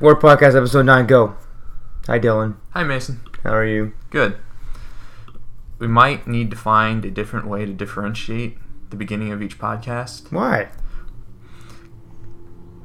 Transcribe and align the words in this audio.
War 0.00 0.18
Podcast 0.18 0.56
episode 0.56 0.86
nine. 0.86 1.06
Go. 1.06 1.36
Hi, 2.06 2.18
Dylan. 2.18 2.56
Hi, 2.70 2.84
Mason. 2.84 3.20
How 3.42 3.54
are 3.54 3.64
you? 3.66 3.92
Good. 4.10 4.36
We 5.78 5.86
might 5.88 6.26
need 6.26 6.50
to 6.50 6.56
find 6.56 7.04
a 7.04 7.10
different 7.10 7.46
way 7.46 7.64
to 7.66 7.72
differentiate 7.72 8.58
the 8.90 8.96
beginning 8.96 9.32
of 9.32 9.42
each 9.42 9.58
podcast 9.58 10.30
Why? 10.30 10.68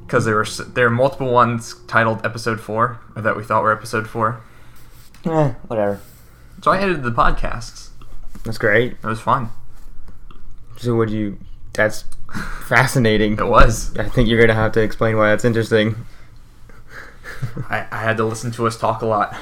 because 0.00 0.24
there 0.26 0.34
were 0.34 0.44
there 0.74 0.86
are 0.88 0.90
multiple 0.90 1.30
ones 1.32 1.76
titled 1.86 2.26
episode 2.26 2.60
four 2.60 3.00
or 3.16 3.22
that 3.22 3.34
we 3.36 3.42
thought 3.44 3.62
were 3.62 3.72
episode 3.72 4.06
four. 4.08 4.42
Eh, 5.24 5.52
whatever. 5.68 6.00
So 6.62 6.70
I 6.70 6.78
edited 6.78 7.02
the 7.02 7.12
podcasts. 7.12 7.90
That's 8.44 8.58
great. 8.58 8.92
It 8.92 9.04
was 9.04 9.20
fun. 9.20 9.50
So, 10.76 10.96
would 10.96 11.08
you? 11.10 11.38
That's 11.72 12.04
fascinating. 12.66 13.32
It 13.38 13.46
was. 13.46 13.96
I 13.96 14.08
think 14.08 14.28
you're 14.28 14.40
gonna 14.40 14.54
have 14.54 14.72
to 14.72 14.80
explain 14.82 15.16
why 15.16 15.30
that's 15.30 15.44
interesting. 15.44 15.94
I, 17.70 17.86
I 17.90 17.98
had 17.98 18.16
to 18.18 18.24
listen 18.24 18.50
to 18.52 18.66
us 18.66 18.76
talk 18.78 19.02
a 19.02 19.06
lot 19.06 19.36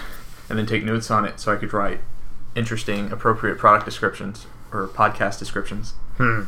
and 0.49 0.59
then 0.59 0.67
take 0.67 0.85
notes 0.85 1.11
on 1.11 1.25
it 1.25 1.39
so 1.41 1.53
I 1.53 1.57
could 1.57 1.73
write 1.73 2.01
interesting, 2.55 3.13
appropriate 3.13 3.59
product 3.59 3.85
descriptions 3.85 4.47
or 4.73 4.89
podcast 4.89 5.39
descriptions. 5.39 5.93
Hmm. 6.17 6.43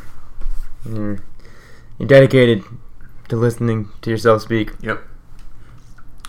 You're, 0.85 1.19
you're 1.97 2.07
dedicated 2.07 2.63
to 3.29 3.35
listening 3.35 3.89
to 4.01 4.09
yourself 4.09 4.41
speak. 4.41 4.71
Yep. 4.81 5.01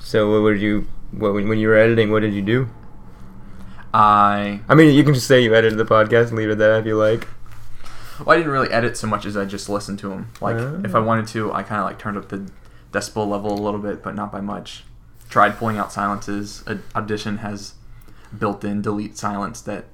So, 0.01 0.31
what 0.33 0.43
would 0.43 0.61
you? 0.61 0.87
What 1.13 1.33
when 1.35 1.59
you 1.59 1.69
were 1.69 1.77
editing? 1.77 2.11
What 2.13 2.21
did 2.21 2.35
you 2.35 2.43
do? 2.43 2.69
I 3.93 4.61
I 4.69 4.75
mean, 4.75 4.95
you 4.95 5.05
can 5.05 5.15
just 5.15 5.27
say 5.27 5.41
you 5.43 5.55
edited 5.55 5.79
the 5.79 5.85
podcast 5.85 6.29
and 6.29 6.37
leave 6.37 6.49
it 6.49 6.53
at 6.53 6.59
that 6.59 6.81
if 6.81 6.87
you 6.87 6.97
like. 6.97 7.27
Well, 8.21 8.31
I 8.35 8.37
didn't 8.39 8.53
really 8.53 8.71
edit 8.71 8.97
so 8.97 9.07
much 9.07 9.25
as 9.27 9.37
I 9.37 9.45
just 9.45 9.69
listened 9.69 9.99
to 10.01 10.09
them. 10.09 10.29
Like, 10.41 10.57
if 10.85 10.95
I 10.95 10.99
Oh. 10.99 11.03
wanted 11.03 11.27
to, 11.29 11.53
I 11.53 11.63
kind 11.65 11.81
of 11.81 11.87
like 11.87 11.99
turned 11.99 12.17
up 12.17 12.29
the 12.29 12.49
decibel 12.93 13.27
level 13.29 13.53
a 13.53 13.61
little 13.61 13.81
bit, 13.81 14.03
but 14.05 14.15
not 14.15 14.31
by 14.31 14.41
much. 14.41 14.85
Tried 15.35 15.57
pulling 15.59 15.79
out 15.79 15.91
silences. 15.91 16.63
Audition 16.95 17.39
has 17.39 17.75
built-in 18.39 18.83
delete 18.83 19.19
silence 19.19 19.61
that 19.63 19.87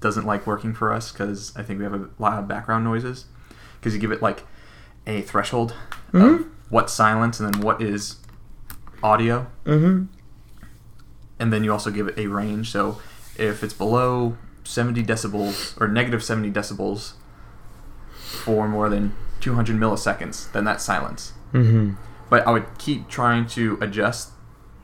doesn't 0.00 0.26
like 0.26 0.48
working 0.48 0.74
for 0.74 0.92
us 0.92 1.12
because 1.12 1.56
I 1.56 1.62
think 1.62 1.78
we 1.78 1.84
have 1.84 1.94
a 1.94 2.08
lot 2.18 2.40
of 2.40 2.48
background 2.48 2.82
noises. 2.82 3.26
Because 3.78 3.94
you 3.94 4.00
give 4.00 4.10
it 4.10 4.20
like 4.20 4.44
a 5.06 5.22
threshold 5.22 5.76
of 6.12 6.22
Mhm. 6.22 6.46
what's 6.70 6.92
silence 6.92 7.38
and 7.38 7.54
then 7.54 7.60
what 7.62 7.80
is 7.80 8.16
audio, 9.00 9.46
Mm-hmm. 9.64 10.06
and 11.38 11.52
then 11.52 11.62
you 11.62 11.70
also 11.72 11.92
give 11.92 12.08
it 12.08 12.18
a 12.18 12.26
range. 12.26 12.72
So 12.72 12.98
if 13.36 13.62
it's 13.62 13.72
below 13.74 14.36
70 14.64 15.04
decibels 15.04 15.80
or 15.80 15.86
negative 15.86 16.24
70 16.24 16.50
decibels 16.50 17.12
for 18.24 18.66
more 18.66 18.88
than 18.88 19.14
200 19.38 19.76
milliseconds, 19.78 20.50
then 20.50 20.64
that's 20.64 20.82
silence. 20.82 21.32
Mm-hmm. 21.54 21.90
But 22.28 22.44
I 22.44 22.50
would 22.50 22.66
keep 22.78 23.06
trying 23.06 23.46
to 23.50 23.78
adjust 23.80 24.32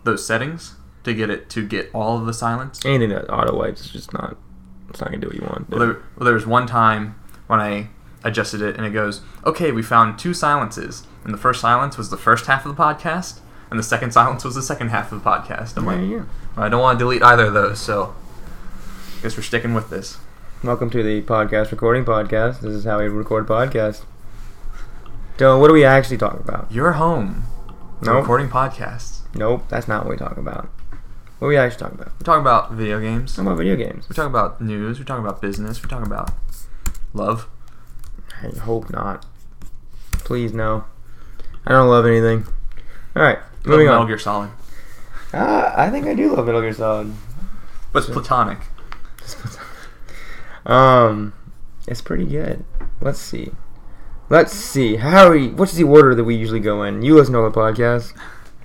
those 0.05 0.24
settings 0.27 0.74
to 1.02 1.12
get 1.14 1.28
it 1.30 1.50
to 1.50 1.66
get 1.66 1.91
all 1.94 2.19
of 2.19 2.27
the 2.27 2.33
silence. 2.34 2.80
Anything 2.84 3.10
that 3.10 3.30
auto 3.33 3.56
wipes 3.56 3.80
is 3.83 3.91
just 3.91 4.12
not. 4.12 4.36
It's 4.88 5.00
not 5.00 5.11
gonna 5.11 5.20
do 5.20 5.27
what 5.28 5.36
you 5.36 5.42
want. 5.42 5.69
Well, 5.70 5.78
there, 5.80 6.02
well, 6.16 6.24
there 6.24 6.34
was 6.34 6.46
one 6.46 6.66
time 6.66 7.16
when 7.48 7.61
I 7.61 7.88
adjusted 8.22 8.62
it 8.62 8.77
and 8.77 8.86
it 8.86 8.91
goes, 8.91 9.20
okay, 9.44 9.72
we 9.72 9.83
found 9.83 10.19
two 10.19 10.33
silences. 10.33 11.06
And 11.24 11.33
the 11.34 11.38
first 11.38 11.61
silence 11.61 11.98
was 11.98 12.11
the 12.11 12.16
first 12.16 12.46
half 12.46 12.64
of 12.66 12.74
the 12.77 12.80
podcast, 12.83 13.41
and 13.70 13.78
the 13.78 13.83
second 13.83 14.12
silence 14.12 14.44
was 14.44 14.55
the 14.55 14.62
second 14.62 14.88
half 14.91 15.11
of 15.11 15.22
the 15.22 15.28
podcast. 15.30 15.77
I'm 15.77 15.84
There 15.86 15.96
like, 15.96 16.06
you 16.08 16.28
go. 16.55 16.62
I 16.62 16.68
don't 16.68 16.80
want 16.83 16.98
to 16.98 17.05
delete 17.05 17.22
either 17.22 17.46
of 17.46 17.55
those, 17.55 17.80
so 17.80 18.14
I 19.18 19.22
guess 19.22 19.36
we're 19.36 19.42
sticking 19.42 19.74
with 19.74 19.91
this. 19.91 20.18
Welcome 20.62 20.91
to 20.91 21.02
the 21.02 21.22
podcast 21.22 21.70
recording 21.70 22.05
podcast. 22.05 22.61
This 22.61 22.72
is 22.74 22.84
how 22.84 22.98
we 22.98 23.08
record 23.08 23.46
podcasts. 23.46 24.02
Dylan, 25.39 25.61
what 25.61 25.70
are 25.70 25.74
we 25.74 25.84
actually 25.84 26.18
talking 26.18 26.41
about? 26.41 26.70
You're 26.70 26.92
home. 26.92 27.44
We're 28.00 28.12
Nope. 28.12 28.22
recording 28.22 28.48
podcasts. 28.48 29.20
Nope, 29.34 29.64
that's 29.68 29.88
not 29.88 30.04
what 30.04 30.10
we 30.10 30.16
talk 30.16 30.36
about. 30.36 30.68
What 31.38 31.46
do 31.46 31.46
we 31.48 31.56
actually 31.56 31.80
talk 31.80 31.92
about? 31.92 32.06
We're 32.06 32.24
talking 32.24 32.40
about 32.40 32.72
video 32.72 33.00
games. 33.00 33.34
Talk 33.34 33.46
about 33.46 33.58
video 33.58 33.77
games. 33.77 34.08
We're 34.08 34.14
talking 34.14 34.30
about 34.30 34.60
news. 34.60 34.98
We're 34.98 35.04
talking 35.04 35.24
about 35.24 35.42
business. 35.42 35.82
We're 35.82 35.88
talking 35.88 36.06
about 36.06 36.30
love. 37.12 37.48
I 38.42 38.56
hope 38.58 38.90
not. 38.90 39.27
Please 40.12 40.52
no. 40.52 40.84
I 41.67 41.73
don't 41.73 41.89
love 41.89 42.06
anything. 42.06 42.46
All 43.17 43.23
right, 43.23 43.39
Love 43.39 43.67
moving 43.67 43.86
Metal 43.86 44.02
on. 44.02 44.06
Gear 44.06 44.18
Solid. 44.18 44.50
Ah, 45.33 45.74
I 45.77 45.90
think 45.90 46.06
I 46.06 46.14
do 46.14 46.34
love 46.34 46.46
Metal 46.46 46.61
Gear 46.61 46.73
Solid. 46.73 47.12
But 47.92 48.05
it's 48.05 48.12
platonic. 48.12 48.58
um, 50.67 51.33
it's 51.86 52.00
pretty 52.00 52.27
good. 52.27 52.64
Let's 53.00 53.18
see. 53.18 53.52
Let's 54.28 54.52
see. 54.52 54.96
How 54.96 55.27
are 55.27 55.33
we? 55.33 55.48
What's 55.48 55.74
the 55.74 55.84
order 55.84 56.14
that 56.14 56.24
we 56.24 56.34
usually 56.34 56.61
go 56.61 56.83
in? 56.83 57.02
You 57.02 57.14
listen 57.17 57.34
to 57.34 57.40
all 57.40 57.50
the 57.50 57.56
podcasts. 57.56 58.17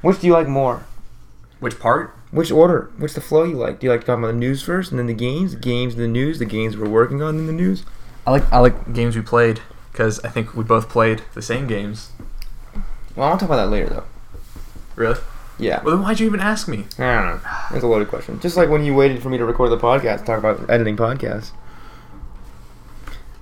Which 0.02 0.22
do 0.22 0.28
you 0.28 0.34
like 0.34 0.48
more? 0.48 0.86
Which 1.60 1.80
part? 1.80 2.16
Which 2.32 2.52
order? 2.52 2.92
What's 2.98 3.16
the 3.16 3.22
flow 3.22 3.44
you 3.44 3.56
like? 3.56 3.80
Do 3.80 3.88
you 3.88 3.92
like 3.92 4.02
talking 4.02 4.24
about 4.24 4.34
the 4.34 4.40
news 4.40 4.62
first, 4.62 4.92
and 4.92 5.00
then 5.00 5.08
the 5.08 5.14
games, 5.14 5.54
the 5.54 5.60
games, 5.60 5.96
the 5.96 6.08
news, 6.08 6.40
the 6.40 6.46
games 6.46 6.78
we're 6.78 6.88
working 6.88 7.22
on, 7.22 7.38
then 7.38 7.48
the 7.48 7.54
news? 7.54 7.84
I 8.26 8.32
like 8.32 8.54
I 8.54 8.60
like 8.60 8.94
games 8.94 9.16
we 9.16 9.22
played 9.22 9.62
because 9.92 10.20
I 10.24 10.30
think 10.30 10.56
we 10.56 10.64
both 10.64 10.90
played 10.90 11.24
the 11.34 11.42
same 11.42 11.68
games. 11.68 12.12
Well, 13.16 13.28
I'll 13.28 13.38
talk 13.38 13.50
about 13.50 13.58
that 13.58 13.70
later, 13.70 13.90
though. 13.90 14.04
Really? 14.96 15.20
Yeah. 15.58 15.84
Well, 15.84 15.96
then 15.96 16.04
why'd 16.04 16.20
you 16.20 16.28
even 16.28 16.40
ask 16.40 16.68
me? 16.68 16.86
I 16.98 17.16
don't 17.16 17.26
know. 17.26 17.42
That's 17.72 17.84
a 17.84 17.88
loaded 17.88 18.08
question. 18.08 18.40
Just 18.40 18.56
like 18.56 18.70
when 18.70 18.86
you 18.86 18.96
waited 18.96 19.22
for 19.22 19.30
me 19.30 19.38
to 19.38 19.46
record 19.46 19.72
the 19.72 19.78
podcast, 19.78 20.26
talk 20.26 20.40
about 20.40 20.70
editing 20.70 20.96
podcasts. 20.96 21.52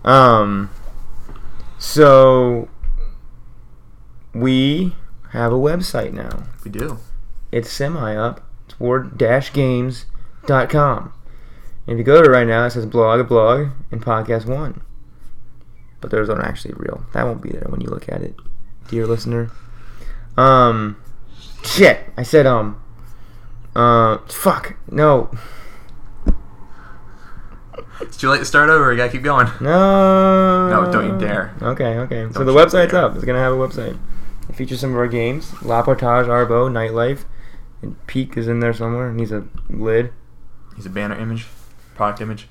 Um. 0.03 0.71
So 1.77 2.69
we 4.33 4.95
have 5.37 5.53
a 5.53 5.57
website 5.57 6.13
now. 6.13 6.43
We 6.63 6.71
do. 6.71 6.97
It's 7.51 7.69
semi 7.71 8.15
up. 8.15 8.41
It's 8.65 8.79
ward-games.com. 8.79 11.13
And 11.87 11.93
if 11.93 11.97
you 11.97 12.03
go 12.03 12.21
to 12.21 12.29
it 12.29 12.33
right 12.33 12.47
now, 12.47 12.65
it 12.65 12.71
says 12.71 12.85
blog, 12.85 13.19
a 13.19 13.23
blog, 13.23 13.69
and 13.91 14.03
podcast 14.03 14.45
one. 14.45 14.81
But 16.01 16.11
those 16.11 16.29
aren't 16.29 16.43
actually 16.45 16.73
real. 16.77 17.05
That 17.13 17.23
won't 17.25 17.41
be 17.41 17.49
there 17.49 17.65
when 17.69 17.81
you 17.81 17.87
look 17.87 18.07
at 18.09 18.21
it, 18.21 18.35
dear 18.89 19.07
listener. 19.07 19.49
Um, 20.35 20.97
shit. 21.63 22.01
I 22.17 22.23
said 22.23 22.45
um. 22.45 22.81
Uh, 23.75 24.17
fuck. 24.27 24.75
No, 24.91 25.31
It's 28.01 28.17
too 28.17 28.29
late 28.29 28.39
to 28.39 28.45
start 28.45 28.69
over. 28.69 28.91
You 28.91 28.97
gotta 28.97 29.11
keep 29.11 29.23
going. 29.23 29.47
no. 29.61 30.69
No, 30.69 30.91
don't 30.91 31.13
you 31.13 31.17
dare. 31.19 31.55
Okay, 31.61 31.97
okay. 31.99 32.27
so 32.31 32.43
the 32.43 32.51
website's 32.51 32.93
up. 32.93 33.15
It's 33.15 33.23
gonna 33.25 33.39
have 33.39 33.53
a 33.53 33.57
website. 33.57 33.97
Features 34.57 34.79
some 34.79 34.89
of 34.89 34.97
our 34.97 35.07
games. 35.07 35.53
La 35.61 35.83
Portage, 35.83 36.25
Arbo, 36.25 36.67
Nightlife, 36.67 37.25
and 37.83 37.95
Peak 38.07 38.35
is 38.37 38.47
in 38.47 38.59
there 38.59 38.73
somewhere. 38.73 39.07
and 39.07 39.19
he's 39.19 39.31
a 39.31 39.45
lid. 39.69 40.11
He's 40.75 40.87
a 40.87 40.89
banner 40.89 41.15
image, 41.15 41.45
product 41.93 42.21
image. 42.21 42.47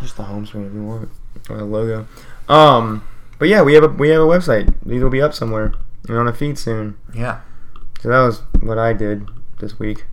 Just 0.00 0.16
the 0.16 0.22
home 0.22 0.46
screen 0.46 0.66
if 0.66 0.72
you 0.72 0.84
want, 0.84 1.10
or 1.50 1.58
a 1.58 1.64
logo. 1.64 2.06
Um, 2.48 3.02
but 3.40 3.48
yeah, 3.48 3.62
we 3.62 3.74
have 3.74 3.82
a 3.82 3.88
we 3.88 4.10
have 4.10 4.22
a 4.22 4.24
website. 4.24 4.72
These 4.86 5.02
will 5.02 5.10
be 5.10 5.20
up 5.20 5.34
somewhere 5.34 5.74
and 6.08 6.16
on 6.16 6.28
a 6.28 6.32
feed 6.32 6.58
soon. 6.58 6.96
Yeah. 7.12 7.40
So 8.00 8.08
that 8.08 8.20
was 8.20 8.42
what 8.60 8.78
I 8.78 8.92
did 8.92 9.28
this 9.58 9.80
week. 9.80 10.06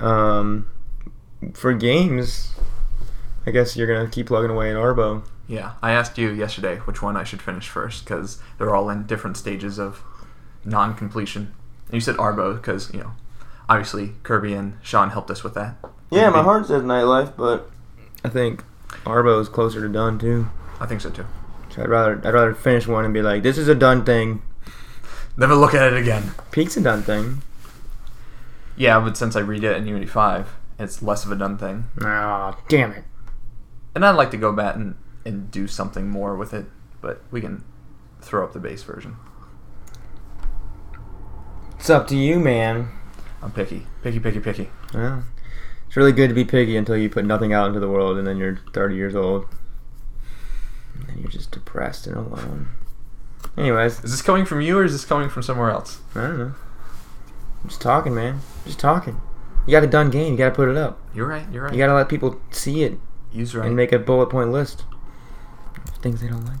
Um, 0.00 0.68
for 1.54 1.72
games, 1.72 2.52
I 3.46 3.50
guess 3.50 3.74
you're 3.74 3.86
gonna 3.86 4.10
keep 4.10 4.26
plugging 4.26 4.50
away 4.50 4.70
at 4.70 4.76
Arbo. 4.76 5.26
Yeah. 5.46 5.72
I 5.82 5.92
asked 5.92 6.18
you 6.18 6.30
yesterday 6.30 6.78
which 6.78 7.02
one 7.02 7.16
I 7.16 7.24
should 7.24 7.42
finish 7.42 7.68
first 7.68 8.04
because 8.04 8.40
they're 8.58 8.74
all 8.74 8.88
in 8.90 9.06
different 9.06 9.36
stages 9.36 9.78
of 9.78 10.02
non-completion. 10.64 11.54
And 11.86 11.94
you 11.94 12.00
said 12.00 12.16
Arbo 12.16 12.54
because 12.56 12.92
you 12.92 13.00
know, 13.00 13.12
obviously 13.68 14.12
Kirby 14.22 14.54
and 14.54 14.78
Sean 14.82 15.10
helped 15.10 15.30
us 15.30 15.44
with 15.44 15.54
that. 15.54 15.76
Yeah, 16.10 16.30
my 16.30 16.42
heart 16.42 16.66
says 16.66 16.82
Nightlife, 16.82 17.36
but 17.36 17.70
I 18.24 18.28
think 18.28 18.64
Arbo 19.04 19.40
is 19.40 19.48
closer 19.48 19.80
to 19.80 19.88
done 19.88 20.18
too. 20.18 20.48
I 20.80 20.86
think 20.86 21.00
so 21.00 21.10
too. 21.10 21.26
So 21.70 21.82
I'd 21.82 21.88
rather 21.88 22.20
I'd 22.24 22.34
rather 22.34 22.54
finish 22.54 22.86
one 22.86 23.04
and 23.04 23.12
be 23.12 23.22
like, 23.22 23.42
this 23.42 23.58
is 23.58 23.68
a 23.68 23.74
done 23.74 24.04
thing. 24.04 24.42
Never 25.36 25.54
look 25.54 25.74
at 25.74 25.92
it 25.92 26.00
again. 26.00 26.30
Peak's 26.52 26.76
a 26.76 26.80
done 26.80 27.02
thing. 27.02 27.42
Yeah, 28.76 29.00
but 29.00 29.16
since 29.16 29.36
I 29.36 29.40
read 29.40 29.64
it 29.64 29.76
in 29.76 29.86
Unity 29.86 30.06
5, 30.06 30.54
it's 30.78 31.02
less 31.02 31.24
of 31.24 31.32
a 31.32 31.36
done 31.36 31.58
thing. 31.58 31.84
Ah, 32.00 32.58
damn 32.68 32.92
it. 32.92 33.04
And 33.94 34.04
I'd 34.04 34.12
like 34.12 34.30
to 34.32 34.36
go 34.36 34.52
back 34.52 34.74
and, 34.76 34.96
and 35.24 35.50
do 35.50 35.66
something 35.66 36.08
more 36.08 36.36
with 36.36 36.52
it, 36.54 36.66
but 37.00 37.22
we 37.30 37.40
can 37.40 37.64
throw 38.20 38.44
up 38.44 38.52
the 38.52 38.58
base 38.58 38.82
version. 38.82 39.16
It's 41.78 41.90
up 41.90 42.06
to 42.08 42.16
you, 42.16 42.40
man. 42.40 42.88
I'm 43.42 43.52
picky. 43.52 43.86
Picky, 44.02 44.20
picky, 44.20 44.40
picky. 44.40 44.70
Yeah. 44.94 45.22
It's 45.86 45.96
really 45.96 46.12
good 46.12 46.28
to 46.28 46.34
be 46.34 46.44
picky 46.44 46.76
until 46.76 46.96
you 46.96 47.08
put 47.10 47.24
nothing 47.24 47.52
out 47.52 47.68
into 47.68 47.80
the 47.80 47.88
world 47.88 48.16
and 48.16 48.26
then 48.26 48.36
you're 48.38 48.58
30 48.72 48.96
years 48.96 49.14
old. 49.14 49.46
And 50.94 51.06
then 51.08 51.18
you're 51.18 51.30
just 51.30 51.50
depressed 51.50 52.06
and 52.06 52.16
alone. 52.16 52.68
Anyways, 53.56 54.02
Is 54.02 54.10
this 54.10 54.22
coming 54.22 54.46
from 54.46 54.60
you 54.60 54.78
or 54.78 54.84
is 54.84 54.92
this 54.92 55.04
coming 55.04 55.28
from 55.28 55.42
somewhere 55.42 55.70
else? 55.70 56.00
I 56.14 56.22
don't 56.22 56.38
know. 56.38 56.54
I'm 57.62 57.68
just 57.68 57.80
talking, 57.80 58.14
man. 58.14 58.40
Just 58.64 58.78
talking. 58.80 59.20
You 59.66 59.72
got 59.72 59.84
a 59.84 59.86
done 59.86 60.10
game. 60.10 60.32
You 60.32 60.38
got 60.38 60.50
to 60.50 60.54
put 60.54 60.68
it 60.68 60.76
up. 60.76 61.00
You're 61.14 61.26
right, 61.26 61.46
you're 61.52 61.64
right. 61.64 61.72
You 61.72 61.78
got 61.78 61.86
to 61.86 61.94
let 61.94 62.08
people 62.08 62.40
see 62.50 62.82
it 62.82 62.98
Use 63.32 63.54
right. 63.54 63.66
and 63.66 63.76
make 63.76 63.92
a 63.92 63.98
bullet 63.98 64.26
point 64.30 64.50
list 64.52 64.84
things 66.02 66.20
they 66.20 66.28
don't 66.28 66.44
like. 66.44 66.60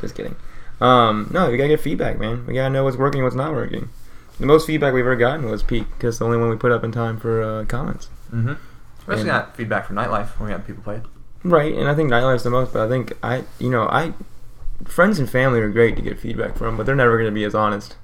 Just 0.00 0.14
kidding. 0.14 0.36
Um, 0.80 1.30
no, 1.32 1.50
we 1.50 1.56
gotta 1.56 1.68
get 1.70 1.80
feedback, 1.80 2.18
man. 2.18 2.46
We 2.46 2.54
gotta 2.54 2.70
know 2.70 2.84
what's 2.84 2.96
working 2.96 3.20
and 3.20 3.24
what's 3.24 3.36
not 3.36 3.52
working. 3.52 3.88
the 4.40 4.46
most 4.46 4.66
feedback 4.66 4.92
we've 4.92 5.04
ever 5.04 5.16
gotten 5.16 5.48
was 5.48 5.62
Peak 5.62 5.86
because 5.96 6.18
the 6.18 6.24
only 6.24 6.36
one 6.36 6.50
we 6.50 6.56
put 6.56 6.72
up 6.72 6.82
in 6.84 6.90
time 6.92 7.18
for 7.18 7.42
uh, 7.42 7.64
comments. 7.66 8.08
Mm-hmm. 8.32 8.54
We 9.06 9.14
And- 9.16 9.24
got 9.26 9.56
feedback 9.56 9.86
from 9.86 9.96
Nightlife 9.96 10.38
when 10.38 10.46
we 10.46 10.52
had 10.52 10.66
people 10.66 10.82
play 10.82 10.96
it. 10.96 11.02
Right, 11.44 11.74
and 11.74 11.88
I 11.88 11.94
think 11.94 12.10
Nightlife's 12.10 12.42
the 12.42 12.50
most, 12.50 12.72
but 12.72 12.82
I 12.86 12.88
think 12.88 13.12
I, 13.22 13.44
you 13.58 13.68
know, 13.70 13.82
I, 13.82 14.14
friends 14.84 15.18
and 15.18 15.28
family 15.30 15.60
are 15.60 15.68
great 15.68 15.94
to 15.96 16.02
get 16.02 16.18
feedback 16.18 16.56
from, 16.56 16.76
but 16.76 16.86
they're 16.86 16.94
never 16.96 17.22
to 17.22 17.30
be 17.30 17.44
as 17.44 17.54
honest 17.54 17.96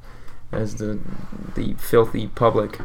as 0.52 0.76
the 0.76 1.00
the 1.54 1.74
filthy 1.74 2.26
public. 2.28 2.78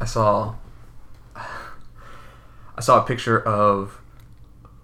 I 0.00 0.04
saw 0.06 0.54
I 1.36 2.80
saw 2.80 3.02
a 3.02 3.06
picture 3.06 3.38
of 3.40 4.00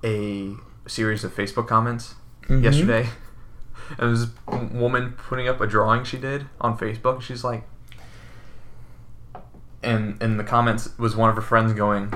a 0.04 0.54
series 0.86 1.24
of 1.24 1.34
Facebook 1.34 1.66
comments 1.68 2.14
Mhm. 2.48 2.62
yesterday. 2.62 3.08
And 3.90 3.98
it 4.00 4.04
was 4.04 4.26
a 4.46 4.56
woman 4.56 5.12
putting 5.12 5.48
up 5.48 5.60
a 5.60 5.66
drawing 5.66 6.04
she 6.04 6.16
did 6.18 6.46
on 6.60 6.76
Facebook. 6.78 7.20
She's 7.22 7.44
like 7.44 7.64
and 9.82 10.20
in 10.22 10.36
the 10.36 10.44
comments 10.44 10.96
was 10.98 11.14
one 11.16 11.30
of 11.30 11.36
her 11.36 11.42
friends 11.42 11.72
going, 11.72 12.10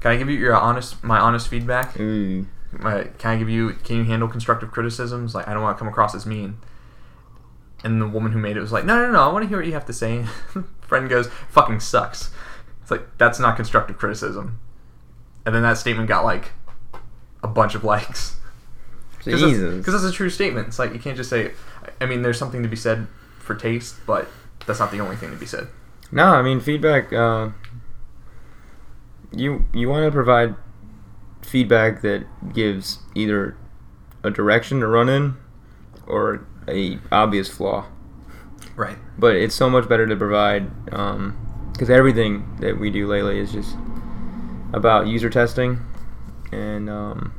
Can 0.00 0.12
I 0.12 0.16
give 0.16 0.28
you 0.30 0.38
your 0.38 0.56
honest 0.56 1.02
my 1.04 1.18
honest 1.18 1.48
feedback? 1.48 1.98
Ooh. 2.00 2.46
My, 2.72 3.04
can 3.18 3.32
I 3.32 3.36
give 3.36 3.50
you 3.50 3.70
can 3.84 3.96
you 3.96 4.04
handle 4.04 4.28
constructive 4.28 4.70
criticisms? 4.70 5.34
Like 5.34 5.48
I 5.48 5.52
don't 5.54 5.62
want 5.62 5.76
to 5.76 5.78
come 5.78 5.88
across 5.88 6.14
as 6.14 6.24
mean. 6.26 6.58
And 7.82 8.00
the 8.00 8.06
woman 8.06 8.32
who 8.32 8.38
made 8.38 8.56
it 8.56 8.60
was 8.60 8.72
like, 8.72 8.84
No 8.84 8.94
no 9.06 9.10
no, 9.12 9.22
I 9.28 9.32
want 9.32 9.42
to 9.42 9.48
hear 9.48 9.58
what 9.58 9.66
you 9.66 9.72
have 9.72 9.86
to 9.86 9.92
say. 9.92 10.24
Friend 10.80 11.08
goes, 11.08 11.28
Fucking 11.48 11.80
sucks. 11.80 12.30
It's 12.82 12.90
like 12.90 13.02
that's 13.18 13.38
not 13.38 13.56
constructive 13.56 13.98
criticism. 13.98 14.58
And 15.44 15.54
then 15.54 15.62
that 15.62 15.78
statement 15.78 16.08
got 16.08 16.24
like 16.24 16.52
a 17.42 17.48
bunch 17.48 17.74
of 17.74 17.84
likes. 17.84 18.36
Jesus. 19.24 19.76
Because 19.76 20.00
that's 20.00 20.12
a 20.12 20.16
true 20.16 20.30
statement. 20.30 20.68
It's 20.68 20.78
like 20.78 20.92
you 20.92 20.98
can't 20.98 21.16
just 21.16 21.30
say. 21.30 21.52
I 22.00 22.06
mean, 22.06 22.22
there's 22.22 22.38
something 22.38 22.62
to 22.62 22.68
be 22.68 22.76
said 22.76 23.06
for 23.38 23.54
taste, 23.54 23.96
but 24.06 24.28
that's 24.66 24.78
not 24.78 24.90
the 24.90 25.00
only 25.00 25.16
thing 25.16 25.30
to 25.30 25.36
be 25.36 25.46
said. 25.46 25.68
No, 26.10 26.24
I 26.24 26.42
mean 26.42 26.60
feedback. 26.60 27.12
Uh, 27.12 27.50
you 29.32 29.66
you 29.72 29.88
want 29.88 30.06
to 30.06 30.10
provide 30.10 30.54
feedback 31.42 32.02
that 32.02 32.26
gives 32.52 32.98
either 33.14 33.56
a 34.22 34.30
direction 34.30 34.80
to 34.80 34.86
run 34.86 35.08
in 35.08 35.36
or 36.06 36.46
a 36.68 36.98
obvious 37.12 37.48
flaw. 37.48 37.86
Right. 38.76 38.96
But 39.18 39.36
it's 39.36 39.54
so 39.54 39.68
much 39.68 39.88
better 39.88 40.06
to 40.06 40.16
provide 40.16 40.70
because 40.84 41.90
everything 41.90 42.56
that 42.60 42.78
we 42.78 42.90
do 42.90 43.06
lately 43.06 43.38
is 43.38 43.52
just 43.52 43.76
about 44.72 45.06
user 45.06 45.28
testing 45.28 45.80
and 46.52 46.88
um, 46.90 47.34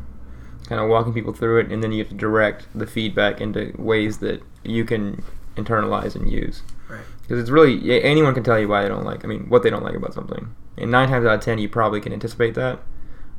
kind 0.68 0.81
of 0.81 0.90
walking 0.90 1.13
people 1.13 1.34
through 1.34 1.60
it, 1.60 1.72
and 1.72 1.84
then 1.84 1.92
you 1.92 2.00
have 2.00 2.10
to 2.10 2.16
direct 2.16 2.68
the 2.74 2.88
feedback 2.88 3.42
into 3.42 3.74
ways 3.78 4.19
that 4.19 4.42
you 4.63 4.86
can 4.86 5.24
internalize 5.56 6.16
and 6.16 6.31
use. 6.31 6.63
Right. 6.90 7.02
Because 7.22 7.40
it's 7.40 7.50
really 7.50 8.02
anyone 8.02 8.34
can 8.34 8.44
tell 8.44 8.60
you 8.60 8.68
why 8.68 8.84
they 8.84 8.90
don't 8.90 9.06
like. 9.06 9.24
I 9.24 9.28
mean, 9.28 9.50
what 9.50 9.63
they 9.63 9.69
don't 9.69 9.84
like 9.84 9.96
about 9.96 10.13
something. 10.13 10.54
And 10.78 10.92
nine 10.92 11.10
times 11.10 11.25
out 11.25 11.36
of 11.36 11.42
ten, 11.42 11.60
you 11.60 11.69
probably 11.69 12.02
can 12.02 12.13
anticipate 12.13 12.56
that. 12.56 12.80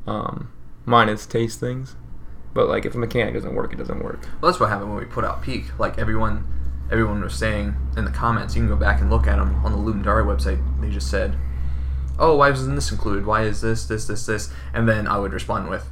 Um, 0.05 0.51
minus 0.85 1.25
taste 1.25 1.59
things, 1.59 1.95
but 2.53 2.67
like 2.67 2.85
if 2.85 2.93
a 2.93 2.97
mechanic 2.97 3.33
doesn't 3.33 3.55
work, 3.55 3.73
it 3.73 3.77
doesn't 3.77 4.03
work. 4.03 4.21
Well, 4.41 4.51
that's 4.51 4.59
what 4.59 4.69
happened 4.69 4.91
when 4.91 4.99
we 4.99 5.05
put 5.05 5.23
out 5.23 5.41
Peak. 5.41 5.77
Like 5.79 5.97
everyone, 5.97 6.45
everyone 6.91 7.21
was 7.21 7.35
saying 7.35 7.75
in 7.95 8.05
the 8.05 8.11
comments. 8.11 8.55
You 8.55 8.61
can 8.61 8.69
go 8.69 8.75
back 8.75 9.01
and 9.01 9.09
look 9.09 9.27
at 9.27 9.37
them 9.37 9.63
on 9.65 9.71
the 9.71 9.77
Ludum 9.77 10.03
Dare 10.03 10.23
website. 10.23 10.61
They 10.81 10.89
just 10.89 11.09
said, 11.09 11.37
"Oh, 12.19 12.35
why 12.37 12.49
wasn't 12.49 12.75
this 12.75 12.91
included? 12.91 13.25
Why 13.25 13.43
is 13.43 13.61
this, 13.61 13.85
this, 13.85 14.05
this, 14.07 14.25
this?" 14.25 14.51
And 14.73 14.87
then 14.87 15.07
I 15.07 15.17
would 15.17 15.33
respond 15.33 15.69
with, 15.69 15.89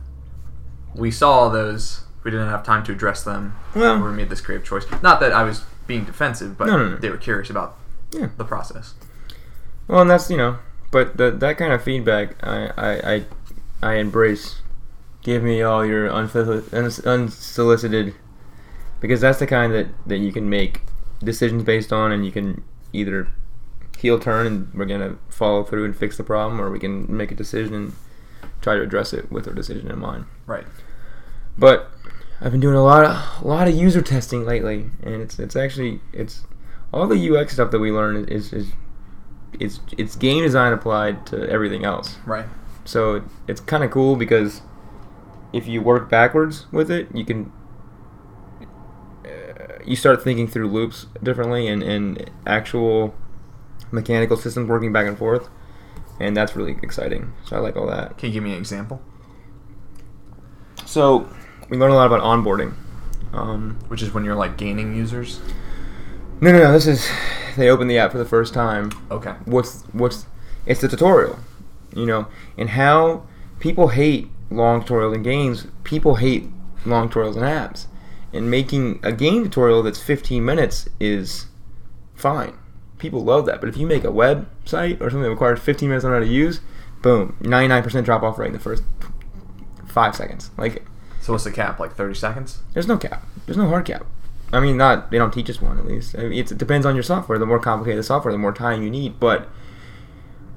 "We 0.96 1.12
saw 1.12 1.50
those. 1.50 2.02
We 2.24 2.32
didn't 2.32 2.50
have 2.50 2.64
time 2.64 2.84
to 2.84 2.92
address 2.92 3.24
them. 3.24 3.56
Well- 3.74 4.02
we 4.04 4.12
made 4.12 4.30
this 4.30 4.42
creative 4.42 4.68
choice. 4.68 4.86
Not 5.02 5.20
that 5.22 5.32
I 5.34 5.44
was 5.44 5.64
being 5.88 6.06
defensive, 6.06 6.58
but 6.58 6.68
No, 6.68 6.78
no, 6.78 6.90
no. 6.90 6.96
they 6.98 7.10
were 7.10 7.18
curious 7.18 7.50
about 7.50 7.78
Yeah. 8.12 8.28
the 8.38 8.44
process. 8.46 8.94
Well, 9.88 10.02
and 10.02 10.10
that's 10.10 10.30
you 10.30 10.38
know, 10.38 10.58
but 10.92 11.18
the, 11.18 11.32
that 11.32 11.58
kind 11.58 11.74
of 11.74 11.84
feedback 11.84 12.36
I 12.46 12.72
I, 12.78 13.14
I, 13.14 13.26
I 13.84 13.94
embrace. 13.96 14.62
Give 15.24 15.44
me 15.44 15.62
all 15.62 15.86
your 15.86 16.10
unsolicited, 16.10 18.16
because 19.00 19.22
that's 19.22 19.40
the 19.40 19.48
kind 19.48 19.74
that 19.74 19.88
that 20.06 20.18
you 20.18 20.32
can 20.32 20.50
make 20.50 20.82
decisions 21.24 21.64
based 21.64 21.92
on, 21.94 22.12
and 22.12 22.26
you 22.26 22.32
can 22.32 22.64
either 22.94 23.28
heel 24.02 24.20
turn 24.20 24.48
and 24.48 24.74
we're 24.74 24.86
gonna 24.86 25.18
follow 25.30 25.64
through 25.64 25.86
and 25.86 25.96
fix 25.96 26.18
the 26.18 26.24
problem, 26.24 26.60
or 26.60 26.70
we 26.70 26.80
can 26.80 27.06
make 27.16 27.32
a 27.32 27.36
decision 27.36 27.74
and 27.74 27.94
try 28.62 28.76
to 28.76 28.82
address 28.82 29.14
it 29.14 29.32
with 29.32 29.48
our 29.48 29.54
decision 29.54 29.90
in 29.90 30.00
mind. 30.00 30.26
Right. 30.46 30.66
But 31.58 31.92
I've 32.40 32.52
been 32.52 32.62
doing 32.62 32.76
a 32.76 32.84
lot 32.84 33.06
of 33.06 33.44
a 33.44 33.48
lot 33.48 33.68
of 33.68 33.76
user 33.76 34.02
testing 34.02 34.46
lately, 34.46 34.90
and 35.04 35.22
it's 35.22 35.40
it's 35.40 35.56
actually 35.56 36.02
it's 36.12 36.44
all 36.94 37.08
the 37.08 37.38
UX 37.38 37.54
stuff 37.54 37.72
that 37.72 37.80
we 37.80 37.92
learn 37.92 38.26
is 38.26 38.52
is 38.52 38.72
it's 39.60 39.80
it's 39.98 40.16
game 40.16 40.44
design 40.44 40.74
applied 40.74 41.26
to 41.28 41.48
everything 41.50 41.86
else. 41.86 42.18
Right. 42.26 42.46
So 42.86 43.24
it's 43.48 43.62
kind 43.62 43.84
of 43.84 43.92
cool 43.92 44.16
because 44.16 44.62
if 45.54 45.68
you 45.68 45.82
work 45.82 46.10
backwards 46.10 46.66
with 46.72 46.90
it, 46.90 47.08
you 47.14 47.26
can 47.26 47.52
uh, 49.26 49.80
you 49.86 49.96
start 49.96 50.24
thinking 50.24 50.48
through 50.48 50.68
loops 50.68 51.08
differently 51.22 51.68
and, 51.68 51.84
and 51.84 52.30
actual 52.48 53.14
mechanical 53.92 54.38
systems 54.38 54.68
working 54.70 54.92
back 54.94 55.08
and 55.08 55.18
forth, 55.18 55.50
and 56.20 56.36
that's 56.36 56.56
really 56.56 56.78
exciting. 56.82 57.34
So 57.46 57.56
I 57.56 57.60
like 57.60 57.76
all 57.76 57.88
that. 57.88 58.18
Can 58.18 58.28
you 58.30 58.34
give 58.34 58.44
me 58.44 58.52
an 58.52 58.58
example? 58.58 59.02
So 60.86 61.30
we 61.70 61.78
learn 61.78 61.92
a 61.92 61.96
lot 61.96 62.08
about 62.08 62.22
onboarding. 62.22 62.74
Um, 63.34 63.80
Which 63.88 64.02
is 64.02 64.14
when 64.14 64.26
you're 64.26 64.36
like 64.36 64.58
gaining 64.58 64.96
users. 64.96 65.40
no, 66.42 66.52
no, 66.52 66.60
no. 66.60 66.72
This 66.74 66.86
is 66.88 67.10
they 67.56 67.70
open 67.70 67.88
the 67.88 67.98
app 67.98 68.12
for 68.12 68.18
the 68.18 68.26
first 68.26 68.54
time. 68.54 68.92
Okay. 69.10 69.32
What's 69.46 69.84
what's 69.94 70.26
it's 70.66 70.82
the 70.82 70.88
tutorial, 70.88 71.40
you 71.96 72.06
know, 72.06 72.28
and 72.58 72.72
how 72.72 73.26
people 73.60 73.90
hate 73.90 74.28
long 74.50 74.84
tutorials 74.84 75.16
in 75.16 75.24
games. 75.24 75.68
People 75.84 76.16
hate 76.16 76.50
long 76.86 77.10
tutorials 77.10 77.38
in 77.38 77.44
apps, 77.44 77.86
and 78.34 78.52
making 78.52 79.00
a 79.02 79.12
game 79.12 79.44
tutorial 79.46 79.82
that's 79.82 80.02
15 80.02 80.44
minutes 80.44 80.90
is 81.00 81.48
fine. 82.16 82.58
People 83.02 83.24
love 83.24 83.48
that. 83.48 83.60
But 83.60 83.68
if 83.68 83.78
you 83.78 83.88
make 83.88 84.04
a 84.04 84.10
website 84.10 85.02
or 85.02 85.10
something 85.10 85.24
that 85.24 85.32
requires 85.32 85.60
15 85.60 85.90
minutes 85.90 86.06
on 86.06 86.12
how 86.12 86.20
to 86.20 86.28
use, 86.28 86.62
boom, 87.02 87.36
99% 87.42 88.06
drop 88.06 88.22
off 88.22 88.38
rate 88.38 88.48
in 88.48 88.54
the 88.54 88.60
first 88.60 88.84
five 89.88 90.16
seconds. 90.16 90.52
Like 90.56 90.86
So 91.20 91.34
what's 91.34 91.44
the 91.44 91.52
cap? 91.52 91.80
Like 91.80 91.96
30 91.96 92.14
seconds? 92.14 92.62
there's 92.74 92.88
no 92.88 92.98
cap. 92.98 93.26
There's 93.48 93.58
no 93.58 93.68
hard 93.68 93.86
cap. 93.86 94.06
I 94.54 94.60
mean, 94.60 94.78
not 94.78 95.10
they 95.10 95.18
don't 95.18 95.34
teach 95.34 95.50
us 95.50 95.60
one 95.60 95.80
at 95.80 95.86
least. 95.86 96.16
I 96.16 96.24
mean, 96.24 96.34
it's, 96.34 96.52
it 96.52 96.60
depends 96.60 96.86
on 96.86 96.96
your 96.96 97.04
software. 97.04 97.40
The 97.40 97.46
more 97.48 97.60
complicated 97.60 97.98
the 97.98 98.04
software, 98.04 98.32
the 98.32 98.38
more 98.38 98.54
time 98.54 98.84
you 98.84 98.92
need. 98.92 99.20
But 99.20 99.50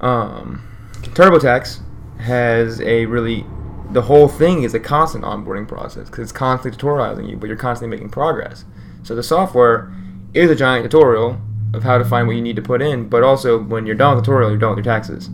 um, 0.01 0.67
TurboTax 1.01 1.81
has 2.19 2.79
a 2.81 3.07
really 3.07 3.43
the 3.89 4.03
whole 4.03 4.27
thing 4.27 4.61
is 4.61 4.75
a 4.75 4.79
constant 4.79 5.23
onboarding 5.23 5.67
process 5.67 6.09
because 6.09 6.23
it's 6.23 6.31
constantly 6.31 6.77
tutorializing 6.79 7.27
you, 7.27 7.37
but 7.37 7.47
you're 7.47 7.57
constantly 7.57 7.95
making 7.95 8.09
progress. 8.11 8.65
So 9.01 9.15
the 9.15 9.23
software 9.23 9.91
is 10.33 10.51
a 10.51 10.55
giant 10.55 10.83
tutorial 10.83 11.41
of 11.75 11.83
how 11.83 11.97
to 11.97 12.05
find 12.05 12.27
what 12.27 12.35
you 12.35 12.41
need 12.41 12.55
to 12.55 12.61
put 12.61 12.81
in, 12.81 13.09
but 13.09 13.23
also 13.23 13.61
when 13.61 13.85
you're 13.85 13.95
done 13.95 14.15
with 14.15 14.23
the 14.25 14.31
tutorial, 14.31 14.49
you're 14.49 14.59
done 14.59 14.75
with 14.75 14.85
your 14.85 14.93
taxes, 14.93 15.29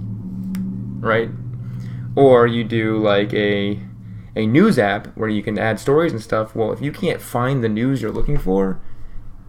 right? 0.99 1.29
Or 2.15 2.47
you 2.47 2.63
do 2.63 2.97
like 2.97 3.33
a 3.33 3.79
a 4.35 4.45
news 4.47 4.79
app 4.79 5.07
where 5.17 5.27
you 5.29 5.43
can 5.43 5.59
add 5.59 5.79
stories 5.79 6.13
and 6.13 6.21
stuff. 6.21 6.55
Well, 6.55 6.71
if 6.71 6.81
you 6.81 6.91
can't 6.91 7.21
find 7.21 7.63
the 7.63 7.69
news 7.69 8.01
you're 8.01 8.11
looking 8.11 8.37
for 8.37 8.79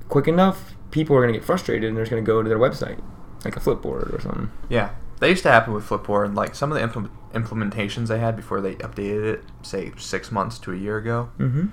quick 0.09 0.27
enough, 0.27 0.75
people 0.91 1.15
are 1.17 1.21
going 1.21 1.33
to 1.33 1.39
get 1.39 1.47
frustrated 1.47 1.89
and 1.89 1.97
they're 1.97 2.05
just 2.05 2.11
going 2.11 2.23
to 2.25 2.27
go 2.27 2.43
to 2.43 2.49
their 2.49 2.59
website, 2.59 3.01
like 3.45 3.57
a 3.57 3.61
Flipboard 3.61 4.13
or 4.13 4.21
something. 4.21 4.51
Yeah. 4.69 4.91
That 5.21 5.29
used 5.29 5.45
to 5.45 5.51
happen 5.53 5.73
with 5.73 5.85
Flipboard. 5.89 6.35
Like 6.35 6.57
some 6.57 6.73
of 6.73 6.77
the 6.79 6.83
implement- 6.83 7.13
implementations 7.33 8.09
they 8.09 8.19
had 8.19 8.35
before 8.35 8.61
they 8.61 8.75
updated 8.77 9.35
it, 9.35 9.45
say 9.63 9.93
six 9.97 10.33
months 10.33 10.59
to 10.61 10.73
a 10.73 10.77
year 10.77 10.97
ago, 10.97 11.31
Mm-hmm. 11.39 11.67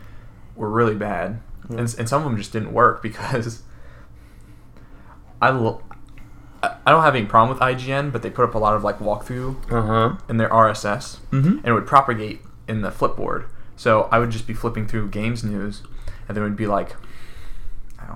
were 0.55 0.69
really 0.69 0.93
bad. 0.95 1.41
And, 1.67 1.79
and 1.79 2.07
some 2.07 2.21
of 2.21 2.25
them 2.29 2.37
just 2.37 2.53
didn't 2.53 2.73
work 2.73 3.01
because 3.09 3.63
I, 5.41 5.49
lo- 5.51 5.81
I 6.61 6.75
don't 6.91 7.03
have 7.03 7.15
any 7.15 7.25
problem 7.25 7.57
with 7.57 7.65
IGN, 7.65 8.11
but 8.11 8.21
they 8.21 8.29
put 8.29 8.43
up 8.43 8.55
a 8.55 8.57
lot 8.57 8.75
of 8.75 8.83
like 8.83 8.99
walkthrough 8.99 9.71
Uh 9.71 9.81
huh. 9.81 10.15
in 10.27 10.37
their 10.37 10.49
RSS, 10.49 11.17
Mm-hmm. 11.31 11.47
and 11.59 11.65
it 11.65 11.73
would 11.73 11.87
propagate 11.87 12.41
in 12.67 12.81
the 12.81 12.89
Flipboard. 12.91 13.45
So 13.75 14.09
I 14.11 14.19
would 14.19 14.29
just 14.31 14.45
be 14.47 14.53
flipping 14.53 14.87
through 14.87 15.09
games 15.09 15.43
news, 15.43 15.83
and 16.27 16.35
there 16.35 16.43
would 16.43 16.57
be 16.57 16.67
like, 16.67 16.95
I 17.97 18.05
don't 18.07 18.15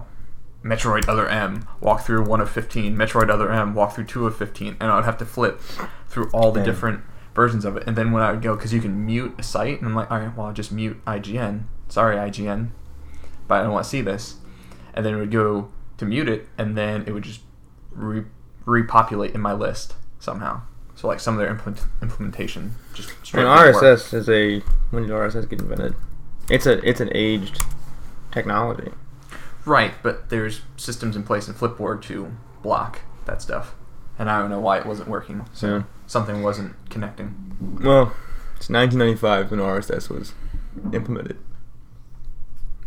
know, 0.63 0.75
Metroid 0.75 1.07
Other 1.07 1.27
M, 1.29 1.67
walkthrough 1.81 2.27
one 2.27 2.41
of 2.41 2.49
fifteen, 2.49 2.95
Metroid 2.97 3.29
Other 3.29 3.49
M, 3.51 3.73
walkthrough 3.73 4.07
two 4.09 4.27
of 4.27 4.35
fifteen, 4.35 4.75
and 4.81 4.91
I 4.91 4.95
would 4.95 5.05
have 5.05 5.17
to 5.19 5.25
flip 5.25 5.61
through 6.09 6.29
all 6.33 6.51
the 6.51 6.59
Damn. 6.59 6.65
different 6.65 7.01
versions 7.33 7.63
of 7.65 7.77
it. 7.77 7.83
And 7.87 7.95
then 7.95 8.11
when 8.11 8.21
I 8.21 8.31
would 8.31 8.41
go, 8.41 8.55
because 8.55 8.73
you 8.73 8.81
can 8.81 9.05
mute 9.05 9.33
a 9.37 9.43
site, 9.43 9.79
and 9.79 9.87
I'm 9.87 9.95
like, 9.95 10.11
all 10.11 10.19
right, 10.19 10.35
well 10.35 10.47
I'll 10.47 10.53
just 10.53 10.71
mute 10.71 11.03
IGN. 11.05 11.63
Sorry 11.87 12.15
IGN, 12.17 12.69
but 13.47 13.55
I 13.55 13.63
don't 13.63 13.71
want 13.71 13.85
to 13.85 13.89
see 13.89 14.01
this. 14.01 14.35
And 14.93 15.05
then 15.05 15.15
it 15.15 15.17
would 15.19 15.31
go 15.31 15.69
to 15.97 16.05
mute 16.05 16.29
it, 16.29 16.47
and 16.57 16.77
then 16.77 17.03
it 17.07 17.11
would 17.11 17.23
just 17.23 17.41
re- 17.91 18.25
repopulate 18.65 19.33
in 19.35 19.41
my 19.41 19.53
list 19.53 19.95
somehow. 20.19 20.61
So 20.95 21.07
like 21.07 21.19
some 21.19 21.33
of 21.35 21.39
their 21.39 21.49
implement- 21.49 21.85
implementation 22.01 22.75
just 22.93 23.09
straight 23.23 23.45
And 23.45 23.57
didn't 23.57 23.75
work. 23.75 23.83
RSS 23.83 24.13
is 24.13 24.29
a 24.29 24.59
when 24.91 25.03
did 25.03 25.11
RSS 25.11 25.49
get 25.49 25.59
invented? 25.61 25.95
It's 26.49 26.65
a 26.65 26.87
it's 26.87 27.01
an 27.01 27.09
aged 27.13 27.61
technology. 28.31 28.91
Right, 29.65 29.93
but 30.03 30.29
there's 30.29 30.61
systems 30.77 31.15
in 31.15 31.23
place 31.23 31.47
in 31.47 31.53
Flipboard 31.53 32.01
to 32.03 32.31
block 32.61 32.99
that 33.25 33.41
stuff, 33.41 33.75
and 34.19 34.29
I 34.29 34.39
don't 34.39 34.49
know 34.49 34.59
why 34.59 34.77
it 34.79 34.85
wasn't 34.85 35.07
working. 35.07 35.45
So 35.53 35.67
Yeah. 35.77 35.83
something 36.05 36.43
wasn't 36.43 36.75
connecting. 36.89 37.79
Well, 37.81 38.11
it's 38.57 38.69
1995 38.69 39.51
when 39.51 39.59
RSS 39.61 40.09
was 40.09 40.33
implemented, 40.91 41.37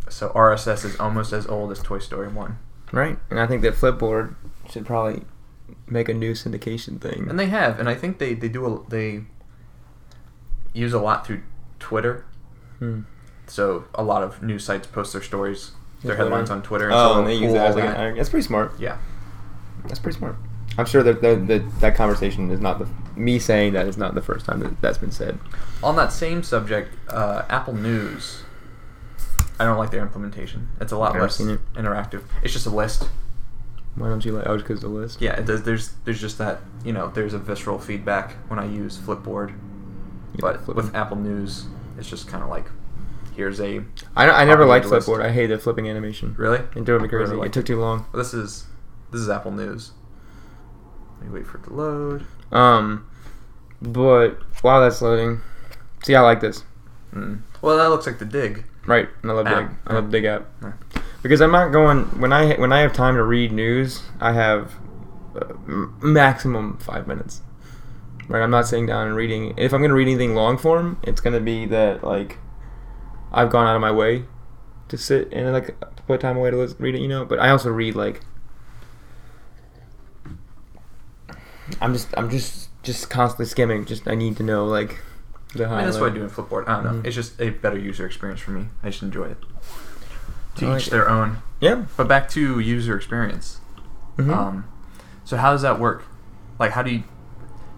So 0.08 0.30
RSS 0.34 0.84
is 0.84 0.96
almost 1.00 1.32
as 1.32 1.46
old 1.46 1.72
as 1.72 1.80
Toy 1.82 1.98
Story 1.98 2.28
One, 2.28 2.58
right? 2.92 3.18
And 3.30 3.40
I 3.40 3.46
think 3.46 3.62
that 3.62 3.74
Flipboard 3.74 4.34
should 4.70 4.86
probably 4.86 5.22
make 5.88 6.08
a 6.08 6.14
new 6.14 6.32
syndication 6.32 7.00
thing. 7.00 7.26
and 7.28 7.38
they 7.38 7.46
have, 7.46 7.78
and 7.78 7.88
I 7.88 7.94
think 7.94 8.18
they 8.18 8.34
they 8.34 8.48
do 8.48 8.66
a, 8.66 8.88
they 8.88 9.22
use 10.72 10.92
a 10.92 11.00
lot 11.00 11.26
through 11.26 11.42
Twitter. 11.78 12.24
Hmm. 12.78 13.02
So 13.46 13.84
a 13.94 14.02
lot 14.02 14.22
of 14.22 14.42
news 14.42 14.64
sites 14.64 14.86
post 14.86 15.12
their 15.12 15.22
stories, 15.22 15.70
their 16.02 16.14
Twitter. 16.16 16.24
headlines 16.24 16.50
on 16.50 16.62
Twitter. 16.62 16.90
Oh, 16.92 17.14
so 17.14 17.18
and 17.20 17.28
they 17.28 17.34
use 17.34 17.52
that 17.52 17.68
as 17.68 17.76
like 17.76 17.84
an. 17.84 18.16
That's 18.16 18.28
pretty 18.28 18.46
smart. 18.46 18.78
Yeah. 18.78 18.98
That's 19.84 20.00
pretty 20.00 20.18
smart. 20.18 20.36
I'm 20.78 20.86
sure 20.86 21.02
that 21.02 21.22
that, 21.22 21.46
that 21.46 21.80
that 21.80 21.94
conversation 21.94 22.50
is 22.50 22.60
not 22.60 22.78
the 22.78 22.88
me 23.18 23.38
saying 23.38 23.72
that 23.72 23.86
is 23.86 23.96
not 23.96 24.14
the 24.14 24.20
first 24.20 24.44
time 24.44 24.60
that 24.60 24.80
that's 24.82 24.98
been 24.98 25.12
said. 25.12 25.38
On 25.82 25.96
that 25.96 26.12
same 26.12 26.42
subject, 26.42 26.94
uh, 27.08 27.42
Apple 27.48 27.74
News. 27.74 28.42
I 29.58 29.64
don't 29.64 29.78
like 29.78 29.90
their 29.90 30.02
implementation. 30.02 30.68
It's 30.80 30.92
a 30.92 30.98
lot 30.98 31.14
I've 31.16 31.22
less 31.22 31.40
it. 31.40 31.60
interactive. 31.74 32.22
It's 32.42 32.52
just 32.52 32.66
a 32.66 32.70
list. 32.70 33.08
Why 33.94 34.08
don't 34.08 34.24
you 34.24 34.32
like? 34.32 34.46
Oh, 34.46 34.56
because 34.58 34.80
the 34.80 34.88
list. 34.88 35.20
Yeah, 35.22 35.32
it 35.36 35.46
does, 35.46 35.62
there's 35.62 35.92
there's 36.04 36.20
just 36.20 36.36
that 36.38 36.60
you 36.84 36.92
know 36.92 37.08
there's 37.08 37.32
a 37.32 37.38
visceral 37.38 37.78
feedback 37.78 38.32
when 38.48 38.58
I 38.58 38.66
use 38.66 38.98
Flipboard, 38.98 39.50
Yeah, 40.34 40.40
but 40.40 40.64
flip- 40.64 40.76
with 40.76 40.94
Apple 40.94 41.16
News, 41.16 41.64
it's 41.98 42.08
just 42.10 42.28
kind 42.28 42.42
of 42.42 42.50
like 42.50 42.66
here's 43.34 43.60
a 43.60 43.82
I, 44.14 44.28
I 44.28 44.44
never 44.44 44.66
liked 44.66 44.86
list. 44.86 45.08
Flipboard. 45.08 45.22
I 45.24 45.30
hate 45.32 45.46
the 45.46 45.58
flipping 45.58 45.88
animation. 45.88 46.34
really. 46.36 46.58
It 46.74 46.84
drove 46.84 47.00
me 47.00 47.08
crazy. 47.08 47.34
it 47.40 47.52
took 47.54 47.64
too 47.66 47.80
long. 47.80 48.06
Well, 48.12 48.22
this 48.22 48.34
is 48.34 48.66
this 49.12 49.20
is 49.22 49.30
Apple 49.30 49.52
News. 49.52 49.92
Let 51.20 51.28
me 51.30 51.34
wait 51.38 51.46
for 51.46 51.56
it 51.58 51.64
to 51.64 51.72
load. 51.72 52.26
Um, 52.52 53.08
but 53.80 54.38
while 54.60 54.82
that's 54.82 55.00
loading, 55.00 55.40
see, 56.04 56.14
I 56.14 56.20
like 56.20 56.40
this. 56.40 56.64
Mm. 57.14 57.40
Well, 57.62 57.78
that 57.78 57.88
looks 57.88 58.06
like 58.06 58.18
the 58.18 58.26
Digg. 58.26 58.64
Right, 58.86 59.08
and 59.22 59.30
I 59.30 59.34
love 59.34 59.46
App. 59.46 59.68
Digg. 59.68 59.76
I 59.86 59.94
love 59.94 60.10
Digg 60.10 60.24
app 60.24 60.46
because 61.22 61.40
I'm 61.40 61.50
not 61.50 61.72
going 61.72 62.04
when 62.20 62.32
I 62.32 62.54
when 62.54 62.72
I 62.72 62.80
have 62.80 62.92
time 62.92 63.16
to 63.16 63.22
read 63.24 63.50
news. 63.52 64.02
I 64.20 64.32
have 64.32 64.74
uh, 65.34 65.54
maximum 66.00 66.78
five 66.78 67.06
minutes. 67.06 67.42
Right, 68.28 68.42
I'm 68.42 68.50
not 68.50 68.66
sitting 68.66 68.86
down 68.86 69.08
and 69.08 69.16
reading. 69.16 69.54
If 69.56 69.72
I'm 69.72 69.80
going 69.80 69.90
to 69.90 69.94
read 69.94 70.08
anything 70.08 70.34
long 70.34 70.58
form, 70.58 70.98
it's 71.02 71.20
going 71.20 71.34
to 71.34 71.40
be 71.40 71.66
that 71.66 72.04
like 72.04 72.38
I've 73.32 73.50
gone 73.50 73.66
out 73.66 73.74
of 73.74 73.80
my 73.80 73.92
way 73.92 74.24
to 74.88 74.96
sit 74.96 75.32
and 75.32 75.52
like 75.52 75.76
put 76.06 76.20
time 76.20 76.36
away 76.36 76.50
to 76.50 76.56
lis- 76.56 76.74
read 76.78 76.94
it. 76.94 77.00
You 77.00 77.08
know, 77.08 77.24
but 77.24 77.38
I 77.40 77.50
also 77.50 77.70
read 77.70 77.94
like 77.96 78.20
I'm 81.80 81.92
just 81.92 82.08
I'm 82.16 82.30
just 82.30 82.70
just 82.82 83.10
constantly 83.10 83.46
skimming. 83.46 83.84
Just 83.84 84.06
I 84.06 84.14
need 84.14 84.36
to 84.36 84.42
know 84.42 84.64
like 84.64 85.00
the 85.56 85.66
I 85.66 85.76
mean, 85.76 85.84
that's 85.86 85.98
what 85.98 86.12
I 86.12 86.14
do 86.14 86.22
in 86.22 86.30
Flipboard. 86.30 86.68
I 86.68 86.74
don't 86.82 86.84
know. 86.84 87.02
Mhm. 87.02 87.06
It's 87.06 87.14
just 87.14 87.40
a 87.40 87.50
better 87.50 87.78
user 87.78 88.06
experience 88.06 88.40
for 88.40 88.50
me. 88.52 88.68
I 88.82 88.90
just 88.90 89.02
enjoy 89.02 89.24
it. 89.26 89.38
To 90.56 90.66
like 90.68 90.80
each 90.82 90.86
it. 90.88 90.90
their 90.90 91.08
own. 91.08 91.38
Yeah. 91.60 91.82
But 91.96 92.08
back 92.08 92.28
to 92.30 92.58
user 92.60 92.96
experience. 92.96 93.60
Mhm. 94.18 94.34
Um, 94.34 94.64
so 95.24 95.36
how 95.36 95.52
does 95.52 95.62
that 95.62 95.78
work? 95.78 96.04
Like, 96.58 96.72
how 96.72 96.82
do 96.82 96.90
you 96.90 97.02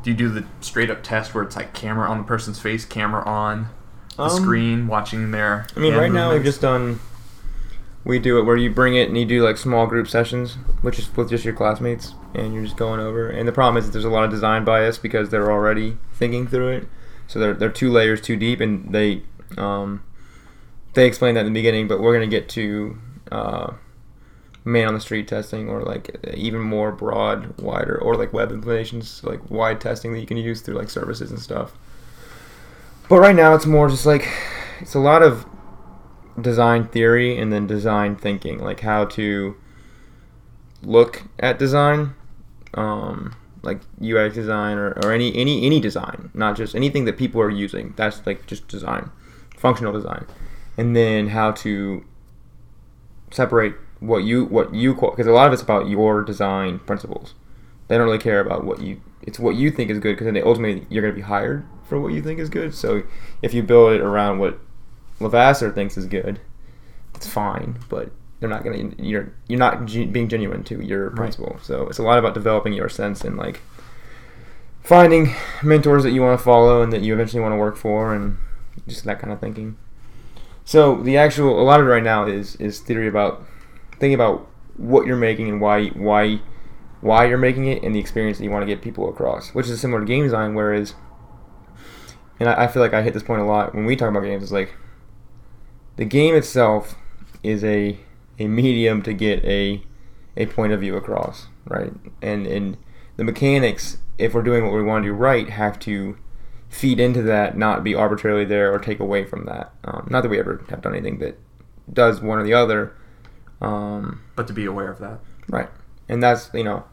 do? 0.03 0.11
You 0.11 0.17
do 0.17 0.29
the 0.29 0.45
straight 0.61 0.91
up 0.91 1.03
test 1.03 1.35
where 1.35 1.43
it's 1.43 1.57
like 1.57 1.73
camera 1.75 2.09
on 2.09 2.19
the 2.19 2.25
person's 2.25 2.61
face, 2.61 2.85
camera 2.85 3.23
on 3.25 3.69
the 4.17 4.23
Um, 4.25 4.31
screen, 4.31 4.87
watching 4.87 5.31
their. 5.33 5.67
I 5.77 5.81
mean, 5.81 5.95
right 5.95 6.11
now 6.13 6.33
we've 6.33 6.45
just 6.45 6.61
done. 6.61 7.01
We 8.05 8.19
do 8.21 8.39
it 8.39 8.45
where 8.45 8.57
you 8.57 8.71
bring 8.71 8.95
it 8.95 9.09
and 9.09 9.19
you 9.19 9.27
do 9.27 9.45
like 9.45 9.57
small 9.59 9.87
group 9.87 10.09
sessions, 10.09 10.57
which 10.83 10.99
is 10.99 11.15
with 11.17 11.29
just 11.29 11.45
your 11.45 11.53
classmates, 11.53 12.15
and 12.33 12.55
you're 12.55 12.63
just 12.63 12.77
going 12.77 13.01
over. 13.01 13.29
And 13.29 13.47
the 13.47 13.53
problem 13.53 13.77
is 13.77 13.87
that 13.87 13.93
there's 13.93 14.05
a 14.05 14.09
lot 14.09 14.25
of 14.25 14.31
design 14.31 14.65
bias 14.65 14.97
because 14.99 15.29
they're 15.31 15.51
already 15.51 15.99
thinking 16.15 16.47
through 16.47 16.69
it, 16.69 16.89
so 17.29 17.39
they're 17.39 17.55
they're 17.55 17.71
two 17.71 17.93
layers 17.93 18.21
too 18.21 18.37
deep, 18.37 18.61
and 18.61 18.93
they 18.93 19.23
um, 19.57 20.03
they 20.95 21.07
explained 21.07 21.37
that 21.37 21.47
in 21.47 21.53
the 21.53 21.59
beginning, 21.59 21.87
but 21.87 22.01
we're 22.01 22.15
gonna 22.15 22.27
get 22.27 22.49
to 22.51 22.99
uh, 23.31 23.75
man 24.65 24.89
on 24.89 24.95
the 24.95 25.01
street 25.01 25.29
testing 25.29 25.69
or 25.69 25.83
like 25.83 26.17
even 26.35 26.61
more 26.61 26.91
broad, 26.91 27.59
wider, 27.61 27.97
or 28.01 28.17
like 28.17 28.33
web 28.33 28.51
implementations, 28.51 29.23
like 29.23 29.51
wide 29.51 29.81
testing 29.81 30.13
that 30.13 30.21
you 30.21 30.27
can 30.27 30.39
use 30.39 30.63
through 30.63 30.75
like 30.75 30.91
services 30.91 31.31
and 31.31 31.39
stuff. 31.39 31.75
But 33.09 33.21
right 33.21 33.37
now, 33.37 33.55
it's 33.55 33.67
more 33.67 33.89
just 33.89 34.07
like 34.07 34.27
it's 34.81 34.95
a 34.95 34.99
lot 34.99 35.23
of 35.23 35.47
design 36.41 36.87
theory 36.87 37.39
and 37.39 37.53
then 37.53 37.67
design 37.67 38.17
thinking, 38.17 38.59
like 38.59 38.81
how 38.81 39.05
to 39.05 39.57
look 40.83 41.25
at 41.39 41.59
design, 41.59 42.15
um, 42.75 43.35
like 43.69 43.81
UX 44.03 44.35
design 44.35 44.79
or, 44.79 44.93
or 45.03 45.13
any 45.13 45.35
any 45.37 45.65
any 45.65 45.81
design, 45.81 46.31
not 46.35 46.57
just 46.57 46.75
anything 46.75 47.05
that 47.05 47.17
people 47.17 47.41
are 47.41 47.51
using. 47.51 47.95
That's 47.97 48.27
like 48.27 48.47
just 48.47 48.67
design, 48.67 49.11
functional 49.57 49.93
design, 49.93 50.27
and 50.77 50.97
then 50.97 51.29
how 51.29 51.53
to 51.53 52.05
separate 53.31 53.75
what 54.01 54.19
you 54.19 54.45
what 54.47 54.75
you 54.75 54.95
because 54.95 55.27
a 55.27 55.33
lot 55.33 55.47
of 55.47 55.53
it's 55.53 55.63
about 55.63 55.89
your 55.89 56.23
design 56.23 56.81
principles. 56.81 57.35
They 57.89 57.97
don't 57.97 58.07
really 58.07 58.19
care 58.19 58.41
about 58.41 58.65
what 58.65 58.81
you. 58.81 59.01
It's 59.23 59.39
what 59.39 59.57
you 59.57 59.71
think 59.71 59.91
is 59.91 59.99
good 59.99 60.17
because 60.17 60.27
then 60.33 60.43
ultimately 60.45 60.87
you're 60.89 61.03
going 61.03 61.15
to 61.15 61.21
be 61.21 61.27
hired 61.27 61.67
for 61.85 62.01
what 62.01 62.13
you 62.13 62.23
think 62.23 62.39
is 62.39 62.49
good. 62.49 62.75
So 62.75 63.03
if 63.43 63.53
you 63.53 63.63
build 63.63 63.93
it 63.93 64.01
around 64.01 64.39
what 64.39 64.59
Lavasser 65.21 65.75
thinks 65.75 65.97
is 65.97 66.07
good, 66.07 66.41
it's 67.15 67.27
fine. 67.27 67.79
But 67.89 68.11
they're 68.41 68.49
not 68.49 68.65
to. 68.65 68.95
You're 69.03 69.33
you're 69.49 69.59
not 69.59 69.87
being 69.87 70.29
genuine 70.29 70.65
to 70.65 70.81
your 70.85 71.11
principle. 71.11 71.59
So 71.63 71.89
it's 71.89 71.99
a 71.99 72.03
lot 72.03 72.19
about 72.19 72.35
developing 72.35 72.73
your 72.73 72.89
sense 72.89 73.25
and 73.25 73.37
like 73.37 73.61
finding 74.83 75.35
mentors 75.63 76.03
that 76.05 76.13
you 76.13 76.23
want 76.23 76.39
to 76.39 76.43
follow 76.43 76.83
and 76.83 76.93
that 76.93 77.03
you 77.03 77.13
eventually 77.13 77.43
want 77.43 77.53
to 77.53 77.57
work 77.57 77.77
for 77.77 78.15
and 78.15 78.39
just 78.87 79.05
that 79.05 79.19
kind 79.19 79.33
of 79.33 79.41
thinking. 79.41 79.77
So 80.65 81.03
the 81.03 81.17
actual 81.17 81.61
a 81.61 81.65
lot 81.65 81.81
of 81.81 81.87
it 81.87 81.91
right 81.91 82.03
now 82.03 82.27
is 82.27 82.57
is 82.57 82.81
theory 82.81 83.09
about 83.09 83.45
thinking 83.93 84.15
about 84.15 84.49
what 84.77 85.07
you're 85.07 85.17
making 85.17 85.49
and 85.49 85.61
why 85.61 85.89
why 85.89 86.41
why 87.01 87.27
you're 87.27 87.39
making 87.39 87.67
it 87.67 87.83
and 87.83 87.95
the 87.95 87.99
experience 87.99 88.39
that 88.39 88.45
you 88.45 88.51
want 88.51 88.63
to 88.63 88.67
get 88.67 88.83
people 88.83 89.09
across, 89.09 89.51
which 89.51 89.69
is 89.69 89.81
similar 89.81 90.01
to 90.01 90.07
game 90.07 90.25
design. 90.25 90.55
Whereas, 90.55 90.95
and 92.39 92.49
I, 92.49 92.65
I 92.65 92.67
feel 92.67 92.83
like 92.83 92.95
I 92.95 93.03
hit 93.03 93.15
this 93.15 93.23
point 93.23 93.41
a 93.41 93.45
lot 93.45 93.75
when 93.75 93.85
we 93.85 93.97
talk 93.97 94.09
about 94.09 94.23
games. 94.23 94.45
It's 94.45 94.53
like 94.53 94.75
the 95.97 96.05
game 96.05 96.35
itself 96.35 96.97
is 97.43 97.65
a 97.65 97.99
a 98.39 98.47
medium 98.47 99.03
to 99.03 99.13
get 99.13 99.45
a 99.45 99.83
a 100.37 100.47
point 100.47 100.73
of 100.73 100.81
view 100.81 100.97
across, 100.97 101.49
right? 101.67 101.93
And 102.23 102.47
and 102.47 102.77
the 103.17 103.25
mechanics, 103.25 103.99
if 104.17 104.35
we're 104.35 104.43
doing 104.43 104.65
what 104.65 104.75
we 104.75 104.83
want 104.83 105.05
to 105.05 105.09
do 105.09 105.13
right, 105.13 105.49
have 105.49 105.79
to 105.81 106.17
feed 106.69 107.01
into 107.01 107.23
that, 107.23 107.57
not 107.57 107.83
be 107.83 107.95
arbitrarily 107.95 108.45
there 108.45 108.73
or 108.73 108.79
take 108.79 109.01
away 109.01 109.25
from 109.25 109.47
that. 109.47 109.73
Um, 109.85 110.07
not 110.11 110.23
that 110.23 110.29
we 110.29 110.39
ever 110.39 110.65
have 110.69 110.83
done 110.83 110.95
anything 110.95 111.19
that 111.19 111.39
does 111.93 112.21
one 112.21 112.39
or 112.39 112.45
the 112.45 112.55
other. 112.55 112.95
Um, 113.61 114.23
but 114.37 114.47
to 114.47 114.53
be 114.53 114.67
aware 114.67 114.91
of 114.91 114.99
that. 114.99 115.19
Right. 115.49 115.69
And 116.09 116.23
that's, 116.23 116.51
you 116.55 116.65
know, 116.65 116.85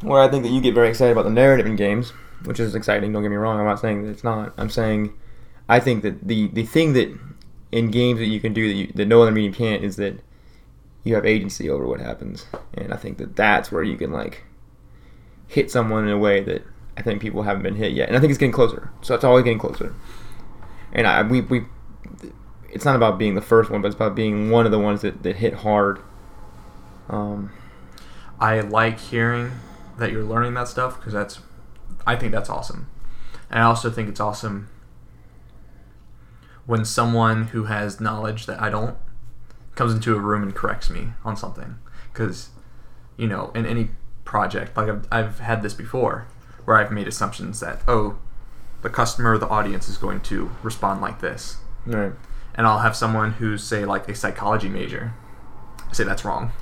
where 0.00 0.22
I 0.22 0.28
think 0.28 0.44
that 0.44 0.50
you 0.50 0.60
get 0.60 0.74
very 0.74 0.88
excited 0.88 1.12
about 1.12 1.24
the 1.24 1.30
narrative 1.30 1.66
in 1.66 1.76
games, 1.76 2.10
which 2.44 2.58
is 2.58 2.74
exciting, 2.74 3.12
don't 3.12 3.22
get 3.22 3.28
me 3.28 3.36
wrong. 3.36 3.58
I'm 3.58 3.66
not 3.66 3.80
saying 3.80 4.04
that 4.04 4.10
it's 4.10 4.24
not. 4.24 4.54
I'm 4.56 4.70
saying 4.70 5.12
I 5.68 5.80
think 5.80 6.02
that 6.02 6.26
the, 6.26 6.48
the 6.48 6.64
thing 6.64 6.94
that 6.94 7.10
in 7.72 7.90
games 7.90 8.18
that 8.18 8.26
you 8.26 8.40
can 8.40 8.52
do 8.52 8.68
that, 8.68 8.74
you, 8.74 8.86
that 8.94 9.06
no 9.06 9.22
other 9.22 9.30
medium 9.30 9.52
can't 9.52 9.84
is 9.84 9.96
that 9.96 10.20
you 11.04 11.14
have 11.14 11.24
agency 11.24 11.68
over 11.68 11.86
what 11.86 12.00
happens. 12.00 12.46
And 12.74 12.92
I 12.92 12.96
think 12.96 13.18
that 13.18 13.36
that's 13.36 13.70
where 13.72 13.82
you 13.82 13.96
can, 13.96 14.12
like, 14.12 14.44
hit 15.46 15.70
someone 15.70 16.04
in 16.04 16.10
a 16.10 16.18
way 16.18 16.42
that 16.42 16.62
I 16.96 17.02
think 17.02 17.22
people 17.22 17.42
haven't 17.42 17.62
been 17.62 17.76
hit 17.76 17.92
yet. 17.92 18.08
And 18.08 18.16
I 18.16 18.20
think 18.20 18.30
it's 18.30 18.38
getting 18.38 18.52
closer. 18.52 18.90
So 19.02 19.14
it's 19.14 19.24
always 19.24 19.44
getting 19.44 19.58
closer. 19.58 19.94
And 20.92 21.06
I, 21.06 21.22
we, 21.22 21.40
we, 21.40 21.64
it's 22.70 22.84
not 22.84 22.96
about 22.96 23.18
being 23.18 23.34
the 23.34 23.40
first 23.40 23.70
one, 23.70 23.82
but 23.82 23.88
it's 23.88 23.96
about 23.96 24.14
being 24.14 24.50
one 24.50 24.66
of 24.66 24.72
the 24.72 24.78
ones 24.78 25.02
that, 25.02 25.22
that 25.22 25.36
hit 25.36 25.54
hard. 25.54 26.00
Um, 27.08 27.52
I 28.38 28.60
like 28.60 28.98
hearing 28.98 29.52
that 29.98 30.12
you're 30.12 30.24
learning 30.24 30.54
that 30.54 30.68
stuff 30.68 30.96
because 30.98 31.12
that's, 31.12 31.40
I 32.06 32.16
think 32.16 32.32
that's 32.32 32.48
awesome, 32.48 32.88
and 33.50 33.60
I 33.60 33.64
also 33.64 33.90
think 33.90 34.08
it's 34.08 34.20
awesome 34.20 34.68
when 36.70 36.84
someone 36.84 37.48
who 37.48 37.64
has 37.64 38.00
knowledge 38.00 38.46
that 38.46 38.62
I 38.62 38.70
don't 38.70 38.96
comes 39.74 39.92
into 39.92 40.14
a 40.14 40.20
room 40.20 40.44
and 40.44 40.54
corrects 40.54 40.88
me 40.88 41.08
on 41.24 41.36
something 41.36 41.80
because, 42.12 42.50
you 43.16 43.26
know, 43.26 43.50
in 43.56 43.66
any 43.66 43.88
project, 44.24 44.76
like 44.76 44.88
I've, 44.88 45.08
I've 45.10 45.40
had 45.40 45.62
this 45.62 45.74
before 45.74 46.28
where 46.64 46.76
I've 46.76 46.92
made 46.92 47.08
assumptions 47.08 47.58
that 47.58 47.80
oh, 47.88 48.20
the 48.82 48.88
customer, 48.88 49.36
the 49.36 49.48
audience 49.48 49.88
is 49.88 49.96
going 49.96 50.20
to 50.20 50.52
respond 50.62 51.00
like 51.00 51.20
this, 51.20 51.56
right. 51.86 52.12
and 52.54 52.68
I'll 52.68 52.78
have 52.78 52.94
someone 52.94 53.32
who's 53.32 53.64
say 53.64 53.84
like 53.84 54.08
a 54.08 54.14
psychology 54.14 54.68
major 54.68 55.12
say 55.90 56.04
that's 56.04 56.24
wrong. 56.24 56.52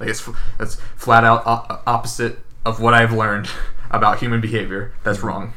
Like 0.00 0.08
it's 0.08 0.28
that's 0.58 0.80
flat 0.96 1.22
out 1.22 1.44
o- 1.46 1.80
opposite 1.86 2.40
of 2.66 2.80
what 2.80 2.92
I've 2.92 3.12
learned 3.12 3.48
about 3.92 4.18
human 4.18 4.40
behavior. 4.40 4.94
That's 5.04 5.18
mm-hmm. 5.18 5.28
wrong. 5.28 5.52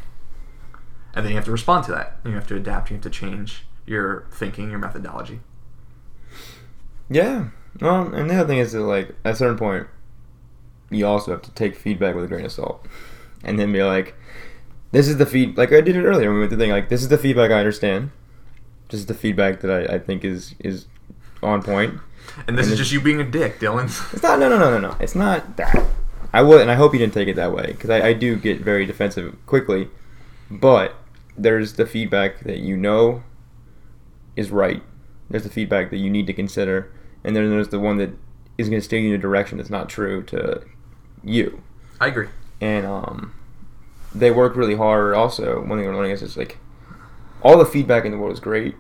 And 1.16 1.26
then 1.26 1.32
you 1.32 1.38
have 1.38 1.46
to 1.46 1.52
respond 1.52 1.86
to 1.86 1.92
that. 1.94 2.18
You 2.24 2.34
have 2.34 2.46
to 2.50 2.56
adapt. 2.56 2.92
You 2.92 2.98
have 2.98 3.04
to 3.04 3.10
change 3.10 3.64
your 3.88 4.28
thinking, 4.32 4.70
your 4.70 4.80
methodology. 4.80 5.40
Yeah. 7.10 7.50
Well, 7.82 8.14
and 8.14 8.30
the 8.30 8.36
other 8.36 8.48
thing 8.48 8.60
is 8.60 8.74
that 8.74 8.82
like 8.82 9.16
at 9.24 9.34
a 9.34 9.36
certain 9.36 9.58
point, 9.58 9.88
you 10.90 11.06
also 11.06 11.32
have 11.32 11.42
to 11.44 11.52
take 11.52 11.76
feedback 11.76 12.16
with 12.16 12.26
a 12.26 12.28
grain 12.28 12.46
of 12.46 12.52
salt, 12.52 12.86
and 13.44 13.58
then 13.60 13.72
be 13.72 13.84
like, 13.84 14.16
"This 14.92 15.08
is 15.08 15.18
the 15.18 15.26
feed." 15.26 15.58
Like 15.58 15.72
I 15.72 15.82
did 15.82 15.96
it 15.96 16.04
earlier 16.04 16.30
when 16.30 16.36
we 16.36 16.40
went 16.42 16.52
the 16.52 16.58
thing. 16.58 16.72
Like 16.72 16.90
this 16.90 17.02
is 17.02 17.10
the 17.10 17.18
feedback 17.18 17.52
I 17.52 17.60
understand. 17.60 18.12
This 18.90 19.00
is 19.00 19.06
the 19.06 19.14
feedback 19.14 19.62
that 19.62 19.72
I, 19.72 19.96
I 19.96 20.00
think 20.00 20.24
is 20.24 20.56
is 20.60 20.88
on 21.42 21.62
point. 21.62 22.00
And 22.48 22.58
this 22.58 22.66
And 22.66 22.74
is 22.74 22.80
just 22.80 22.92
you 22.92 23.02
being 23.02 23.22
a 23.22 23.24
dick, 23.24 23.60
Dylan. 23.60 23.86
It's 24.14 24.24
not. 24.24 24.40
No, 24.40 24.50
no, 24.50 24.58
no, 24.58 24.70
no, 24.70 24.90
no. 24.90 24.98
It's 25.00 25.16
not 25.16 25.58
that. 25.58 25.86
I 26.34 26.42
would, 26.42 26.62
and 26.62 26.70
I 26.70 26.76
hope 26.76 26.94
you 26.94 27.00
didn't 27.00 27.14
take 27.14 27.30
it 27.30 27.36
that 27.38 27.54
way 27.54 27.68
because 27.68 27.90
I, 27.90 28.08
I 28.10 28.14
do 28.14 28.36
get 28.36 28.60
very 28.62 28.86
defensive 28.86 29.36
quickly. 29.46 29.90
But 30.52 30.96
there's 31.38 31.74
the 31.74 31.86
feedback 31.86 32.42
that 32.42 32.58
you 32.58 32.76
know 32.76 33.24
is 34.38 34.52
right. 34.52 34.82
There's 35.30 35.44
the 35.44 35.50
feedback 35.50 35.90
that 35.90 35.98
you 35.98 36.10
need 36.10 36.28
to 36.28 36.34
consider, 36.34 36.94
and 37.26 37.36
then 37.36 37.50
there's 37.50 37.70
the 37.70 37.80
one 37.80 37.98
that 37.98 38.12
is 38.58 38.70
going 38.70 38.80
to 38.80 38.86
steer 38.86 39.00
you 39.00 39.10
in 39.10 39.16
a 39.16 39.18
direction 39.18 39.58
that's 39.58 39.70
not 39.70 39.90
true 39.90 40.24
to 40.24 40.62
you. 41.24 41.62
I 42.00 42.08
agree. 42.08 42.28
And 42.62 42.86
um, 42.86 43.34
they 44.16 44.32
work 44.32 44.56
really 44.56 44.76
hard. 44.76 45.14
Also, 45.14 45.62
one 45.64 45.78
thing 45.78 45.88
I'm 45.88 45.96
learning 45.96 46.12
is 46.12 46.24
it's 46.24 46.38
like 46.38 46.58
all 47.42 47.58
the 47.58 47.66
feedback 47.66 48.06
in 48.06 48.12
the 48.12 48.18
world 48.18 48.34
is 48.34 48.40
great, 48.40 48.76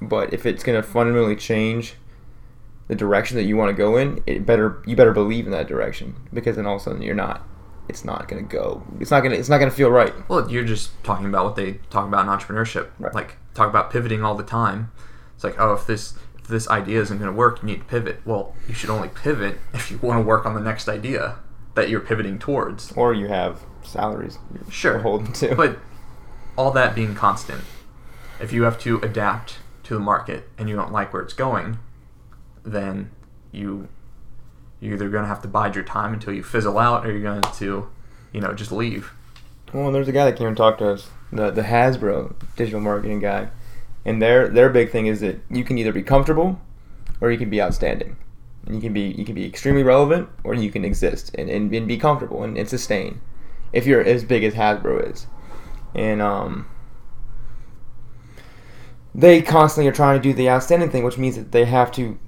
but 0.00 0.32
if 0.32 0.46
it's 0.46 0.64
going 0.64 0.80
to 0.80 0.86
fundamentally 0.86 1.36
change 1.36 1.94
the 2.88 2.94
direction 2.94 3.36
that 3.36 3.44
you 3.44 3.56
want 3.56 3.68
to 3.68 3.74
go 3.74 3.96
in, 3.96 4.22
it 4.26 4.46
better 4.46 4.82
you 4.86 4.96
better 4.96 5.12
believe 5.12 5.46
in 5.46 5.52
that 5.52 5.66
direction 5.66 6.14
because 6.32 6.56
then 6.56 6.66
all 6.66 6.76
of 6.76 6.80
a 6.80 6.84
sudden 6.84 7.02
you're 7.02 7.14
not. 7.14 7.46
It's 7.88 8.04
not 8.04 8.26
going 8.26 8.44
to 8.44 8.48
go. 8.48 8.82
It's 8.98 9.12
not 9.12 9.20
going 9.20 9.32
to. 9.32 9.38
It's 9.38 9.48
not 9.48 9.58
going 9.58 9.70
to 9.70 9.76
feel 9.76 9.90
right. 9.90 10.12
Well, 10.28 10.50
you're 10.50 10.64
just 10.64 10.90
talking 11.04 11.26
about 11.26 11.44
what 11.44 11.56
they 11.56 11.74
talk 11.90 12.06
about 12.08 12.26
in 12.26 12.32
entrepreneurship. 12.32 12.88
Right. 12.98 13.14
Like 13.14 13.36
talk 13.56 13.68
about 13.68 13.90
pivoting 13.90 14.22
all 14.22 14.34
the 14.34 14.44
time. 14.44 14.92
It's 15.34 15.44
like, 15.44 15.56
oh, 15.58 15.72
if 15.74 15.86
this 15.86 16.14
if 16.38 16.46
this 16.46 16.68
idea 16.68 17.00
isn't 17.00 17.18
going 17.18 17.30
to 17.30 17.36
work, 17.36 17.62
you 17.62 17.66
need 17.66 17.80
to 17.80 17.84
pivot. 17.84 18.20
Well, 18.24 18.54
you 18.68 18.74
should 18.74 18.90
only 18.90 19.08
pivot 19.08 19.58
if 19.74 19.90
you 19.90 19.98
want 19.98 20.22
to 20.22 20.26
work 20.26 20.46
on 20.46 20.54
the 20.54 20.60
next 20.60 20.88
idea 20.88 21.36
that 21.74 21.88
you're 21.88 22.00
pivoting 22.00 22.38
towards. 22.38 22.92
Or 22.92 23.12
you 23.12 23.28
have 23.28 23.60
salaries. 23.82 24.38
You're 24.52 24.70
Sure. 24.70 24.98
Holding 24.98 25.32
to. 25.34 25.54
But 25.54 25.78
all 26.56 26.70
that 26.72 26.94
being 26.94 27.14
constant, 27.14 27.62
if 28.40 28.52
you 28.52 28.62
have 28.62 28.78
to 28.80 28.98
adapt 29.00 29.58
to 29.84 29.94
the 29.94 30.00
market 30.00 30.48
and 30.58 30.68
you 30.68 30.76
don't 30.76 30.92
like 30.92 31.12
where 31.12 31.22
it's 31.22 31.34
going, 31.34 31.78
then 32.64 33.10
you 33.52 33.88
you're 34.80 34.94
either 34.94 35.08
going 35.08 35.22
to 35.22 35.28
have 35.28 35.40
to 35.42 35.48
bide 35.48 35.74
your 35.74 35.84
time 35.84 36.12
until 36.12 36.34
you 36.34 36.42
fizzle 36.42 36.78
out, 36.78 37.06
or 37.06 37.10
you're 37.10 37.22
going 37.22 37.40
to, 37.40 37.88
you 38.32 38.40
know, 38.40 38.52
just 38.52 38.70
leave. 38.70 39.10
Well, 39.72 39.90
there's 39.90 40.08
a 40.08 40.12
guy 40.12 40.26
that 40.26 40.36
came 40.36 40.48
and 40.48 40.56
talked 40.56 40.80
to 40.80 40.90
us, 40.90 41.08
the 41.32 41.50
the 41.50 41.62
Hasbro 41.62 42.34
digital 42.56 42.80
marketing 42.80 43.20
guy, 43.20 43.48
and 44.04 44.20
their 44.20 44.48
their 44.48 44.68
big 44.70 44.90
thing 44.90 45.06
is 45.06 45.20
that 45.20 45.40
you 45.50 45.64
can 45.64 45.78
either 45.78 45.92
be 45.92 46.02
comfortable, 46.02 46.60
or 47.20 47.30
you 47.30 47.38
can 47.38 47.50
be 47.50 47.60
outstanding, 47.60 48.16
and 48.64 48.74
you 48.74 48.80
can 48.80 48.92
be 48.92 49.08
you 49.08 49.24
can 49.24 49.34
be 49.34 49.46
extremely 49.46 49.82
relevant, 49.82 50.28
or 50.44 50.54
you 50.54 50.70
can 50.70 50.84
exist 50.84 51.34
and, 51.36 51.50
and, 51.50 51.74
and 51.74 51.88
be 51.88 51.98
comfortable 51.98 52.42
and, 52.42 52.56
and 52.56 52.68
sustain, 52.68 53.20
if 53.72 53.86
you're 53.86 54.02
as 54.02 54.24
big 54.24 54.44
as 54.44 54.54
Hasbro 54.54 55.12
is, 55.12 55.26
and 55.94 56.22
um. 56.22 56.68
They 59.14 59.40
constantly 59.40 59.88
are 59.88 59.94
trying 59.94 60.20
to 60.20 60.22
do 60.22 60.34
the 60.34 60.50
outstanding 60.50 60.90
thing, 60.90 61.02
which 61.02 61.16
means 61.16 61.36
that 61.36 61.50
they 61.50 61.64
have 61.64 61.90
to 61.92 62.18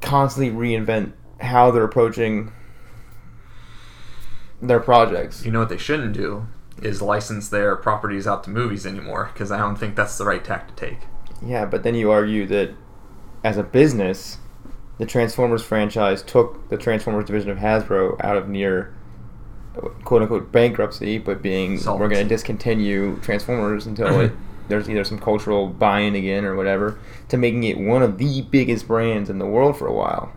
constantly 0.00 0.52
reinvent 0.52 1.14
how 1.40 1.72
they're 1.72 1.82
approaching 1.82 2.52
their 4.60 4.78
projects. 4.78 5.44
You 5.44 5.50
know 5.50 5.58
what 5.58 5.68
they 5.68 5.78
shouldn't 5.78 6.12
do 6.12 6.46
is 6.80 7.02
license 7.02 7.48
their 7.48 7.76
properties 7.76 8.26
out 8.26 8.44
to 8.44 8.50
movies 8.50 8.86
anymore, 8.86 9.30
because 9.32 9.50
I 9.50 9.58
don't 9.58 9.76
think 9.76 9.96
that's 9.96 10.16
the 10.18 10.24
right 10.24 10.44
tack 10.44 10.68
to 10.68 10.74
take. 10.74 10.98
Yeah, 11.44 11.66
but 11.66 11.82
then 11.82 11.94
you 11.94 12.10
argue 12.10 12.46
that 12.46 12.70
as 13.44 13.56
a 13.56 13.62
business, 13.62 14.38
the 14.98 15.06
Transformers 15.06 15.62
franchise 15.62 16.22
took 16.22 16.68
the 16.68 16.76
Transformers 16.76 17.24
division 17.26 17.50
of 17.50 17.58
Hasbro 17.58 18.22
out 18.24 18.36
of 18.36 18.48
near 18.48 18.94
quote 20.04 20.22
unquote 20.22 20.52
bankruptcy, 20.52 21.18
but 21.18 21.42
being 21.42 21.82
we're 21.84 22.08
going 22.08 22.22
to 22.22 22.24
discontinue 22.24 23.18
Transformers 23.20 23.86
until 23.86 24.20
it 24.20 24.32
there's 24.68 24.88
either 24.88 25.04
some 25.04 25.18
cultural 25.18 25.66
buy-in 25.68 26.14
again 26.14 26.44
or 26.44 26.54
whatever 26.54 26.98
to 27.28 27.36
making 27.36 27.64
it 27.64 27.78
one 27.78 28.02
of 28.02 28.18
the 28.18 28.42
biggest 28.42 28.86
brands 28.86 29.28
in 29.28 29.38
the 29.38 29.46
world 29.46 29.76
for 29.76 29.86
a 29.86 29.92
while. 29.92 30.32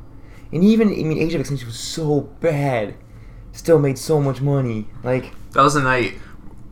And 0.51 0.63
even 0.63 0.89
I 0.89 1.03
mean 1.03 1.17
Age 1.17 1.33
of 1.33 1.41
Extinction 1.41 1.67
was 1.67 1.79
so 1.79 2.21
bad, 2.41 2.95
still 3.51 3.79
made 3.79 3.97
so 3.97 4.21
much 4.21 4.41
money. 4.41 4.88
Like 5.03 5.33
That 5.51 5.63
was 5.63 5.75
the 5.75 5.81
night. 5.81 6.15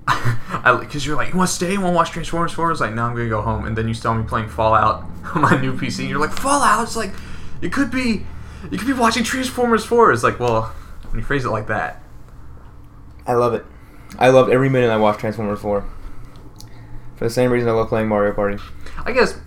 Because 0.05 1.05
you're 1.05 1.15
like, 1.15 1.31
you 1.31 1.37
want 1.37 1.49
to 1.49 1.55
stay? 1.55 1.73
You 1.73 1.81
want 1.81 1.93
to 1.93 1.95
watch 1.95 2.11
Transformers 2.11 2.53
4? 2.53 2.67
I 2.67 2.69
was 2.69 2.81
like, 2.81 2.93
no, 2.93 3.03
I'm 3.03 3.13
going 3.13 3.25
to 3.25 3.29
go 3.29 3.41
home. 3.41 3.65
And 3.65 3.77
then 3.77 3.87
you 3.87 3.93
saw 3.93 4.13
me 4.13 4.23
playing 4.23 4.49
Fallout 4.49 5.03
on 5.35 5.41
my 5.41 5.59
new 5.59 5.73
PC. 5.77 5.99
And 5.99 6.09
you're 6.09 6.19
like, 6.19 6.31
Fallout? 6.31 6.83
It's 6.83 6.95
like, 6.95 7.11
you 7.61 7.69
could 7.69 7.91
be, 7.91 8.25
you 8.71 8.77
could 8.77 8.87
be 8.87 8.93
watching 8.93 9.23
Transformers 9.23 9.85
4. 9.85 10.11
It's 10.13 10.23
like, 10.23 10.39
well, 10.39 10.73
when 11.09 11.19
you 11.19 11.25
phrase 11.25 11.45
it 11.45 11.49
like 11.49 11.67
that, 11.67 12.01
I 13.25 13.33
love 13.33 13.53
it. 13.53 13.65
I 14.19 14.29
loved 14.29 14.51
every 14.51 14.69
minute 14.69 14.89
I 14.89 14.97
watched 14.97 15.19
Transformers 15.19 15.59
4. 15.59 15.85
For 17.15 17.23
the 17.23 17.29
same 17.29 17.51
reason 17.51 17.69
I 17.69 17.71
love 17.71 17.89
playing 17.89 18.07
Mario 18.07 18.33
Party. 18.33 18.61
I 19.05 19.11
guess 19.11 19.37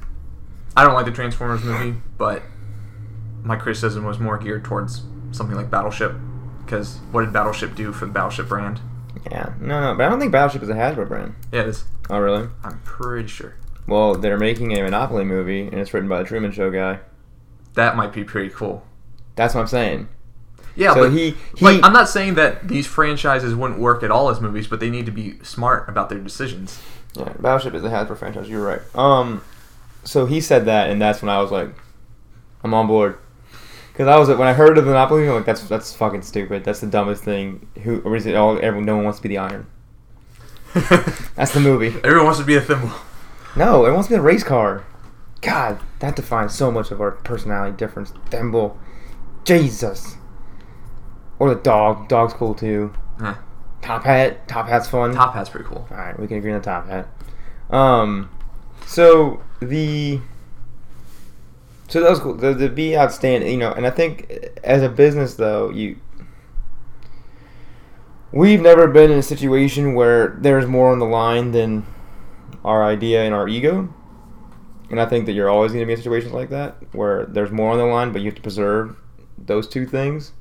I 0.76 0.84
don't 0.84 0.94
like 0.94 1.06
the 1.06 1.12
Transformers 1.12 1.62
movie, 1.62 1.98
but 2.18 2.42
my 3.42 3.56
criticism 3.56 4.04
was 4.04 4.18
more 4.18 4.38
geared 4.38 4.64
towards 4.64 5.02
something 5.32 5.56
like 5.56 5.70
Battleship. 5.70 6.14
Because 6.64 6.98
what 7.12 7.20
did 7.22 7.32
Battleship 7.32 7.74
do 7.74 7.92
for 7.92 8.06
the 8.06 8.12
Battleship 8.12 8.48
brand? 8.48 8.80
Yeah, 9.30 9.54
no, 9.60 9.80
no, 9.80 9.94
but 9.96 10.06
I 10.06 10.08
don't 10.08 10.20
think 10.20 10.32
Battleship 10.32 10.62
is 10.62 10.68
a 10.68 10.74
Hasbro 10.74 11.08
brand. 11.08 11.34
Yeah, 11.52 11.62
it 11.62 11.68
is. 11.68 11.84
Oh, 12.08 12.18
really? 12.18 12.48
I'm 12.62 12.80
pretty 12.84 13.28
sure. 13.28 13.56
Well, 13.86 14.14
they're 14.14 14.38
making 14.38 14.76
a 14.76 14.82
Monopoly 14.82 15.24
movie, 15.24 15.66
and 15.66 15.74
it's 15.74 15.92
written 15.94 16.08
by 16.08 16.18
the 16.18 16.24
Truman 16.24 16.52
Show 16.52 16.70
guy. 16.70 17.00
That 17.74 17.96
might 17.96 18.12
be 18.12 18.24
pretty 18.24 18.50
cool. 18.50 18.84
That's 19.34 19.54
what 19.54 19.62
I'm 19.62 19.66
saying. 19.66 20.08
Yeah, 20.76 20.94
so 20.94 21.04
but 21.04 21.12
he, 21.12 21.34
he 21.56 21.64
like 21.64 21.80
I'm 21.82 21.92
not 21.92 22.08
saying 22.08 22.34
that 22.34 22.68
these 22.68 22.86
franchises 22.86 23.54
wouldn't 23.54 23.80
work 23.80 24.02
at 24.02 24.10
all 24.10 24.28
as 24.28 24.40
movies, 24.40 24.66
but 24.66 24.78
they 24.78 24.90
need 24.90 25.06
to 25.06 25.12
be 25.12 25.38
smart 25.42 25.88
about 25.88 26.08
their 26.08 26.18
decisions. 26.18 26.80
yeah, 27.14 27.32
Battleship 27.40 27.74
is 27.74 27.84
a 27.84 27.88
Hasbro 27.88 28.16
franchise. 28.18 28.48
You're 28.48 28.66
right. 28.66 28.82
Um, 28.94 29.42
so 30.04 30.26
he 30.26 30.40
said 30.40 30.66
that, 30.66 30.90
and 30.90 31.00
that's 31.00 31.22
when 31.22 31.30
I 31.30 31.40
was 31.40 31.50
like, 31.50 31.70
I'm 32.62 32.74
on 32.74 32.86
board. 32.86 33.18
Because 33.96 34.08
I 34.08 34.18
was 34.18 34.28
when 34.28 34.46
I 34.46 34.52
heard 34.52 34.76
of 34.76 34.84
the 34.84 34.90
Monopoly, 34.90 35.26
I'm 35.26 35.36
like, 35.36 35.46
that's 35.46 35.62
that's 35.62 35.94
fucking 35.94 36.20
stupid. 36.20 36.64
That's 36.64 36.80
the 36.80 36.86
dumbest 36.86 37.24
thing. 37.24 37.66
Who 37.82 38.02
or 38.02 38.14
is 38.14 38.26
it? 38.26 38.34
All 38.34 38.58
everyone, 38.58 38.84
no 38.84 38.96
one 38.96 39.04
wants 39.04 39.20
to 39.20 39.22
be 39.22 39.30
the 39.30 39.38
Iron. 39.38 39.66
That's 41.34 41.54
the 41.54 41.60
movie. 41.60 41.86
Everyone 42.04 42.24
wants 42.26 42.38
to 42.40 42.44
be 42.44 42.56
a 42.56 42.60
thimble. 42.60 42.90
No, 43.56 43.76
everyone 43.78 43.94
wants 43.94 44.08
to 44.08 44.14
be 44.14 44.18
a 44.18 44.20
race 44.20 44.44
car. 44.44 44.84
God, 45.40 45.80
that 46.00 46.14
defines 46.14 46.54
so 46.54 46.70
much 46.70 46.90
of 46.90 47.00
our 47.00 47.12
personality 47.12 47.74
difference. 47.74 48.12
Thimble. 48.28 48.78
Jesus. 49.44 50.16
Or 51.38 51.48
the 51.48 51.58
dog. 51.62 52.08
Dog's 52.08 52.34
cool 52.34 52.54
too. 52.54 52.92
Eh, 53.24 53.34
Top 53.80 54.04
hat. 54.04 54.46
Top 54.46 54.68
hat's 54.68 54.86
fun. 54.88 55.14
Top 55.14 55.32
Hat's 55.32 55.48
pretty 55.48 55.66
cool. 55.66 55.88
Alright, 55.90 56.20
we 56.20 56.26
can 56.26 56.36
agree 56.36 56.52
on 56.52 56.58
the 56.58 56.64
top 56.64 56.86
hat. 56.86 57.08
Um, 57.70 58.28
so 58.86 59.42
the. 59.60 60.20
So 61.88 62.00
that 62.00 62.10
was 62.10 62.18
cool. 62.18 62.34
The, 62.34 62.52
the 62.52 62.68
be 62.68 62.96
outstanding, 62.96 63.50
you 63.50 63.58
know, 63.58 63.72
and 63.72 63.86
I 63.86 63.90
think 63.90 64.32
as 64.64 64.82
a 64.82 64.88
business 64.88 65.34
though, 65.34 65.70
you. 65.70 65.98
We've 68.32 68.60
never 68.60 68.88
been 68.88 69.10
in 69.10 69.18
a 69.18 69.22
situation 69.22 69.94
where 69.94 70.36
there's 70.40 70.66
more 70.66 70.90
on 70.90 70.98
the 70.98 71.06
line 71.06 71.52
than 71.52 71.86
our 72.64 72.84
idea 72.84 73.24
and 73.24 73.32
our 73.32 73.48
ego. 73.48 73.94
And 74.90 75.00
I 75.00 75.06
think 75.06 75.26
that 75.26 75.32
you're 75.32 75.48
always 75.48 75.72
going 75.72 75.82
to 75.82 75.86
be 75.86 75.92
in 75.92 75.98
situations 75.98 76.32
like 76.32 76.50
that 76.50 76.76
where 76.92 77.24
there's 77.26 77.50
more 77.50 77.72
on 77.72 77.78
the 77.78 77.86
line, 77.86 78.12
but 78.12 78.20
you 78.20 78.26
have 78.26 78.34
to 78.34 78.42
preserve 78.42 78.96
those 79.38 79.66
two 79.68 79.86
things. 79.86 80.32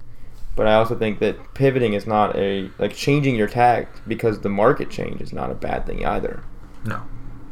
But 0.55 0.67
I 0.67 0.73
also 0.75 0.97
think 0.97 1.19
that 1.19 1.53
pivoting 1.53 1.93
is 1.93 2.07
not 2.07 2.35
a 2.35 2.69
like 2.79 2.93
changing 2.93 3.35
your 3.35 3.47
tact 3.47 4.01
because 4.07 4.39
the 4.39 4.49
market 4.49 4.89
change 4.89 5.21
is 5.21 5.31
not 5.31 5.51
a 5.51 5.55
bad 5.55 5.85
thing 5.85 6.05
either. 6.05 6.43
No. 6.85 7.03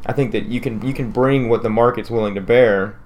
I 0.06 0.12
think 0.12 0.32
that 0.32 0.46
you 0.46 0.60
can 0.60 0.84
you 0.86 0.94
can 0.94 1.10
bring 1.10 1.48
what 1.48 1.62
the 1.62 1.70
market's 1.70 2.10
willing 2.10 2.34
to 2.34 2.40
bear 2.40 2.98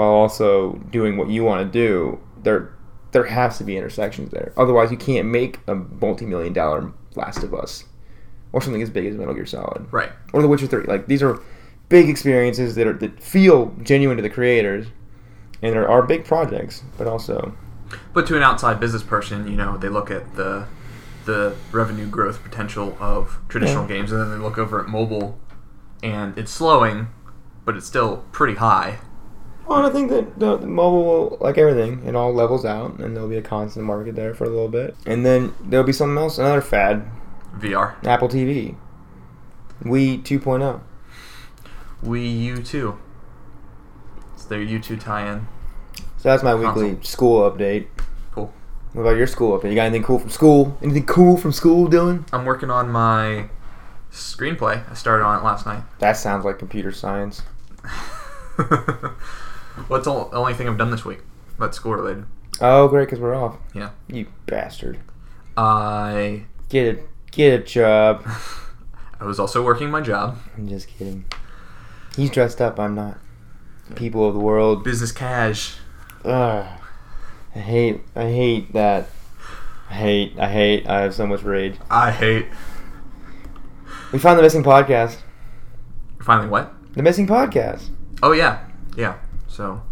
while 0.00 0.08
also 0.10 0.72
doing 0.90 1.16
what 1.18 1.28
you 1.28 1.44
want 1.44 1.60
to 1.70 1.70
do. 1.78 2.18
There 2.42 2.72
there 3.12 3.24
has 3.24 3.58
to 3.58 3.64
be 3.64 3.76
intersections 3.76 4.30
there. 4.30 4.52
Otherwise, 4.56 4.90
you 4.90 4.96
can't 4.96 5.26
make 5.28 5.58
a 5.66 5.74
multi-million 5.74 6.52
dollar 6.52 6.92
Last 7.16 7.42
of 7.42 7.52
Us 7.52 7.84
or 8.52 8.60
something 8.62 8.80
as 8.82 8.88
big 8.90 9.04
as 9.06 9.16
Metal 9.16 9.34
Gear 9.34 9.46
Solid 9.46 9.86
Right. 9.92 10.10
or 10.32 10.40
The 10.42 10.48
Witcher 10.48 10.66
3. 10.68 10.84
Like 10.84 11.06
these 11.06 11.22
are 11.22 11.40
big 11.88 12.08
experiences 12.08 12.74
that 12.76 12.86
are 12.86 12.92
that 12.94 13.20
feel 13.22 13.74
genuine 13.82 14.16
to 14.16 14.22
the 14.22 14.30
creators 14.30 14.86
and 15.60 15.74
there 15.74 15.88
are 15.88 16.02
big 16.02 16.24
projects, 16.24 16.82
but 16.96 17.06
also 17.06 17.52
But 18.14 18.26
to 18.28 18.36
an 18.36 18.42
outside 18.42 18.78
business 18.80 19.02
person, 19.02 19.46
you 19.48 19.56
know, 19.56 19.76
they 19.76 19.88
look 19.88 20.10
at 20.10 20.36
the 20.36 20.66
the 21.26 21.54
revenue 21.72 22.06
growth 22.06 22.42
potential 22.42 22.96
of 23.00 23.38
traditional 23.48 23.82
Yeah. 23.82 23.88
games, 23.96 24.10
and 24.12 24.20
then 24.20 24.30
they 24.30 24.38
look 24.42 24.56
over 24.56 24.80
at 24.80 24.88
mobile, 24.88 25.38
and 26.02 26.36
it's 26.38 26.50
slowing, 26.50 27.08
but 27.66 27.76
it's 27.76 27.86
still 27.86 28.24
pretty 28.32 28.54
high. 28.54 28.98
Well, 29.66 29.86
I 29.86 29.90
think 29.90 30.10
that 30.10 30.38
the, 30.38 30.56
the 30.56 30.66
mobile, 30.66 31.04
will, 31.04 31.38
like 31.40 31.56
everything, 31.56 32.04
it 32.04 32.16
all 32.16 32.32
levels 32.32 32.64
out, 32.64 32.98
and 32.98 33.14
there'll 33.14 33.28
be 33.28 33.36
a 33.36 33.42
constant 33.42 33.86
market 33.86 34.16
there 34.16 34.34
for 34.34 34.44
a 34.44 34.48
little 34.48 34.68
bit, 34.68 34.96
and 35.06 35.24
then 35.24 35.54
there'll 35.60 35.86
be 35.86 35.92
something 35.92 36.18
else, 36.18 36.38
another 36.38 36.60
fad, 36.60 37.08
VR, 37.58 37.94
Apple 38.04 38.28
TV, 38.28 38.74
Wii 39.84 40.22
2.0. 40.22 40.80
Wii 42.04 42.40
U 42.40 42.62
two. 42.62 42.98
It's 44.34 44.44
their 44.46 44.62
U 44.62 44.78
two 44.78 44.96
tie-in. 44.96 45.46
So 46.16 46.28
that's 46.28 46.42
my 46.42 46.54
weekly 46.54 46.98
school 47.02 47.50
update. 47.50 47.86
Cool. 48.32 48.52
What 48.92 49.02
about 49.02 49.16
your 49.16 49.26
school 49.26 49.58
update? 49.58 49.70
You 49.70 49.74
got 49.74 49.84
anything 49.84 50.02
cool 50.02 50.18
from 50.18 50.30
school? 50.30 50.78
Anything 50.82 51.06
cool 51.06 51.36
from 51.36 51.52
school 51.52 51.88
Dylan? 51.88 52.26
I'm 52.32 52.44
working 52.44 52.70
on 52.70 52.90
my 52.90 53.48
screenplay. 54.10 54.88
I 54.90 54.94
started 54.94 55.24
on 55.24 55.38
it 55.40 55.44
last 55.44 55.66
night. 55.66 55.82
That 55.98 56.14
sounds 56.16 56.44
like 56.44 56.58
computer 56.58 56.92
science. 56.92 57.42
well, 59.88 59.98
it's 59.98 60.04
the 60.06 60.12
only 60.36 60.54
thing 60.54 60.68
I've 60.68 60.78
done 60.78 60.90
this 60.90 61.04
week, 61.04 61.20
but 61.58 61.74
school 61.74 61.94
related. 61.94 62.24
Oh, 62.60 62.88
great, 62.88 63.06
because 63.06 63.20
we're 63.20 63.34
off. 63.34 63.56
Yeah. 63.74 63.90
You 64.08 64.26
bastard. 64.46 64.98
I 65.56 66.44
Get 66.68 66.96
a 66.96 67.00
get 67.32 67.60
a 67.60 67.62
job. 67.64 68.24
I 69.20 69.24
was 69.24 69.38
also 69.38 69.62
working 69.64 69.90
my 69.90 70.00
job, 70.00 70.38
I'm 70.56 70.68
just 70.68 70.88
kidding. 70.88 71.24
He's 72.16 72.30
dressed 72.30 72.60
up. 72.60 72.78
I'm 72.80 72.94
not. 72.94 73.18
People 73.94 74.26
of 74.26 74.34
the 74.34 74.40
world. 74.40 74.84
business 74.84 75.12
cash. 75.12 75.76
Ugh. 76.24 76.66
I 77.54 77.58
hate. 77.58 78.00
I 78.14 78.22
hate 78.30 78.72
that. 78.72 79.08
I 79.90 79.94
hate. 79.94 80.38
I 80.38 80.48
hate. 80.48 80.86
I 80.88 81.00
have 81.02 81.14
so 81.14 81.26
much 81.26 81.42
rage. 81.42 81.74
I 81.90 82.10
hate. 82.12 82.46
We 84.12 84.18
found 84.18 84.38
the 84.38 84.42
missing 84.42 84.62
podcast. 84.62 85.18
Finally, 86.22 86.48
what? 86.48 86.72
The 86.94 87.02
missing 87.02 87.26
podcast. 87.26 87.88
Oh 88.22 88.32
yeah, 88.32 88.64
yeah. 88.96 89.18
So 89.50 89.82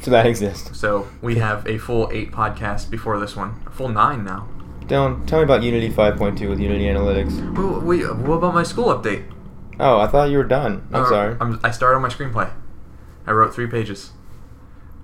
So 0.00 0.10
that 0.12 0.24
exists. 0.26 0.78
so 0.78 1.08
we 1.20 1.34
have 1.36 1.66
a 1.66 1.76
full 1.78 2.08
eight 2.12 2.30
podcasts 2.32 2.88
before 2.88 3.18
this 3.18 3.34
one, 3.36 3.60
a 3.66 3.70
full 3.70 3.88
nine 3.88 4.24
now. 4.24 4.48
Dylan, 4.82 5.26
tell 5.26 5.40
me 5.40 5.44
about 5.44 5.62
Unity 5.62 5.90
5.2 5.90 6.48
with 6.48 6.60
Unity 6.60 6.84
Analytics. 6.84 7.56
Well, 7.58 7.80
wait, 7.80 8.04
what 8.16 8.36
about 8.36 8.54
my 8.54 8.62
school 8.62 8.86
update? 8.86 9.30
Oh, 9.78 9.98
I 10.00 10.06
thought 10.06 10.30
you 10.30 10.38
were 10.38 10.44
done. 10.44 10.86
I'm 10.92 11.02
Uh, 11.04 11.08
sorry. 11.08 11.36
I'm, 11.40 11.60
I 11.62 11.70
started 11.72 11.96
on 11.96 12.02
my 12.02 12.08
screenplay. 12.08 12.50
I 13.26 13.32
wrote 13.32 13.52
three 13.54 13.66
pages, 13.66 14.12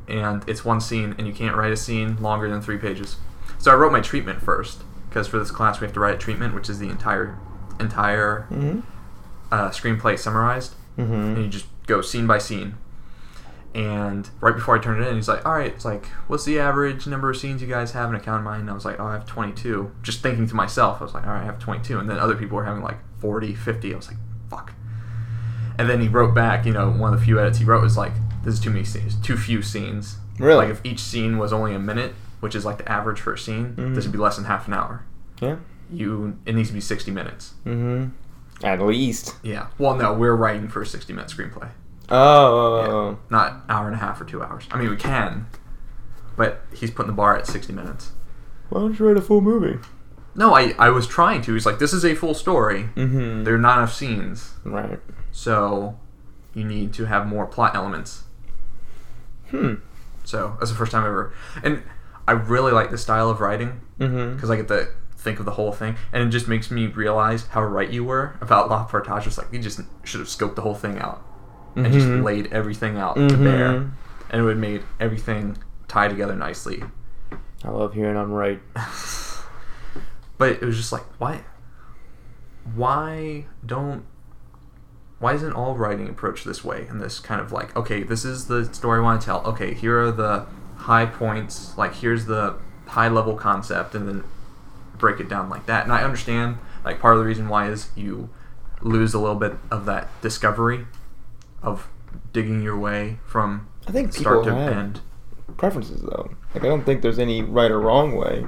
and 0.08 0.42
it's 0.48 0.64
one 0.64 0.80
scene, 0.80 1.14
and 1.18 1.26
you 1.26 1.34
can't 1.34 1.54
write 1.54 1.70
a 1.72 1.76
scene 1.76 2.16
longer 2.22 2.48
than 2.48 2.62
three 2.62 2.78
pages. 2.78 3.16
So 3.58 3.70
I 3.70 3.74
wrote 3.74 3.92
my 3.92 4.00
treatment 4.00 4.40
first, 4.40 4.82
because 5.10 5.28
for 5.28 5.38
this 5.38 5.50
class 5.50 5.80
we 5.80 5.86
have 5.86 5.92
to 5.94 6.00
write 6.00 6.14
a 6.14 6.18
treatment, 6.18 6.54
which 6.54 6.70
is 6.70 6.78
the 6.78 6.88
entire 6.88 7.38
entire 7.78 8.46
Mm-hmm. 8.50 8.80
uh, 9.52 9.68
screenplay 9.70 10.18
summarized, 10.18 10.74
and 10.96 11.08
Mm-hmm. 11.08 11.42
you 11.42 11.48
just 11.48 11.66
go 11.86 12.00
scene 12.00 12.26
by 12.26 12.38
scene. 12.38 12.76
And 13.74 14.28
right 14.40 14.54
before 14.54 14.76
I 14.76 14.80
turned 14.80 15.02
it 15.02 15.08
in, 15.08 15.16
he's 15.16 15.26
like, 15.28 15.44
"All 15.44 15.52
right, 15.52 15.72
it's 15.72 15.84
like, 15.84 16.06
what's 16.28 16.44
the 16.44 16.60
average 16.60 17.06
number 17.08 17.28
of 17.30 17.36
scenes 17.36 17.60
you 17.60 17.66
guys 17.68 17.90
have 17.92 18.08
in 18.10 18.14
account 18.14 18.38
of 18.38 18.44
mine?" 18.44 18.60
And 18.60 18.70
I 18.70 18.72
was 18.72 18.84
like, 18.84 19.00
"Oh, 19.00 19.06
I 19.06 19.14
have 19.14 19.26
22." 19.26 19.90
Just 20.02 20.20
thinking 20.22 20.46
to 20.46 20.54
myself, 20.54 21.00
I 21.00 21.04
was 21.04 21.12
like, 21.14 21.26
"All 21.26 21.32
right, 21.32 21.42
I 21.42 21.44
have 21.44 21.58
22." 21.58 21.98
And 21.98 22.08
then 22.08 22.18
other 22.18 22.36
people 22.36 22.56
were 22.56 22.64
having 22.64 22.82
like 22.84 22.98
40, 23.18 23.54
50. 23.54 23.92
I 23.92 23.96
was 23.96 24.06
like, 24.08 24.16
"Fuck." 24.48 24.72
And 25.76 25.88
then 25.90 26.00
he 26.00 26.06
wrote 26.06 26.34
back, 26.34 26.64
you 26.66 26.72
know, 26.72 26.88
one 26.90 27.12
of 27.12 27.18
the 27.18 27.24
few 27.24 27.40
edits 27.40 27.58
he 27.58 27.64
wrote 27.64 27.82
was 27.82 27.96
like, 27.96 28.12
"This 28.44 28.54
is 28.54 28.60
too 28.60 28.70
many 28.70 28.84
scenes, 28.84 29.16
too 29.16 29.36
few 29.36 29.60
scenes." 29.60 30.18
Really? 30.38 30.66
Like 30.66 30.70
if 30.70 30.80
each 30.84 31.00
scene 31.00 31.38
was 31.38 31.52
only 31.52 31.74
a 31.74 31.78
minute, 31.80 32.14
which 32.40 32.54
is 32.54 32.64
like 32.64 32.78
the 32.78 32.88
average 32.90 33.20
for 33.20 33.32
a 33.32 33.38
scene, 33.38 33.74
Mhm. 33.76 33.94
this 33.96 34.04
would 34.04 34.12
be 34.12 34.18
less 34.18 34.36
than 34.36 34.44
half 34.44 34.68
an 34.68 34.74
hour. 34.74 35.02
Yeah. 35.40 35.56
You, 35.90 36.36
it 36.46 36.54
needs 36.54 36.68
to 36.68 36.74
be 36.74 36.80
60 36.80 37.10
minutes. 37.10 37.54
Mm-hmm. 37.66 38.64
At 38.64 38.80
least. 38.80 39.34
Yeah. 39.42 39.66
Well, 39.78 39.96
no, 39.96 40.12
we're 40.12 40.34
writing 40.36 40.68
for 40.68 40.80
a 40.82 40.86
60 40.86 41.12
minute 41.12 41.28
screenplay. 41.30 41.70
Oh. 42.10 42.16
oh, 42.16 42.90
oh, 42.90 43.10
Yeah. 43.10 43.16
Not 43.30 43.62
hour 43.68 43.86
and 43.86 43.94
a 43.94 43.98
half 43.98 44.20
or 44.20 44.24
two 44.24 44.42
hours. 44.42 44.66
I 44.70 44.78
mean, 44.78 44.90
we 44.90 44.96
can, 44.96 45.46
but 46.36 46.62
he's 46.74 46.90
putting 46.90 47.08
the 47.08 47.16
bar 47.16 47.36
at 47.36 47.46
60 47.46 47.72
minutes. 47.72 48.12
Why 48.68 48.80
don't 48.80 48.98
you 48.98 49.06
write 49.06 49.16
a 49.16 49.22
full 49.22 49.40
movie? 49.40 49.78
No, 50.34 50.54
I, 50.54 50.74
I 50.78 50.88
was 50.90 51.06
trying 51.06 51.42
to. 51.42 51.54
He's 51.54 51.64
like, 51.66 51.78
this 51.78 51.92
is 51.92 52.04
a 52.04 52.14
full 52.14 52.34
story. 52.34 52.88
Mm-hmm. 52.96 53.44
There 53.44 53.54
are 53.54 53.58
not 53.58 53.78
enough 53.78 53.94
scenes. 53.94 54.54
Right. 54.64 54.98
So 55.30 55.98
you 56.54 56.64
need 56.64 56.92
to 56.94 57.04
have 57.04 57.26
more 57.26 57.46
plot 57.46 57.74
elements. 57.76 58.24
Hmm. 59.50 59.74
So 60.24 60.56
that's 60.58 60.70
the 60.70 60.76
first 60.76 60.92
time 60.92 61.04
ever. 61.06 61.32
And 61.62 61.82
I 62.26 62.32
really 62.32 62.72
like 62.72 62.90
the 62.90 62.98
style 62.98 63.30
of 63.30 63.40
writing 63.40 63.80
Mm-hmm. 64.00 64.34
because 64.34 64.50
I 64.50 64.56
get 64.56 64.66
to 64.68 64.88
think 65.16 65.38
of 65.38 65.44
the 65.44 65.52
whole 65.52 65.70
thing. 65.70 65.94
And 66.12 66.22
it 66.26 66.30
just 66.30 66.48
makes 66.48 66.68
me 66.70 66.86
realize 66.88 67.46
how 67.48 67.62
right 67.62 67.88
you 67.88 68.02
were 68.02 68.36
about 68.40 68.68
La 68.68 68.84
Portage. 68.84 69.26
It's 69.28 69.38
like, 69.38 69.52
you 69.52 69.60
just 69.60 69.80
should 70.02 70.18
have 70.18 70.28
scoped 70.28 70.56
the 70.56 70.62
whole 70.62 70.74
thing 70.74 70.98
out 70.98 71.22
and 71.76 71.92
just 71.92 72.06
Mhm. 72.06 72.22
laid 72.22 72.52
everything 72.52 72.96
out 72.98 73.16
to 73.16 73.20
Mhm. 73.36 73.44
bear. 73.44 73.68
And 74.30 74.40
it 74.40 74.42
would 74.42 74.58
made 74.58 74.82
everything 75.00 75.56
tie 75.88 76.08
together 76.08 76.34
nicely. 76.34 76.84
I 77.64 77.70
love 77.70 77.94
hearing 77.94 78.16
I'm 78.16 78.32
right. 78.32 78.60
but 80.38 80.50
it 80.52 80.62
was 80.62 80.76
just 80.76 80.92
like 80.92 81.04
why 81.18 81.40
why 82.74 83.46
don't 83.64 84.04
why 85.18 85.32
isn't 85.34 85.52
all 85.52 85.76
writing 85.76 86.08
approached 86.08 86.44
this 86.44 86.64
way 86.64 86.86
and 86.88 87.00
this 87.00 87.20
kind 87.20 87.40
of 87.40 87.52
like 87.52 87.74
okay 87.76 88.02
this 88.02 88.24
is 88.24 88.46
the 88.46 88.64
story 88.74 88.98
i 88.98 89.02
want 89.02 89.20
to 89.20 89.24
tell 89.24 89.40
okay 89.44 89.74
here 89.74 90.00
are 90.00 90.10
the 90.10 90.44
high 90.76 91.06
points 91.06 91.76
like 91.78 91.94
here's 91.96 92.26
the 92.26 92.54
high 92.88 93.08
level 93.08 93.34
concept 93.36 93.94
and 93.94 94.08
then 94.08 94.24
break 94.98 95.20
it 95.20 95.28
down 95.28 95.48
like 95.48 95.66
that 95.66 95.84
and 95.84 95.92
i 95.92 96.02
understand 96.02 96.58
like 96.84 97.00
part 97.00 97.14
of 97.14 97.20
the 97.20 97.26
reason 97.26 97.48
why 97.48 97.68
is 97.68 97.90
you 97.94 98.28
lose 98.80 99.14
a 99.14 99.18
little 99.18 99.36
bit 99.36 99.54
of 99.70 99.84
that 99.86 100.08
discovery 100.20 100.86
of 101.64 101.88
digging 102.32 102.62
your 102.62 102.78
way 102.78 103.18
from 103.26 103.68
I 103.86 103.92
think 103.92 104.12
start 104.12 104.44
people 104.44 104.56
to 104.56 104.60
have 104.60 104.72
end 104.72 105.00
preferences 105.56 106.02
though. 106.02 106.30
Like 106.54 106.64
I 106.64 106.68
don't 106.68 106.84
think 106.84 107.02
there's 107.02 107.18
any 107.18 107.42
right 107.42 107.70
or 107.70 107.80
wrong 107.80 108.16
way. 108.16 108.46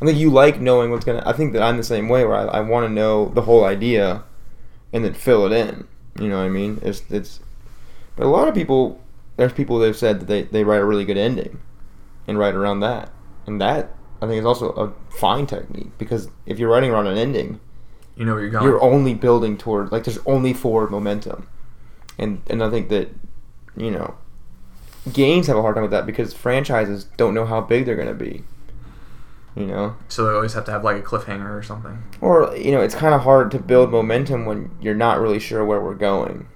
I 0.00 0.04
think 0.04 0.18
you 0.18 0.30
like 0.30 0.60
knowing 0.60 0.90
what's 0.90 1.04
gonna. 1.04 1.22
I 1.26 1.32
think 1.32 1.52
that 1.52 1.62
I'm 1.62 1.76
the 1.76 1.82
same 1.82 2.08
way 2.08 2.24
where 2.24 2.36
I, 2.36 2.58
I 2.58 2.60
want 2.60 2.86
to 2.86 2.92
know 2.92 3.28
the 3.28 3.42
whole 3.42 3.64
idea, 3.64 4.24
and 4.92 5.04
then 5.04 5.14
fill 5.14 5.46
it 5.46 5.52
in. 5.52 5.86
You 6.18 6.28
know 6.28 6.38
what 6.38 6.44
I 6.44 6.48
mean? 6.48 6.78
It's 6.82 7.02
it's. 7.10 7.40
But 8.16 8.26
a 8.26 8.28
lot 8.28 8.48
of 8.48 8.54
people, 8.54 9.00
there's 9.36 9.52
people 9.52 9.78
that 9.78 9.86
have 9.86 9.96
said 9.96 10.20
that 10.20 10.26
they 10.26 10.42
they 10.42 10.64
write 10.64 10.80
a 10.80 10.84
really 10.84 11.04
good 11.04 11.18
ending, 11.18 11.60
and 12.26 12.38
write 12.38 12.54
around 12.54 12.80
that, 12.80 13.12
and 13.46 13.60
that 13.60 13.94
I 14.22 14.26
think 14.26 14.38
is 14.38 14.46
also 14.46 14.70
a 14.72 14.92
fine 15.16 15.46
technique 15.46 15.96
because 15.98 16.28
if 16.46 16.58
you're 16.58 16.70
writing 16.70 16.90
around 16.90 17.06
an 17.06 17.18
ending, 17.18 17.60
you 18.16 18.24
know 18.24 18.32
where 18.32 18.42
you're 18.42 18.50
going 18.50 18.64
you're 18.64 18.82
only 18.82 19.14
building 19.14 19.56
toward 19.56 19.92
like 19.92 20.04
there's 20.04 20.18
only 20.26 20.52
forward 20.52 20.90
momentum, 20.90 21.46
and 22.20 22.40
and 22.48 22.62
I 22.62 22.70
think 22.70 22.88
that, 22.90 23.08
you 23.76 23.90
know, 23.90 24.14
games 25.12 25.48
have 25.48 25.56
a 25.56 25.62
hard 25.62 25.74
time 25.74 25.82
with 25.82 25.90
that 25.90 26.06
because 26.06 26.32
franchises 26.32 27.04
don't 27.16 27.34
know 27.34 27.46
how 27.46 27.60
big 27.60 27.84
they're 27.86 27.96
gonna 27.96 28.14
be. 28.14 28.44
You 29.56 29.66
know, 29.66 29.96
so 30.08 30.24
they 30.26 30.32
always 30.32 30.52
have 30.54 30.64
to 30.66 30.70
have 30.70 30.84
like 30.84 30.96
a 30.96 31.02
cliffhanger 31.02 31.50
or 31.58 31.62
something 31.62 32.04
or 32.20 32.56
you 32.56 32.70
know, 32.70 32.80
it's 32.80 32.94
kind 32.94 33.14
of 33.14 33.22
hard 33.22 33.50
to 33.50 33.58
build 33.58 33.90
momentum 33.90 34.46
when 34.46 34.70
you're 34.80 34.94
not 34.94 35.20
really 35.20 35.40
sure 35.40 35.64
where 35.64 35.80
we're 35.80 35.96
going, 35.96 36.46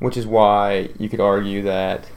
which 0.00 0.16
is 0.16 0.26
why 0.26 0.90
you 0.98 1.08
could 1.08 1.20
argue 1.20 1.62
that 1.62 2.08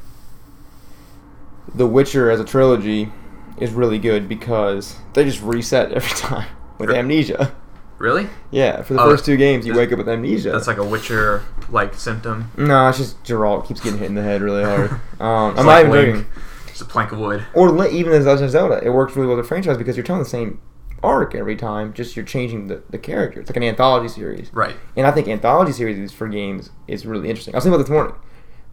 The 1.73 1.85
Witcher 1.85 2.31
as 2.31 2.39
a 2.39 2.43
trilogy 2.45 3.11
is 3.57 3.71
really 3.71 3.99
good 3.99 4.27
because 4.27 4.95
they 5.13 5.23
just 5.23 5.41
reset 5.41 5.91
every 5.91 6.09
time 6.17 6.47
with 6.79 6.89
Sure. 6.89 6.97
amnesia. 6.97 7.55
Really 7.97 8.27
Yeah, 8.51 8.81
for 8.81 8.93
the 8.93 9.01
Oh, 9.01 9.09
first 9.09 9.25
two 9.25 9.37
games, 9.37 9.65
you 9.65 9.73
wake 9.75 9.91
up 9.91 9.97
with 9.97 10.07
amnesia. 10.09 10.51
That's 10.51 10.67
like 10.67 10.77
a 10.77 10.85
Witcher 10.85 11.43
like 11.69 11.93
symptom. 11.93 12.51
No, 12.57 12.87
it's 12.89 12.97
just 12.97 13.23
Geralt 13.23 13.67
keeps 13.67 13.81
getting 13.81 13.99
hit 13.99 14.07
in 14.07 14.15
the 14.15 14.23
head 14.23 14.41
really 14.41 14.63
hard. 14.63 14.91
Um, 15.19 15.51
It's 15.51 15.59
I'm 15.59 15.65
like 15.65 15.87
not 15.87 15.95
even 15.97 16.15
joking. 16.15 16.31
Just 16.67 16.81
a 16.81 16.85
plank 16.85 17.11
of 17.11 17.17
wood. 17.19 17.43
Or 17.55 17.87
even 17.87 18.13
as 18.13 18.25
Legend 18.25 18.45
of 18.45 18.51
Zelda, 18.51 18.79
it 18.83 18.89
works 18.89 19.15
really 19.15 19.27
well 19.27 19.35
with 19.37 19.45
the 19.45 19.47
franchise 19.47 19.77
because 19.77 19.97
you're 19.97 20.05
telling 20.05 20.21
the 20.21 20.29
same 20.29 20.59
arc 21.03 21.33
every 21.35 21.55
time, 21.55 21.93
just 21.93 22.15
you're 22.15 22.25
changing 22.25 22.67
the, 22.67 22.83
the 22.89 22.97
character. 22.97 23.39
It's 23.39 23.49
like 23.49 23.57
an 23.57 23.63
anthology 23.63 24.07
series. 24.09 24.51
Right. 24.53 24.75
And 24.95 25.07
I 25.07 25.11
think 25.11 25.27
anthology 25.27 25.71
series 25.71 26.11
for 26.11 26.27
games 26.27 26.69
is 26.87 27.05
really 27.05 27.29
interesting. 27.29 27.55
I 27.55 27.57
was 27.57 27.63
thinking 27.63 27.75
about 27.75 27.83
this 27.85 27.91
morning. 27.91 28.15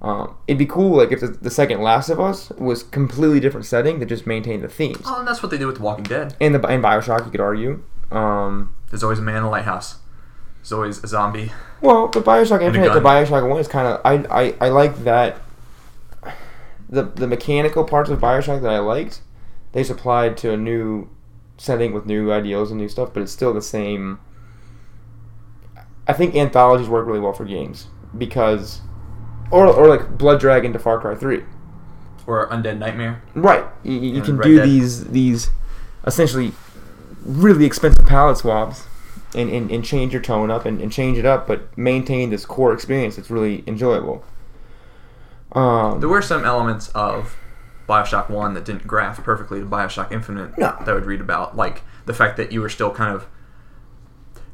Um, 0.03 0.37
it'd 0.47 0.59
be 0.59 0.67
cool 0.67 0.99
like 0.99 1.13
if 1.13 1.21
the, 1.21 1.29
the 1.29 1.51
second 1.51 1.81
Last 1.81 2.11
of 2.11 2.21
Us 2.21 2.51
was 2.59 2.83
completely 2.83 3.41
different 3.41 3.65
setting 3.65 4.01
that 4.01 4.07
just 4.07 4.27
maintained 4.27 4.63
the 4.63 4.69
themes. 4.69 5.01
Oh, 5.07 5.19
and 5.21 5.27
that's 5.27 5.43
what 5.43 5.51
they 5.51 5.57
did 5.57 5.65
with 5.67 5.77
The 5.77 5.83
Walking 5.83 6.05
Dead. 6.05 6.37
And 6.43 6.55
the 6.55 6.59
in 6.69 6.83
Bioshock, 6.83 7.25
you 7.25 7.31
could 7.31 7.41
argue. 7.41 7.83
Um, 8.15 8.75
There's 8.91 9.03
always 9.03 9.19
a 9.19 9.23
man 9.23 9.39
in 9.39 9.43
a 9.43 9.51
lighthouse. 9.51 9.99
There's 10.59 10.73
always 10.73 11.03
a 11.03 11.07
zombie. 11.07 11.53
Well, 11.81 12.09
the 12.09 12.21
Bioshock 12.21 12.63
Infinite, 12.63 12.95
the. 12.95 13.01
Bioshock 13.01 13.47
One 13.49 13.61
is 13.61 13.69
kind 13.69 13.87
of 13.87 14.01
I, 14.05 14.45
I 14.45 14.55
I 14.61 14.69
like 14.71 15.05
that. 15.05 15.43
The 16.89 17.03
the 17.03 17.27
mechanical 17.27 17.85
parts 17.85 18.09
of 18.09 18.21
Bioshock 18.21 18.63
that 18.63 18.73
I 18.73 18.79
liked, 18.79 19.21
they 19.73 19.83
supplied 19.83 20.37
to 20.39 20.53
a 20.53 20.57
new 20.57 21.11
setting 21.59 21.93
with 21.93 22.07
new 22.07 22.33
ideals 22.33 22.71
and 22.71 22.81
new 22.81 22.89
stuff, 22.89 23.13
but 23.13 23.23
it's 23.23 23.33
still 23.33 23.53
the 23.53 23.63
same. 23.63 24.21
I 26.07 26.13
think 26.13 26.35
anthologies 26.35 26.89
work 26.89 27.07
really 27.07 27.21
well 27.21 27.33
for 27.33 27.45
games 27.45 27.89
because, 28.17 28.81
or 29.51 29.67
or 29.67 29.89
like 29.89 30.17
Blood 30.17 30.41
Dragon 30.41 30.73
to 30.73 30.79
Far 30.79 31.01
Cry 31.01 31.15
Three. 31.15 31.43
Or 32.27 32.49
Undead 32.49 32.79
Nightmare. 32.79 33.23
Right, 33.35 33.67
you, 33.83 33.93
you 33.93 34.23
can 34.23 34.39
Red 34.39 34.45
do 34.47 34.57
Dead. 34.57 34.67
these 34.67 35.05
these 35.09 35.51
essentially 36.07 36.53
really 37.25 37.65
expensive 37.65 38.07
palette 38.07 38.39
swaps 38.39 38.85
and, 39.35 39.51
and, 39.51 39.71
and 39.71 39.85
change 39.85 40.13
your 40.13 40.23
tone 40.23 40.51
up 40.51 40.65
and, 40.65 40.81
and 40.81 40.93
change 40.93 41.19
it 41.19 41.25
up, 41.27 41.47
but 41.47 41.77
maintain 41.77 42.31
this 42.31 42.45
core 42.47 42.73
experience 42.73 43.17
that's 43.17 43.31
really 43.31 43.65
enjoyable. 43.67 44.25
Um, 45.53 46.01
There 46.01 46.09
were 46.09 46.23
some 46.23 46.45
elements 46.45 46.89
of 46.91 47.37
Bioshock 47.89 48.31
1 48.31 48.55
that 48.55 48.65
didn't 48.65 48.87
graph 48.87 49.23
perfectly 49.23 49.61
to 49.61 49.67
Bioshock 49.67 50.11
Infinite 50.13 50.57
No. 50.59 50.75
that 50.81 50.89
I 50.89 50.93
would 50.95 51.07
read 51.07 51.21
about. 51.21 51.57
Like 51.57 51.83
the 52.07 52.15
fact 52.15 52.37
that 52.37 52.53
you 52.53 52.61
were 52.61 52.69
still 52.69 52.91
kind 52.91 53.15
of 53.15 53.27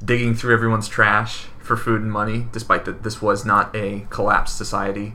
digging 0.04 0.34
through 0.34 0.54
everyone's 0.54 0.88
trash 0.88 1.46
for 1.58 1.76
food 1.76 2.00
and 2.02 2.10
money, 2.10 2.46
despite 2.52 2.84
that 2.86 3.02
this 3.02 3.20
was 3.22 3.44
not 3.44 3.74
a 3.76 4.06
collapsed 4.10 4.56
society, 4.56 5.14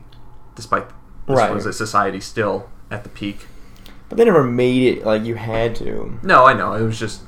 despite 0.54 0.88
this 0.88 1.36
Right. 1.36 1.52
was 1.52 1.66
a 1.66 1.72
society 1.72 2.20
still 2.20 2.68
at 2.90 3.02
the 3.02 3.08
peak. 3.10 3.46
But 4.08 4.16
they 4.18 4.24
never 4.24 4.44
made 4.44 4.82
it 4.98 5.04
like 5.04 5.24
you 5.24 5.34
had 5.34 5.74
to. 5.76 6.18
No, 6.22 6.46
I 6.46 6.52
know. 6.54 6.72
It 6.74 6.82
was 6.84 6.98
just 6.98 7.22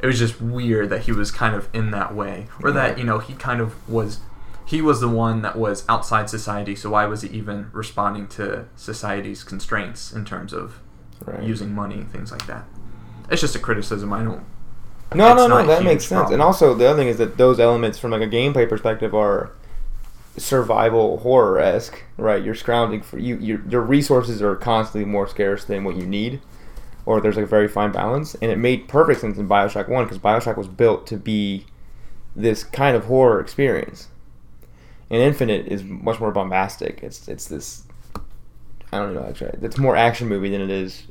it 0.00 0.06
was 0.06 0.18
just 0.18 0.40
weird 0.40 0.90
that 0.90 1.02
he 1.02 1.12
was 1.12 1.30
kind 1.30 1.54
of 1.54 1.68
in 1.74 1.90
that 1.90 2.14
way, 2.14 2.46
or 2.62 2.70
that 2.72 2.98
you 2.98 3.04
know 3.04 3.18
he 3.18 3.34
kind 3.34 3.60
of 3.60 3.88
was. 3.88 4.20
He 4.64 4.82
was 4.82 5.00
the 5.00 5.08
one 5.08 5.40
that 5.42 5.56
was 5.56 5.84
outside 5.88 6.28
society, 6.28 6.76
so 6.76 6.90
why 6.90 7.06
was 7.06 7.22
he 7.22 7.28
even 7.30 7.70
responding 7.72 8.28
to 8.28 8.66
society's 8.76 9.42
constraints 9.42 10.12
in 10.12 10.24
terms 10.26 10.52
of 10.52 10.80
Right. 11.24 11.42
using 11.42 11.74
money, 11.74 11.94
and 11.96 12.12
things 12.12 12.30
like 12.30 12.46
that? 12.46 12.64
It's 13.30 13.40
just 13.40 13.56
a 13.56 13.58
criticism. 13.58 14.12
I 14.12 14.22
don't. 14.22 14.42
No, 15.14 15.34
no, 15.34 15.46
no. 15.46 15.66
That 15.66 15.82
makes 15.84 16.04
sense. 16.04 16.18
problem. 16.18 16.34
And 16.34 16.42
also, 16.42 16.74
the 16.74 16.86
other 16.86 16.98
thing 16.98 17.08
is 17.08 17.16
that 17.16 17.38
those 17.38 17.58
elements, 17.58 17.98
from 17.98 18.10
like 18.10 18.20
a 18.20 18.26
gameplay 18.26 18.68
perspective, 18.68 19.14
are 19.14 19.50
survival 20.36 21.18
horror 21.18 21.58
esque. 21.58 22.02
Right? 22.16 22.42
You're 22.42 22.54
scrounging 22.54 23.02
for 23.02 23.18
you. 23.18 23.36
Your 23.38 23.60
your 23.68 23.80
resources 23.82 24.42
are 24.42 24.54
constantly 24.54 25.10
more 25.10 25.26
scarce 25.26 25.64
than 25.64 25.84
what 25.84 25.96
you 25.96 26.06
need, 26.06 26.40
or 27.08 27.22
there's 27.22 27.36
like 27.36 27.46
a 27.46 27.48
very 27.48 27.68
fine 27.68 27.90
balance. 27.90 28.34
And 28.34 28.50
it 28.50 28.58
made 28.58 28.86
perfect 28.86 29.22
sense 29.22 29.38
in 29.38 29.48
Bioshock 29.48 29.88
One 29.88 30.04
because 30.04 30.18
Bioshock 30.18 30.58
was 30.58 30.68
built 30.68 31.06
to 31.06 31.16
be 31.16 31.64
this 32.36 32.62
kind 32.62 32.94
of 32.94 33.06
horror 33.06 33.40
experience. 33.40 34.08
And 35.08 35.22
Infinite 35.22 35.68
is 35.68 35.82
much 35.82 36.20
more 36.20 36.30
bombastic. 36.32 37.02
It's 37.02 37.26
it's 37.26 37.46
this. 37.46 37.84
I 38.92 38.98
don't 38.98 39.14
know. 39.14 39.24
Actually, 39.26 39.58
it's 39.62 39.78
more 39.78 39.96
action 39.96 40.28
movie 40.28 40.50
than 40.50 40.60
it 40.60 40.68
is 40.70 41.04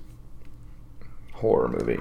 horror 1.34 1.68
movie. 1.68 2.00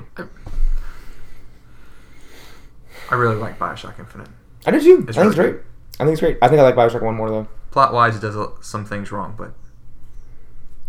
I 3.11 3.15
really 3.15 3.37
like 3.37 3.59
Bioshock 3.59 3.99
Infinite. 3.99 4.29
I 4.67 4.73
do 4.73 4.81
too. 4.81 5.07
It's 5.09 5.17
I 5.17 5.23
think 5.23 5.33
it's 5.33 5.41
great. 5.41 5.57
I 5.99 6.05
think 6.05 6.13
it's 6.13 6.21
great. 6.21 6.37
I 6.43 6.49
think 6.49 6.61
I 6.61 6.65
like 6.65 6.75
Bioshock 6.75 7.01
One 7.01 7.15
more 7.15 7.31
though. 7.31 7.49
Plot 7.71 7.95
wise, 7.95 8.15
it 8.17 8.21
does 8.21 8.37
some 8.61 8.85
things 8.85 9.11
wrong, 9.11 9.35
but 9.39 9.55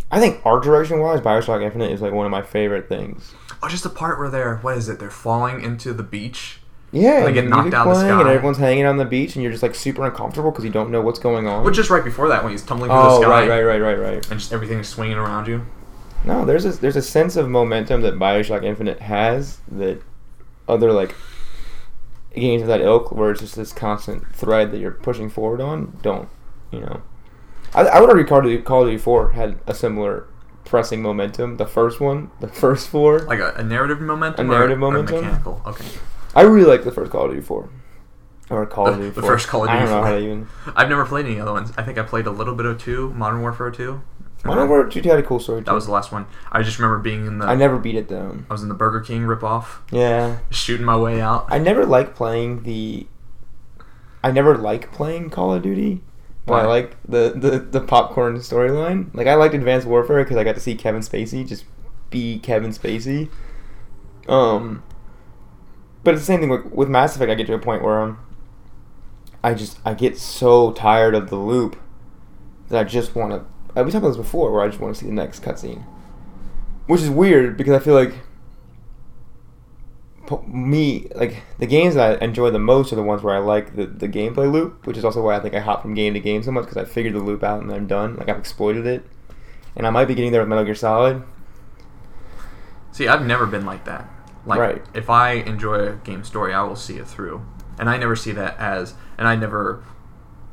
I 0.10 0.20
think 0.20 0.46
art 0.46 0.63
direction 0.63 1.00
wise, 1.00 1.20
Bioshock 1.20 1.63
Infinite 1.63 1.91
is 1.91 2.02
like 2.02 2.13
one 2.13 2.26
of 2.26 2.32
my 2.32 2.41
favorite 2.41 2.88
things. 2.88 3.34
oh, 3.62 3.67
just 3.67 3.84
the 3.84 3.89
part 3.89 4.17
where 4.20 4.30
they're 4.30 4.58
what 4.58 4.78
is 4.78 4.88
it? 4.88 5.00
They're 5.00 5.10
falling 5.10 5.62
into 5.62 5.93
the 5.93 6.04
beach. 6.04 6.60
Yeah, 6.91 7.26
They 7.26 7.34
get 7.34 7.48
knocked 7.48 7.74
out 7.74 7.86
of 7.86 7.93
the 7.93 8.02
playing 8.02 8.20
and 8.22 8.30
everyone's 8.30 8.58
hanging 8.58 8.86
on 8.86 8.96
the 8.96 9.06
beach, 9.06 9.36
and 9.36 9.43
you're 9.43 9.52
just 9.52 9.62
like 9.62 9.76
super 9.76 10.06
uncomfortable 10.06 10.52
because 10.52 10.63
you 10.63 10.72
don't 10.72 10.89
know 10.89 11.02
what's 11.02 11.20
going 11.20 11.46
on. 11.46 11.63
Well, 11.63 11.74
just 11.74 11.89
right 11.89 12.04
before 12.04 12.30
that, 12.30 12.43
when 12.43 12.54
he's 12.54 12.63
tumbling 12.63 12.89
through 12.89 12.98
oh, 12.98 13.20
the 13.20 13.26
sky, 13.26 13.48
right, 13.48 13.50
right, 13.50 13.62
right, 13.62 13.80
right, 13.82 14.00
right. 14.00 14.32
and 14.32 14.39
just 14.39 14.54
everything 14.54 14.80
is 14.80 14.88
swinging 14.88 15.17
around 15.17 15.48
you. 15.48 15.65
No, 16.24 16.46
there's 16.46 16.63
a 16.63 16.72
there's 16.72 16.96
a 16.96 17.02
sense 17.02 17.36
of 17.36 17.50
momentum 17.50 18.02
that 18.02 18.13
Bioshock 18.15 18.63
Infinite 18.63 19.02
has 19.02 19.60
that 19.70 20.02
other 20.67 20.93
like 20.93 21.13
games 22.34 22.62
of 22.62 22.70
that 22.70 22.82
ilk, 22.82 23.12
where 23.12 23.32
it's 23.32 23.41
just 23.41 23.56
this 23.56 23.74
constant 23.74 24.26
thread 24.34 24.72
that 24.72 24.80
you're 24.80 24.91
pushing 24.91 25.30
forward 25.30 25.60
on, 25.60 25.98
don't. 26.02 26.30
You 26.72 26.82
know, 26.82 27.02
I, 27.78 27.82
I 27.84 28.00
would 28.02 28.10
argue 28.10 28.26
Call 28.26 28.40
of 28.40 28.46
Duty, 28.46 28.62
Call 28.63 28.82
of 28.84 28.88
Duty 28.88 28.98
Four 28.98 29.32
had 29.32 29.60
a 29.68 29.74
similar 29.74 30.28
pressing 30.66 31.02
momentum. 31.02 31.58
The 31.58 31.66
first 31.66 32.00
one, 32.02 32.32
the 32.42 32.48
first 32.48 32.90
four, 32.90 33.20
Like 33.20 33.40
a, 33.40 33.54
a 33.56 33.63
narrative 33.63 34.02
momentum. 34.02 34.50
A 34.50 34.54
narrative 34.54 34.82
or, 34.82 34.88
or 34.88 34.92
momentum? 34.92 35.16
mechanical. 35.22 35.62
Okay. 35.66 35.86
I 36.36 36.42
really 36.42 36.66
like 36.70 36.84
the 36.84 36.92
first 36.92 37.12
Call 37.12 37.26
of 37.26 37.32
Duty 37.32 37.42
4. 37.42 37.70
Or 38.50 38.66
Call 38.66 38.88
of 38.88 38.96
The- 38.98 39.04
Duty 39.04 39.16
the 39.16 39.22
4. 39.22 39.30
first 39.32 39.48
Call 39.48 39.63
of 39.63 39.70
Duty. 39.70 39.78
I 39.80 39.86
don't 39.86 39.90
know 39.92 40.02
4. 40.02 40.06
how 40.08 40.12
to 40.13 40.20
even. 40.20 40.48
I've 40.76 40.90
never 40.90 41.06
played 41.06 41.26
any 41.26 41.40
other 41.40 41.54
ones. 41.54 41.72
I 41.78 41.84
think 41.84 41.98
I 41.98 42.04
played 42.04 42.28
a 42.28 42.32
little 42.32 42.56
bit 42.56 42.66
of 42.66 42.82
two, 42.82 43.12
Modern 43.13 43.42
Warfare 43.42 43.72
two. 43.72 44.02
Modern 44.46 44.70
Warfare 44.70 45.02
2 45.02 45.10
had 45.10 45.20
a 45.20 45.24
cool 45.24 45.40
story 45.40 45.62
too. 45.62 45.66
That 45.66 45.74
was 45.74 45.88
the 45.88 45.92
last 45.92 46.12
one. 46.12 46.26
I 46.52 46.62
just 46.62 46.78
remember 46.80 47.00
being 47.00 47.26
in 47.26 47.40
the. 47.40 47.46
I 47.46 47.56
never 47.56 47.78
beat 47.78 47.96
it 47.96 48.08
though. 48.08 48.38
I 48.50 48.54
was 48.54 48.62
in 48.63 48.70
the 48.70 48.76
Burger 48.76 49.02
King 49.02 49.24
ripoff, 49.24 49.80
Yeah. 49.92 50.38
shooting 50.52 50.86
my 50.86 50.96
way 50.96 51.20
out. 51.20 51.48
I 51.50 51.58
never 51.58 51.86
like 51.86 52.16
playing 52.16 52.63
the. 52.63 53.08
I 54.24 54.32
never 54.32 54.56
like 54.58 54.92
playing 54.92 55.32
Call 55.32 55.54
of 55.54 55.63
Duty. 55.63 56.02
But 56.48 56.64
I 56.64 56.66
like 56.66 56.98
the, 57.08 57.34
the, 57.36 57.60
the 57.60 57.82
popcorn 57.82 58.38
storyline. 58.38 59.14
Like, 59.14 59.28
I 59.28 59.36
liked 59.36 59.54
Advanced 59.54 59.86
Warfare 59.86 60.24
because 60.24 60.38
I 60.38 60.44
got 60.44 60.56
to 60.56 60.62
see 60.62 60.76
Kevin 60.76 61.02
Spacey 61.02 61.48
just 61.48 61.66
be 62.10 62.40
Kevin 62.40 62.72
Spacey. 62.72 63.30
Um. 64.28 64.84
But 66.04 66.14
it's 66.14 66.24
the 66.24 66.28
same 66.28 66.40
thing 66.40 66.50
with, 66.50 66.66
with 66.68 66.88
Mass 66.88 67.16
Effect. 67.16 67.30
I 67.30 67.36
get 67.36 67.48
to 67.48 67.54
a 67.54 67.60
point 67.60 67.84
where 67.84 68.00
um, 68.00 68.20
I 69.44 69.54
just 69.54 69.78
I 69.84 69.94
get 69.94 70.18
so 70.18 70.72
tired 70.72 71.14
of 71.16 71.30
the 71.30 71.36
loop 71.36 71.78
that 72.70 72.80
I 72.80 72.84
just 72.86 73.14
want 73.14 73.34
to. 73.34 73.84
We 73.84 73.92
talked 73.92 73.96
about 73.96 74.10
this 74.10 74.18
before, 74.18 74.52
where 74.54 74.62
I 74.62 74.68
just 74.68 74.80
want 74.80 74.96
to 74.96 75.00
see 75.02 75.08
the 75.08 75.14
next 75.14 75.44
cutscene, 75.44 75.86
which 76.86 77.02
is 77.02 77.10
weird 77.10 77.58
because 77.58 77.74
I 77.74 77.80
feel 77.80 77.94
like 77.94 78.14
me 80.48 81.08
like 81.16 81.44
the 81.60 81.66
games 81.68 81.96
that 81.96 82.22
I 82.22 82.26
enjoy 82.26 82.52
the 82.52 82.60
most 82.60 82.92
are 82.92 82.96
the 82.98 83.04
ones 83.04 83.24
where 83.24 83.36
I 83.36 83.40
like 83.40 83.76
the, 83.76 83.86
the 83.86 84.08
gameplay 84.08 84.52
loop, 84.52 84.86
which 84.86 84.98
is 84.98 85.06
also 85.06 85.22
why 85.22 85.36
I 85.36 85.40
think 85.40 85.54
I 85.56 85.60
hop 85.60 85.82
from 85.82 85.94
game 85.94 86.13
to 86.13 86.20
game 86.20 86.44
so 86.44 86.52
much 86.52 86.66
because 86.66 86.78
I 86.78 86.86
figured 86.86 87.13
the 87.13 87.20
loop 87.20 87.44
out 87.44 87.62
and 87.62 87.72
I'm 87.72 87.88
done. 87.88 88.16
Like 88.18 88.30
I've 88.30 88.38
exploited 88.38 88.86
it, 88.86 89.06
and 89.76 89.88
I 89.88 89.90
might 89.90 90.06
be 90.06 90.16
getting 90.16 90.32
there 90.32 90.42
with 90.42 90.50
Metal 90.50 90.66
Gear 90.66 90.76
Solid. 90.76 91.24
See, 92.92 93.08
I've 93.08 93.26
never 93.26 93.46
been 93.46 93.66
like 93.66 93.86
that. 93.86 94.10
Like, 94.46 94.60
Right. 94.60 94.86
if 94.94 95.10
I 95.10 95.32
enjoy 95.34 95.76
a 95.88 95.94
game 95.98 96.24
story, 96.24 96.54
I 96.54 96.63
will 96.63 96.76
see 96.78 96.98
it 96.98 97.08
through, 97.08 97.42
and 97.78 97.90
I 97.90 97.98
never 97.98 98.16
see 98.16 98.32
that 98.32 98.58
as, 98.58 98.94
and 99.18 99.28
I 99.28 99.36
never 99.36 99.84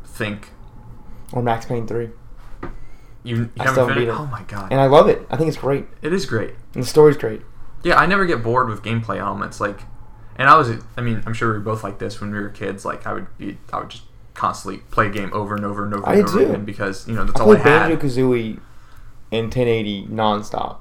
think 0.05 0.51
Or 1.33 1.43
Max 1.43 1.65
Payne 1.67 1.87
three, 1.87 2.11
you. 3.23 3.37
you 3.37 3.51
I 3.59 3.65
haven't 3.65 3.85
still 3.85 3.95
beat 3.95 4.09
it. 4.09 4.11
Oh 4.11 4.27
my 4.27 4.43
god, 4.43 4.73
and 4.73 4.81
I 4.81 4.87
love 4.87 5.09
it. 5.09 5.25
I 5.31 5.37
think 5.37 5.49
it's 5.49 5.57
great, 5.57 5.87
it 6.03 6.13
is 6.13 6.27
great. 6.27 6.55
and 6.75 6.83
the 6.83 6.87
story's 6.89 7.17
great. 7.17 7.43
Yeah, 7.85 7.97
I 7.97 8.07
never 8.07 8.25
get 8.25 8.43
bored 8.43 8.69
with 8.69 8.83
gameplay 8.83 9.19
elements. 9.19 9.61
Like, 9.61 9.83
and 10.37 10.49
I 10.49 10.57
was, 10.57 10.71
I 10.97 11.01
mean, 11.01 11.23
I'm 11.27 11.35
sure 11.35 11.49
we 11.53 11.59
were 11.59 11.65
both 11.65 11.85
like 11.85 11.99
this 11.99 12.21
when 12.21 12.33
we 12.33 12.39
were 12.39 12.49
kids. 12.49 12.85
Like, 12.85 13.07
I 13.07 13.13
would 13.13 13.39
be, 13.39 13.59
I 13.73 13.79
would 13.79 13.91
just 13.91 14.05
constantly 14.35 14.83
play 14.91 15.07
a 15.07 15.11
game 15.11 15.31
over 15.33 15.55
and 15.55 15.65
over 15.65 15.85
and 15.85 15.95
over 15.95 16.09
I 16.09 16.15
and 16.15 16.29
over 16.29 16.43
again 16.43 16.65
because 16.65 17.07
you 17.07 17.15
know 17.15 17.25
that's 17.25 17.41
I 17.41 17.45
all 17.45 17.53
I 17.53 17.55
played 17.55 17.67
had. 17.67 17.89
Banjo 17.89 18.07
Kazooie 18.07 18.59
in 19.31 19.45
1080 19.45 20.07
nonstop. 20.07 20.79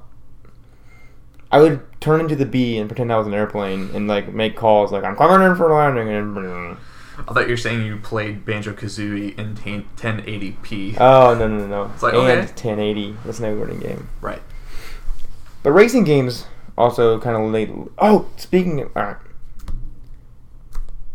I 1.52 1.60
would 1.60 1.82
turn 2.00 2.20
into 2.20 2.34
the 2.34 2.46
bee 2.46 2.78
and 2.78 2.88
pretend 2.88 3.12
I 3.12 3.16
was 3.16 3.28
an 3.28 3.34
airplane 3.34 3.90
and 3.94 4.08
like 4.08 4.32
make 4.32 4.56
calls 4.56 4.90
like 4.90 5.04
I'm 5.04 5.14
coming 5.16 5.46
in 5.46 5.56
for 5.56 5.72
landing 5.72 6.08
and. 6.08 6.76
I 7.16 7.32
thought 7.32 7.44
you 7.44 7.52
were 7.52 7.56
saying 7.56 7.86
you 7.86 7.98
played 7.98 8.44
Banjo 8.44 8.72
Kazooie 8.72 9.38
in 9.38 9.54
10- 9.54 9.84
1080p. 9.96 10.96
Oh 10.98 11.32
no 11.38 11.46
no 11.46 11.58
no 11.58 11.66
no! 11.68 11.84
It's 11.94 12.02
like, 12.02 12.12
and 12.14 12.22
okay. 12.22 12.40
1080. 12.40 13.16
That's 13.24 13.38
no 13.38 13.54
wording 13.54 13.78
game. 13.78 14.08
right. 14.20 14.42
But 15.62 15.70
racing 15.70 16.02
games 16.02 16.46
also 16.76 17.20
kind 17.20 17.36
of 17.36 17.50
late. 17.50 17.70
Oh, 17.98 18.28
speaking 18.36 18.80
of 18.80 18.96
alright. 18.96 19.16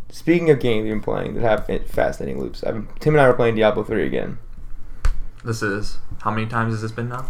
Speaking 0.09 0.49
of 0.49 0.59
games 0.59 0.87
you've 0.87 0.95
been 0.95 1.03
playing 1.03 1.35
that 1.35 1.41
have 1.41 1.87
fascinating 1.89 2.41
loops, 2.41 2.63
I've 2.63 2.87
Tim 2.99 3.13
and 3.13 3.21
I 3.21 3.27
were 3.27 3.33
playing 3.33 3.55
Diablo 3.55 3.83
3 3.83 4.05
again. 4.05 4.37
This 5.43 5.61
is 5.61 5.97
how 6.21 6.31
many 6.31 6.47
times 6.47 6.73
has 6.73 6.81
this 6.81 6.91
been 6.91 7.09
now? 7.09 7.25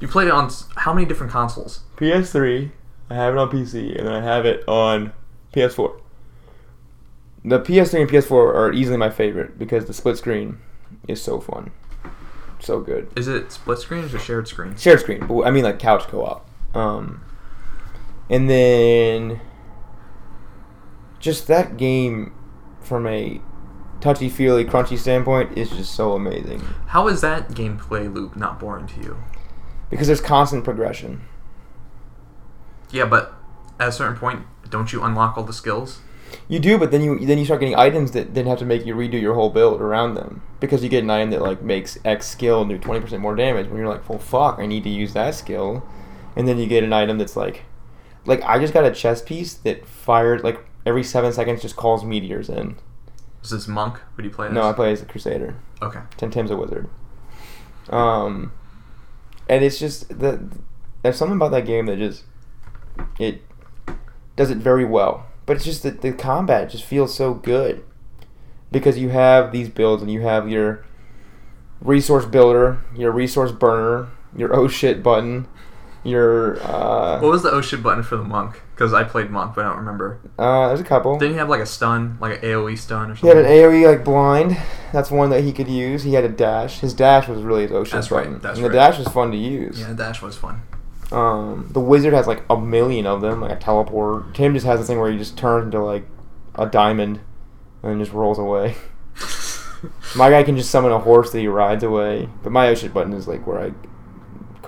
You 0.00 0.08
played 0.08 0.28
it 0.28 0.32
on 0.32 0.50
how 0.76 0.92
many 0.92 1.06
different 1.06 1.32
consoles? 1.32 1.80
PS3, 1.96 2.70
I 3.08 3.14
have 3.14 3.34
it 3.34 3.38
on 3.38 3.50
PC, 3.50 3.96
and 3.96 4.06
then 4.06 4.14
I 4.14 4.20
have 4.20 4.44
it 4.44 4.66
on 4.68 5.12
PS4. 5.52 6.00
The 7.44 7.60
PS3 7.60 8.02
and 8.02 8.10
PS4 8.10 8.32
are 8.32 8.72
easily 8.72 8.96
my 8.96 9.10
favorite 9.10 9.58
because 9.58 9.86
the 9.86 9.92
split 9.92 10.16
screen 10.16 10.58
is 11.08 11.20
so 11.20 11.40
fun, 11.40 11.72
so 12.60 12.80
good. 12.80 13.10
Is 13.16 13.26
it 13.26 13.50
split 13.50 13.78
screen 13.78 14.04
or 14.04 14.18
shared 14.18 14.46
screen? 14.46 14.76
Shared 14.76 15.00
screen, 15.00 15.26
but 15.26 15.42
I 15.42 15.50
mean 15.50 15.64
like 15.64 15.78
couch 15.78 16.04
co-op. 16.04 16.48
Um, 16.74 17.22
and 18.30 18.48
then 18.48 19.40
just 21.18 21.46
that 21.48 21.76
game 21.76 22.32
from 22.80 23.06
a 23.06 23.40
touchy 24.00 24.28
feely 24.28 24.64
crunchy 24.64 24.98
standpoint 24.98 25.56
is 25.56 25.70
just 25.70 25.94
so 25.94 26.14
amazing 26.14 26.60
How 26.88 27.06
is 27.06 27.20
that 27.20 27.50
gameplay 27.50 28.12
loop 28.12 28.34
not 28.36 28.58
boring 28.58 28.86
to 28.88 29.00
you? 29.00 29.16
because 29.90 30.06
there's 30.06 30.22
constant 30.22 30.64
progression. 30.64 31.20
Yeah, 32.90 33.04
but 33.04 33.34
at 33.78 33.88
a 33.88 33.92
certain 33.92 34.16
point, 34.16 34.46
don't 34.70 34.90
you 34.92 35.02
unlock 35.02 35.36
all 35.36 35.44
the 35.44 35.52
skills? 35.52 36.00
You 36.48 36.58
do, 36.60 36.78
but 36.78 36.90
then 36.90 37.02
you 37.02 37.18
then 37.26 37.36
you 37.36 37.44
start 37.44 37.60
getting 37.60 37.76
items 37.76 38.12
that 38.12 38.32
then 38.34 38.46
have 38.46 38.58
to 38.60 38.64
make 38.64 38.86
you 38.86 38.94
redo 38.94 39.20
your 39.20 39.34
whole 39.34 39.50
build 39.50 39.82
around 39.82 40.14
them 40.14 40.40
because 40.60 40.82
you 40.82 40.88
get 40.88 41.04
an 41.04 41.10
item 41.10 41.28
that 41.30 41.42
like 41.42 41.60
makes 41.62 41.98
X 42.06 42.26
skill 42.26 42.64
do 42.64 42.78
twenty 42.78 43.00
percent 43.02 43.20
more 43.20 43.36
damage. 43.36 43.66
When 43.68 43.76
you're 43.78 43.88
like, 43.88 44.08
well, 44.08 44.18
fuck, 44.18 44.58
I 44.58 44.64
need 44.64 44.82
to 44.84 44.88
use 44.90 45.12
that 45.12 45.34
skill, 45.34 45.86
and 46.36 46.46
then 46.46 46.58
you 46.58 46.66
get 46.66 46.84
an 46.84 46.92
item 46.92 47.18
that's 47.18 47.36
like, 47.36 47.64
like 48.24 48.42
I 48.42 48.58
just 48.58 48.72
got 48.72 48.84
a 48.84 48.92
chess 48.92 49.22
piece 49.22 49.54
that 49.54 49.86
fired 49.86 50.44
like 50.44 50.64
every 50.86 51.04
seven 51.04 51.32
seconds 51.32 51.62
just 51.62 51.76
calls 51.76 52.04
meteors 52.04 52.48
in. 52.48 52.76
Is 53.42 53.50
this 53.50 53.66
monk? 53.66 53.94
What 53.94 54.18
do 54.18 54.24
you 54.24 54.30
play 54.30 54.48
this? 54.48 54.54
No, 54.54 54.62
I 54.62 54.72
play 54.72 54.92
as 54.92 55.02
a 55.02 55.06
crusader. 55.06 55.56
Okay. 55.80 56.00
Tim 56.16 56.30
Tim's 56.30 56.50
a 56.50 56.56
wizard. 56.56 56.88
Um, 57.90 58.52
and 59.48 59.64
it's 59.64 59.78
just 59.78 60.20
that 60.20 60.40
there's 61.02 61.16
something 61.16 61.36
about 61.36 61.50
that 61.50 61.66
game 61.66 61.86
that 61.86 61.98
just 61.98 62.24
it 63.18 63.42
does 64.36 64.50
it 64.50 64.58
very 64.58 64.84
well. 64.84 65.26
But 65.44 65.56
it's 65.56 65.64
just 65.64 65.82
that 65.82 66.02
the 66.02 66.12
combat 66.12 66.70
just 66.70 66.84
feels 66.84 67.14
so 67.14 67.34
good 67.34 67.84
because 68.70 68.98
you 68.98 69.08
have 69.08 69.50
these 69.50 69.68
builds 69.68 70.02
and 70.02 70.10
you 70.10 70.22
have 70.22 70.48
your 70.48 70.84
resource 71.80 72.24
builder, 72.24 72.80
your 72.96 73.10
resource 73.10 73.50
burner, 73.50 74.08
your 74.36 74.54
oh 74.54 74.68
shit 74.68 75.02
button, 75.02 75.48
Your 76.04 76.60
uh, 76.62 77.20
What 77.20 77.30
was 77.30 77.42
the 77.44 77.50
oh 77.52 77.60
shit 77.60 77.82
button 77.82 78.02
for 78.02 78.16
the 78.16 78.24
monk? 78.24 78.60
Because 78.74 78.92
I 78.92 79.04
played 79.04 79.30
monk, 79.30 79.54
but 79.54 79.64
I 79.64 79.68
don't 79.68 79.78
remember. 79.78 80.18
uh, 80.38 80.68
there's 80.68 80.80
a 80.80 80.84
couple. 80.84 81.16
Didn't 81.18 81.34
he 81.34 81.38
have 81.38 81.48
like 81.48 81.60
a 81.60 81.66
stun, 81.66 82.18
like 82.20 82.42
an 82.42 82.48
AOE 82.50 82.76
stun 82.76 83.10
or 83.12 83.14
something? 83.16 83.30
He 83.30 83.36
had 83.36 83.44
an 83.44 83.50
AOE 83.50 83.86
like 83.86 84.04
blind. 84.04 84.56
That's 84.92 85.10
one 85.12 85.30
that 85.30 85.44
he 85.44 85.52
could 85.52 85.68
use. 85.68 86.02
He 86.02 86.14
had 86.14 86.24
a 86.24 86.28
dash. 86.28 86.80
His 86.80 86.92
dash 86.92 87.28
was 87.28 87.42
really 87.42 87.62
his 87.62 87.72
ocean 87.72 87.96
That's 87.98 88.10
right, 88.10 88.42
that's 88.42 88.56
and 88.58 88.64
the 88.64 88.70
right. 88.70 88.90
dash 88.90 88.98
was 88.98 89.06
fun 89.08 89.30
to 89.30 89.36
use. 89.36 89.78
yeah, 89.78 89.88
the 89.88 89.94
dash 89.94 90.20
was 90.22 90.36
fun. 90.36 90.62
Um, 91.12 91.68
the 91.70 91.80
wizard 91.80 92.14
has 92.14 92.26
like 92.26 92.42
a 92.50 92.58
million 92.58 93.06
of 93.06 93.20
them, 93.20 93.40
like 93.40 93.52
a 93.52 93.56
teleport. 93.60 94.34
Tim 94.34 94.54
just 94.54 94.66
has 94.66 94.80
this 94.80 94.88
thing 94.88 94.98
where 94.98 95.12
he 95.12 95.18
just 95.18 95.36
turns 95.38 95.66
into 95.66 95.78
like 95.84 96.06
a 96.56 96.66
diamond 96.66 97.20
and 97.84 98.00
just 98.00 98.12
rolls 98.12 98.38
away. 98.40 98.74
My 100.16 100.30
guy 100.30 100.42
can 100.42 100.56
just 100.56 100.70
summon 100.70 100.90
a 100.92 100.98
horse 100.98 101.30
that 101.32 101.38
he 101.40 101.48
rides 101.48 101.82
away, 101.84 102.28
but 102.42 102.52
my 102.52 102.68
ocean 102.68 102.92
button 102.92 103.12
is 103.12 103.26
like 103.26 103.46
where 103.46 103.58
I 103.60 103.72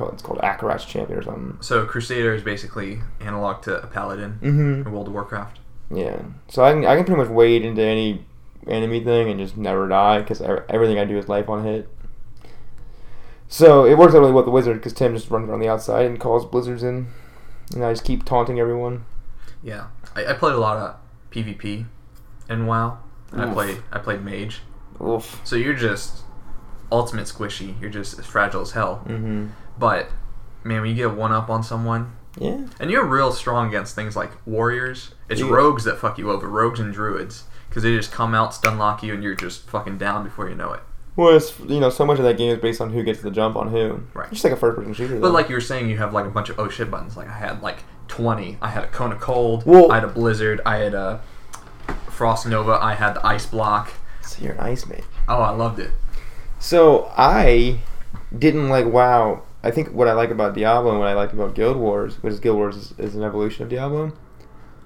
it's 0.01 0.23
called 0.23 0.39
Akarat's 0.41 0.85
champion 0.85 1.19
or 1.19 1.23
something. 1.23 1.59
So 1.61 1.85
Crusader 1.87 2.35
is 2.35 2.43
basically 2.43 3.01
analog 3.21 3.63
to 3.63 3.83
a 3.83 3.87
paladin 3.87 4.39
Mm-hmm. 4.43 4.87
in 4.87 4.93
World 4.93 5.09
of 5.09 5.15
Warcraft. 5.15 5.59
Yeah, 5.91 6.23
so 6.49 6.65
I 6.65 6.73
can 6.73 6.85
I 6.87 6.97
can 6.97 7.05
pretty 7.05 7.21
much 7.21 7.31
wade 7.31 7.65
into 7.65 7.83
any 7.83 8.25
enemy 8.67 9.05
thing 9.05 9.29
and 9.29 9.39
just 9.39 9.57
never 9.57 9.87
die 9.89 10.21
because 10.21 10.41
everything 10.41 10.99
I 10.99 11.05
do 11.05 11.19
is 11.19 11.29
life 11.29 11.49
on 11.49 11.63
hit. 11.65 11.89
So 13.49 13.85
it 13.85 13.97
works 13.99 14.15
out 14.15 14.21
really 14.21 14.33
well 14.33 14.37
with 14.43 14.47
the 14.47 14.51
wizard 14.51 14.77
because 14.77 14.93
Tim 14.95 15.15
just 15.15 15.31
runs 15.31 15.49
around 15.49 15.61
the 15.61 15.69
outside 15.69 16.07
and 16.07 16.19
calls 16.19 16.45
blizzards 16.47 16.83
in, 16.83 17.09
and 17.75 17.85
I 17.85 17.93
just 17.93 18.05
keep 18.05 18.25
taunting 18.25 18.59
everyone. 18.59 19.05
Yeah, 19.63 19.87
I, 20.17 20.27
I 20.27 20.33
played 20.33 20.55
a 20.55 20.59
lot 20.59 20.77
of 20.79 20.97
PvP 21.31 21.87
in 22.49 22.67
WoW. 22.67 22.99
And 23.33 23.43
I 23.43 23.53
played 23.53 23.83
I 23.93 23.99
played 23.99 24.23
mage. 24.25 24.61
Oof. 25.03 25.41
So 25.45 25.57
you're 25.57 25.75
just 25.75 26.23
ultimate 26.93 27.27
squishy. 27.27 27.79
You're 27.81 27.91
just 27.91 28.19
as 28.19 28.25
fragile 28.27 28.63
as 28.63 28.71
hell. 28.73 29.03
Mm-hmm. 29.07 29.49
But 29.79 30.09
man, 30.63 30.81
when 30.83 30.91
you 30.91 30.97
get 30.97 31.13
one 31.13 31.33
up 31.33 31.51
on 31.51 31.63
someone, 31.63 32.13
Yeah. 32.39 32.67
and 32.81 32.91
you're 32.91 33.05
real 33.05 33.33
strong 33.33 33.69
against 33.69 33.95
things 33.95 34.17
like 34.17 34.31
warriors, 34.47 35.15
it's 35.29 35.41
Yeah. 35.41 35.51
rogues 35.51 35.85
that 35.85 35.99
fuck 35.99 36.19
you 36.19 36.31
over. 36.31 36.49
Rogues 36.49 36.81
and 36.81 36.93
druids, 36.93 37.45
because 37.69 37.83
they 37.83 37.95
just 37.97 38.13
come 38.13 38.35
out, 38.35 38.55
stun 38.55 38.79
lock 38.79 39.03
you, 39.03 39.13
and 39.15 39.23
you're 39.23 39.35
just 39.35 39.69
fucking 39.69 39.99
down 39.99 40.25
before 40.25 40.49
you 40.49 40.55
know 40.55 40.73
it. 40.73 40.81
Well, 41.17 41.37
it's, 41.37 41.59
you 41.61 41.79
know, 41.79 41.91
so 41.91 42.05
much 42.05 42.19
of 42.19 42.25
that 42.25 42.37
game 42.37 42.51
is 42.53 42.59
based 42.61 42.81
on 42.81 42.91
who 42.91 43.03
gets 43.05 43.21
the 43.23 43.31
jump 43.31 43.55
on 43.57 43.69
who. 43.69 44.01
Right. 44.15 44.25
It's 44.25 44.33
just 44.43 44.45
like 44.45 44.53
a 44.53 44.57
first-person 44.57 44.95
shooter. 44.95 45.15
But 45.15 45.29
though. 45.29 45.33
like 45.35 45.49
you 45.49 45.55
were 45.55 45.61
saying, 45.61 45.89
you 45.89 45.97
have 45.99 46.13
like 46.13 46.27
a 46.27 46.31
bunch 46.31 46.49
of 46.51 46.59
oh 46.59 46.69
shit 46.69 46.91
buttons. 46.91 47.17
Like 47.17 47.29
I 47.29 47.35
had 47.35 47.63
like 47.63 47.85
twenty. 48.09 48.59
I 48.61 48.69
had 48.69 48.83
a 48.85 48.89
cone 48.89 49.13
of 49.13 49.21
cold. 49.21 49.63
Well- 49.65 49.93
I 49.93 49.97
had 49.97 50.05
a 50.05 50.09
blizzard. 50.09 50.61
I 50.67 50.79
had 50.79 50.93
a 50.95 51.21
frost 52.09 52.47
nova. 52.49 52.79
I 52.83 52.95
had 52.95 53.15
the 53.15 53.25
ice 53.27 53.47
block. 53.47 53.93
so 54.23 54.43
you're 54.43 54.55
an 54.55 54.61
ice 54.61 54.87
mage. 54.87 55.05
Oh, 55.29 55.41
I 55.41 55.51
loved 55.51 55.79
it. 55.79 55.91
So 56.59 57.13
I 57.17 57.79
didn't 58.37 58.69
like 58.69 58.87
WoW. 58.87 59.43
I 59.65 59.71
think 59.71 59.93
what 59.93 60.09
I 60.09 60.13
like 60.13 60.31
about 60.31 60.55
Diablo 60.55 60.91
and 60.91 61.01
what 61.01 61.09
I 61.09 61.15
like 61.15 61.33
about 61.33 61.55
Guild 61.55 61.79
Wars, 61.79 62.23
which 62.23 62.35
is 62.35 62.41
Guild 62.41 62.57
Wars 62.57 62.77
is, 62.77 62.95
is 62.99 63.17
an 63.17 63.23
evolution 63.23 63.63
of 63.63 63.71
Diablo, 63.71 64.13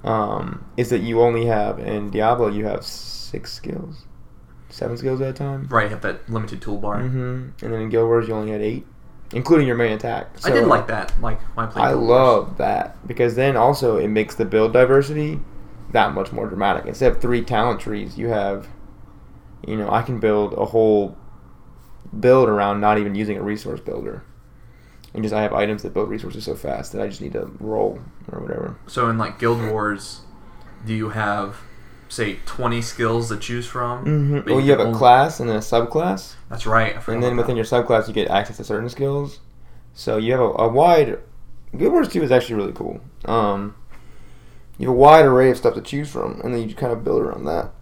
um, 0.05 0.65
is 0.77 0.91
that 0.91 1.01
you 1.01 1.21
only 1.21 1.47
have 1.47 1.81
in 1.81 2.11
Diablo 2.11 2.49
you 2.49 2.65
have 2.65 2.85
six 2.85 3.53
skills, 3.53 4.07
seven 4.71 4.97
skills 4.97 5.21
at 5.21 5.31
a 5.31 5.33
time. 5.33 5.67
Right, 5.69 5.85
you 5.85 5.91
have 5.91 6.03
that 6.03 6.31
limited 6.31 6.61
toolbar. 6.61 7.03
Mm-hmm. 7.03 7.65
And 7.65 7.73
then 7.75 7.81
in 7.81 7.89
Guild 7.89 8.07
Wars 8.07 8.29
you 8.29 8.35
only 8.35 8.53
had 8.53 8.63
eight, 8.63 8.87
including 9.33 9.67
your 9.67 9.77
main 9.77 9.93
attack. 9.93 10.29
I 10.45 10.51
did 10.51 10.69
like 10.69 10.87
that. 10.87 11.21
Like 11.21 11.41
when 11.57 11.67
I 11.67 11.71
played. 11.71 11.83
I 11.83 11.89
Guild 11.91 12.01
Wars. 12.03 12.11
love 12.11 12.59
that 12.59 13.05
because 13.09 13.35
then 13.35 13.57
also 13.57 13.97
it 13.97 14.09
makes 14.09 14.37
the 14.37 14.45
build 14.45 14.73
diversity 14.73 15.41
that 15.91 16.15
much 16.15 16.31
more 16.31 16.47
dramatic. 16.47 16.87
Instead 16.87 17.11
of 17.11 17.21
three 17.21 17.43
talent 17.43 17.81
trees, 17.81 18.17
you 18.17 18.29
have, 18.29 18.69
you 19.67 19.77
know, 19.77 19.91
I 19.91 20.03
can 20.03 20.21
build 20.21 20.53
a 20.53 20.67
whole 20.67 21.17
build 22.21 22.49
around 22.49 22.81
not 22.81 22.99
even 22.99 23.17
using 23.17 23.37
a 23.37 23.43
resource 23.43 23.81
builder. 23.81 24.23
And 25.19 25.25
just 25.25 25.35
I 25.35 25.43
have 25.43 25.53
items 25.53 25.83
that 25.83 25.93
build 25.93 26.11
resources 26.11 26.45
so 26.45 26.55
fast 26.55 26.93
that 26.93 27.03
I 27.03 27.09
just 27.09 27.21
need 27.21 27.33
to 27.33 27.51
roll 27.59 27.99
or 28.31 28.39
whatever. 28.39 28.77
So 28.87 29.11
in 29.11 29.19
like 29.19 29.41
Guild 29.41 29.61
Wars, 29.61 30.21
do 30.87 30.95
you 30.95 31.09
have 31.09 31.57
say 32.09 32.39
twenty 32.47 32.81
skills 32.81 33.29
to 33.31 33.37
choose 33.37 33.67
from? 33.67 34.05
Mm-hmm. 34.05 34.49
Well, 34.49 34.61
you 34.61 34.71
have 34.71 34.79
a 34.79 34.93
class 34.93 35.41
and 35.41 35.51
then 35.51 35.57
a 35.57 35.59
subclass, 35.59 36.37
That's 36.49 36.67
right. 36.67 36.95
And 37.09 37.21
then 37.21 37.37
within 37.37 37.57
that. 37.57 37.57
your 37.57 37.65
subclass 37.65 38.07
you 38.07 38.15
get 38.15 38.29
access 38.29 38.59
to 38.59 38.65
certain 38.65 38.89
skills. 38.89 39.41
So 39.93 40.19
you 40.19 40.31
have 40.31 40.41
a, 40.41 40.51
a 40.51 40.69
wide. 40.69 41.19
Guild 41.77 41.93
Wars 41.93 42.09
Two 42.09 42.23
is 42.23 42.31
actually 42.31 42.55
really 42.55 42.73
cool. 42.73 43.01
Um, 43.25 43.75
you 44.79 44.87
have 44.87 44.95
a 44.95 44.99
wide 45.01 45.25
array 45.25 45.51
of 45.51 45.57
stuff 45.57 45.75
to 45.75 45.81
choose 45.81 46.09
from, 46.09 46.41
and 46.43 46.55
then 46.55 46.69
you 46.69 46.77
kind 46.77 46.93
of 46.93 47.03
build 47.03 47.23
around 47.23 47.45
that. 47.47 47.73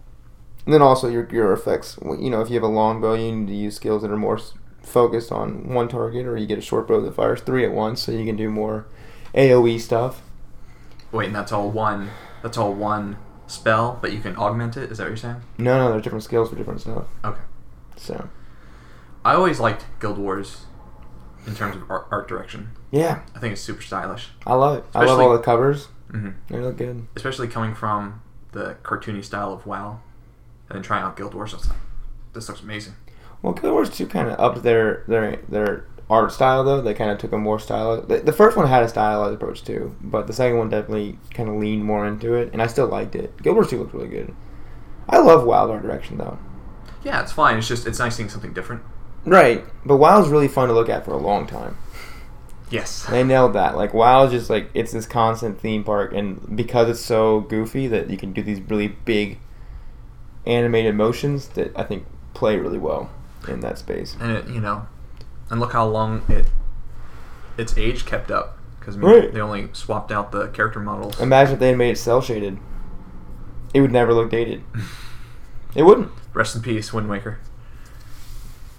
And 0.65 0.73
then 0.73 0.81
also 0.81 1.07
your 1.07 1.29
your 1.31 1.53
effects. 1.53 1.99
You 2.01 2.31
know, 2.31 2.41
if 2.41 2.49
you 2.49 2.55
have 2.55 2.63
a 2.63 2.67
long 2.67 2.99
bow, 2.99 3.13
you 3.13 3.31
need 3.31 3.47
to 3.49 3.53
use 3.53 3.75
skills 3.75 4.01
that 4.01 4.09
are 4.09 4.17
more 4.17 4.39
focused 4.87 5.31
on 5.31 5.73
one 5.73 5.87
target, 5.87 6.25
or 6.25 6.37
you 6.37 6.45
get 6.47 6.57
a 6.57 6.61
short 6.61 6.87
bow 6.87 7.01
that 7.01 7.13
fires 7.15 7.41
three 7.41 7.65
at 7.65 7.71
once, 7.71 8.01
so 8.01 8.11
you 8.11 8.25
can 8.25 8.35
do 8.35 8.49
more 8.49 8.85
AOE 9.35 9.79
stuff. 9.79 10.21
Wait, 11.11 11.27
and 11.27 11.35
that's 11.35 11.51
all 11.51 11.69
one. 11.69 12.09
That's 12.43 12.57
all 12.57 12.73
one 12.73 13.17
spell, 13.47 13.97
but 14.01 14.11
you 14.11 14.19
can 14.19 14.35
augment 14.35 14.75
it. 14.77 14.91
Is 14.91 14.97
that 14.97 15.05
what 15.05 15.09
you're 15.09 15.17
saying? 15.17 15.41
No, 15.57 15.77
no, 15.77 15.89
there's 15.91 16.03
different 16.03 16.23
skills 16.23 16.49
for 16.49 16.55
different 16.55 16.81
stuff. 16.81 17.05
Okay. 17.23 17.41
So 17.95 18.29
I 19.25 19.33
always 19.33 19.59
liked 19.59 19.85
Guild 19.99 20.17
Wars 20.17 20.65
in 21.45 21.55
terms 21.55 21.75
of 21.77 21.89
art, 21.89 22.07
art 22.11 22.27
direction. 22.27 22.71
yeah, 22.91 23.21
I 23.35 23.39
think 23.39 23.53
it's 23.53 23.61
super 23.61 23.81
stylish. 23.81 24.29
I 24.45 24.53
love 24.55 24.79
it. 24.79 24.85
I 24.93 25.05
love 25.05 25.19
all 25.19 25.31
the 25.33 25.39
covers. 25.39 25.85
hmm 26.11 26.31
They 26.49 26.59
look 26.59 26.77
good. 26.77 27.07
Especially 27.15 27.47
coming 27.47 27.73
from 27.73 28.21
the 28.51 28.75
cartoony 28.83 29.23
style 29.23 29.53
of 29.53 29.65
WoW, 29.65 29.99
and 30.69 30.75
then 30.75 30.83
trying 30.83 31.03
out 31.03 31.15
Guild 31.15 31.33
Wars. 31.33 31.53
I 31.53 31.57
was 31.57 31.69
like, 31.69 31.77
this 32.33 32.47
looks 32.49 32.61
amazing. 32.61 32.95
Well, 33.41 33.53
Guild 33.53 33.73
Wars 33.73 33.89
2 33.89 34.07
kind 34.07 34.29
of 34.29 34.39
upped 34.39 34.63
their 34.63 35.03
their 35.07 35.37
their 35.47 35.85
art 36.09 36.31
style 36.31 36.63
though. 36.63 36.81
They 36.81 36.93
kind 36.93 37.11
of 37.11 37.17
took 37.17 37.31
a 37.31 37.37
more 37.37 37.59
style. 37.59 38.01
The, 38.01 38.19
the 38.19 38.33
first 38.33 38.57
one 38.57 38.67
had 38.67 38.83
a 38.83 38.89
stylized 38.89 39.35
approach 39.35 39.63
too, 39.63 39.95
but 40.01 40.27
the 40.27 40.33
second 40.33 40.57
one 40.57 40.69
definitely 40.69 41.19
kind 41.33 41.49
of 41.49 41.55
leaned 41.55 41.83
more 41.83 42.07
into 42.07 42.33
it, 42.33 42.51
and 42.53 42.61
I 42.61 42.67
still 42.67 42.87
liked 42.87 43.15
it. 43.15 43.41
Guild 43.41 43.55
Wars 43.55 43.69
2 43.69 43.79
looked 43.79 43.93
really 43.93 44.07
good. 44.07 44.33
I 45.09 45.19
love 45.19 45.45
Wild 45.45 45.71
art 45.71 45.83
direction 45.83 46.17
though. 46.17 46.39
Yeah, 47.03 47.21
it's 47.21 47.31
fine. 47.31 47.57
It's 47.57 47.67
just 47.67 47.87
it's 47.87 47.99
nice 47.99 48.15
seeing 48.15 48.29
something 48.29 48.53
different. 48.53 48.83
Right, 49.25 49.65
but 49.85 49.97
WoW's 49.97 50.29
really 50.29 50.47
fun 50.47 50.69
to 50.69 50.73
look 50.73 50.89
at 50.89 51.05
for 51.05 51.11
a 51.11 51.17
long 51.17 51.47
time. 51.47 51.77
Yes. 52.69 53.05
They 53.09 53.23
nailed 53.23 53.53
that. 53.53 53.75
Like 53.75 53.93
WoW's 53.93 54.31
just 54.31 54.49
like 54.49 54.69
it's 54.73 54.91
this 54.91 55.05
constant 55.05 55.59
theme 55.59 55.83
park, 55.83 56.13
and 56.13 56.55
because 56.55 56.89
it's 56.89 56.99
so 56.99 57.41
goofy 57.41 57.87
that 57.87 58.09
you 58.09 58.17
can 58.17 58.33
do 58.33 58.41
these 58.41 58.61
really 58.61 58.87
big 58.87 59.39
animated 60.45 60.95
motions 60.95 61.49
that 61.49 61.77
I 61.77 61.83
think 61.83 62.05
play 62.33 62.57
really 62.57 62.77
well 62.77 63.09
in 63.49 63.59
that 63.61 63.77
space. 63.77 64.15
and 64.19 64.31
it, 64.31 64.47
you 64.47 64.59
know, 64.59 64.87
and 65.49 65.59
look 65.59 65.73
how 65.73 65.85
long 65.87 66.23
it 66.29 66.47
its 67.57 67.77
age 67.77 68.05
kept 68.05 68.29
up 68.29 68.57
because 68.79 68.97
Right. 68.97 69.33
they 69.33 69.39
only 69.41 69.69
swapped 69.73 70.11
out 70.11 70.31
the 70.31 70.47
character 70.49 70.79
models. 70.79 71.19
Imagine 71.19 71.53
if 71.55 71.59
they 71.59 71.69
had 71.69 71.77
made 71.77 71.91
it 71.91 71.97
cel 71.97 72.21
shaded. 72.21 72.57
It 73.73 73.81
would 73.81 73.91
never 73.91 74.13
look 74.13 74.29
dated. 74.29 74.63
It 75.75 75.83
wouldn't. 75.83 76.09
Rest 76.33 76.55
in 76.55 76.61
peace, 76.61 76.93
Wind 76.93 77.09
Waker. 77.09 77.39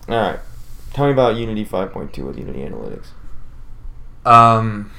Alright. 0.08 0.40
Tell 0.94 1.06
me 1.06 1.12
about 1.12 1.36
Unity 1.36 1.64
5.2 1.64 2.24
with 2.26 2.38
Unity 2.38 2.60
Analytics. 2.60 3.08
Um, 4.24 4.90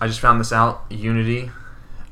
I 0.00 0.06
just 0.06 0.20
found 0.20 0.40
this 0.40 0.52
out. 0.52 0.84
Unity 0.90 1.50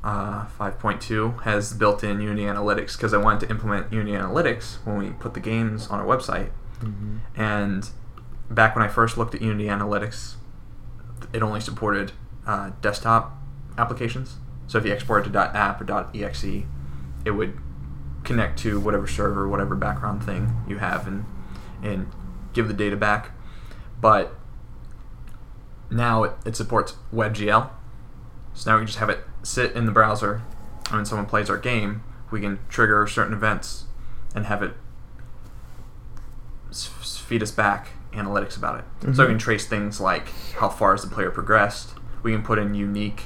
uh, 0.04 0.46
5.2 0.58 1.42
has 1.42 1.72
built-in 1.72 2.20
Unity 2.20 2.42
Analytics 2.42 2.96
because 2.96 3.12
I 3.12 3.18
wanted 3.18 3.40
to 3.46 3.50
implement 3.50 3.92
Unity 3.92 4.12
Analytics 4.12 4.76
when 4.84 4.98
we 4.98 5.10
put 5.10 5.34
the 5.34 5.40
games 5.40 5.88
on 5.88 5.98
our 5.98 6.06
website. 6.06 6.50
Mm-hmm. 6.80 7.18
And 7.36 7.88
back 8.50 8.76
when 8.76 8.84
I 8.84 8.88
first 8.88 9.16
looked 9.16 9.34
at 9.34 9.42
Unity 9.42 9.64
Analytics, 9.64 10.34
it 11.32 11.42
only 11.42 11.60
supported 11.60 12.12
uh, 12.46 12.70
desktop 12.80 13.36
applications. 13.78 14.36
So 14.66 14.78
if 14.78 14.84
you 14.84 14.92
export 14.92 15.26
it 15.26 15.32
to 15.32 15.38
.app 15.38 15.80
or 15.80 16.10
.exe, 16.14 16.64
it 17.24 17.30
would 17.30 17.58
connect 18.24 18.58
to 18.60 18.80
whatever 18.80 19.06
server, 19.06 19.48
whatever 19.48 19.74
background 19.74 20.24
thing 20.24 20.64
you 20.68 20.78
have, 20.78 21.06
and 21.06 21.24
and 21.82 22.08
give 22.52 22.68
the 22.68 22.74
data 22.74 22.96
back. 22.96 23.30
But 24.00 24.34
now 25.90 26.24
it, 26.24 26.32
it 26.44 26.56
supports 26.56 26.96
WebGL. 27.12 27.70
So 28.54 28.70
now 28.70 28.80
we 28.80 28.86
just 28.86 28.98
have 28.98 29.10
it 29.10 29.20
sit 29.42 29.72
in 29.72 29.86
the 29.86 29.92
browser, 29.92 30.42
and 30.86 30.96
when 30.96 31.04
someone 31.04 31.26
plays 31.26 31.48
our 31.48 31.58
game, 31.58 32.02
we 32.30 32.40
can 32.40 32.58
trigger 32.68 33.06
certain 33.06 33.34
events 33.34 33.84
and 34.34 34.46
have 34.46 34.62
it 34.62 34.72
feed 37.26 37.42
us 37.42 37.50
back 37.50 37.88
analytics 38.12 38.56
about 38.56 38.78
it. 38.78 38.84
So 39.02 39.08
we 39.08 39.12
Mhm. 39.14 39.28
can 39.28 39.38
trace 39.38 39.66
things 39.66 40.00
like 40.00 40.28
how 40.58 40.68
far 40.68 40.92
has 40.92 41.02
the 41.02 41.08
player 41.14 41.30
progressed. 41.30 41.94
We 42.22 42.32
can 42.32 42.42
put 42.42 42.58
in 42.58 42.74
unique 42.74 43.24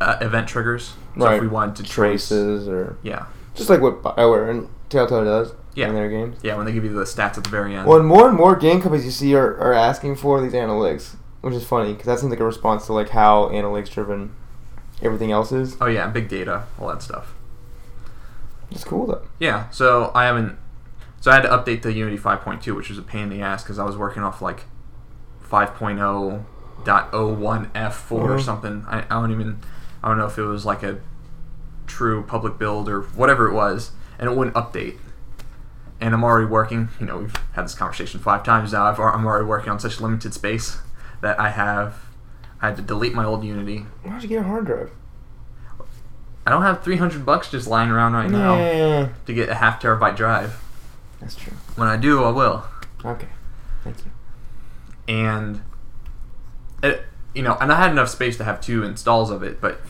uh, 0.00 0.16
event 0.20 0.48
triggers. 0.48 0.94
So 1.18 1.24
Right. 1.24 1.36
if 1.36 1.40
we 1.40 1.46
wanted 1.46 1.76
to 1.76 1.82
trace, 1.84 2.28
Traces 2.28 2.68
or 2.68 2.96
yeah, 3.02 3.24
just 3.54 3.70
like 3.70 3.80
what 3.80 4.02
Bioware 4.02 4.50
and 4.50 4.68
Telltale 4.90 5.24
does 5.24 5.54
Yeah. 5.74 5.88
in 5.88 5.94
their 5.94 6.10
games. 6.10 6.36
yeah, 6.42 6.56
when 6.56 6.66
they 6.66 6.72
give 6.72 6.84
you 6.84 6.92
the 6.92 7.04
stats 7.04 7.38
at 7.38 7.44
the 7.44 7.50
very 7.50 7.74
end. 7.74 7.86
Well, 7.86 7.98
and 7.98 8.06
more 8.06 8.28
and 8.28 8.36
more 8.36 8.54
game 8.56 8.82
companies 8.82 9.04
you 9.04 9.12
see 9.12 9.34
are, 9.36 9.56
are 9.58 9.72
asking 9.72 10.16
for 10.16 10.40
these 10.42 10.52
analytics, 10.52 11.14
which 11.40 11.54
is 11.54 11.64
funny 11.64 11.92
because 11.92 12.06
that 12.06 12.18
seems 12.18 12.30
like 12.30 12.40
a 12.40 12.44
response 12.44 12.86
to 12.86 12.92
like 12.92 13.10
how 13.10 13.48
analytics 13.50 13.90
driven 13.90 14.32
everything 15.00 15.30
else 15.32 15.52
is. 15.52 15.76
oh 15.80 15.86
yeah, 15.86 16.06
big 16.08 16.28
data, 16.28 16.64
all 16.80 16.88
that 16.88 17.00
stuff. 17.02 17.34
It's 18.70 18.84
cool 18.84 19.06
though. 19.06 19.22
Yeah, 19.38 19.70
so 19.70 20.10
I 20.14 20.24
haven't. 20.24 20.56
So 21.24 21.30
I 21.30 21.36
had 21.36 21.44
to 21.44 21.48
update 21.48 21.80
the 21.80 21.90
Unity 21.90 22.18
5.2, 22.18 22.76
which 22.76 22.90
was 22.90 22.98
a 22.98 23.02
pain 23.02 23.22
in 23.22 23.28
the 23.30 23.40
ass 23.40 23.62
because 23.62 23.78
I 23.78 23.84
was 23.84 23.96
working 23.96 24.22
off 24.22 24.42
like 24.42 24.64
5.0 25.48 26.44
.01f4 26.84 27.14
or 27.14 27.72
mm-hmm. 27.72 28.40
something. 28.44 28.84
I, 28.86 29.04
I 29.04 29.22
don't 29.22 29.32
even 29.32 29.58
I 30.02 30.08
don't 30.08 30.18
know 30.18 30.26
if 30.26 30.36
it 30.36 30.42
was 30.42 30.66
like 30.66 30.82
a 30.82 31.00
true 31.86 32.24
public 32.24 32.58
build 32.58 32.90
or 32.90 33.00
whatever 33.00 33.48
it 33.48 33.54
was, 33.54 33.92
and 34.18 34.28
it 34.28 34.36
wouldn't 34.36 34.54
update. 34.54 34.98
And 35.98 36.12
I'm 36.12 36.22
already 36.22 36.46
working. 36.46 36.90
You 37.00 37.06
know, 37.06 37.16
we've 37.16 37.36
had 37.54 37.64
this 37.64 37.74
conversation 37.74 38.20
five 38.20 38.42
times 38.42 38.74
now. 38.74 38.84
I've, 38.84 39.00
I'm 39.00 39.24
already 39.24 39.46
working 39.46 39.70
on 39.70 39.80
such 39.80 40.02
limited 40.02 40.34
space 40.34 40.76
that 41.22 41.40
I 41.40 41.48
have. 41.48 42.00
I 42.60 42.66
had 42.66 42.76
to 42.76 42.82
delete 42.82 43.14
my 43.14 43.24
old 43.24 43.44
Unity. 43.44 43.86
Why'd 44.02 44.22
you 44.22 44.28
get 44.28 44.40
a 44.40 44.42
hard 44.42 44.66
drive? 44.66 44.90
I 46.46 46.50
don't 46.50 46.60
have 46.60 46.84
300 46.84 47.24
bucks 47.24 47.50
just 47.50 47.66
lying 47.66 47.88
around 47.88 48.12
right 48.12 48.30
now 48.30 48.56
Yeah, 48.56 49.08
to 49.24 49.32
get 49.32 49.48
a 49.48 49.54
half 49.54 49.80
terabyte 49.80 50.16
drive. 50.16 50.60
That's 51.24 51.36
true. 51.36 51.52
When 51.76 51.88
I 51.88 51.96
do, 51.96 52.22
I 52.22 52.30
will. 52.30 52.64
Okay, 53.04 53.28
thank 53.82 53.96
you. 54.04 54.10
and 55.08 55.62
it, 56.82 57.02
you 57.34 57.42
know, 57.42 57.56
and 57.60 57.72
I 57.72 57.76
had 57.80 57.90
enough 57.90 58.08
space 58.08 58.36
to 58.38 58.44
have 58.44 58.60
two 58.60 58.82
installs 58.84 59.30
of 59.30 59.42
it, 59.42 59.60
but 59.60 59.80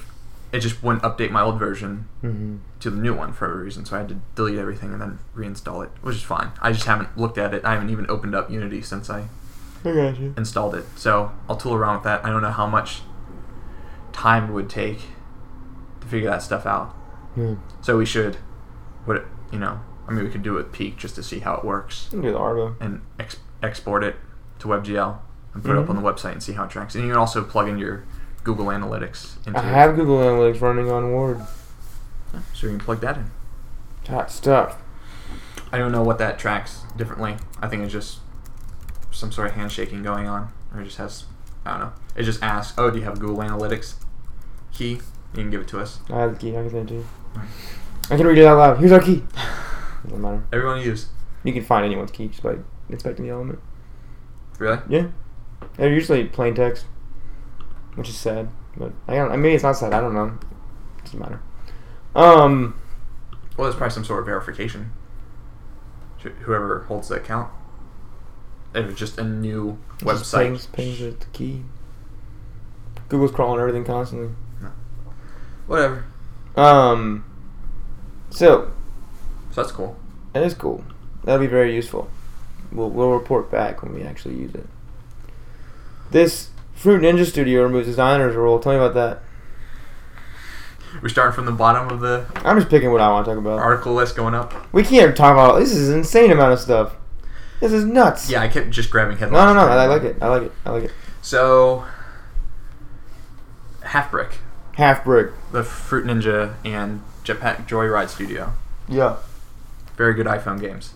it 0.52 0.60
just 0.60 0.82
wouldn't 0.82 1.02
update 1.04 1.30
my 1.30 1.42
old 1.42 1.58
version 1.58 2.08
Mm-hmm. 2.22 2.56
to 2.80 2.90
the 2.90 2.96
new 2.96 3.12
one 3.14 3.32
for 3.32 3.52
a 3.52 3.56
reason. 3.64 3.84
So 3.84 3.96
I 3.96 3.98
had 4.00 4.08
to 4.08 4.20
delete 4.34 4.58
everything 4.58 4.92
and 4.92 5.00
then 5.00 5.18
reinstall 5.36 5.84
it, 5.84 5.90
which 6.00 6.16
is 6.16 6.22
fine. 6.22 6.52
I 6.62 6.72
just 6.72 6.86
haven't 6.86 7.18
looked 7.18 7.36
at 7.38 7.52
it. 7.52 7.64
I 7.64 7.72
haven't 7.74 7.90
even 7.90 8.08
opened 8.08 8.34
up 8.34 8.50
Unity 8.50 8.80
since 8.82 9.10
I 9.10 9.24
I 9.84 9.90
installed 10.38 10.74
it. 10.74 10.84
So 10.96 11.32
I'll 11.48 11.56
tool 11.56 11.74
around 11.74 11.96
with 11.96 12.04
that. 12.04 12.24
I 12.24 12.30
don't 12.30 12.40
know 12.42 12.50
how 12.50 12.66
much 12.66 13.02
time 14.12 14.48
it 14.48 14.52
would 14.52 14.70
take 14.70 15.00
to 16.00 16.06
figure 16.06 16.30
that 16.30 16.40
stuff 16.42 16.64
out. 16.66 16.94
Yeah. 17.36 17.56
So 17.82 17.98
we 17.98 18.06
should, 18.06 18.36
what 19.04 19.24
you 19.52 19.58
know, 19.58 19.80
I 20.06 20.12
mean, 20.12 20.24
we 20.24 20.30
could 20.30 20.42
do 20.42 20.54
it 20.54 20.64
with 20.64 20.72
Peak 20.72 20.96
just 20.96 21.14
to 21.16 21.22
see 21.22 21.38
how 21.40 21.54
it 21.54 21.64
works 21.64 22.08
You 22.12 22.20
can 22.20 22.22
do 22.22 22.32
the 22.32 22.38
Arvo. 22.38 22.74
and 22.80 23.00
ex- 23.18 23.38
export 23.62 24.04
it 24.04 24.16
to 24.58 24.68
WebGL 24.68 25.18
and 25.54 25.62
put 25.62 25.72
it 25.72 25.78
up 25.78 25.84
mm-hmm. 25.86 25.96
on 25.96 26.02
the 26.02 26.08
website 26.08 26.32
and 26.32 26.42
see 26.42 26.52
how 26.52 26.64
it 26.64 26.70
tracks. 26.70 26.94
And 26.94 27.04
you 27.04 27.10
can 27.10 27.18
also 27.18 27.42
plug 27.42 27.68
in 27.68 27.78
your 27.78 28.04
Google 28.42 28.66
Analytics 28.66 29.46
into 29.46 29.58
I 29.58 29.62
have 29.62 29.96
Google 29.96 30.18
Analytics 30.18 30.60
running 30.60 30.90
on 30.90 31.12
Word. 31.12 31.40
so 32.52 32.66
you 32.66 32.76
can 32.76 32.78
plug 32.78 33.00
that 33.00 33.16
in. 33.16 33.30
Hot 34.08 34.30
stuff. 34.30 34.76
I 35.72 35.78
don't 35.78 35.92
know 35.92 36.02
what 36.02 36.18
that 36.18 36.38
tracks 36.38 36.82
differently. 36.96 37.36
I 37.60 37.68
think 37.68 37.82
it's 37.82 37.92
just 37.92 38.18
some 39.10 39.32
sort 39.32 39.48
of 39.48 39.54
handshaking 39.54 40.02
going 40.02 40.26
on, 40.28 40.52
or 40.74 40.80
it 40.80 40.84
just 40.84 40.98
has 40.98 41.24
I 41.64 41.70
don't 41.70 41.80
know. 41.80 41.92
It 42.14 42.24
just 42.24 42.42
asks, 42.42 42.74
"Oh, 42.76 42.90
do 42.90 42.98
you 42.98 43.04
have 43.04 43.18
Google 43.18 43.38
Analytics 43.38 43.94
key?" 44.72 45.00
You 45.34 45.42
can 45.42 45.50
give 45.50 45.62
it 45.62 45.68
to 45.68 45.80
us. 45.80 45.98
I 46.10 46.20
have 46.20 46.34
the 46.34 46.38
key. 46.38 46.50
I 46.50 46.60
can 46.60 46.70
send 46.70 46.90
it 46.90 46.94
to 46.94 46.94
you. 46.94 47.06
I 48.10 48.16
can 48.16 48.26
read 48.26 48.38
it 48.38 48.44
out 48.46 48.58
loud. 48.58 48.78
Here's 48.78 48.92
our 48.92 49.00
key. 49.00 49.24
Doesn't 50.14 50.22
matter. 50.22 50.44
Everyone 50.52 50.80
use. 50.80 51.08
You 51.42 51.52
can 51.52 51.64
find 51.64 51.84
anyone's 51.84 52.12
key 52.12 52.28
just 52.28 52.42
by 52.42 52.56
inspecting 52.88 53.24
the 53.24 53.32
element. 53.32 53.58
Really? 54.58 54.78
Yeah. 54.88 55.08
They're 55.76 55.92
usually 55.92 56.24
plain 56.24 56.54
text, 56.54 56.86
which 57.96 58.08
is 58.08 58.16
sad. 58.16 58.48
But 58.76 58.92
I 59.08 59.14
don't. 59.16 59.32
I 59.32 59.36
mean, 59.36 59.52
it's 59.52 59.64
not 59.64 59.76
sad. 59.76 59.92
I 59.92 60.00
don't 60.00 60.14
know. 60.14 60.38
It 60.98 61.04
Doesn't 61.04 61.18
matter. 61.18 61.42
Um. 62.14 62.80
Well, 63.56 63.64
there's 63.64 63.74
probably 63.74 63.92
some 63.92 64.04
sort 64.04 64.20
of 64.20 64.26
verification. 64.26 64.92
Whoever 66.42 66.84
holds 66.84 67.08
the 67.08 67.16
account. 67.16 67.52
If 68.72 68.86
it's 68.86 68.98
just 68.98 69.18
a 69.18 69.24
new 69.24 69.78
website. 69.98 70.46
Pings, 70.46 70.66
pings 70.66 71.00
with 71.00 71.20
the 71.20 71.26
key. 71.26 71.64
Google's 73.08 73.32
crawling 73.32 73.60
everything 73.60 73.84
constantly. 73.84 74.34
Whatever. 75.66 76.04
Um. 76.56 77.24
So 78.30 78.70
So 79.50 79.62
that's 79.62 79.72
cool. 79.72 79.96
That 80.34 80.42
is 80.42 80.52
cool. 80.54 80.84
That'll 81.24 81.40
be 81.40 81.46
very 81.46 81.74
useful. 81.74 82.10
We'll 82.70 82.90
we'll 82.90 83.12
report 83.12 83.50
back 83.50 83.82
when 83.82 83.94
we 83.94 84.02
actually 84.02 84.34
use 84.36 84.54
it. 84.54 84.66
This 86.10 86.50
Fruit 86.74 87.00
Ninja 87.02 87.24
Studio 87.24 87.62
removes 87.62 87.86
designer's 87.86 88.36
role. 88.36 88.58
Tell 88.58 88.72
me 88.72 88.78
about 88.78 88.94
that. 88.94 89.20
We're 91.02 91.08
starting 91.08 91.34
from 91.34 91.46
the 91.46 91.52
bottom 91.52 91.88
of 91.88 92.00
the 92.00 92.26
I'm 92.36 92.56
just 92.58 92.68
picking 92.68 92.92
what 92.92 93.00
I 93.00 93.08
want 93.10 93.24
to 93.26 93.30
talk 93.32 93.38
about. 93.38 93.58
article 93.58 93.94
list 93.94 94.14
going 94.16 94.34
up. 94.34 94.52
We 94.72 94.82
can't 94.84 95.16
talk 95.16 95.32
about 95.32 95.58
this. 95.58 95.72
Is 95.72 95.88
an 95.88 95.98
insane 95.98 96.30
amount 96.30 96.52
of 96.52 96.60
stuff. 96.60 96.94
This 97.60 97.72
is 97.72 97.84
nuts. 97.84 98.28
Yeah, 98.30 98.42
I 98.42 98.48
kept 98.48 98.70
just 98.70 98.90
grabbing 98.90 99.16
headlines. 99.16 99.54
No, 99.54 99.60
no, 99.60 99.66
no. 99.66 99.72
I 99.72 99.86
like 99.86 100.02
it. 100.02 100.16
I 100.20 100.28
like 100.28 100.42
it. 100.42 100.52
I 100.66 100.70
like 100.70 100.84
it. 100.84 100.92
So, 101.22 101.84
Halfbrick, 103.82 104.34
Half 104.74 105.04
brick. 105.04 105.30
the 105.52 105.62
Fruit 105.64 106.04
Ninja 106.06 106.54
and 106.64 107.02
Jetpack 107.24 107.66
Joyride 107.68 108.08
Studio, 108.08 108.52
Yeah. 108.88 109.16
Very 109.96 110.14
good 110.14 110.26
iPhone 110.26 110.60
games 110.60 110.94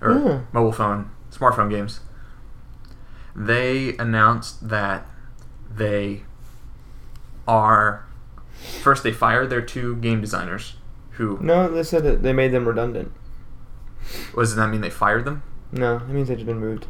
or 0.00 0.12
Yeah. 0.12 0.40
mobile 0.52 0.72
phone, 0.72 1.10
smartphone 1.30 1.70
games. 1.70 2.00
They 3.36 3.96
announced 3.98 4.68
that 4.68 5.06
they 5.74 6.24
are 7.46 8.04
first 8.82 9.02
they 9.02 9.12
fired 9.12 9.48
their 9.50 9.62
two 9.62 9.96
game 9.96 10.20
designers. 10.20 10.76
Who 11.12 11.38
No, 11.40 11.68
they 11.68 11.82
said 11.82 12.02
that 12.04 12.22
they 12.22 12.32
made 12.32 12.52
them 12.52 12.66
redundant. 12.66 13.12
was 14.34 14.50
does 14.50 14.56
that 14.56 14.68
mean 14.70 14.80
they 14.80 14.90
fired 14.90 15.24
them? 15.24 15.42
No, 15.72 15.96
it 15.96 16.08
means 16.08 16.28
they've 16.28 16.36
just 16.36 16.46
been 16.46 16.58
moved. 16.60 16.86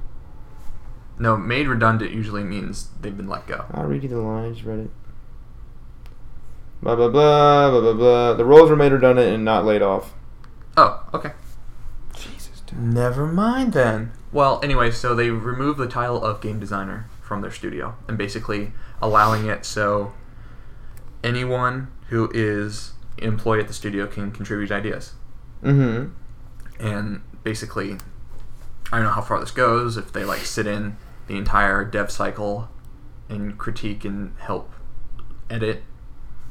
No, 1.18 1.36
made 1.36 1.68
redundant 1.68 2.12
usually 2.12 2.44
means 2.44 2.88
they've 3.00 3.16
been 3.16 3.28
let 3.28 3.46
go. 3.46 3.66
I'll 3.74 3.84
read 3.84 4.02
you 4.02 4.08
the 4.08 4.16
line. 4.18 4.46
I 4.46 4.50
just 4.52 4.64
read 4.64 4.78
it. 4.78 4.90
Blah 6.82 6.96
blah 6.96 7.08
blah 7.08 7.70
blah 7.70 7.80
blah 7.80 7.92
blah. 7.92 8.34
The 8.34 8.44
roles 8.44 8.70
were 8.70 8.76
made 8.76 8.92
redundant 8.92 9.34
and 9.34 9.44
not 9.44 9.64
laid 9.66 9.82
off. 9.82 10.14
Oh, 10.76 11.08
okay. 11.12 11.32
Jesus, 12.14 12.60
dude. 12.60 12.78
Never 12.78 13.26
mind 13.26 13.72
then. 13.72 14.12
Well, 14.32 14.60
anyway, 14.62 14.90
so 14.90 15.14
they 15.14 15.30
removed 15.30 15.78
the 15.78 15.88
title 15.88 16.24
of 16.24 16.40
game 16.40 16.60
designer 16.60 17.06
from 17.20 17.42
their 17.42 17.50
studio 17.50 17.96
and 18.08 18.16
basically 18.16 18.72
allowing 19.02 19.46
it 19.46 19.64
so 19.64 20.12
anyone 21.22 21.88
who 22.08 22.30
is 22.34 22.92
employee 23.18 23.60
at 23.60 23.68
the 23.68 23.74
studio 23.74 24.06
can 24.06 24.30
contribute 24.32 24.70
ideas. 24.70 25.14
Mm-hmm. 25.62 26.12
And 26.84 27.22
basically, 27.44 27.98
I 28.90 28.96
don't 28.96 29.04
know 29.04 29.12
how 29.12 29.20
far 29.20 29.38
this 29.40 29.50
goes, 29.50 29.96
if 29.96 30.12
they 30.12 30.24
like 30.24 30.40
sit 30.40 30.66
in 30.66 30.96
the 31.26 31.36
entire 31.36 31.84
dev 31.84 32.10
cycle 32.10 32.68
and 33.28 33.56
critique 33.58 34.04
and 34.04 34.34
help 34.38 34.72
edit, 35.48 35.82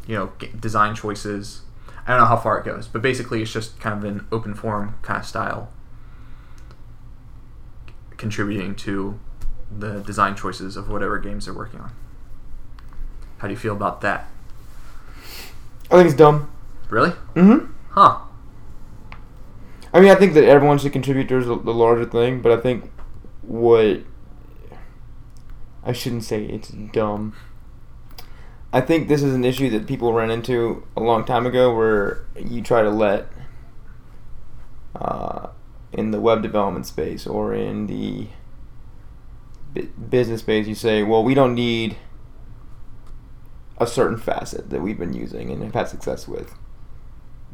you 0.07 0.15
know, 0.15 0.31
design 0.59 0.95
choices. 0.95 1.61
I 2.09 2.13
don't 2.13 2.21
know 2.21 2.25
how 2.25 2.37
far 2.37 2.57
it 2.57 2.65
goes, 2.65 2.87
but 2.87 3.03
basically 3.03 3.43
it's 3.43 3.53
just 3.53 3.79
kind 3.79 3.95
of 3.95 4.03
an 4.03 4.25
open 4.31 4.55
forum 4.55 4.95
kind 5.03 5.19
of 5.19 5.27
style 5.27 5.69
contributing 8.17 8.73
to 8.77 9.19
the 9.69 9.99
design 9.99 10.35
choices 10.35 10.75
of 10.75 10.89
whatever 10.89 11.19
games 11.19 11.45
they're 11.45 11.53
working 11.53 11.79
on. 11.79 11.91
How 13.37 13.47
do 13.47 13.53
you 13.53 13.59
feel 13.59 13.73
about 13.73 14.01
that? 14.01 14.27
I 15.91 15.97
think 15.97 16.07
it's 16.07 16.15
dumb. 16.15 16.51
Really? 16.89 17.11
Mm-hmm. 17.35 17.71
Huh. 17.91 18.21
I 19.93 19.99
mean, 19.99 20.09
I 20.09 20.15
think 20.15 20.33
that 20.33 20.45
everyone 20.45 20.79
should 20.79 20.91
contribute 20.91 21.27
the, 21.27 21.59
the 21.59 21.71
larger 21.71 22.05
thing, 22.05 22.41
but 22.41 22.51
I 22.51 22.57
think 22.59 22.91
what 23.43 23.99
I 25.83 25.93
shouldn't 25.93 26.23
say 26.23 26.43
it's 26.45 26.69
dumb. 26.69 27.35
I 28.71 28.81
think 28.81 29.07
this 29.07 29.23
is 29.23 29.33
an 29.33 29.43
issue 29.43 29.69
that 29.71 29.87
people 29.87 30.13
ran 30.13 30.29
into 30.29 30.85
a 30.95 31.01
long 31.01 31.25
time 31.25 31.45
ago, 31.45 31.75
where 31.75 32.25
you 32.37 32.61
try 32.61 32.83
to 32.83 32.89
let 32.89 33.27
uh, 34.95 35.47
in 35.91 36.11
the 36.11 36.21
web 36.21 36.43
development 36.43 36.85
space 36.85 37.25
or 37.25 37.53
in 37.53 37.87
the 37.87 38.27
bu- 39.73 39.87
business 40.09 40.41
space, 40.41 40.67
you 40.67 40.75
say, 40.75 41.01
"Well, 41.01 41.23
we 41.23 41.33
don't 41.33 41.55
need 41.55 41.97
a 43.79 43.87
certain 43.87 44.17
facet 44.17 44.69
that 44.69 44.81
we've 44.81 44.99
been 44.99 45.13
using 45.13 45.49
and 45.49 45.63
have 45.63 45.73
had 45.73 45.87
success 45.89 46.27
with." 46.27 46.53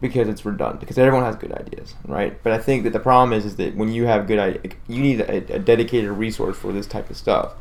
because 0.01 0.27
it's 0.27 0.45
redundant 0.45 0.79
because 0.79 0.97
everyone 0.97 1.23
has 1.23 1.35
good 1.35 1.53
ideas 1.53 1.95
right 2.05 2.41
but 2.43 2.51
i 2.51 2.57
think 2.57 2.83
that 2.83 2.91
the 2.91 2.99
problem 2.99 3.31
is 3.31 3.45
is 3.45 3.55
that 3.55 3.75
when 3.75 3.91
you 3.91 4.05
have 4.05 4.27
good 4.27 4.39
ideas 4.39 4.73
you 4.87 5.01
need 5.01 5.21
a, 5.21 5.55
a 5.55 5.59
dedicated 5.59 6.09
resource 6.11 6.57
for 6.57 6.73
this 6.73 6.85
type 6.85 7.09
of 7.09 7.15
stuff 7.15 7.53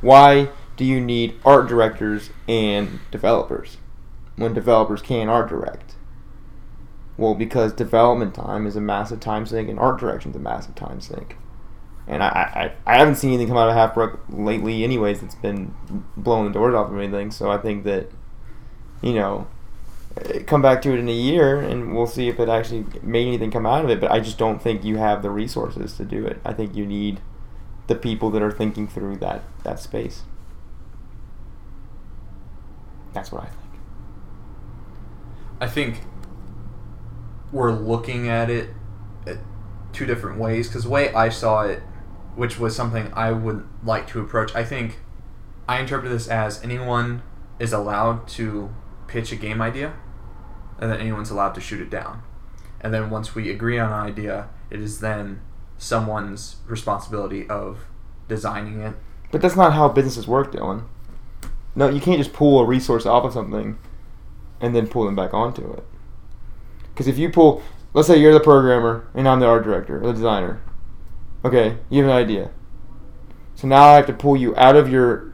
why 0.00 0.48
do 0.80 0.86
you 0.86 0.98
need 0.98 1.38
art 1.44 1.68
directors 1.68 2.30
and 2.48 3.00
developers 3.10 3.76
when 4.36 4.54
developers 4.54 5.02
can't 5.02 5.28
art 5.28 5.50
direct 5.50 5.94
well 7.18 7.34
because 7.34 7.74
development 7.74 8.34
time 8.34 8.66
is 8.66 8.76
a 8.76 8.80
massive 8.80 9.20
time 9.20 9.44
sink 9.44 9.68
and 9.68 9.78
art 9.78 10.00
direction 10.00 10.30
is 10.30 10.36
a 10.38 10.40
massive 10.40 10.74
time 10.74 10.98
sink 10.98 11.36
and 12.06 12.22
I, 12.22 12.72
I, 12.86 12.94
I 12.94 12.96
haven't 12.96 13.16
seen 13.16 13.28
anything 13.34 13.48
come 13.48 13.58
out 13.58 13.68
of 13.68 13.76
Halfbrick 13.76 14.18
lately 14.30 14.82
anyways 14.82 15.20
that's 15.20 15.34
been 15.34 15.74
blowing 16.16 16.46
the 16.46 16.54
doors 16.54 16.74
off 16.74 16.90
of 16.90 16.96
anything 16.96 17.30
so 17.30 17.50
i 17.50 17.58
think 17.58 17.84
that 17.84 18.10
you 19.02 19.12
know 19.12 19.46
uh, 20.16 20.38
come 20.46 20.62
back 20.62 20.80
to 20.80 20.94
it 20.94 20.98
in 20.98 21.10
a 21.10 21.12
year 21.12 21.60
and 21.60 21.94
we'll 21.94 22.06
see 22.06 22.28
if 22.28 22.40
it 22.40 22.48
actually 22.48 22.86
made 23.02 23.26
anything 23.26 23.50
come 23.50 23.66
out 23.66 23.84
of 23.84 23.90
it. 23.90 24.00
But 24.00 24.10
I 24.10 24.18
just 24.18 24.38
don't 24.38 24.60
think 24.60 24.82
you 24.82 24.96
have 24.96 25.22
the 25.22 25.30
resources 25.30 25.96
to 25.98 26.04
do 26.04 26.26
it. 26.26 26.40
I 26.44 26.52
think 26.52 26.74
you 26.74 26.84
need 26.84 27.20
the 27.86 27.94
people 27.94 28.30
that 28.30 28.42
are 28.42 28.50
thinking 28.50 28.88
through 28.88 29.18
that, 29.18 29.44
that 29.62 29.78
space. 29.78 30.22
That's 33.12 33.32
what 33.32 33.42
I 33.42 33.46
think. 33.46 33.56
I 35.60 35.66
think 35.66 36.00
we're 37.52 37.72
looking 37.72 38.28
at 38.28 38.48
it 38.48 38.70
at 39.26 39.38
two 39.92 40.06
different 40.06 40.38
ways 40.38 40.68
because 40.68 40.84
the 40.84 40.90
way 40.90 41.12
I 41.12 41.28
saw 41.28 41.62
it, 41.62 41.82
which 42.36 42.58
was 42.58 42.74
something 42.74 43.12
I 43.12 43.32
would 43.32 43.66
like 43.84 44.06
to 44.08 44.20
approach, 44.20 44.54
I 44.54 44.64
think 44.64 44.98
I 45.68 45.80
interpret 45.80 46.10
this 46.10 46.28
as 46.28 46.62
anyone 46.62 47.22
is 47.58 47.72
allowed 47.72 48.26
to 48.28 48.74
pitch 49.06 49.32
a 49.32 49.36
game 49.36 49.60
idea, 49.60 49.94
and 50.78 50.90
then 50.90 51.00
anyone's 51.00 51.30
allowed 51.30 51.54
to 51.56 51.60
shoot 51.60 51.80
it 51.80 51.90
down. 51.90 52.22
And 52.80 52.94
then 52.94 53.10
once 53.10 53.34
we 53.34 53.50
agree 53.50 53.78
on 53.78 53.92
an 53.92 53.98
idea, 53.98 54.48
it 54.70 54.80
is 54.80 55.00
then 55.00 55.42
someone's 55.76 56.56
responsibility 56.66 57.48
of 57.48 57.86
designing 58.28 58.80
it. 58.80 58.94
But 59.30 59.42
that's 59.42 59.56
not 59.56 59.74
how 59.74 59.88
businesses 59.88 60.26
work, 60.26 60.52
Dylan. 60.52 60.84
No, 61.74 61.88
you 61.88 62.00
can't 62.00 62.18
just 62.18 62.32
pull 62.32 62.60
a 62.60 62.64
resource 62.64 63.06
off 63.06 63.24
of 63.24 63.32
something 63.32 63.78
and 64.60 64.74
then 64.74 64.86
pull 64.86 65.04
them 65.04 65.16
back 65.16 65.32
onto 65.32 65.72
it. 65.72 65.84
Because 66.88 67.06
if 67.06 67.16
you 67.16 67.30
pull, 67.30 67.62
let's 67.94 68.08
say 68.08 68.18
you're 68.18 68.34
the 68.34 68.40
programmer 68.40 69.08
and 69.14 69.28
I'm 69.28 69.40
the 69.40 69.46
art 69.46 69.64
director 69.64 70.02
or 70.02 70.08
the 70.08 70.12
designer. 70.12 70.60
Okay, 71.44 71.78
you 71.88 72.02
have 72.02 72.10
an 72.10 72.16
idea. 72.16 72.50
So 73.54 73.68
now 73.68 73.84
I 73.84 73.96
have 73.96 74.06
to 74.06 74.12
pull 74.12 74.36
you 74.36 74.54
out 74.56 74.76
of 74.76 74.90
your, 74.90 75.32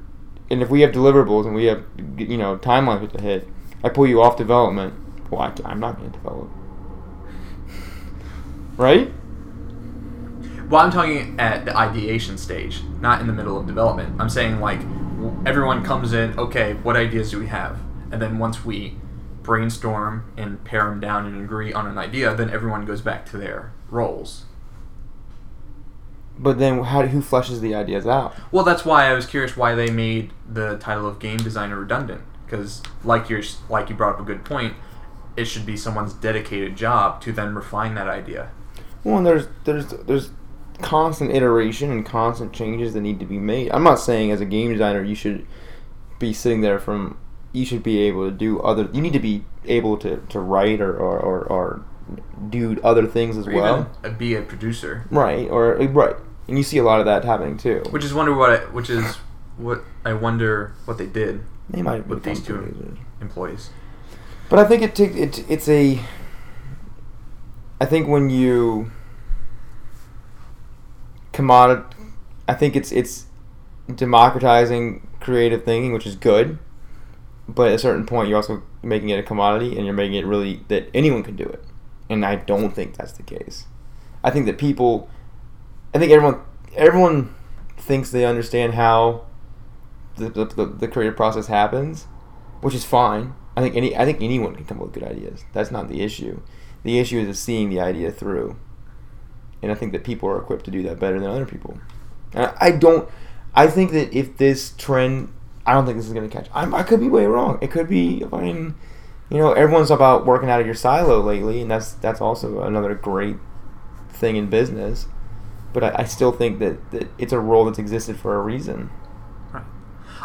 and 0.50 0.62
if 0.62 0.70
we 0.70 0.82
have 0.82 0.92
deliverables 0.92 1.46
and 1.46 1.54
we 1.54 1.64
have, 1.64 1.84
you 2.16 2.36
know, 2.36 2.56
timelines 2.58 3.10
to 3.12 3.22
hit, 3.22 3.48
I 3.82 3.88
pull 3.88 4.06
you 4.06 4.22
off 4.22 4.36
development. 4.36 4.94
Well, 5.30 5.40
I, 5.40 5.52
I'm 5.64 5.80
not 5.80 5.98
going 5.98 6.12
to 6.12 6.18
develop. 6.18 6.48
right? 8.76 9.12
Well, 10.68 10.80
I'm 10.80 10.90
talking 10.90 11.38
at 11.38 11.64
the 11.64 11.76
ideation 11.76 12.38
stage, 12.38 12.82
not 13.00 13.20
in 13.20 13.26
the 13.26 13.32
middle 13.32 13.58
of 13.58 13.66
development. 13.66 14.20
I'm 14.20 14.28
saying 14.28 14.60
like 14.60 14.80
everyone 15.46 15.84
comes 15.84 16.12
in, 16.12 16.38
okay, 16.38 16.74
what 16.74 16.96
ideas 16.96 17.30
do 17.30 17.38
we 17.38 17.46
have? 17.46 17.78
And 18.10 18.20
then 18.20 18.38
once 18.38 18.64
we 18.64 18.96
brainstorm 19.42 20.32
and 20.36 20.62
pare 20.64 20.84
them 20.84 21.00
down 21.00 21.26
and 21.26 21.42
agree 21.42 21.72
on 21.72 21.86
an 21.86 21.98
idea, 21.98 22.34
then 22.34 22.50
everyone 22.50 22.84
goes 22.84 23.00
back 23.00 23.24
to 23.30 23.36
their 23.36 23.72
roles. 23.90 24.44
But 26.38 26.58
then 26.58 26.82
how 26.82 27.02
who 27.06 27.22
fleshes 27.22 27.60
the 27.60 27.74
ideas 27.74 28.06
out? 28.06 28.34
Well, 28.52 28.64
that's 28.64 28.84
why 28.84 29.06
I 29.06 29.14
was 29.14 29.26
curious 29.26 29.56
why 29.56 29.74
they 29.74 29.88
made 29.88 30.32
the 30.46 30.76
title 30.78 31.06
of 31.06 31.18
game 31.18 31.38
designer 31.38 31.78
redundant. 31.78 32.22
Because, 32.44 32.82
like 33.02 33.30
you 33.30 33.42
like 33.68 33.88
you 33.88 33.96
brought 33.96 34.14
up 34.14 34.20
a 34.20 34.24
good 34.24 34.44
point, 34.44 34.74
it 35.36 35.46
should 35.46 35.64
be 35.64 35.76
someone's 35.76 36.12
dedicated 36.12 36.76
job 36.76 37.20
to 37.22 37.32
then 37.32 37.54
refine 37.54 37.94
that 37.94 38.08
idea. 38.08 38.50
Well, 39.02 39.18
and 39.18 39.26
there's 39.26 39.48
there's 39.64 39.86
there's 39.86 40.30
constant 40.82 41.30
iteration 41.34 41.90
and 41.90 42.04
constant 42.04 42.52
changes 42.52 42.94
that 42.94 43.00
need 43.00 43.18
to 43.20 43.26
be 43.26 43.38
made. 43.38 43.70
I'm 43.72 43.82
not 43.82 43.96
saying 44.00 44.30
as 44.30 44.40
a 44.40 44.44
game 44.44 44.72
designer 44.72 45.02
you 45.02 45.14
should 45.14 45.46
be 46.18 46.32
sitting 46.32 46.60
there 46.60 46.78
from 46.78 47.18
you 47.52 47.64
should 47.64 47.82
be 47.82 48.00
able 48.00 48.28
to 48.28 48.30
do 48.36 48.60
other 48.60 48.88
you 48.92 49.00
need 49.00 49.12
to 49.14 49.18
be 49.18 49.44
able 49.64 49.96
to, 49.98 50.18
to 50.28 50.38
write 50.40 50.80
or, 50.80 50.94
or, 50.96 51.18
or, 51.18 51.44
or 51.44 51.84
do 52.50 52.78
other 52.84 53.06
things 53.06 53.36
as 53.36 53.46
Or 53.48 53.52
well. 53.54 53.90
be 54.18 54.34
a 54.34 54.42
producer. 54.42 55.06
Right, 55.10 55.48
or 55.50 55.74
right. 55.74 56.14
And 56.48 56.56
you 56.56 56.62
see 56.62 56.78
a 56.78 56.84
lot 56.84 57.00
of 57.00 57.06
that 57.06 57.24
happening 57.24 57.56
too. 57.56 57.82
Which 57.90 58.04
is 58.04 58.14
wonder 58.14 58.32
what 58.34 58.50
I, 58.50 58.56
which 58.66 58.88
is 58.90 59.16
what 59.56 59.82
I 60.04 60.12
wonder 60.12 60.74
what 60.84 60.98
they 60.98 61.06
did 61.06 61.40
they 61.68 61.82
might 61.82 62.06
with 62.06 62.22
these 62.22 62.40
two 62.40 62.54
producers. 62.58 62.98
employees. 63.20 63.70
But 64.48 64.60
I 64.60 64.64
think 64.64 64.82
it 64.82 64.94
takes 64.94 65.16
it, 65.16 65.50
it's 65.50 65.68
a. 65.68 66.00
I 67.80 67.84
think 67.84 68.06
when 68.06 68.30
you 68.30 68.92
commodit, 71.36 71.84
I 72.48 72.54
think 72.54 72.74
it's 72.74 72.90
it's 72.90 73.26
democratizing 73.94 75.06
creative 75.20 75.64
thinking, 75.64 75.92
which 75.92 76.06
is 76.06 76.16
good. 76.16 76.58
But 77.48 77.68
at 77.68 77.74
a 77.74 77.78
certain 77.78 78.06
point, 78.06 78.28
you're 78.28 78.38
also 78.38 78.62
making 78.82 79.10
it 79.10 79.20
a 79.20 79.22
commodity, 79.22 79.76
and 79.76 79.84
you're 79.84 79.94
making 79.94 80.14
it 80.14 80.26
really 80.26 80.64
that 80.68 80.88
anyone 80.92 81.22
can 81.22 81.36
do 81.36 81.44
it. 81.44 81.62
And 82.08 82.24
I 82.24 82.36
don't 82.36 82.74
think 82.74 82.96
that's 82.96 83.12
the 83.12 83.22
case. 83.22 83.66
I 84.24 84.30
think 84.30 84.46
that 84.46 84.58
people, 84.58 85.08
I 85.94 85.98
think 85.98 86.10
everyone 86.10 86.40
everyone 86.74 87.34
thinks 87.76 88.10
they 88.10 88.24
understand 88.24 88.74
how 88.74 89.26
the, 90.16 90.28
the, 90.30 90.44
the, 90.46 90.66
the 90.66 90.88
creative 90.88 91.16
process 91.16 91.46
happens, 91.46 92.04
which 92.60 92.74
is 92.74 92.84
fine. 92.84 93.34
I 93.56 93.60
think 93.60 93.76
any 93.76 93.96
I 93.96 94.04
think 94.04 94.20
anyone 94.20 94.54
can 94.56 94.64
come 94.64 94.78
up 94.78 94.86
with 94.86 94.94
good 94.94 95.04
ideas. 95.04 95.44
That's 95.52 95.70
not 95.70 95.88
the 95.88 96.02
issue. 96.02 96.40
The 96.82 96.98
issue 96.98 97.20
is 97.20 97.38
seeing 97.38 97.70
the 97.70 97.80
idea 97.80 98.10
through, 98.10 98.56
and 99.62 99.72
I 99.72 99.74
think 99.74 99.92
that 99.92 100.04
people 100.04 100.28
are 100.28 100.38
equipped 100.38 100.64
to 100.66 100.70
do 100.70 100.82
that 100.84 100.98
better 100.98 101.18
than 101.18 101.28
other 101.28 101.46
people. 101.46 101.78
And 102.32 102.52
I, 102.60 102.70
don't. 102.72 103.08
I 103.54 103.66
think 103.66 103.92
that 103.92 104.12
if 104.12 104.36
this 104.36 104.74
trend, 104.76 105.32
I 105.64 105.74
don't 105.74 105.86
think 105.86 105.96
this 105.96 106.06
is 106.06 106.12
going 106.12 106.28
to 106.28 106.34
catch. 106.34 106.48
I'm, 106.54 106.74
I 106.74 106.82
could 106.82 107.00
be 107.00 107.08
way 107.08 107.26
wrong. 107.26 107.58
It 107.60 107.70
could 107.70 107.88
be. 107.88 108.24
I 108.32 108.40
mean, 108.40 108.74
you 109.30 109.38
know, 109.38 109.52
everyone's 109.52 109.90
about 109.90 110.26
working 110.26 110.50
out 110.50 110.60
of 110.60 110.66
your 110.66 110.74
silo 110.74 111.20
lately, 111.20 111.60
and 111.60 111.70
that's 111.70 111.92
that's 111.92 112.20
also 112.20 112.62
another 112.62 112.94
great 112.94 113.36
thing 114.10 114.36
in 114.36 114.48
business. 114.48 115.06
But 115.72 115.84
I, 115.84 115.94
I 116.00 116.04
still 116.04 116.32
think 116.32 116.58
that, 116.60 116.90
that 116.92 117.08
it's 117.18 117.32
a 117.32 117.40
role 117.40 117.64
that's 117.64 117.78
existed 117.78 118.18
for 118.18 118.36
a 118.36 118.40
reason. 118.42 118.90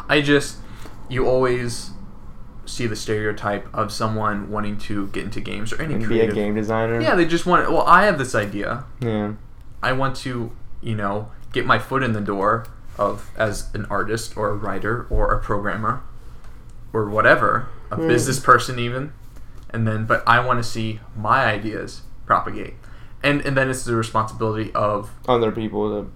I 0.07 0.21
just 0.21 0.57
you 1.09 1.27
always 1.27 1.91
see 2.81 2.87
the 2.87 2.95
stereotype 2.95 3.67
of 3.73 3.91
someone 3.91 4.49
wanting 4.49 4.77
to 4.77 5.07
get 5.07 5.23
into 5.23 5.39
games 5.39 5.71
or 5.71 5.81
any 5.81 5.93
And 5.93 5.99
be 6.01 6.05
a 6.05 6.07
creative. 6.07 6.35
game 6.35 6.55
designer. 6.55 6.99
Yeah, 6.99 7.15
they 7.15 7.25
just 7.25 7.45
want. 7.45 7.71
Well, 7.71 7.83
I 7.85 8.05
have 8.05 8.17
this 8.17 8.33
idea. 8.35 8.85
Yeah. 8.99 9.33
I 9.83 9.91
want 9.93 10.15
to, 10.17 10.51
you 10.81 10.95
know, 10.95 11.29
get 11.53 11.65
my 11.65 11.79
foot 11.79 12.03
in 12.03 12.13
the 12.13 12.21
door 12.21 12.65
of 12.97 13.29
as 13.37 13.73
an 13.73 13.85
artist 13.89 14.35
or 14.35 14.49
a 14.49 14.55
writer 14.55 15.05
or 15.09 15.31
a 15.33 15.39
programmer 15.39 16.01
or 16.93 17.09
whatever, 17.09 17.67
a 17.91 17.95
Hmm. 17.95 18.07
business 18.07 18.39
person 18.39 18.79
even. 18.79 19.13
And 19.69 19.87
then 19.87 20.05
but 20.05 20.23
I 20.27 20.39
want 20.45 20.59
to 20.61 20.67
see 20.67 20.99
my 21.15 21.45
ideas 21.45 22.01
propagate. 22.25 22.73
And 23.23 23.41
and 23.45 23.55
then 23.55 23.69
it's 23.69 23.85
the 23.85 23.95
responsibility 23.95 24.71
of 24.73 25.11
Other 25.27 25.51
people 25.51 25.89
to 26.03 26.11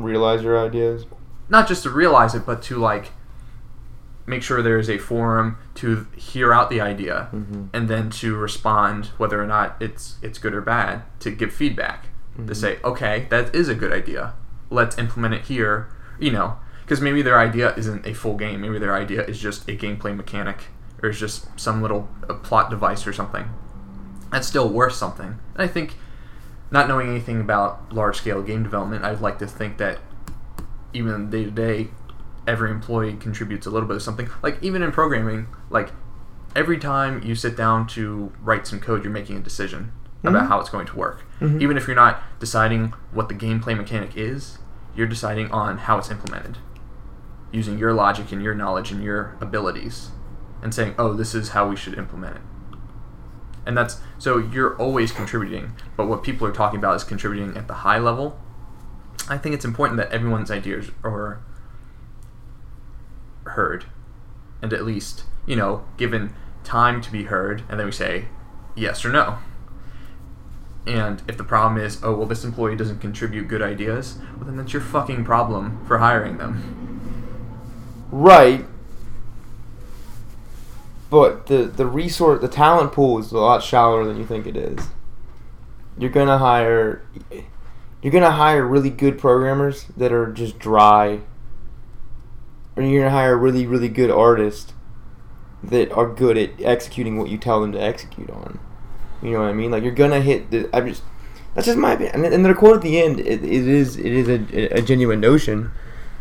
realize 0.00 0.42
your 0.42 0.58
ideas. 0.58 1.04
not 1.50 1.66
just 1.68 1.82
to 1.84 1.90
realize 1.90 2.34
it 2.34 2.44
but 2.46 2.60
to 2.62 2.76
like 2.78 3.10
make 4.28 4.42
sure 4.42 4.60
there 4.62 4.78
is 4.78 4.90
a 4.90 4.98
forum 4.98 5.56
to 5.76 6.06
hear 6.16 6.52
out 6.52 6.68
the 6.70 6.80
idea 6.80 7.28
Mhm. 7.34 7.68
and 7.72 7.88
then 7.88 8.10
to 8.10 8.36
respond 8.36 9.06
whether 9.16 9.42
or 9.42 9.46
not 9.46 9.76
it's 9.80 10.16
it's 10.22 10.38
good 10.38 10.54
or 10.54 10.60
bad 10.60 11.02
to 11.20 11.30
give 11.30 11.52
feedback 11.52 12.06
to 12.36 12.42
Mhm. 12.52 12.56
say 12.56 12.78
okay 12.84 13.26
that 13.30 13.54
is 13.54 13.68
a 13.68 13.74
good 13.74 13.92
idea. 13.92 14.34
Let's 14.70 14.98
implement 14.98 15.34
it 15.34 15.42
here 15.46 15.88
you 16.20 16.32
know? 16.32 16.56
Because 16.84 17.00
maybe 17.00 17.22
their 17.22 17.38
idea 17.38 17.72
isn't 17.76 18.04
a 18.06 18.12
full 18.12 18.36
game. 18.36 18.60
Maybe 18.62 18.78
their 18.78 18.94
idea 18.94 19.22
is 19.24 19.38
just 19.38 19.68
a 19.68 19.76
gameplay 19.76 20.16
mechanic 20.16 20.66
or 21.02 21.10
is 21.10 21.20
just 21.20 21.46
some 21.58 21.80
little 21.80 22.08
a 22.28 22.34
plot 22.34 22.70
device 22.70 23.06
or 23.06 23.12
something. 23.12 23.44
That's 24.32 24.48
still 24.48 24.68
worth 24.68 24.94
something. 24.94 25.38
And 25.54 25.62
i 25.62 25.66
think 25.68 25.96
not 26.70 26.86
knowing 26.88 27.08
anything 27.08 27.40
about 27.40 27.92
large 27.92 28.16
scale 28.18 28.42
game 28.42 28.62
development 28.62 29.02
i'd 29.04 29.20
like 29.22 29.38
to 29.38 29.46
think 29.46 29.78
that 29.78 29.98
even 30.92 31.30
day 31.30 31.44
to 31.44 31.50
day 31.50 31.88
every 32.48 32.70
employee 32.70 33.14
contributes 33.14 33.66
a 33.66 33.70
little 33.70 33.86
bit 33.86 33.94
of 33.96 34.02
something 34.02 34.28
like 34.42 34.56
even 34.62 34.82
in 34.82 34.90
programming 34.90 35.46
like 35.70 35.90
every 36.56 36.78
time 36.78 37.22
you 37.22 37.34
sit 37.34 37.54
down 37.56 37.86
to 37.86 38.32
write 38.42 38.66
some 38.66 38.80
code 38.80 39.04
you're 39.04 39.12
making 39.12 39.36
a 39.36 39.40
decision 39.40 39.92
about 40.24 40.44
Mhm. 40.44 40.48
how 40.48 40.58
it's 40.58 40.70
going 40.70 40.86
to 40.86 40.96
work 40.96 41.22
Mhm. 41.40 41.60
even 41.60 41.76
if 41.76 41.86
you're 41.86 41.94
not 41.94 42.22
deciding 42.40 42.92
what 43.12 43.28
the 43.28 43.34
gameplay 43.34 43.76
mechanic 43.76 44.16
is 44.16 44.58
you're 44.96 45.06
deciding 45.06 45.50
on 45.52 45.78
how 45.78 45.98
it's 45.98 46.10
implemented 46.10 46.58
using 47.52 47.78
your 47.78 47.92
logic 47.92 48.32
and 48.32 48.42
your 48.42 48.54
knowledge 48.54 48.90
and 48.90 49.02
your 49.04 49.34
abilities 49.42 50.10
and 50.62 50.74
saying 50.74 50.94
oh 50.98 51.12
this 51.12 51.34
is 51.34 51.50
how 51.50 51.68
we 51.68 51.76
should 51.76 51.96
implement 51.98 52.36
it 52.36 52.42
and 53.66 53.76
that's 53.76 53.98
so 54.18 54.38
you're 54.38 54.74
always 54.76 55.12
contributing 55.12 55.72
but 55.96 56.06
what 56.08 56.22
people 56.22 56.46
are 56.46 56.52
talking 56.52 56.78
about 56.78 56.96
is 56.96 57.04
contributing 57.04 57.56
at 57.56 57.68
the 57.68 57.74
high 57.74 57.98
level 57.98 58.38
i 59.28 59.36
think 59.36 59.54
it's 59.54 59.64
important 59.66 59.98
that 59.98 60.10
everyone's 60.10 60.50
ideas 60.50 60.90
are 61.04 61.40
heard 63.48 63.86
and 64.62 64.72
at 64.72 64.84
least 64.84 65.24
you 65.46 65.56
know 65.56 65.84
given 65.96 66.34
time 66.64 67.00
to 67.00 67.10
be 67.10 67.24
heard 67.24 67.62
and 67.68 67.78
then 67.78 67.86
we 67.86 67.92
say 67.92 68.26
yes 68.74 69.04
or 69.04 69.10
no 69.10 69.38
and 70.86 71.22
if 71.28 71.36
the 71.36 71.44
problem 71.44 71.82
is 71.82 72.00
oh 72.02 72.14
well 72.14 72.26
this 72.26 72.44
employee 72.44 72.76
doesn't 72.76 73.00
contribute 73.00 73.48
good 73.48 73.62
ideas 73.62 74.18
well 74.36 74.46
then 74.46 74.56
that's 74.56 74.72
your 74.72 74.82
fucking 74.82 75.24
problem 75.24 75.84
for 75.86 75.98
hiring 75.98 76.38
them 76.38 76.88
Right. 78.10 78.64
But 81.10 81.46
the 81.46 81.64
the 81.64 81.86
resource, 81.86 82.40
the 82.40 82.48
talent 82.48 82.92
pool 82.92 83.18
is 83.18 83.32
a 83.32 83.38
lot 83.38 83.62
shallower 83.62 84.04
than 84.04 84.16
you 84.18 84.26
think 84.26 84.46
it 84.46 84.56
is. 84.56 84.88
You're 85.96 86.10
gonna 86.10 86.38
hire, 86.38 87.02
you're 88.02 88.12
gonna 88.12 88.32
hire 88.32 88.66
really 88.66 88.90
good 88.90 89.18
programmers 89.18 89.86
that 89.96 90.12
are 90.12 90.30
just 90.32 90.58
dry, 90.58 91.20
or 92.78 92.82
you're 92.82 93.02
gonna 93.02 93.14
hire 93.14 93.36
really 93.36 93.66
really 93.66 93.88
good 93.88 94.10
artists 94.10 94.72
that 95.62 95.90
are 95.92 96.06
good 96.06 96.38
at 96.38 96.50
executing 96.60 97.18
what 97.18 97.28
you 97.28 97.36
tell 97.36 97.60
them 97.60 97.72
to 97.72 97.82
execute 97.82 98.30
on. 98.30 98.60
You 99.20 99.32
know 99.32 99.40
what 99.40 99.48
I 99.48 99.52
mean? 99.52 99.70
Like 99.70 99.82
you're 99.82 99.92
gonna 99.92 100.20
hit 100.20 100.50
the. 100.50 100.70
I 100.72 100.80
just 100.80 101.02
that's 101.54 101.66
just 101.66 101.78
my 101.78 101.92
opinion. 101.92 102.24
And, 102.24 102.34
and 102.34 102.44
the 102.44 102.54
quote 102.54 102.76
at 102.76 102.82
the 102.82 103.02
end, 103.02 103.18
it, 103.18 103.42
it 103.42 103.44
is 103.44 103.96
it 103.96 104.12
is 104.12 104.28
a, 104.28 104.78
a 104.78 104.82
genuine 104.82 105.20
notion, 105.20 105.72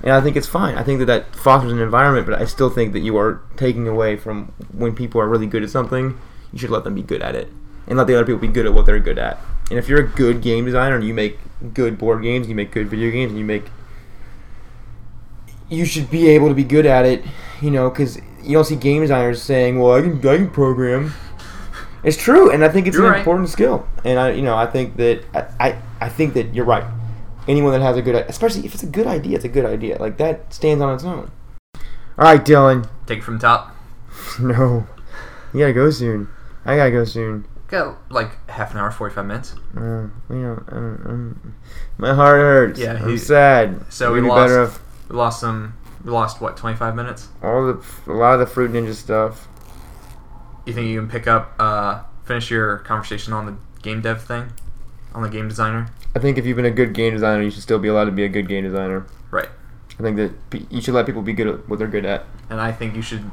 and 0.02 0.12
I 0.12 0.22
think 0.22 0.36
it's 0.36 0.48
fine. 0.48 0.76
I 0.76 0.84
think 0.84 1.00
that 1.00 1.06
that 1.06 1.36
fosters 1.36 1.72
an 1.72 1.80
environment, 1.80 2.26
but 2.26 2.42
I 2.42 2.46
still 2.46 2.72
think 2.72 2.94
that 2.94 3.00
you 3.00 3.18
are 3.18 3.42
taking 3.56 3.88
away 3.88 4.16
from 4.16 4.54
when 4.72 4.96
people 4.96 5.22
are 5.22 5.28
really 5.28 5.46
good 5.46 5.62
at 5.64 5.70
something. 5.70 6.20
You 6.52 6.60
should 6.60 6.72
let 6.72 6.84
them 6.84 6.96
be 6.96 7.04
good 7.04 7.22
at 7.22 7.36
it, 7.36 7.50
and 7.86 8.00
let 8.00 8.08
the 8.08 8.16
other 8.16 8.26
people 8.26 8.40
be 8.40 8.48
good 8.48 8.66
at 8.66 8.74
what 8.74 8.88
they're 8.88 9.00
good 9.00 9.20
at. 9.20 9.40
And 9.70 9.78
if 9.78 9.88
you're 9.88 10.00
a 10.00 10.08
good 10.08 10.42
game 10.42 10.66
designer 10.66 10.96
and 10.96 11.06
you 11.06 11.14
make 11.14 11.38
good 11.74 12.00
board 12.00 12.24
games, 12.24 12.48
you 12.48 12.56
make 12.56 12.72
good 12.72 12.88
video 12.88 13.12
games, 13.12 13.32
and 13.32 13.38
you 13.38 13.46
make 13.46 13.66
you 15.70 15.86
should 15.86 16.10
be 16.10 16.28
able 16.30 16.48
to 16.50 16.54
be 16.56 16.64
good 16.64 16.86
at 16.86 17.06
it. 17.06 17.24
You 17.62 17.72
know, 17.72 17.90
because 17.90 18.18
you 18.44 18.54
don't 18.54 18.66
see 18.66 18.76
game 18.76 19.02
designers 19.02 19.42
saying, 19.42 19.80
"Well, 19.80 19.94
I 19.94 20.02
can 20.02 20.18
I 20.28 20.38
can 20.38 20.50
program." 20.50 21.14
It's 22.04 22.16
true, 22.18 22.52
and 22.52 22.64
I 22.64 22.70
think 22.70 22.88
it's 22.88 22.96
You're 22.96 23.08
an 23.08 23.12
right. 23.14 23.20
important 23.20 23.50
skill. 23.50 23.88
And 24.06 24.20
I, 24.20 24.32
you 24.32 24.42
know, 24.44 24.56
I 24.56 24.68
think 24.68 24.96
that 24.98 25.24
I, 25.34 25.70
I, 25.70 25.82
I 26.02 26.10
think 26.10 26.36
that 26.36 26.54
you're 26.54 26.64
right. 26.66 26.84
Anyone 27.48 27.72
that 27.74 27.82
has 27.82 27.98
a 27.98 28.02
good, 28.02 28.16
especially 28.30 28.66
if 28.66 28.74
it's 28.74 28.84
a 28.84 28.88
good 28.88 29.08
idea, 29.08 29.36
it's 29.36 29.46
a 29.46 29.50
good 29.50 29.66
idea. 29.66 29.98
Like 29.98 30.18
that 30.18 30.54
stands 30.54 30.82
on 30.82 30.94
its 30.94 31.04
own. 31.04 31.32
All 31.76 31.82
right, 32.26 32.44
Dylan. 32.44 32.88
Take 33.08 33.20
it 33.20 33.24
from 33.24 33.38
the 33.40 33.42
top. 33.42 33.76
No, 34.40 34.86
you 35.54 35.60
gotta 35.62 35.74
go 35.74 35.90
soon. 35.90 36.28
I 36.66 36.76
gotta 36.76 36.92
go 36.92 37.04
soon. 37.06 37.46
Got 37.68 37.98
like 38.12 38.32
half 38.50 38.72
an 38.72 38.78
hour, 38.78 38.92
forty 38.92 39.14
five 39.16 39.26
minutes. 39.26 39.56
Uh, 39.76 40.08
you 40.30 40.36
know, 40.36 40.64
uh, 40.72 40.76
um, 41.10 41.56
my 41.98 42.14
heart 42.14 42.40
hurts. 42.40 42.80
Yeah, 42.80 42.94
I'm 43.04 43.18
sad. 43.18 43.82
so 43.92 44.14
we 44.14 44.22
lost- 44.22 44.50
better 44.50 44.64
off 44.64 44.80
We 45.10 45.16
lost 45.16 45.40
some. 45.40 45.74
We 46.04 46.12
lost 46.12 46.42
what 46.42 46.58
twenty 46.58 46.78
five 46.78 46.96
minutes. 46.96 47.30
all 47.42 47.66
the 47.66 47.86
a 48.08 48.14
lot 48.14 48.34
of 48.34 48.40
the 48.40 48.46
fruit 48.46 48.72
ninja 48.72 48.94
stuff. 48.94 49.48
You 50.66 50.74
think 50.74 50.88
you 50.88 51.00
can 51.00 51.10
pick 51.10 51.28
up, 51.28 51.54
uh, 51.60 52.04
finish 52.26 52.52
your 52.52 52.80
conversation 52.80 53.32
on 53.32 53.46
the 53.46 53.56
game 53.82 54.02
dev 54.02 54.22
thing, 54.22 54.52
on 55.14 55.24
the 55.24 55.30
game 55.30 55.48
designer? 55.48 55.88
I 56.14 56.20
think 56.20 56.38
if 56.38 56.46
you've 56.46 56.58
been 56.58 56.66
a 56.66 56.72
good 56.72 56.94
game 56.94 57.14
designer, 57.14 57.42
you 57.42 57.50
should 57.52 57.64
still 57.64 57.80
be 57.80 57.88
allowed 57.88 58.06
to 58.06 58.12
be 58.12 58.26
a 58.26 58.30
good 58.30 58.50
game 58.50 58.66
designer. 58.66 59.06
Right. 59.32 59.48
I 59.98 60.04
think 60.04 60.18
that 60.18 60.34
you 60.70 60.82
should 60.82 60.94
let 60.94 61.06
people 61.06 61.22
be 61.22 61.34
good 61.34 61.48
at 61.48 61.70
what 61.70 61.80
they're 61.80 61.88
good 61.88 62.06
at. 62.06 62.26
And 62.50 62.60
I 62.60 62.72
think 62.72 62.96
you 62.96 63.02
should, 63.02 63.32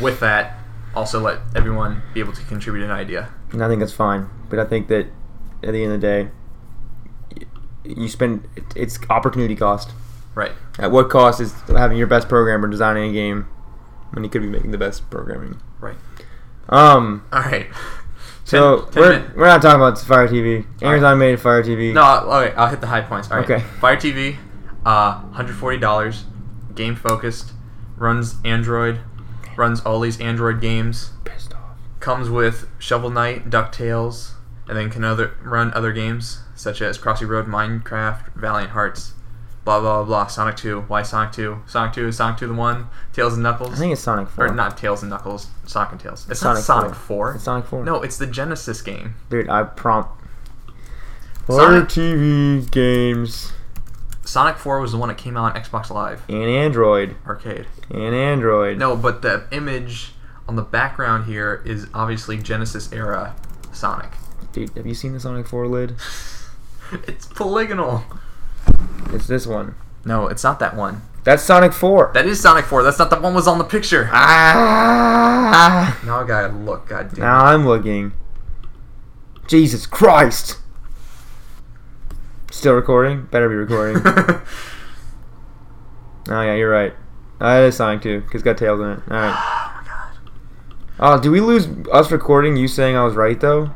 with 0.00 0.20
that, 0.20 0.58
also 0.94 1.20
let 1.20 1.40
everyone 1.54 2.02
be 2.14 2.20
able 2.20 2.32
to 2.32 2.42
contribute 2.44 2.84
an 2.84 2.90
idea. 2.90 3.28
And 3.52 3.62
I 3.62 3.68
think 3.68 3.80
that's 3.80 3.92
fine. 3.92 4.30
But 4.48 4.58
I 4.58 4.64
think 4.64 4.88
that 4.88 5.06
at 5.62 5.72
the 5.72 5.82
end 5.82 5.92
of 5.92 6.00
the 6.00 6.06
day, 6.06 6.30
you 7.84 8.08
spend 8.08 8.46
it's 8.76 8.98
opportunity 9.10 9.56
cost. 9.56 9.92
Right. 10.38 10.52
At 10.78 10.92
what 10.92 11.10
cost 11.10 11.40
is 11.40 11.52
having 11.66 11.98
your 11.98 12.06
best 12.06 12.28
programmer 12.28 12.68
designing 12.68 13.10
a 13.10 13.12
game 13.12 13.48
when 14.12 14.22
he 14.22 14.30
could 14.30 14.40
be 14.40 14.48
making 14.48 14.70
the 14.70 14.78
best 14.78 15.10
programming? 15.10 15.60
Right. 15.80 15.96
Um. 16.68 17.24
All 17.32 17.40
right. 17.42 17.66
So 18.44 18.82
10 18.92 19.02
we're, 19.02 19.32
we're 19.34 19.46
not 19.46 19.60
talking 19.60 19.80
about 19.82 19.98
Fire 19.98 20.28
TV. 20.28 20.64
Amazon 20.80 20.86
Alright. 20.86 21.04
on 21.04 21.18
made 21.18 21.40
Fire 21.40 21.62
TV. 21.64 21.92
No, 21.92 22.02
I'll- 22.02 22.32
okay, 22.44 22.54
I'll 22.54 22.68
hit 22.68 22.80
the 22.80 22.86
high 22.86 23.00
points. 23.00 23.30
All 23.32 23.38
right. 23.38 23.50
Okay. 23.50 23.64
Fire 23.80 23.96
TV, 23.96 24.36
uh, 24.86 25.22
$140, 25.32 26.22
game 26.76 26.94
focused, 26.94 27.50
runs 27.96 28.36
Android, 28.44 29.00
runs 29.56 29.80
all 29.80 29.98
these 30.00 30.20
Android 30.20 30.60
games, 30.60 31.10
Pissed 31.24 31.52
off. 31.52 31.76
comes 31.98 32.30
with 32.30 32.68
Shovel 32.78 33.10
Knight, 33.10 33.50
DuckTales, 33.50 34.34
and 34.68 34.78
then 34.78 34.88
can 34.88 35.02
other 35.04 35.32
run 35.42 35.72
other 35.74 35.92
games 35.92 36.40
such 36.54 36.80
as 36.80 36.96
Crossy 36.96 37.28
Road, 37.28 37.46
Minecraft, 37.46 38.34
Valiant 38.34 38.70
Hearts, 38.70 39.12
blah 39.68 39.80
blah 39.80 39.98
blah, 39.98 40.04
blah 40.04 40.26
Sonic 40.28 40.56
2. 40.56 40.80
Why 40.88 41.02
Sonic 41.02 41.32
2? 41.32 41.58
Sonic 41.66 41.92
2 41.92 42.08
is 42.08 42.16
Sonic 42.16 42.38
2 42.38 42.46
the 42.46 42.54
one, 42.54 42.88
Tails 43.12 43.34
and 43.34 43.42
Knuckles. 43.42 43.74
I 43.74 43.76
think 43.76 43.92
it's 43.92 44.00
Sonic 44.00 44.28
Four. 44.30 44.46
or 44.46 44.54
not 44.54 44.78
Tails 44.78 45.02
and 45.02 45.10
Knuckles, 45.10 45.48
Sonic 45.66 45.92
and 45.92 46.00
Tails. 46.00 46.26
It's 46.30 46.40
Sonic 46.40 46.56
not 46.60 46.64
Sonic 46.64 46.94
4. 46.94 47.32
4. 47.32 47.34
It's 47.34 47.44
Sonic 47.44 47.66
Four. 47.66 47.84
No, 47.84 48.00
it's 48.02 48.16
the 48.16 48.26
Genesis 48.26 48.80
game. 48.80 49.14
dude, 49.28 49.48
I 49.50 49.64
prompt. 49.64 50.10
Fire 51.46 51.86
Sonic- 51.86 51.88
TV 51.88 52.70
games 52.70 53.52
Sonic 54.24 54.56
4 54.56 54.80
was 54.80 54.92
the 54.92 54.98
one 54.98 55.08
that 55.08 55.18
came 55.18 55.36
out 55.36 55.54
on 55.54 55.62
Xbox 55.62 55.90
Live 55.90 56.22
and 56.30 56.44
Android 56.44 57.16
arcade. 57.26 57.66
and 57.90 58.14
Android. 58.14 58.78
No, 58.78 58.96
but 58.96 59.20
the 59.22 59.44
image 59.52 60.12
on 60.48 60.56
the 60.56 60.62
background 60.62 61.26
here 61.26 61.62
is 61.66 61.86
obviously 61.92 62.38
Genesis 62.38 62.90
era 62.92 63.34
Sonic. 63.72 64.12
dude, 64.52 64.70
have 64.76 64.86
you 64.86 64.94
seen 64.94 65.12
the 65.12 65.20
Sonic 65.20 65.46
Four 65.46 65.66
lid? 65.68 65.96
It's 67.06 67.26
polygonal. 67.26 68.02
It's 69.12 69.26
this 69.26 69.46
one. 69.46 69.74
No, 70.04 70.26
it's 70.28 70.44
not 70.44 70.58
that 70.60 70.76
one. 70.76 71.02
That's 71.24 71.42
Sonic 71.42 71.72
Four. 71.72 72.10
That 72.14 72.24
is 72.26 72.40
Sonic 72.40 72.64
4. 72.64 72.82
That's 72.82 72.98
not 72.98 73.10
the 73.10 73.20
one 73.20 73.34
was 73.34 73.46
on 73.46 73.58
the 73.58 73.64
picture. 73.64 74.08
ah! 74.12 76.00
Now 76.06 76.20
I 76.20 76.26
gotta 76.26 76.54
look. 76.54 76.88
God 76.88 77.10
damn. 77.12 77.20
Now 77.20 77.44
I'm 77.44 77.66
looking. 77.66 78.12
Jesus 79.46 79.86
Christ! 79.86 80.58
Still 82.50 82.74
recording? 82.74 83.26
Better 83.26 83.48
be 83.48 83.54
recording. 83.56 84.02
oh 84.06 84.42
yeah, 86.42 86.54
you're 86.54 86.70
right. 86.70 86.94
Uh, 87.40 87.60
it 87.62 87.68
is 87.68 87.76
Sonic 87.76 88.02
2, 88.02 88.20
because 88.20 88.34
it's 88.40 88.44
got 88.44 88.56
tails 88.58 88.80
in 88.80 88.86
it. 88.88 89.00
Alright. 89.10 89.34
oh 89.36 89.82
my 89.82 89.86
god. 89.86 90.18
Oh, 90.98 91.20
did 91.20 91.28
we 91.30 91.40
lose 91.40 91.68
us 91.92 92.10
recording 92.10 92.56
you 92.56 92.66
saying 92.68 92.96
I 92.96 93.04
was 93.04 93.14
right, 93.14 93.38
though? 93.38 93.70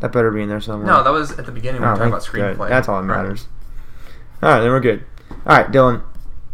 That 0.00 0.12
better 0.12 0.30
be 0.30 0.42
in 0.42 0.48
there 0.48 0.60
somewhere. 0.60 0.86
No, 0.86 1.02
that 1.02 1.10
was 1.10 1.32
at 1.32 1.46
the 1.46 1.52
beginning 1.52 1.80
when 1.82 1.90
Oh, 1.90 1.94
we 1.94 1.98
were 2.10 2.10
talking 2.18 2.40
about 2.40 2.56
screenplay. 2.56 2.68
That's 2.68 2.88
all 2.88 3.02
that 3.02 3.08
Right. 3.08 3.46
Matters. 4.46 4.54
Alright, 4.54 4.62
then 4.62 4.70
we're 4.70 4.80
good. 4.80 5.04
Alright, 5.46 5.72
Dylan. 5.72 6.02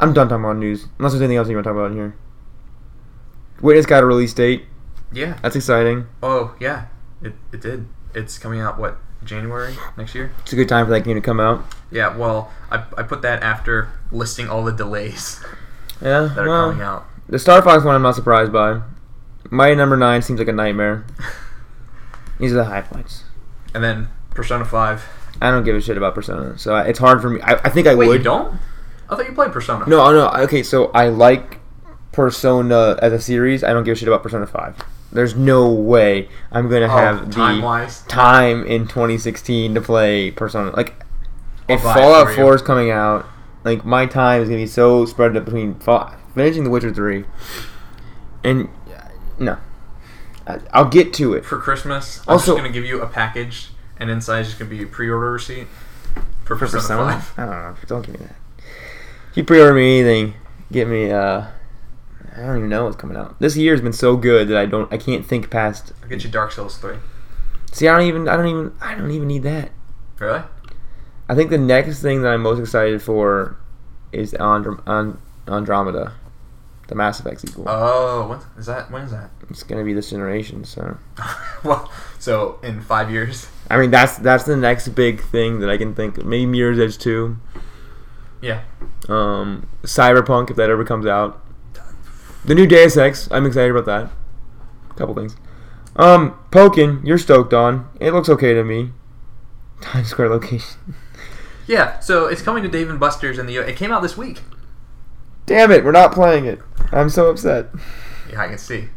I'm 0.01 0.13
done 0.13 0.29
talking 0.29 0.45
about 0.45 0.57
news. 0.57 0.87
Unless 0.99 1.13
there's 1.13 1.23
anything 1.23 1.37
else 1.37 1.49
you 1.49 1.55
want 1.57 1.65
to 1.65 1.71
talk 1.71 1.77
about 1.77 1.91
in 1.93 1.97
here. 1.97 2.17
Witness 3.61 3.87
got 3.87 4.03
a 4.03 4.07
release 4.07 4.35
date. 4.35 4.65
Yeah. 5.13 5.39
That's 5.43 5.55
exciting. 5.55 6.07
Oh 6.23 6.55
yeah. 6.59 6.87
It 7.23 7.35
it 7.53 7.61
did. 7.61 7.87
It's 8.15 8.39
coming 8.39 8.61
out 8.61 8.79
what 8.79 8.99
January 9.25 9.77
next 9.97 10.15
year. 10.15 10.33
It's 10.41 10.53
a 10.53 10.57
good 10.57 10.69
time 10.69 10.87
for 10.87 10.91
that 10.91 11.05
game 11.05 11.15
to 11.15 11.21
come 11.21 11.39
out. 11.39 11.65
Yeah. 11.91 12.17
Well, 12.17 12.51
I 12.71 12.85
I 12.99 13.05
put 13.05 13.23
that 13.23 13.43
after 13.43 13.91
listing 14.11 14.49
all 14.49 14.65
the 14.65 14.73
delays 14.73 15.41
Yeah. 16.01 16.23
that 16.23 16.39
are 16.39 16.49
well, 16.49 16.71
coming 16.71 16.83
out. 16.83 17.07
The 17.29 17.39
Star 17.39 17.63
Fox 17.63 17.85
one 17.85 17.95
I'm 17.95 18.03
not 18.03 18.17
surprised 18.17 18.53
by. 18.53 18.81
Mighty 19.51 19.75
Number 19.75 19.97
9 19.97 20.23
seems 20.23 20.39
like 20.39 20.49
a 20.49 20.53
nightmare. 20.53 21.05
These 22.39 22.53
are 22.53 22.57
the 22.57 22.65
high 22.65 22.81
points. 22.81 23.25
And 23.75 23.85
then 23.85 24.09
Persona 24.31 24.65
5. 24.65 25.05
I 25.43 25.51
don't 25.51 25.65
give 25.65 25.77
a 25.77 25.81
shit 25.81 25.97
about 25.97 26.15
Persona, 26.15 26.57
so 26.59 26.75
I- 26.75 26.85
it's 26.85 26.99
hard 26.99 27.21
for 27.21 27.31
me. 27.31 27.41
I, 27.43 27.55
I 27.55 27.69
think 27.69 27.87
I 27.87 27.95
Wait, 27.95 28.07
would. 28.09 28.19
you 28.19 28.25
don't? 28.25 28.55
I 29.11 29.17
thought 29.17 29.27
you 29.29 29.35
played 29.35 29.53
Persona. 29.53 29.87
No, 29.89 30.11
no. 30.13 30.29
Okay, 30.45 30.63
so 30.63 30.87
I 30.95 31.09
like 31.09 31.61
Persona 32.13 32.97
as 33.03 33.13
a 33.13 33.21
series. 33.21 33.63
I 33.65 33.73
don't 33.73 33.85
give 33.85 33.93
a 33.93 33.99
shit 33.99 34.09
about 34.09 34.23
Persona 34.23 34.47
5. 34.47 34.77
There's 35.13 35.35
no 35.35 35.71
way 35.71 36.29
I'm 36.51 36.69
going 36.71 36.81
to 36.81 36.87
Oh, 36.93 36.97
have 36.97 37.27
the 37.31 38.05
time 38.09 38.65
in 38.65 38.87
2016 38.87 39.75
to 39.75 39.81
play 39.83 40.31
Persona. 40.31 40.71
Like, 40.75 40.95
if 41.69 41.85
I'll 41.85 41.91
it 41.91 41.95
Fallout 41.95 42.35
4 42.35 42.55
is 42.55 42.63
coming 42.63 42.91
out, 42.91 43.27
like, 43.65 43.85
my 43.85 44.07
time 44.07 44.41
is 44.43 44.49
going 44.49 44.61
to 44.61 44.65
be 44.65 44.67
so 44.71 45.05
spread 45.05 45.37
up 45.37 45.45
between 45.45 45.75
fa- 45.75 46.17
finishing 46.35 46.65
The 46.65 46.71
Witcher 46.71 46.95
3 46.95 47.25
and. 48.45 48.69
uh, 48.89 49.09
No. 49.39 49.59
I- 50.47 50.59
I'll 50.73 50.89
get 50.89 51.13
to 51.15 51.35
it. 51.35 51.45
For 51.45 51.59
Christmas, 51.59 52.21
I'm 52.27 52.33
Also- 52.33 52.53
just 52.53 52.57
gonna 52.63 52.73
give 52.73 52.85
you 52.85 53.01
a 53.03 53.07
package, 53.07 53.71
and 53.99 54.11
inside 54.11 54.41
is 54.41 54.47
just 54.49 54.59
gonna 54.59 54.71
be 54.71 54.83
a 54.83 54.87
pre-order 54.87 55.33
receipt 55.33 55.69
for, 56.45 56.57
For 56.57 56.67
Persona, 56.67 56.81
Persona? 56.81 57.21
5. 57.21 57.39
I 57.39 57.45
don't 57.47 57.51
know. 57.63 57.77
Don't 57.87 58.07
give 58.07 58.21
me 58.21 58.27
that. 58.27 58.37
If 59.31 59.37
you 59.37 59.45
pre-order 59.45 59.75
me 59.75 60.01
anything, 60.01 60.35
get 60.71 60.89
me. 60.89 61.11
uh 61.11 61.47
I 62.35 62.41
don't 62.47 62.57
even 62.57 62.69
know 62.71 62.85
what's 62.85 62.97
coming 62.97 63.17
out. 63.17 63.39
This 63.41 63.57
year's 63.59 63.83
been 63.83 63.93
so 63.93 64.17
good 64.17 64.49
that 64.49 64.57
I 64.57 64.65
don't. 64.67 64.91
I 64.93 64.97
can't 64.97 65.25
think 65.27 65.51
past. 65.51 65.93
I'll 66.03 66.09
get 66.09 66.25
you 66.25 66.31
Dark 66.31 66.51
Souls 66.53 66.79
3. 66.79 66.97
See, 67.73 67.87
I 67.89 67.97
don't 67.99 68.07
even. 68.07 68.27
I 68.29 68.37
don't 68.37 68.47
even. 68.49 68.75
I 68.81 68.95
don't 68.95 69.11
even 69.11 69.29
need 69.29 69.43
that. 69.43 69.71
Really? 70.19 70.43
I 71.29 71.35
think 71.35 71.51
the 71.51 71.59
next 71.59 72.01
thing 72.01 72.23
that 72.23 72.29
I'm 72.33 72.43
most 72.43 72.59
excited 72.59 73.03
for 73.03 73.57
is 74.13 74.33
Androm- 74.35 74.83
An- 74.87 75.19
Andromeda, 75.47 76.15
the 76.93 76.99
Mass 76.99 77.21
Effect 77.21 77.41
sequel. 77.41 77.65
Oh, 77.67 78.29
what 78.29 78.45
is 78.59 78.67
that? 78.67 78.91
When 78.91 79.03
is 79.03 79.13
that? 79.13 79.31
It's 79.49 79.63
gonna 79.63 79.83
be 79.83 79.95
this 79.95 80.11
generation. 80.11 80.65
So 80.65 80.99
well, 81.65 81.91
so 82.19 82.59
in 82.63 82.83
five 82.83 83.11
years. 83.11 83.49
I 83.71 83.79
mean, 83.79 83.91
that's 83.91 84.19
that's 84.19 84.45
the 84.45 84.57
next 84.57 84.89
big 84.89 85.23
thing 85.23 85.61
that 85.61 85.71
I 85.71 85.79
can 85.79 85.95
think. 85.95 86.19
of. 86.19 86.27
Maybe 86.27 86.45
Mirror's 86.45 86.79
Edge 86.79 86.99
two. 86.99 87.39
Yeah. 88.43 88.63
Um, 89.09 89.69
Cyberpunk 89.85 90.51
if 90.51 90.57
that 90.57 90.69
ever 90.69 90.85
comes 90.85 91.07
out. 91.07 91.43
The 92.45 92.55
new 92.55 92.67
Deus 92.67 92.97
Ex, 92.97 93.29
I'm 93.31 93.47
excited 93.47 93.71
about 93.71 93.87
that. 93.87 94.13
A 94.91 94.95
Couple 94.95 95.15
things. 95.15 95.37
Um, 95.97 96.39
Pokkén, 96.51 97.07
you're 97.07 97.19
stoked 97.19 97.55
on. 97.55 97.89
It 98.01 98.11
looks 98.13 98.29
okay 98.29 98.53
to 98.53 98.65
me. 98.65 98.91
Times 99.81 100.09
Square 100.09 100.29
location. 100.29 100.95
Yeah. 101.67 102.01
So 102.01 102.27
it's 102.27 102.43
coming 102.43 102.63
to 102.65 102.69
Dave 102.69 102.91
and 102.91 103.01
Buster's 103.01 103.39
in 103.39 103.47
the. 103.47 103.57
It 103.57 103.77
came 103.77 103.93
out 103.93 104.03
this 104.03 104.17
week. 104.19 104.43
Damn 105.47 105.71
it, 105.73 105.85
we're 105.85 105.93
not 105.93 106.13
playing 106.13 106.45
it. 106.47 106.61
I'm 106.93 107.09
so 107.11 107.29
upset. 107.31 107.69
Yeah, 108.31 108.41
I 108.43 108.49
can 108.49 108.59
see. 108.59 108.89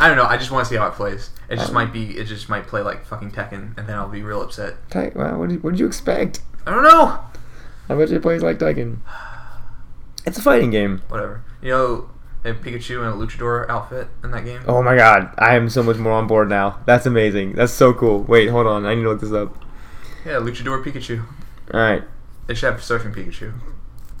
I 0.00 0.08
don't 0.08 0.16
know. 0.16 0.24
I 0.26 0.36
just 0.36 0.50
want 0.50 0.66
to 0.66 0.68
see 0.72 0.76
how 0.78 0.86
it 0.88 0.94
plays. 0.94 1.30
It 1.48 1.56
just 1.56 1.68
Um, 1.68 1.74
might 1.74 1.92
be. 1.92 2.18
It 2.18 2.24
just 2.24 2.48
might 2.48 2.66
play 2.66 2.80
like 2.82 3.04
fucking 3.04 3.30
Tekken, 3.32 3.76
and 3.78 3.86
then 3.86 3.96
I'll 3.96 4.08
be 4.08 4.22
real 4.22 4.42
upset. 4.42 4.74
Ty- 4.90 5.12
wow, 5.14 5.38
what 5.38 5.50
did, 5.50 5.62
what 5.62 5.70
did 5.72 5.80
you 5.80 5.86
expect? 5.86 6.40
I 6.66 6.70
don't 6.72 6.82
know. 6.82 7.18
I 7.88 7.94
bet 7.94 8.08
you 8.08 8.16
it 8.16 8.22
plays 8.22 8.42
like 8.42 8.58
Tekken. 8.58 8.98
It's 10.26 10.38
a 10.38 10.42
fighting 10.42 10.70
game. 10.70 11.02
Whatever. 11.08 11.42
You 11.60 11.68
know, 11.68 12.10
they 12.42 12.48
have 12.50 12.62
Pikachu 12.62 13.00
in 13.02 13.08
a 13.08 13.12
luchador 13.12 13.68
outfit 13.68 14.08
in 14.22 14.30
that 14.30 14.46
game. 14.46 14.62
Oh 14.66 14.82
my 14.82 14.96
god, 14.96 15.34
I 15.36 15.54
am 15.54 15.68
so 15.68 15.82
much 15.82 15.98
more 15.98 16.12
on 16.14 16.26
board 16.26 16.48
now. 16.48 16.78
That's 16.86 17.04
amazing. 17.04 17.52
That's 17.52 17.74
so 17.74 17.92
cool. 17.92 18.22
Wait, 18.22 18.48
hold 18.48 18.66
on. 18.66 18.86
I 18.86 18.94
need 18.94 19.02
to 19.02 19.10
look 19.10 19.20
this 19.20 19.32
up. 19.32 19.54
Yeah, 20.24 20.36
luchador 20.36 20.82
Pikachu. 20.82 21.26
Alright. 21.74 22.04
They 22.46 22.54
should 22.54 22.72
have 22.72 22.80
surfing 22.80 23.14
Pikachu. 23.14 23.52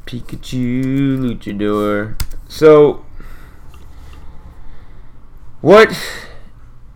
Pikachu 0.06 1.18
Luchador. 1.18 2.20
So, 2.48 3.04
what 5.60 5.96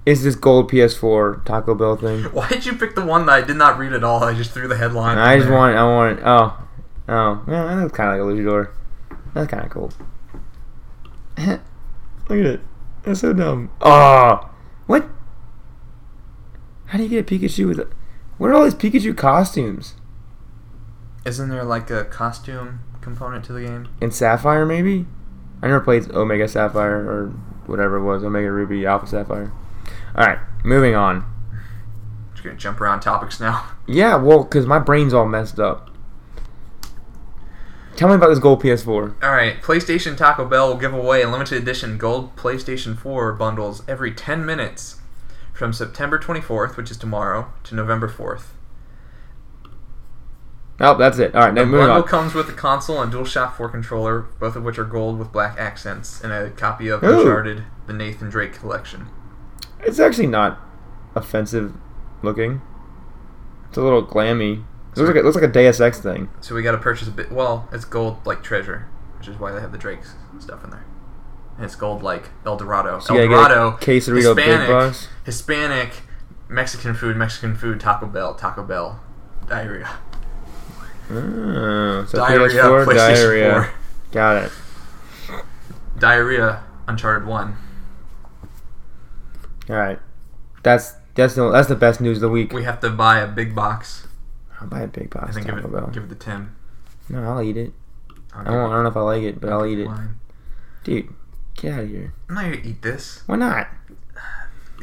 is 0.05 0.23
this 0.23 0.35
gold 0.35 0.71
PS4 0.71 1.45
Taco 1.45 1.75
Bell 1.75 1.97
thing? 1.97 2.23
Why 2.33 2.49
did 2.49 2.67
you 2.67 2.75
pick 2.75 2.95
the 2.95 3.05
one 3.05 3.27
that 3.27 3.33
I 3.33 3.41
did 3.43 3.57
not 3.57 3.79
read 3.79 3.93
at 3.93 4.05
all? 4.05 4.23
I 4.25 4.35
just 4.35 4.53
threw 4.53 4.69
the 4.69 4.77
headline. 4.77 5.19
I 5.19 5.37
just 5.37 5.49
there. 5.49 5.57
want, 5.57 5.77
I 5.77 5.85
want, 5.85 6.21
oh, 6.25 6.69
oh, 7.09 7.45
yeah, 7.49 7.65
that 7.65 7.83
looks 7.83 7.97
kind 7.97 8.19
of 8.19 8.27
like 8.27 8.37
a 8.37 8.41
Luchador. 8.41 8.71
That's 9.35 9.51
kind 9.51 9.65
of 9.65 9.71
cool. 9.71 9.93
Look 12.29 12.41
at 12.41 12.47
it. 12.47 12.61
That's 13.05 13.21
so 13.21 13.33
dumb. 13.33 13.71
Oh, 13.81 14.51
what? 14.87 15.09
How 16.87 16.99
do 16.99 17.05
you 17.05 17.11
get 17.11 17.31
a 17.31 17.39
Pikachu 17.39 17.69
with 17.69 17.79
a? 17.79 17.89
What 18.39 18.51
are 18.51 18.55
all 18.55 18.65
these 18.65 18.75
Pikachu 18.75 19.17
costumes? 19.17 19.95
Isn't 21.25 21.49
there 21.49 21.65
like 21.65 21.91
a 21.91 22.05
costume 22.05 22.81
component 23.01 23.45
to 23.47 23.53
the 23.53 23.63
game? 23.63 23.89
In 24.01 24.11
Sapphire, 24.11 24.65
maybe? 24.67 25.07
I 25.63 25.67
never 25.69 25.81
played 25.81 26.11
Omega 26.13 26.49
Sapphire 26.49 26.99
or 26.99 27.29
whatever 27.67 27.97
it 27.97 28.05
was, 28.05 28.25
Omega 28.25 28.51
Ruby, 28.51 28.87
Alpha 28.87 29.07
Sapphire. 29.07 29.53
Alright, 30.17 30.39
moving 30.65 30.95
on. 30.95 31.25
Just 32.33 32.45
gonna 32.45 32.57
jump 32.57 32.81
around 32.81 33.01
topics 33.01 33.41
now. 33.41 33.71
Yeah, 33.91 34.17
well, 34.17 34.45
because 34.45 34.67
my 34.67 34.79
brain's 34.79 35.15
all 35.15 35.27
messed 35.27 35.59
up. 35.59 35.89
Tell 37.97 38.11
me 38.11 38.17
about 38.17 38.29
this 38.29 38.39
gold 38.39 38.63
PS4. 38.63 39.25
All 39.25 39.31
right, 39.33 39.61
PlayStation 39.63 40.15
Taco 40.15 40.45
Bell 40.45 40.69
will 40.69 40.77
give 40.77 40.93
away 40.93 41.25
limited 41.25 41.63
edition 41.63 41.97
gold 41.97 42.37
PlayStation 42.37 42.97
4 42.97 43.33
bundles 43.33 43.83
every 43.89 44.13
10 44.13 44.45
minutes 44.45 45.01
from 45.55 45.73
September 45.73 46.19
24th, 46.19 46.77
which 46.77 46.91
is 46.91 46.97
tomorrow, 46.97 47.51
to 47.65 47.75
November 47.75 48.09
4th. 48.09 48.51
Oh, 50.81 50.97
that's 50.97 51.19
it. 51.19 51.35
Alright, 51.35 51.55
now 51.55 51.63
The 51.63 51.67
moving 51.67 51.87
bundle 51.87 52.03
on. 52.03 52.09
comes 52.09 52.35
with 52.35 52.47
the 52.47 52.53
console 52.53 53.03
and 53.03 53.13
DualShock 53.13 53.55
4 53.57 53.69
controller, 53.69 54.21
both 54.39 54.55
of 54.55 54.63
which 54.63 54.79
are 54.79 54.85
gold 54.85 55.19
with 55.19 55.33
black 55.33 55.59
accents, 55.59 56.21
and 56.23 56.33
a 56.33 56.51
copy 56.51 56.89
of 56.89 57.03
Ooh. 57.03 57.19
Uncharted, 57.19 57.65
the 57.87 57.93
Nathan 57.93 58.31
Drake 58.31 58.53
collection. 58.55 59.09
It's 59.81 59.99
actually 59.99 60.29
not 60.29 60.61
offensive 61.15 61.75
looking. 62.23 62.61
It's 63.69 63.77
a 63.79 63.83
little 63.83 64.05
glammy. 64.07 64.65
It 64.93 65.01
looks 65.01 65.09
like 65.09 65.17
a, 65.17 65.19
it 65.21 65.25
looks 65.25 65.35
like 65.37 65.45
a 65.45 65.53
Deus 65.53 65.81
Ex 65.81 66.01
thing. 66.01 66.29
So 66.41 66.55
we 66.55 66.63
got 66.63 66.73
to 66.73 66.79
purchase 66.79 67.09
a 67.09 67.11
bit. 67.13 67.31
Well, 67.31 67.69
it's 67.73 67.85
gold 67.85 68.25
like 68.25 68.43
treasure, 68.43 68.89
which 69.19 69.29
is 69.29 69.39
why 69.39 69.53
they 69.53 69.61
have 69.61 69.73
the 69.73 69.79
Drake's 69.79 70.15
stuff 70.39 70.65
in 70.65 70.71
there. 70.71 70.85
And 71.57 71.65
it's 71.65 71.75
gold 71.75 72.03
like 72.03 72.31
El 72.47 72.57
Dorado. 72.57 73.01
So 73.01 73.17
El 73.17 73.27
Dorado, 73.29 73.71
a 73.71 73.79
big 73.79 74.03
Hispanic. 74.03 74.97
Hispanic, 75.25 75.91
Mexican 76.49 76.95
food, 76.95 77.17
Mexican 77.17 77.55
food, 77.57 77.81
Taco 77.81 78.07
Bell, 78.07 78.35
Taco 78.35 78.63
Bell, 78.63 79.01
diarrhea, 79.49 79.99
Oh, 81.11 82.05
so 82.07 82.19
diarrhea, 82.19 82.63
PS4 82.63 82.85
PlayStation 82.85 82.95
diarrhea. 83.17 83.53
4, 83.63 83.71
Got 84.13 84.37
it. 84.45 84.53
diarrhea, 85.99 86.63
Uncharted 86.87 87.27
One. 87.27 87.57
All 89.71 89.77
right. 89.77 89.99
That's 90.63 90.95
that's 91.15 91.35
the 91.35 91.51
that's 91.51 91.69
the 91.69 91.77
best 91.77 92.01
news 92.01 92.19
of 92.19 92.23
the 92.23 92.29
week. 92.29 92.53
We 92.53 92.65
have 92.65 92.81
to 92.81 92.91
buy 92.91 93.21
a 93.21 93.27
big 93.27 93.55
box. 93.55 94.07
I'll 94.61 94.67
buy 94.69 94.81
a 94.83 94.87
big 94.87 95.11
box 95.11 95.31
I 95.31 95.33
think 95.33 95.47
give 95.47 95.57
it 95.59 95.73
Bell. 95.73 95.91
give 95.93 96.05
it 96.05 96.09
to 96.09 96.15
Tim. 96.15 96.55
No, 97.09 97.23
I'll 97.23 97.43
eat 97.43 97.57
it. 97.57 97.73
I'll 98.35 98.41
I 98.41 98.45
don't, 98.45 98.71
I 98.71 98.75
don't 98.75 98.83
know 98.85 98.89
if 98.91 98.97
I 98.97 99.01
like 99.01 99.23
it, 99.23 99.41
but 99.41 99.51
I'll 99.51 99.65
eat 99.67 99.79
it. 99.79 99.89
Dude, 100.85 101.09
get 101.55 101.73
out 101.75 101.81
of 101.85 101.89
here. 101.89 102.13
I'm 102.29 102.35
not 102.35 102.43
gonna 102.45 102.57
eat 102.65 102.83
this. 102.83 103.23
Why 103.27 103.37
not? 103.37 103.69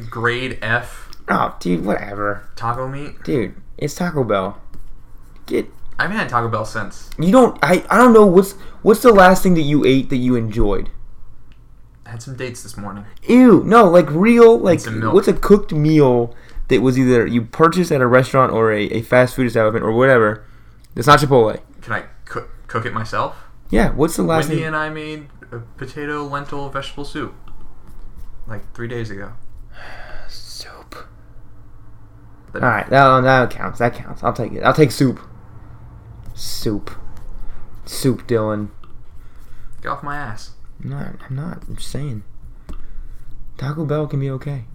Grade 0.10 0.58
F 0.62 1.10
Oh, 1.28 1.56
dude, 1.60 1.84
whatever. 1.86 2.44
taco 2.56 2.88
meat. 2.88 3.24
Dude, 3.24 3.56
it's 3.78 3.96
Taco 3.96 4.24
Bell. 4.24 4.62
Get 5.48 5.68
I 5.98 6.04
haven't 6.04 6.18
had 6.18 6.30
Taco 6.30 6.50
Bell 6.50 6.66
since. 6.66 7.10
you 7.18 7.32
don't. 7.32 7.58
I 7.64 7.86
I 7.90 7.98
don't 7.98 8.14
know 8.14 8.26
what's 8.26 8.54
what's 8.82 9.02
the 9.02 9.12
last 9.14 9.44
thing 9.44 9.54
that 9.56 9.62
you 9.62 9.86
ate 9.86 10.10
that 10.10 10.18
you 10.18 10.36
enjoyed. 10.36 10.90
I 12.06 12.12
had 12.12 12.22
some 12.22 12.36
dates 12.36 12.62
this 12.64 12.78
morning. 12.78 13.06
Ew, 13.28 13.64
no, 13.66 13.86
like 13.90 14.10
real, 14.12 14.60
like 14.60 14.82
what's 14.86 15.28
a 15.28 15.34
cooked 15.34 15.72
meal 15.72 16.36
that 16.68 16.82
was 16.82 17.00
either 17.00 17.26
you 17.26 17.44
purchased 17.44 17.92
at 17.92 18.02
a 18.02 18.08
restaurant 18.08 18.52
or 18.52 18.72
a, 18.72 18.84
a 18.86 19.02
fast 19.02 19.36
food 19.36 19.48
establishment 19.48 19.84
or 19.84 19.92
whatever. 19.92 20.46
It's 20.96 21.08
not 21.08 21.20
Chipotle. 21.20 21.62
Can 21.82 21.94
I 21.94 22.04
cook 22.26 22.50
cook 22.68 22.86
it 22.86 22.94
myself? 22.94 23.38
Yeah, 23.70 23.92
what's 23.92 24.16
the 24.18 24.24
last 24.24 24.44
Wendy 24.48 24.58
thing? 24.58 24.66
and 24.68 24.76
I 24.76 24.90
made 24.90 25.28
a 25.52 25.60
potato 25.60 26.24
lentil 26.26 26.70
vegetable 26.70 27.06
soup 27.06 27.34
like 28.48 28.72
three 28.74 28.88
days 28.88 29.10
ago. 29.10 29.34
Soup. 30.30 31.08
But 32.52 32.64
All 32.64 32.70
right, 32.70 32.90
that 32.90 33.22
that 33.22 33.50
counts. 33.50 33.80
That 33.80 33.94
counts. 33.94 34.24
I'll 34.24 34.34
take 34.34 34.52
it. 34.54 34.62
I'll 34.64 34.74
take 34.74 34.92
soup. 34.92 35.20
Soup. 36.36 36.92
Soup, 37.86 38.28
Dylan. 38.28 38.70
get 39.82 39.90
off 39.90 40.04
my 40.04 40.18
ass. 40.18 40.52
I'm 40.84 40.90
not. 40.90 41.16
I'm 41.28 41.36
not. 41.36 41.64
I'm 41.68 41.78
just 41.78 41.90
saying. 41.90 42.24
Taco 43.58 43.86
Bell 43.86 44.06
can 44.06 44.20
be 44.20 44.30
okay. 44.30 44.66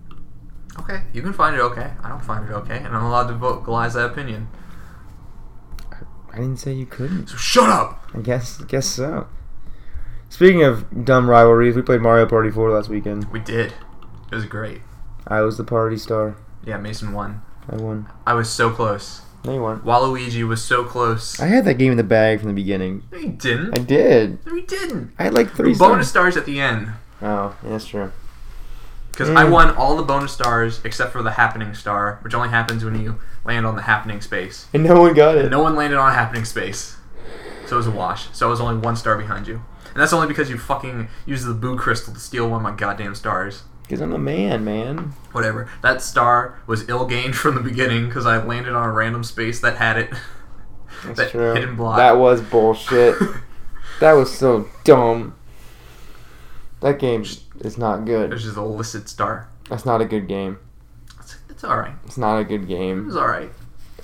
Okay, 0.78 1.02
you 1.12 1.20
can 1.20 1.32
find 1.32 1.54
it 1.54 1.60
okay. 1.60 1.92
I 2.02 2.08
don't 2.08 2.24
find 2.24 2.48
it 2.48 2.52
okay, 2.52 2.78
and 2.78 2.88
I'm 2.88 3.04
allowed 3.04 3.26
to 3.28 3.34
vocalize 3.34 3.94
that 3.94 4.06
opinion. 4.06 4.48
I 6.32 6.36
didn't 6.36 6.58
say 6.58 6.72
you 6.72 6.86
couldn't. 6.86 7.28
So 7.28 7.36
shut 7.36 7.68
up. 7.68 8.04
I 8.14 8.20
guess. 8.20 8.58
Guess 8.58 8.86
so. 8.86 9.26
Speaking 10.28 10.62
of 10.62 11.04
dumb 11.04 11.28
rivalries, 11.28 11.74
we 11.74 11.82
played 11.82 12.00
Mario 12.00 12.24
Party 12.24 12.50
4 12.50 12.70
last 12.70 12.88
weekend. 12.88 13.24
We 13.32 13.40
did. 13.40 13.74
It 14.30 14.34
was 14.34 14.46
great. 14.46 14.80
I 15.26 15.40
was 15.40 15.58
the 15.58 15.64
party 15.64 15.96
star. 15.96 16.36
Yeah, 16.64 16.78
Mason 16.78 17.12
won. 17.12 17.42
I 17.68 17.76
won. 17.76 18.08
I 18.26 18.34
was 18.34 18.48
so 18.48 18.70
close. 18.70 19.22
No, 19.44 19.54
you 19.54 19.62
weren't. 19.62 19.84
Waluigi 19.84 20.46
was 20.46 20.62
so 20.62 20.84
close. 20.84 21.40
I 21.40 21.46
had 21.46 21.64
that 21.64 21.74
game 21.74 21.90
in 21.92 21.96
the 21.96 22.04
bag 22.04 22.40
from 22.40 22.48
the 22.48 22.54
beginning. 22.54 23.02
no, 23.10 23.18
you 23.18 23.28
didn't. 23.30 23.78
I 23.78 23.82
did. 23.82 24.44
no, 24.46 24.54
you 24.54 24.62
didn't. 24.62 25.12
I 25.18 25.24
had 25.24 25.34
like 25.34 25.50
three 25.52 25.74
bonus 25.74 26.08
stars. 26.08 26.34
stars 26.34 26.36
at 26.36 26.44
the 26.46 26.60
end. 26.60 26.88
Oh, 27.22 27.56
yeah, 27.62 27.70
that's 27.70 27.86
true. 27.86 28.12
Because 29.10 29.28
Mm. 29.28 29.36
I 29.36 29.44
won 29.44 29.70
all 29.74 29.96
the 29.96 30.02
bonus 30.02 30.32
stars 30.32 30.80
except 30.84 31.12
for 31.12 31.22
the 31.22 31.32
happening 31.32 31.74
star, 31.74 32.18
which 32.22 32.34
only 32.34 32.48
happens 32.50 32.84
when 32.84 33.00
you 33.00 33.18
land 33.44 33.66
on 33.66 33.76
the 33.76 33.82
happening 33.82 34.20
space. 34.20 34.66
And 34.72 34.84
no 34.84 35.00
one 35.00 35.14
got 35.14 35.36
it. 35.36 35.50
No 35.50 35.62
one 35.62 35.74
landed 35.74 35.98
on 35.98 36.10
a 36.10 36.14
happening 36.14 36.44
space. 36.44 36.96
So 37.66 37.76
it 37.76 37.78
was 37.78 37.86
a 37.86 37.90
wash. 37.90 38.28
So 38.32 38.46
I 38.46 38.50
was 38.50 38.60
only 38.60 38.76
one 38.78 38.96
star 38.96 39.16
behind 39.16 39.46
you. 39.48 39.62
And 39.92 39.96
that's 40.00 40.12
only 40.12 40.28
because 40.28 40.48
you 40.50 40.56
fucking 40.58 41.08
used 41.26 41.46
the 41.46 41.54
boo 41.54 41.76
crystal 41.76 42.14
to 42.14 42.20
steal 42.20 42.48
one 42.48 42.58
of 42.58 42.62
my 42.62 42.72
goddamn 42.76 43.14
stars. 43.14 43.62
Because 43.90 44.02
I'm 44.02 44.12
a 44.12 44.18
man, 44.18 44.64
man. 44.64 44.98
Whatever. 45.32 45.68
That 45.82 46.00
star 46.00 46.60
was 46.68 46.88
ill 46.88 47.06
gained 47.06 47.34
from 47.34 47.56
the 47.56 47.60
beginning 47.60 48.06
because 48.06 48.24
I 48.24 48.40
landed 48.40 48.72
on 48.72 48.88
a 48.88 48.92
random 48.92 49.24
space 49.24 49.58
that 49.62 49.78
had 49.78 49.98
it. 49.98 50.10
That's 51.04 51.16
that 51.18 51.30
true. 51.32 51.54
hidden 51.54 51.74
block. 51.74 51.96
That 51.96 52.12
was 52.12 52.40
bullshit. 52.40 53.16
that 54.00 54.12
was 54.12 54.32
so 54.32 54.68
dumb. 54.84 55.34
That 56.82 57.00
game 57.00 57.24
is 57.62 57.76
not 57.78 58.04
good. 58.04 58.30
was 58.30 58.44
just 58.44 58.56
a 58.56 58.60
illicit 58.60 59.08
star. 59.08 59.48
That's 59.68 59.84
not 59.84 60.00
a 60.00 60.04
good 60.04 60.28
game. 60.28 60.60
It's, 61.18 61.38
it's 61.48 61.64
alright. 61.64 61.94
It's 62.04 62.16
not 62.16 62.38
a 62.38 62.44
good 62.44 62.68
game. 62.68 63.08
It's 63.08 63.16
alright. 63.16 63.50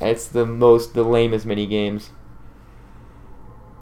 It's 0.01 0.27
the 0.27 0.45
most, 0.45 0.95
the 0.95 1.05
lamest 1.05 1.47
mini 1.47 1.65
games. 1.65 2.11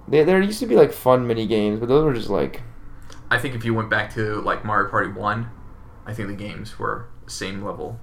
There, 0.07 0.27
there 0.27 0.43
used 0.43 0.61
to 0.61 0.67
be 0.67 0.77
like 0.77 0.93
fun 0.93 1.27
mini 1.27 1.47
games, 1.47 1.81
but 1.81 1.89
those 1.89 2.05
were 2.05 2.13
just 2.13 2.29
like, 2.29 2.61
I 3.31 3.39
think 3.39 3.55
if 3.55 3.65
you 3.65 3.73
went 3.73 3.89
back 3.89 4.13
to 4.17 4.43
like 4.43 4.67
Mario 4.67 4.91
Party 4.91 5.11
1, 5.11 5.49
I 6.07 6.13
think 6.13 6.29
the 6.29 6.35
games 6.35 6.79
were 6.79 7.07
same 7.27 7.65
level 7.65 7.99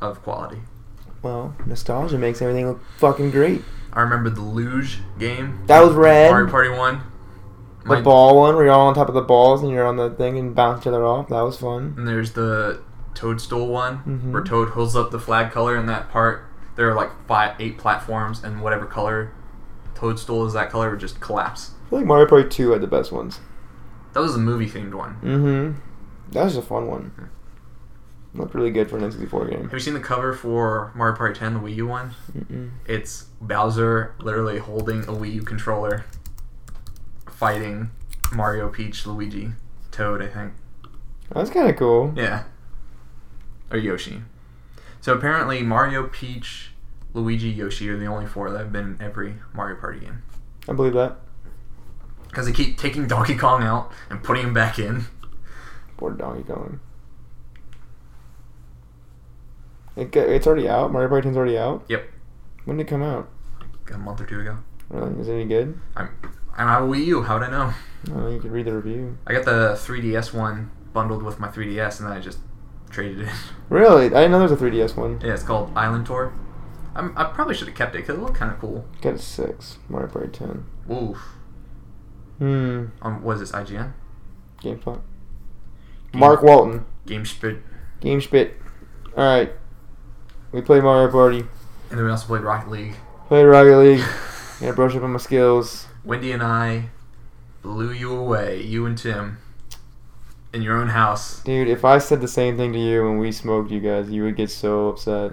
of 0.00 0.22
quality. 0.22 0.60
well, 1.22 1.56
nostalgia 1.66 2.16
makes 2.18 2.40
everything 2.40 2.68
look 2.68 2.80
fucking 2.98 3.30
great. 3.32 3.62
I 3.92 4.00
remember 4.02 4.30
the 4.30 4.42
luge 4.42 5.00
game. 5.18 5.60
That 5.66 5.82
was 5.82 5.94
red. 5.94 6.30
Mario 6.30 6.50
Party 6.50 6.68
1. 6.70 7.00
The 7.86 8.00
ball 8.02 8.36
one, 8.36 8.54
where 8.56 8.64
you're 8.66 8.74
all 8.74 8.88
on 8.88 8.94
top 8.94 9.08
of 9.08 9.14
the 9.14 9.22
balls 9.22 9.62
and 9.62 9.70
you're 9.72 9.86
on 9.86 9.96
the 9.96 10.10
thing 10.10 10.36
and 10.38 10.54
bounce 10.54 10.82
each 10.82 10.86
other 10.88 11.04
off. 11.04 11.28
That 11.28 11.40
was 11.42 11.56
fun. 11.56 11.94
And 11.96 12.06
there's 12.06 12.32
the 12.32 12.80
Toadstool 13.14 13.68
one, 13.68 13.98
Mhm. 14.06 14.32
where 14.32 14.42
Toad 14.42 14.70
holds 14.70 14.94
up 14.96 15.10
the 15.12 15.18
flag 15.20 15.50
color 15.52 15.76
in 15.76 15.86
that 15.86 16.10
part. 16.10 16.42
There 16.74 16.90
are 16.90 16.94
like 16.94 17.10
five, 17.26 17.52
eight 17.58 17.78
platforms, 17.78 18.42
and 18.44 18.60
whatever 18.60 18.84
color 18.86 19.30
Toadstool 19.94 20.44
is 20.46 20.52
that 20.52 20.70
color 20.70 20.90
would 20.90 21.00
just 21.00 21.20
collapse. 21.20 21.70
I 21.86 21.90
feel 21.90 21.98
like 22.00 22.06
Mario 22.08 22.26
Party 22.26 22.48
2 22.48 22.72
had 22.72 22.80
the 22.82 22.86
best 22.86 23.12
ones. 23.12 23.40
That 24.12 24.20
was 24.20 24.34
a 24.34 24.38
movie 24.38 24.68
themed 24.68 24.92
one. 24.94 25.16
Mm-hmm. 25.24 25.80
That 26.32 26.44
was 26.44 26.56
a 26.56 26.62
fun 26.62 26.86
one. 26.86 27.30
Looked 28.34 28.54
really 28.54 28.70
good 28.70 28.90
for 28.90 28.98
an 28.98 29.10
N64 29.10 29.50
game. 29.50 29.62
Have 29.62 29.72
you 29.72 29.80
seen 29.80 29.94
the 29.94 30.00
cover 30.00 30.34
for 30.34 30.92
Mario 30.94 31.16
Party 31.16 31.38
10, 31.38 31.54
the 31.54 31.60
Wii 31.60 31.76
U 31.76 31.86
one? 31.86 32.10
Mm-mm. 32.36 32.70
It's 32.86 33.26
Bowser 33.40 34.14
literally 34.18 34.58
holding 34.58 35.04
a 35.04 35.12
Wii 35.12 35.34
U 35.34 35.42
controller, 35.42 36.04
fighting 37.30 37.90
Mario, 38.32 38.68
Peach, 38.68 39.06
Luigi, 39.06 39.52
Toad, 39.90 40.20
I 40.20 40.26
think. 40.26 40.52
That's 41.32 41.50
kind 41.50 41.70
of 41.70 41.76
cool. 41.76 42.12
Yeah. 42.14 42.44
Or 43.70 43.78
Yoshi. 43.78 44.20
So 45.00 45.14
apparently 45.14 45.62
Mario, 45.62 46.06
Peach, 46.08 46.72
Luigi, 47.14 47.48
Yoshi 47.48 47.88
are 47.88 47.96
the 47.96 48.06
only 48.06 48.26
four 48.26 48.50
that 48.50 48.58
have 48.58 48.72
been 48.72 48.84
in 48.84 49.02
every 49.02 49.36
Mario 49.54 49.80
Party 49.80 50.00
game. 50.00 50.22
I 50.68 50.72
believe 50.72 50.92
that. 50.92 51.16
Because 52.28 52.46
they 52.46 52.52
keep 52.52 52.76
taking 52.76 53.06
Donkey 53.06 53.36
Kong 53.36 53.62
out 53.62 53.90
and 54.10 54.22
putting 54.22 54.44
him 54.44 54.52
back 54.52 54.78
in. 54.78 55.06
Poor 55.96 56.10
Donkey 56.12 56.42
Kong. 56.44 56.80
It, 59.96 60.14
it's 60.14 60.46
already 60.46 60.68
out. 60.68 60.92
Mario 60.92 61.08
Party 61.08 61.28
10's 61.28 61.36
already 61.36 61.56
out. 61.58 61.84
Yep. 61.88 62.06
When 62.64 62.76
did 62.76 62.86
it 62.86 62.90
come 62.90 63.02
out? 63.02 63.28
A 63.92 63.98
month 63.98 64.20
or 64.20 64.26
two 64.26 64.40
ago. 64.40 64.58
Really? 64.90 65.20
Is 65.20 65.28
it 65.28 65.32
any 65.34 65.44
good? 65.46 65.78
I'm 65.96 66.10
I 66.56 66.60
don't 66.60 66.68
have 66.68 66.82
a 66.84 66.86
Wii 66.86 67.04
U. 67.06 67.22
How'd 67.22 67.42
I 67.42 67.50
know? 67.50 67.72
You 68.30 68.40
could 68.40 68.50
read 68.50 68.66
the 68.66 68.74
review. 68.74 69.18
I 69.26 69.32
got 69.32 69.44
the 69.44 69.74
3DS 69.74 70.32
one 70.32 70.70
bundled 70.92 71.22
with 71.22 71.38
my 71.38 71.48
3DS, 71.48 72.00
and 72.00 72.08
then 72.08 72.16
I 72.16 72.20
just 72.20 72.38
traded 72.90 73.20
it. 73.28 73.28
Really? 73.68 74.06
I 74.06 74.08
didn't 74.08 74.30
know 74.30 74.38
there 74.38 74.48
was 74.48 74.60
a 74.60 74.64
3DS 74.64 74.96
one. 74.96 75.20
yeah, 75.22 75.34
it's 75.34 75.42
called 75.42 75.72
Island 75.76 76.06
Tour. 76.06 76.32
I'm, 76.94 77.12
I 77.16 77.24
probably 77.24 77.54
should 77.54 77.66
have 77.68 77.76
kept 77.76 77.94
it 77.94 77.98
because 77.98 78.16
it 78.16 78.22
looked 78.22 78.36
kind 78.36 78.50
of 78.52 78.58
cool. 78.60 78.86
Got 79.02 79.14
a 79.14 79.18
six. 79.18 79.78
Mario 79.88 80.08
Party 80.08 80.28
10. 80.28 80.64
Oof. 80.90 81.18
Hmm. 82.38 82.86
On 83.02 83.22
what 83.22 83.34
is 83.34 83.40
this 83.40 83.52
IGN? 83.52 83.92
GameSpot. 84.62 85.00
Mark 86.16 86.42
Walton. 86.42 86.84
Game 87.06 87.24
Spit. 87.24 87.58
Game 88.00 88.20
Spit. 88.20 88.56
Alright. 89.16 89.52
We 90.52 90.60
played 90.62 90.82
Mario 90.82 91.10
Party. 91.10 91.40
And 91.90 91.98
then 91.98 92.04
we 92.04 92.10
also 92.10 92.26
played 92.26 92.42
Rocket 92.42 92.70
League. 92.70 92.94
Played 93.28 93.44
Rocket 93.44 93.76
League. 93.78 94.04
Gotta 94.60 94.72
brush 94.72 94.94
up 94.96 95.02
on 95.02 95.12
my 95.12 95.18
skills. 95.18 95.86
Wendy 96.04 96.32
and 96.32 96.42
I 96.42 96.88
blew 97.62 97.90
you 97.92 98.14
away, 98.14 98.62
you 98.62 98.86
and 98.86 98.96
Tim, 98.96 99.38
in 100.52 100.62
your 100.62 100.76
own 100.76 100.88
house. 100.88 101.42
Dude, 101.42 101.68
if 101.68 101.84
I 101.84 101.98
said 101.98 102.20
the 102.20 102.28
same 102.28 102.56
thing 102.56 102.72
to 102.72 102.78
you 102.78 103.02
when 103.04 103.18
we 103.18 103.32
smoked 103.32 103.70
you 103.70 103.80
guys, 103.80 104.08
you 104.10 104.22
would 104.24 104.36
get 104.36 104.50
so 104.50 104.88
upset. 104.88 105.32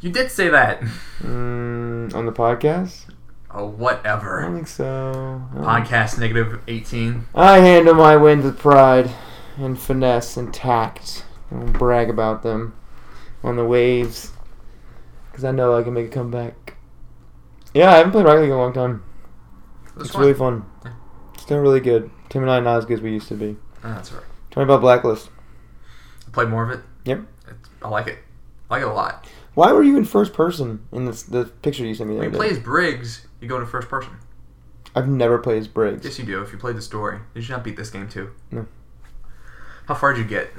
You 0.00 0.10
did 0.10 0.30
say 0.30 0.48
that. 0.48 0.80
Mm, 1.20 2.14
on 2.14 2.26
the 2.26 2.32
podcast? 2.32 3.06
Oh, 3.50 3.66
whatever. 3.66 4.40
I 4.40 4.46
don't 4.46 4.54
think 4.56 4.68
so. 4.68 5.42
Don't- 5.54 5.64
Podcast 5.64 6.18
negative 6.18 6.60
18. 6.66 7.26
I 7.34 7.58
handle 7.58 7.94
my 7.94 8.16
wins 8.16 8.44
with 8.44 8.58
pride 8.58 9.10
and 9.56 9.78
finesse 9.78 10.36
and 10.36 10.52
tact. 10.52 11.24
I 11.50 11.54
don't 11.54 11.72
brag 11.72 12.10
about 12.10 12.42
them 12.42 12.74
on 13.42 13.56
the 13.56 13.64
waves. 13.64 14.32
Because 15.30 15.44
I 15.44 15.50
know 15.50 15.76
I 15.76 15.82
can 15.82 15.92
make 15.94 16.06
a 16.06 16.10
comeback. 16.10 16.76
Yeah, 17.74 17.90
I 17.92 17.96
haven't 17.98 18.12
played 18.12 18.24
Rocket 18.24 18.40
League 18.40 18.50
in 18.50 18.56
a 18.56 18.58
long 18.58 18.72
time. 18.72 19.02
Was 19.94 20.06
It's 20.06 20.12
fun. 20.12 20.20
really 20.22 20.34
fun. 20.34 20.64
Yeah. 20.84 20.92
It's 21.34 21.42
still 21.42 21.58
really 21.60 21.80
good. 21.80 22.10
Tim 22.28 22.42
and 22.42 22.50
I 22.50 22.58
are 22.58 22.62
not 22.62 22.78
as 22.78 22.84
good 22.86 22.94
as 22.94 23.00
we 23.02 23.12
used 23.12 23.28
to 23.28 23.34
be. 23.34 23.56
Ah, 23.84 23.94
that's 23.94 24.12
right. 24.12 24.24
Tell 24.50 24.62
me 24.62 24.64
about 24.64 24.80
Blacklist. 24.80 25.28
I 26.26 26.30
played 26.30 26.48
more 26.48 26.62
of 26.62 26.70
it. 26.70 26.80
Yep. 27.04 27.20
It's, 27.48 27.68
I 27.82 27.88
like 27.88 28.06
it. 28.06 28.18
I 28.70 28.76
like 28.76 28.82
it 28.82 28.88
a 28.88 28.92
lot. 28.92 29.26
Why 29.54 29.72
were 29.72 29.82
you 29.82 29.96
in 29.96 30.04
first 30.04 30.32
person 30.32 30.86
in 30.92 31.04
this, 31.06 31.22
the 31.22 31.44
picture 31.44 31.84
you 31.84 31.94
sent 31.94 32.10
me 32.10 32.16
When 32.16 32.24
you 32.24 32.28
other 32.30 32.38
play 32.38 32.50
as 32.50 32.58
Briggs, 32.58 33.26
you 33.40 33.48
go 33.48 33.58
to 33.60 33.66
first 33.66 33.88
person. 33.88 34.12
I've 34.94 35.08
never 35.08 35.38
played 35.38 35.58
as 35.58 35.68
Briggs. 35.68 36.04
Yes, 36.04 36.18
you 36.18 36.24
do. 36.24 36.42
If 36.42 36.52
you 36.52 36.58
played 36.58 36.76
the 36.76 36.82
story, 36.82 37.18
did 37.34 37.46
you 37.46 37.54
not 37.54 37.62
beat 37.64 37.76
this 37.76 37.90
game 37.90 38.08
too? 38.08 38.30
No. 38.50 38.66
How 39.86 39.94
far 39.94 40.12
did 40.12 40.20
you 40.20 40.28
get? 40.28 40.50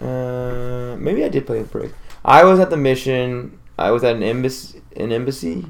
Uh, 0.00 0.96
maybe 0.98 1.24
I 1.24 1.28
did 1.28 1.46
play 1.46 1.60
as 1.60 1.68
Briggs. 1.68 1.94
I 2.24 2.44
was 2.44 2.60
at 2.60 2.70
the 2.70 2.76
mission. 2.76 3.58
I 3.78 3.90
was 3.90 4.04
at 4.04 4.16
an 4.16 4.22
embassy. 4.22 4.82
An 4.96 5.12
embassy. 5.12 5.64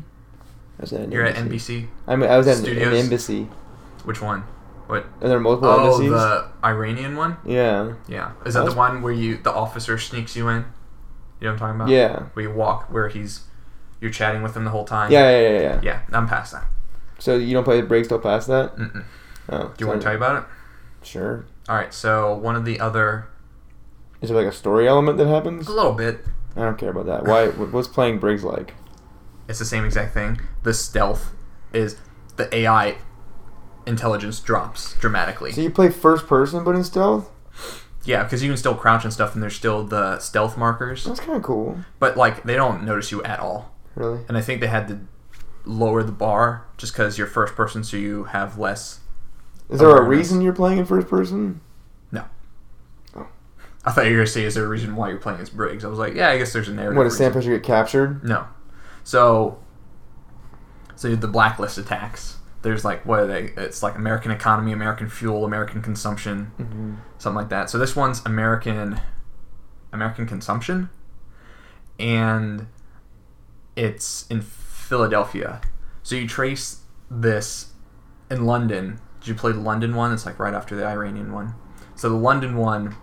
I 0.79 0.83
was 0.83 0.93
at 0.93 1.01
an 1.03 1.13
You're 1.13 1.25
at 1.25 1.37
embassy. 1.37 1.83
NBC. 1.83 1.89
I 2.07 2.17
mean, 2.17 2.31
I 2.31 2.37
was 2.37 2.47
at 2.49 2.67
an, 2.67 2.77
an 2.77 2.93
embassy. 2.95 3.45
Which 4.05 4.21
one? 4.23 4.43
What? 4.87 5.05
Are 5.21 5.29
there 5.29 5.41
multiple 5.41 5.69
Oh, 5.69 5.85
embassies? 5.85 6.11
the 6.11 6.49
Iranian 6.65 7.17
one. 7.17 7.37
Yeah. 7.45 7.95
Yeah. 8.09 8.33
Is 8.45 8.55
that 8.55 8.61
That's- 8.61 8.73
the 8.73 8.79
one 8.79 9.03
where 9.03 9.13
you 9.13 9.37
the 9.39 9.53
officer 9.53 9.99
sneaks 9.99 10.37
you 10.37 10.49
in? 10.49 10.65
You 11.41 11.49
know 11.49 11.53
what 11.53 11.53
I'm 11.53 11.59
talking 11.59 11.75
about? 11.77 11.89
Yeah. 11.89 12.23
Where 12.33 12.45
you 12.45 12.53
walk, 12.53 12.91
where 12.93 13.09
he's 13.09 13.41
you're 14.01 14.11
chatting 14.11 14.43
with 14.43 14.57
him 14.57 14.65
the 14.65 14.71
whole 14.71 14.85
time. 14.85 15.11
Yeah, 15.11 15.31
yeah, 15.31 15.49
yeah, 15.49 15.61
yeah. 15.61 15.81
Yeah, 15.83 16.01
I'm 16.13 16.29
past 16.29 16.53
that. 16.53 16.65
So 17.19 17.37
you 17.37 17.53
don't 17.55 17.65
play 17.65 17.81
the 17.81 17.87
Briggs 17.87 18.09
till 18.09 18.19
past 18.19 18.47
that? 18.49 18.77
Mm-mm. 18.77 19.05
Oh. 19.49 19.65
Do 19.69 19.73
you 19.79 19.87
want 19.87 20.01
to 20.01 20.05
tell 20.05 20.13
you 20.13 20.19
about 20.19 20.43
it? 20.43 20.45
Sure. 21.07 21.45
All 21.69 21.77
right. 21.77 21.93
So 21.93 22.35
one 22.35 22.57
of 22.57 22.65
the 22.65 22.81
other, 22.81 23.29
Is 24.21 24.31
there 24.31 24.39
like 24.39 24.53
a 24.53 24.57
story 24.57 24.87
element 24.89 25.19
that 25.19 25.27
happens? 25.27 25.69
a 25.69 25.73
little 25.73 25.93
bit. 25.93 26.21
I 26.57 26.61
don't 26.61 26.79
care 26.79 26.91
about 26.91 27.07
that. 27.07 27.25
Why? 27.25 27.47
What's 27.71 27.89
playing 27.89 28.19
Briggs 28.19 28.45
like? 28.45 28.75
It's 29.49 29.59
the 29.59 29.65
same 29.65 29.85
exact 29.85 30.15
thing. 30.15 30.41
The 30.63 30.75
stealth 30.75 31.33
is 31.73 31.97
the 32.37 32.53
AI 32.55 32.97
intelligence 33.87 34.41
drops 34.41 34.95
dramatically. 34.95 35.53
So 35.53 35.61
you 35.61 35.71
play 35.71 35.91
first 35.91 36.27
person 36.27 36.65
but 36.65 36.75
in 36.75 36.83
stealth? 36.85 37.31
Yeah, 38.05 38.23
because 38.23 38.43
you 38.43 38.49
can 38.51 38.57
still 38.57 38.75
crouch 38.75 39.05
and 39.05 39.13
stuff, 39.13 39.35
and 39.35 39.43
there's 39.43 39.57
still 39.57 39.83
the 39.85 40.19
stealth 40.21 40.57
markers, 40.57 41.05
That's 41.05 41.19
kind 41.21 41.37
of 41.37 41.43
cool. 41.43 41.79
but 41.99 42.17
like 42.17 42.45
they 42.45 42.55
don't 42.55 42.85
notice 42.85 43.11
you 43.11 43.23
at 43.25 43.41
all. 43.41 43.75
Really? 43.97 44.21
And 44.29 44.37
I 44.37 44.41
think 44.43 44.61
they 44.61 44.69
had 44.69 44.87
to 44.89 45.01
lower 45.65 46.03
the 46.05 46.13
bar 46.13 46.67
just 46.77 46.93
because 46.93 47.19
you're 47.19 47.27
first 47.27 47.55
person, 47.57 47.83
so 47.83 47.97
you 47.97 48.25
have 48.25 48.59
less. 48.59 49.01
Is 49.69 49.81
there 49.81 49.91
a 49.91 50.03
reason 50.03 50.41
you're 50.41 50.53
playing 50.53 50.79
in 50.79 50.85
first 50.87 51.09
person? 51.09 51.61
No. 52.13 52.25
Oh. 53.17 53.27
I 53.85 53.91
thought 53.91 54.05
you 54.07 54.13
were 54.13 54.19
gonna 54.19 54.27
say, 54.27 54.45
is 54.45 54.55
there 54.55 54.65
a 54.65 54.69
reason 54.69 54.95
why 54.97 55.09
you're 55.09 55.19
playing 55.19 55.41
as 55.41 55.51
Briggs? 55.51 55.85
I 55.85 55.89
was 55.89 55.99
like, 55.99 56.15
yeah, 56.15 56.29
I 56.31 56.39
guess 56.39 56.53
there's 56.53 56.69
a 56.69 56.73
narrative. 56.73 56.97
What 56.97 57.05
does 57.05 57.17
Sam. 57.17 57.33
Fisher 57.33 57.51
get 57.51 57.63
captured? 57.65 58.23
No. 58.25 58.47
So, 59.05 59.59
so 60.95 61.15
the 61.15 61.29
blacklist 61.29 61.79
attacks. 61.79 62.37
There's 62.63 62.85
like 62.85 63.05
what 63.07 63.21
are 63.21 63.27
they? 63.27 63.53
It's 63.57 63.83
like 63.83 63.95
American 63.97 64.31
economy, 64.33 64.73
American 64.73 65.09
fuel, 65.09 65.45
American 65.45 65.83
consumption, 65.83 66.53
Mm-hmm. 66.59 66.95
something 67.19 67.37
like 67.37 67.49
that. 67.51 67.71
So 67.71 67.79
this 67.79 67.95
one's 67.95 68.25
American, 68.27 69.01
American 69.93 70.27
consumption, 70.27 70.91
and 72.01 72.67
it's 73.77 74.27
in 74.29 74.41
Philadelphia. 74.41 75.61
So 76.03 76.17
you 76.17 76.27
trace 76.27 76.81
this 77.11 77.73
in 78.31 78.47
London. 78.47 79.01
Did 79.27 79.33
you 79.33 79.39
play 79.41 79.51
the 79.51 79.59
London 79.59 79.97
one? 79.97 80.13
It's 80.13 80.25
like 80.25 80.39
right 80.39 80.55
after 80.55 80.77
the 80.77 80.87
Iranian 80.87 81.33
one. 81.33 81.57
So 81.97 82.09
the 82.09 82.15
London 82.15 82.57
one, 82.57 82.95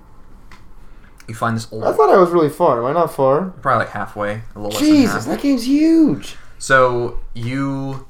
you 1.27 1.35
find 1.35 1.57
this 1.57 1.67
old, 1.69 1.83
I 1.83 1.91
thought 1.91 2.09
I 2.09 2.15
was 2.17 2.29
really 2.29 2.47
far. 2.47 2.79
Am 2.79 2.85
I 2.85 2.93
not 2.93 3.13
far? 3.13 3.49
probably 3.61 3.83
like 3.83 3.93
halfway, 3.93 4.31
a 4.31 4.41
little 4.55 4.69
less 4.69 4.79
than 4.79 4.87
Jesus, 4.87 5.25
that 5.25 5.41
game's 5.41 5.67
huge. 5.67 6.37
So 6.57 7.19
you 7.33 8.07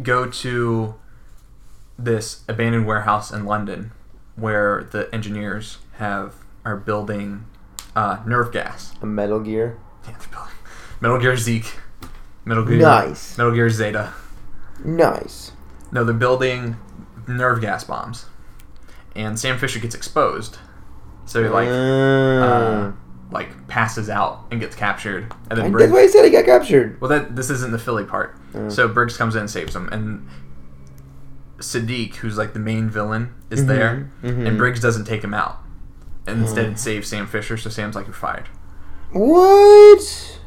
go 0.00 0.30
to 0.30 0.94
this 1.98 2.44
abandoned 2.46 2.86
warehouse 2.86 3.32
in 3.32 3.44
London 3.44 3.90
where 4.36 4.84
the 4.92 5.12
engineers 5.12 5.78
have 5.94 6.36
are 6.64 6.76
building 6.76 7.44
uh, 7.96 8.18
nerve 8.24 8.52
gas. 8.52 8.94
A 9.02 9.06
Metal 9.06 9.40
Gear. 9.40 9.76
Yeah, 10.04 10.14
they're 10.16 10.28
building 10.28 10.54
Metal 11.00 11.18
Gear 11.18 11.36
Zeke. 11.36 11.72
Metal 12.44 12.64
Gear 12.64 12.78
Nice. 12.78 13.36
Metal 13.36 13.52
Gear 13.52 13.68
Zeta. 13.68 14.14
Nice. 14.84 15.50
No, 15.92 16.04
they're 16.04 16.14
building 16.14 16.76
nerve 17.26 17.60
gas 17.60 17.84
bombs. 17.84 18.26
And 19.16 19.38
Sam 19.38 19.58
Fisher 19.58 19.78
gets 19.78 19.94
exposed. 19.94 20.58
So 21.26 21.42
he 21.42 21.48
like 21.48 21.68
uh, 21.68 21.72
Uh, 21.72 22.92
like 23.30 23.66
passes 23.68 24.08
out 24.08 24.44
and 24.50 24.60
gets 24.60 24.74
captured. 24.76 25.32
And 25.50 25.58
then 25.58 25.72
Briggs 25.72 25.90
that's 25.90 25.92
why 25.92 26.02
he 26.02 26.08
said 26.08 26.24
he 26.24 26.30
got 26.30 26.44
captured. 26.44 27.00
Well, 27.00 27.08
that 27.10 27.36
this 27.36 27.50
isn't 27.50 27.72
the 27.72 27.78
Philly 27.78 28.04
part. 28.04 28.36
Oh. 28.54 28.68
So 28.68 28.88
Briggs 28.88 29.16
comes 29.16 29.34
in 29.34 29.40
and 29.42 29.50
saves 29.50 29.74
him, 29.76 29.88
and 29.92 30.26
Sadiq, 31.58 32.14
who's 32.16 32.38
like 32.38 32.52
the 32.54 32.58
main 32.60 32.88
villain, 32.88 33.34
is 33.50 33.62
Mhm, 33.64 33.66
there, 33.66 34.10
mhm. 34.22 34.46
and 34.46 34.56
Briggs 34.58 34.80
doesn't 34.80 35.04
take 35.04 35.22
him 35.24 35.34
out, 35.34 35.58
and 36.26 36.42
instead 36.42 36.72
Oh. 36.72 36.74
saves 36.76 37.08
Sam 37.08 37.26
Fisher. 37.26 37.56
So 37.56 37.68
Sam's 37.68 37.94
like, 37.96 38.06
"You're 38.06 38.14
fired." 38.14 38.48
What? 39.12 40.38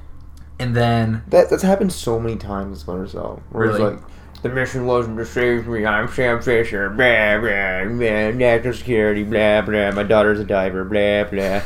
And 0.60 0.76
then 0.76 1.24
That 1.28 1.50
that's 1.50 1.64
happened 1.64 1.92
so 1.92 2.20
many 2.20 2.36
times 2.38 2.78
in 2.78 2.80
Splinter 2.80 3.08
Cell. 3.08 3.42
Where 3.50 3.68
Really? 3.68 3.94
It's 3.94 4.02
like, 4.04 4.11
the 4.42 4.50
mission 4.50 4.86
wasn't 4.86 5.18
to 5.18 5.26
save 5.26 5.68
me. 5.68 5.86
I'm 5.86 6.08
Sam 6.08 6.42
Fisher. 6.42 6.90
Blah 6.90 7.40
blah 7.40 7.86
blah. 7.86 8.32
National 8.38 8.74
security. 8.74 9.24
Blah 9.24 9.62
blah. 9.62 9.92
My 9.92 10.04
daughter's 10.04 10.40
a 10.40 10.44
diver. 10.46 10.84
Blah 10.84 11.26
blah. 11.30 11.62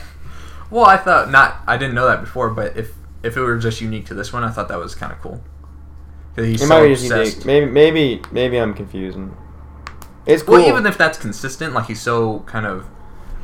well, 0.69 0.85
I 0.85 0.97
thought 0.97 1.31
not. 1.31 1.57
I 1.67 1.77
didn't 1.77 1.95
know 1.95 2.07
that 2.07 2.21
before, 2.21 2.49
but 2.49 2.75
if 2.77 2.91
if 3.23 3.37
it 3.37 3.41
were 3.41 3.57
just 3.57 3.81
unique 3.81 4.05
to 4.07 4.13
this 4.13 4.31
one, 4.33 4.43
I 4.43 4.49
thought 4.51 4.67
that 4.69 4.77
was 4.79 4.95
kind 4.95 5.11
of 5.11 5.19
cool. 5.21 5.41
He's 6.35 6.61
It 6.61 6.67
so 6.67 6.69
might 6.69 6.83
be 6.87 6.89
just 6.95 7.05
obsessed. 7.09 7.45
unique. 7.45 7.45
Maybe 7.45 7.65
maybe 7.71 8.21
maybe 8.31 8.57
I'm 8.57 8.73
confusing. 8.73 9.35
It's 10.25 10.43
cool. 10.43 10.55
Well, 10.55 10.67
even 10.67 10.85
if 10.85 10.97
that's 10.97 11.17
consistent, 11.17 11.73
like 11.73 11.85
he's 11.85 12.01
so 12.01 12.39
kind 12.41 12.65
of 12.65 12.85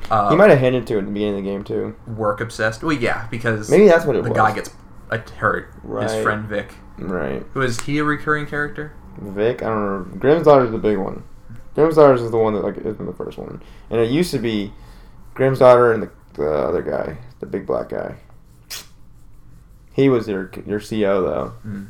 uh, 0.09 0.29
he 0.29 0.35
might 0.35 0.49
have 0.49 0.59
hinted 0.59 0.85
to 0.87 0.95
it 0.95 0.99
at 0.99 1.05
the 1.05 1.11
beginning 1.11 1.37
of 1.39 1.43
the 1.45 1.49
game 1.49 1.63
too. 1.63 1.95
work 2.05 2.41
obsessed. 2.41 2.83
Well, 2.83 2.91
yeah, 2.91 3.27
because 3.31 3.69
Maybe 3.69 3.87
that's 3.87 4.03
what 4.05 4.15
it 4.17 4.23
the 4.23 4.29
was. 4.31 4.37
guy 4.37 4.53
gets 4.53 4.71
hurt. 5.37 5.73
His 6.01 6.21
friend 6.21 6.45
Vic. 6.47 6.73
Right. 6.97 7.43
Who 7.53 7.61
is 7.61 7.79
he 7.81 7.97
a 7.99 8.03
recurring 8.03 8.45
character? 8.45 8.93
Vic, 9.17 9.61
I 9.63 9.67
don't 9.67 10.11
know. 10.11 10.17
Grimm's 10.19 10.47
is 10.47 10.71
the 10.71 10.77
big 10.77 10.97
one. 10.97 11.23
Grimm's 11.75 11.95
daughter 11.95 12.13
is 12.13 12.29
the 12.29 12.37
one 12.37 12.53
that 12.53 12.63
like 12.63 12.77
is 12.77 12.99
in 12.99 13.05
the 13.05 13.13
first 13.13 13.37
one, 13.37 13.61
and 13.89 13.99
it 13.99 14.11
used 14.11 14.31
to 14.31 14.39
be 14.39 14.73
Grimm's 15.33 15.59
daughter 15.59 15.93
and 15.93 16.03
the, 16.03 16.11
the 16.33 16.49
other 16.51 16.81
guy, 16.81 17.17
the 17.39 17.45
big 17.45 17.65
black 17.65 17.89
guy. 17.89 18.15
He 19.93 20.09
was 20.09 20.27
your 20.27 20.51
your 20.65 20.79
CO 20.79 21.21
though. 21.21 21.53
Mm. 21.65 21.87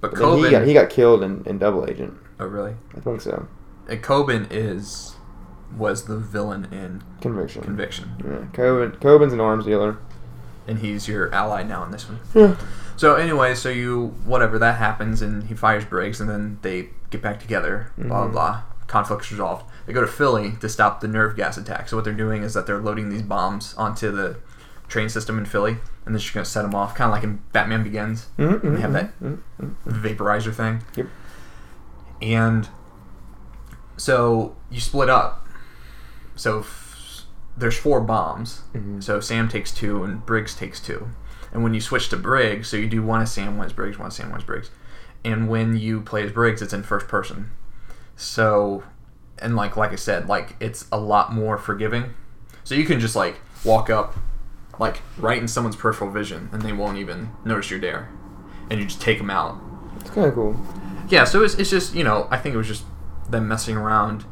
But 0.00 0.12
But 0.14 0.20
then 0.20 0.38
he 0.44 0.50
got 0.50 0.66
he 0.66 0.74
got 0.74 0.90
killed 0.90 1.22
in, 1.22 1.42
in 1.46 1.58
Double 1.58 1.88
Agent. 1.88 2.14
oh, 2.40 2.46
really? 2.46 2.74
I 2.96 3.00
think 3.00 3.20
so. 3.20 3.46
And 3.88 4.02
Kobin 4.02 4.46
is 4.50 5.16
was 5.76 6.04
the 6.04 6.18
villain 6.18 6.66
in 6.72 7.02
Conviction. 7.20 7.62
Conviction, 7.62 8.12
Yeah. 8.24 8.46
Kobin 8.52 8.96
Kobin's 9.00 9.32
an 9.32 9.40
arms 9.40 9.64
dealer. 9.64 9.98
and 10.66 10.78
he's 10.78 11.08
your 11.08 11.32
ally 11.34 11.62
now 11.62 11.84
in 11.84 11.90
this 11.90 12.08
one. 12.08 12.20
Yeah. 12.34 12.56
So 12.96 13.16
anyway, 13.16 13.54
so 13.54 13.68
you 13.68 14.14
whatever 14.24 14.58
that 14.58 14.78
happens, 14.78 15.20
and 15.22 15.44
he 15.44 15.54
fires 15.54 15.84
Briggs, 15.84 16.20
and 16.20 16.28
then 16.30 16.58
they 16.62 16.90
get 17.10 17.20
back 17.22 17.40
together. 17.40 17.90
Blah 17.98 18.06
blah 18.08 18.26
Mhm. 18.28 18.32
blah. 18.32 18.62
Conflict's 18.86 19.30
resolved. 19.32 19.64
They 19.86 19.92
go 19.92 20.00
to 20.00 20.06
Philly 20.06 20.52
to 20.60 20.68
stop 20.68 21.00
the 21.00 21.08
nerve 21.08 21.36
gas 21.36 21.56
attack. 21.56 21.88
So 21.88 21.96
what 21.96 22.04
they're 22.04 22.12
doing 22.12 22.42
is 22.42 22.54
that 22.54 22.66
they're 22.66 22.78
loading 22.78 23.08
these 23.08 23.22
bombs 23.22 23.74
onto 23.76 24.10
the 24.12 24.36
train 24.88 25.08
system 25.08 25.38
in 25.38 25.44
Philly, 25.46 25.78
and 26.04 26.14
they're 26.14 26.20
just 26.20 26.32
gonna 26.34 26.44
set 26.44 26.62
them 26.62 26.74
off, 26.74 26.94
kind 26.94 27.08
of 27.08 27.12
like 27.12 27.24
in 27.24 27.40
Batman 27.52 27.82
Begins. 27.82 28.26
Mm-hmm. 28.38 28.74
They 28.74 28.80
have 28.82 28.92
that 28.92 29.12
vaporizer 29.88 30.52
thing. 30.52 30.82
Yep. 30.94 31.06
And 32.22 32.68
so 33.96 34.54
you 34.70 34.80
split 34.80 35.08
up. 35.08 35.46
So 36.36 36.60
f- 36.60 37.22
there's 37.56 37.76
four 37.76 38.00
bombs. 38.00 38.62
Mhm. 38.74 39.02
So 39.02 39.20
Sam 39.20 39.48
takes 39.48 39.70
two 39.72 40.04
and 40.04 40.24
Briggs 40.24 40.54
takes 40.54 40.80
two. 40.80 41.08
And 41.54 41.62
when 41.62 41.72
you 41.72 41.80
switch 41.80 42.08
to 42.08 42.16
Briggs, 42.16 42.68
so 42.68 42.76
you 42.76 42.88
do 42.88 43.02
one 43.02 43.22
as 43.22 43.32
Sam, 43.32 43.56
one 43.56 43.66
as 43.66 43.72
Briggs, 43.72 43.96
one 43.96 44.08
as 44.08 44.16
Sam, 44.16 44.28
one 44.30 44.40
as 44.40 44.44
Briggs. 44.44 44.70
And 45.24 45.48
when 45.48 45.78
you 45.78 46.00
play 46.00 46.24
as 46.24 46.32
Briggs, 46.32 46.60
it's 46.60 46.72
in 46.72 46.82
first 46.82 47.06
person. 47.06 47.52
So, 48.16 48.82
and 49.38 49.54
like 49.56 49.76
like 49.76 49.92
I 49.92 49.96
said, 49.96 50.28
like 50.28 50.56
it's 50.60 50.86
a 50.90 50.98
lot 50.98 51.32
more 51.32 51.56
forgiving. 51.56 52.14
So 52.64 52.74
you 52.74 52.84
can 52.84 52.98
just 52.98 53.14
like 53.14 53.40
walk 53.64 53.88
up, 53.88 54.16
like 54.78 55.00
right 55.16 55.38
in 55.40 55.48
someone's 55.48 55.76
peripheral 55.76 56.10
vision, 56.10 56.48
and 56.52 56.60
they 56.60 56.72
won't 56.72 56.98
even 56.98 57.30
notice 57.44 57.70
you're 57.70 57.80
there, 57.80 58.10
and 58.68 58.80
you 58.80 58.86
just 58.86 59.00
take 59.00 59.18
them 59.18 59.30
out. 59.30 59.60
It's 60.00 60.10
kind 60.10 60.26
of 60.26 60.34
cool. 60.34 60.60
Yeah. 61.08 61.24
So 61.24 61.44
it's 61.44 61.54
it's 61.54 61.70
just 61.70 61.94
you 61.94 62.04
know 62.04 62.26
I 62.30 62.36
think 62.36 62.54
it 62.54 62.58
was 62.58 62.68
just 62.68 62.84
them 63.30 63.46
messing 63.46 63.76
around, 63.76 64.24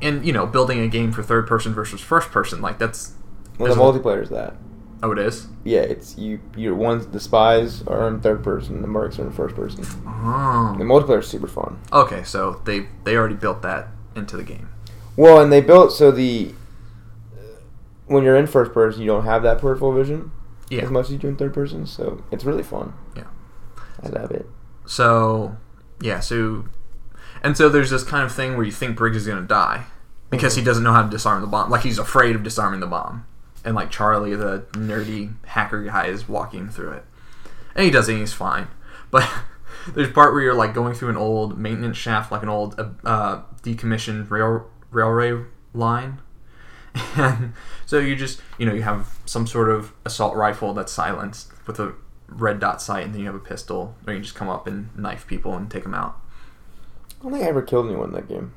and 0.00 0.24
you 0.24 0.32
know 0.32 0.46
building 0.46 0.78
a 0.78 0.88
game 0.88 1.10
for 1.12 1.22
third 1.22 1.48
person 1.48 1.74
versus 1.74 2.00
first 2.00 2.30
person. 2.30 2.62
Like 2.62 2.78
that's 2.78 3.14
Well, 3.58 3.74
the 3.74 3.80
multiplayer 3.80 4.22
is 4.22 4.30
that. 4.30 4.54
Oh 5.02 5.12
it 5.12 5.18
is. 5.18 5.48
Yeah, 5.64 5.80
it's 5.80 6.16
you. 6.18 6.40
You're 6.56 6.74
ones 6.74 7.06
the 7.06 7.20
spies 7.20 7.82
are 7.86 8.08
in 8.08 8.20
third 8.20 8.42
person, 8.42 8.82
the 8.82 8.88
mercs 8.88 9.18
are 9.18 9.26
in 9.26 9.32
first 9.32 9.54
person. 9.54 9.84
Oh. 10.06 10.74
The 10.78 10.84
multiplayer 10.84 11.20
is 11.20 11.28
super 11.28 11.48
fun. 11.48 11.80
Okay, 11.92 12.22
so 12.24 12.62
they 12.64 12.88
they 13.04 13.16
already 13.16 13.34
built 13.34 13.62
that 13.62 13.88
into 14.14 14.36
the 14.36 14.44
game. 14.44 14.68
Well, 15.16 15.40
and 15.40 15.52
they 15.52 15.60
built 15.60 15.92
so 15.92 16.10
the 16.10 16.54
when 18.08 18.24
you're 18.24 18.36
in 18.36 18.46
first 18.46 18.72
person, 18.72 19.02
you 19.02 19.06
don't 19.06 19.24
have 19.24 19.42
that 19.42 19.58
peripheral 19.58 19.92
vision 19.92 20.32
Yeah. 20.68 20.82
as 20.82 20.90
much 20.90 21.06
as 21.06 21.12
you 21.12 21.18
do 21.18 21.28
in 21.28 21.36
third 21.36 21.54
person. 21.54 21.86
So 21.86 22.24
it's 22.32 22.44
really 22.44 22.62
fun. 22.62 22.94
Yeah. 23.14 23.24
I 24.02 24.08
love 24.08 24.30
it. 24.30 24.46
So, 24.86 25.56
yeah, 26.00 26.20
so. 26.20 26.64
And 27.42 27.56
so 27.56 27.68
there's 27.68 27.90
this 27.90 28.02
kind 28.02 28.24
of 28.24 28.34
thing 28.34 28.56
where 28.56 28.64
you 28.64 28.72
think 28.72 28.96
Briggs 28.96 29.16
is 29.16 29.26
going 29.26 29.40
to 29.40 29.46
die 29.46 29.84
because 30.30 30.54
he 30.54 30.60
mm-hmm. 30.60 30.66
doesn't 30.66 30.84
know 30.84 30.92
how 30.92 31.02
to 31.02 31.10
disarm 31.10 31.40
the 31.40 31.46
bomb. 31.46 31.70
Like, 31.70 31.82
he's 31.82 31.98
afraid 31.98 32.34
of 32.34 32.42
disarming 32.42 32.80
the 32.80 32.86
bomb. 32.86 33.26
And, 33.68 33.74
like, 33.74 33.90
Charlie, 33.90 34.34
the 34.34 34.60
nerdy 34.72 35.34
hacker 35.44 35.84
guy, 35.84 36.06
is 36.06 36.26
walking 36.26 36.70
through 36.70 36.92
it. 36.92 37.04
And 37.74 37.84
he 37.84 37.90
does 37.90 38.08
it 38.08 38.12
and 38.12 38.20
he's 38.22 38.32
fine. 38.32 38.68
But 39.10 39.28
there's 39.94 40.08
a 40.08 40.10
part 40.12 40.32
where 40.32 40.40
you're, 40.40 40.54
like, 40.54 40.72
going 40.72 40.94
through 40.94 41.10
an 41.10 41.18
old 41.18 41.58
maintenance 41.58 41.98
shaft, 41.98 42.32
like 42.32 42.42
an 42.42 42.48
old 42.48 42.80
uh, 42.80 42.88
uh, 43.04 43.42
decommissioned 43.62 44.30
rail, 44.30 44.70
railway 44.90 45.44
line. 45.74 46.22
And 47.14 47.52
so 47.84 47.98
you 47.98 48.16
just, 48.16 48.40
you 48.56 48.64
know, 48.64 48.72
you 48.72 48.80
have 48.82 49.18
some 49.26 49.46
sort 49.46 49.68
of 49.68 49.92
assault 50.06 50.34
rifle 50.34 50.72
that's 50.72 50.90
silenced 50.90 51.52
with 51.66 51.78
a 51.78 51.94
red 52.26 52.60
dot 52.60 52.80
sight, 52.80 53.04
and 53.04 53.12
then 53.12 53.20
you 53.20 53.26
have 53.26 53.34
a 53.34 53.38
pistol, 53.38 53.94
or 54.06 54.14
you 54.14 54.20
just 54.20 54.34
come 54.34 54.48
up 54.48 54.66
and 54.66 54.96
knife 54.96 55.26
people 55.26 55.54
and 55.54 55.70
take 55.70 55.82
them 55.82 55.94
out. 55.94 56.18
I 57.20 57.24
don't 57.24 57.32
think 57.32 57.44
I 57.44 57.48
ever 57.48 57.60
killed 57.60 57.86
anyone 57.86 58.08
in 58.08 58.14
that 58.14 58.28
game. 58.28 58.52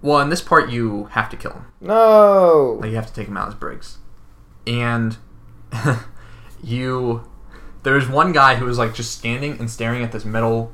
Well, 0.00 0.20
in 0.20 0.30
this 0.30 0.40
part, 0.40 0.70
you 0.70 1.04
have 1.06 1.28
to 1.30 1.36
kill 1.36 1.52
them. 1.52 1.66
No. 1.80 2.78
Like 2.80 2.90
you 2.90 2.96
have 2.96 3.06
to 3.06 3.12
take 3.12 3.26
them 3.26 3.36
out 3.36 3.48
as 3.48 3.54
Briggs, 3.54 3.98
and 4.68 5.16
you. 6.62 7.24
There's 7.84 8.08
one 8.08 8.32
guy 8.32 8.56
who 8.56 8.66
was 8.66 8.76
like 8.78 8.94
just 8.94 9.12
standing 9.16 9.58
and 9.58 9.70
staring 9.70 10.02
at 10.02 10.12
this 10.12 10.24
metal 10.24 10.72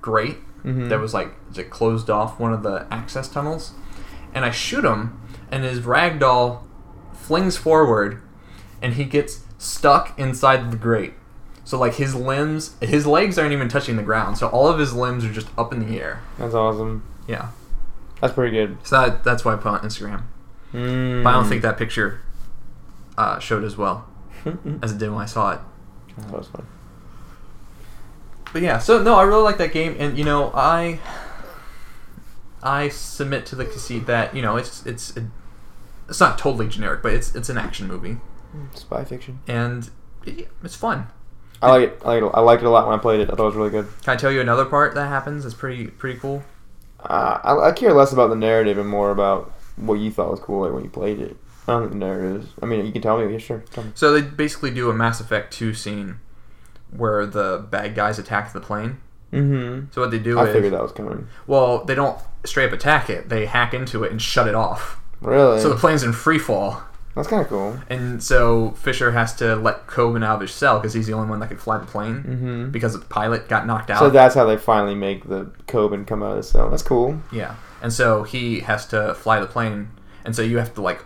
grate 0.00 0.38
Mhm. 0.64 0.88
that 0.90 1.00
was 1.00 1.12
like 1.14 1.34
that 1.54 1.70
closed 1.70 2.08
off 2.10 2.38
one 2.38 2.52
of 2.52 2.62
the 2.62 2.86
access 2.90 3.28
tunnels, 3.28 3.72
and 4.34 4.44
I 4.44 4.50
shoot 4.50 4.84
him, 4.84 5.18
and 5.50 5.64
his 5.64 5.80
ragdoll 5.80 6.60
flings 7.14 7.56
forward, 7.56 8.20
and 8.82 8.94
he 8.94 9.04
gets 9.04 9.40
stuck 9.58 10.18
inside 10.18 10.70
the 10.70 10.76
grate. 10.76 11.14
So 11.64 11.78
like 11.78 11.94
his 11.94 12.14
limbs, 12.14 12.76
his 12.80 13.06
legs 13.06 13.38
aren't 13.38 13.52
even 13.52 13.68
touching 13.68 13.96
the 13.96 14.02
ground. 14.02 14.36
So 14.38 14.48
all 14.48 14.68
of 14.68 14.78
his 14.78 14.92
limbs 14.94 15.24
are 15.24 15.32
just 15.32 15.48
up 15.58 15.72
in 15.72 15.86
the 15.86 16.00
air. 16.00 16.20
That's 16.38 16.54
awesome. 16.54 17.04
Yeah. 17.28 17.48
That's 18.20 18.32
pretty 18.34 18.54
good. 18.56 18.78
So 18.82 19.00
that, 19.00 19.24
that's 19.24 19.44
why 19.44 19.54
I 19.54 19.56
put 19.56 19.66
on 19.68 19.80
Instagram. 19.80 20.22
Mm. 20.74 21.22
But 21.22 21.30
I 21.30 21.32
don't 21.34 21.48
think 21.48 21.62
that 21.62 21.76
picture 21.78 22.20
uh, 23.20 23.38
showed 23.38 23.64
as 23.64 23.76
well 23.76 24.08
as 24.82 24.92
it 24.92 24.98
did 24.98 25.10
when 25.10 25.20
I 25.20 25.26
saw 25.26 25.52
it. 25.52 25.60
That 26.16 26.32
was 26.32 26.48
fun. 26.48 26.66
But 28.52 28.62
yeah, 28.62 28.78
so 28.78 29.02
no, 29.02 29.14
I 29.14 29.22
really 29.24 29.42
like 29.42 29.58
that 29.58 29.72
game, 29.72 29.94
and 29.98 30.16
you 30.18 30.24
know, 30.24 30.50
I 30.54 30.98
I 32.62 32.88
submit 32.88 33.46
to 33.46 33.56
the 33.56 33.64
conceit 33.64 34.06
that 34.06 34.34
you 34.34 34.42
know 34.42 34.56
it's 34.56 34.84
it's 34.86 35.12
it's 36.08 36.18
not 36.18 36.38
totally 36.38 36.66
generic, 36.68 37.02
but 37.02 37.12
it's 37.12 37.34
it's 37.34 37.48
an 37.48 37.58
action 37.58 37.86
movie, 37.86 38.16
Spy 38.74 39.04
fiction. 39.04 39.40
and 39.46 39.90
it, 40.24 40.48
it's 40.64 40.74
fun. 40.74 41.06
I 41.62 41.70
like 41.70 41.88
it. 41.90 42.02
I 42.04 42.08
like 42.08 42.22
it. 42.22 42.30
I 42.34 42.40
liked 42.40 42.62
it 42.62 42.66
a 42.66 42.70
lot 42.70 42.88
when 42.88 42.98
I 42.98 43.02
played 43.02 43.20
it. 43.20 43.30
I 43.30 43.34
thought 43.36 43.44
it 43.44 43.54
was 43.54 43.54
really 43.54 43.70
good. 43.70 43.86
Can 44.02 44.14
I 44.14 44.16
tell 44.16 44.32
you 44.32 44.40
another 44.40 44.64
part 44.64 44.94
that 44.94 45.06
happens? 45.08 45.44
That's 45.44 45.54
pretty 45.54 45.86
pretty 45.88 46.18
cool. 46.18 46.42
Uh, 46.98 47.38
I, 47.44 47.68
I 47.68 47.72
care 47.72 47.92
less 47.92 48.12
about 48.12 48.30
the 48.30 48.36
narrative 48.36 48.78
and 48.78 48.88
more 48.88 49.10
about 49.10 49.52
what 49.76 49.94
you 49.94 50.10
thought 50.10 50.30
was 50.30 50.40
cool 50.40 50.62
like, 50.62 50.72
when 50.72 50.82
you 50.84 50.90
played 50.90 51.20
it. 51.20 51.36
I 51.70 51.80
don't 51.80 51.90
think 51.90 52.00
the. 52.00 52.46
I 52.62 52.66
mean, 52.66 52.84
you 52.86 52.92
can 52.92 53.02
tell 53.02 53.18
me. 53.18 53.32
Yeah, 53.32 53.38
sure. 53.38 53.64
Me. 53.76 53.84
So 53.94 54.12
they 54.12 54.22
basically 54.22 54.70
do 54.70 54.90
a 54.90 54.94
Mass 54.94 55.20
Effect 55.20 55.52
two 55.52 55.72
scene 55.74 56.18
where 56.90 57.26
the 57.26 57.64
bad 57.70 57.94
guys 57.94 58.18
attack 58.18 58.52
the 58.52 58.60
plane. 58.60 59.00
Mm-hmm. 59.32 59.86
So 59.92 60.00
what 60.00 60.10
they 60.10 60.18
do 60.18 60.38
is 60.40 60.46
I 60.46 60.48
is 60.48 60.54
figured 60.54 60.72
that 60.72 60.82
was 60.82 60.92
coming. 60.92 61.28
well, 61.46 61.84
they 61.84 61.94
don't 61.94 62.18
straight 62.44 62.66
up 62.66 62.72
attack 62.72 63.08
it; 63.08 63.28
they 63.28 63.46
hack 63.46 63.72
into 63.74 64.02
it 64.04 64.10
and 64.10 64.20
shut 64.20 64.48
it 64.48 64.54
off. 64.54 65.00
Really? 65.20 65.60
So 65.60 65.68
the 65.68 65.76
plane's 65.76 66.02
in 66.02 66.12
free 66.12 66.38
fall. 66.38 66.82
That's 67.14 67.28
kind 67.28 67.42
of 67.42 67.48
cool. 67.48 67.78
And 67.90 68.22
so 68.22 68.70
Fisher 68.72 69.10
has 69.10 69.34
to 69.36 69.56
let 69.56 69.86
Kobin 69.88 70.24
out 70.24 70.36
of 70.36 70.40
his 70.42 70.52
cell 70.52 70.78
because 70.78 70.94
he's 70.94 71.06
the 71.08 71.12
only 71.12 71.28
one 71.28 71.40
that 71.40 71.48
could 71.48 71.60
fly 71.60 71.76
the 71.78 71.84
plane 71.84 72.22
Mm-hmm. 72.22 72.70
because 72.70 72.92
the 72.94 73.00
pilot 73.04 73.48
got 73.48 73.66
knocked 73.66 73.90
out. 73.90 73.98
So 73.98 74.10
that's 74.10 74.34
how 74.36 74.46
they 74.46 74.56
finally 74.56 74.94
make 74.94 75.28
the 75.28 75.50
Kobin 75.66 76.06
come 76.06 76.22
out 76.22 76.30
of 76.32 76.36
the 76.38 76.42
cell. 76.44 76.70
That's 76.70 76.82
cool. 76.84 77.20
yeah, 77.32 77.56
and 77.82 77.92
so 77.92 78.22
he 78.22 78.60
has 78.60 78.86
to 78.88 79.14
fly 79.14 79.38
the 79.40 79.46
plane, 79.46 79.90
and 80.24 80.34
so 80.34 80.42
you 80.42 80.58
have 80.58 80.72
to 80.74 80.80
like 80.82 81.04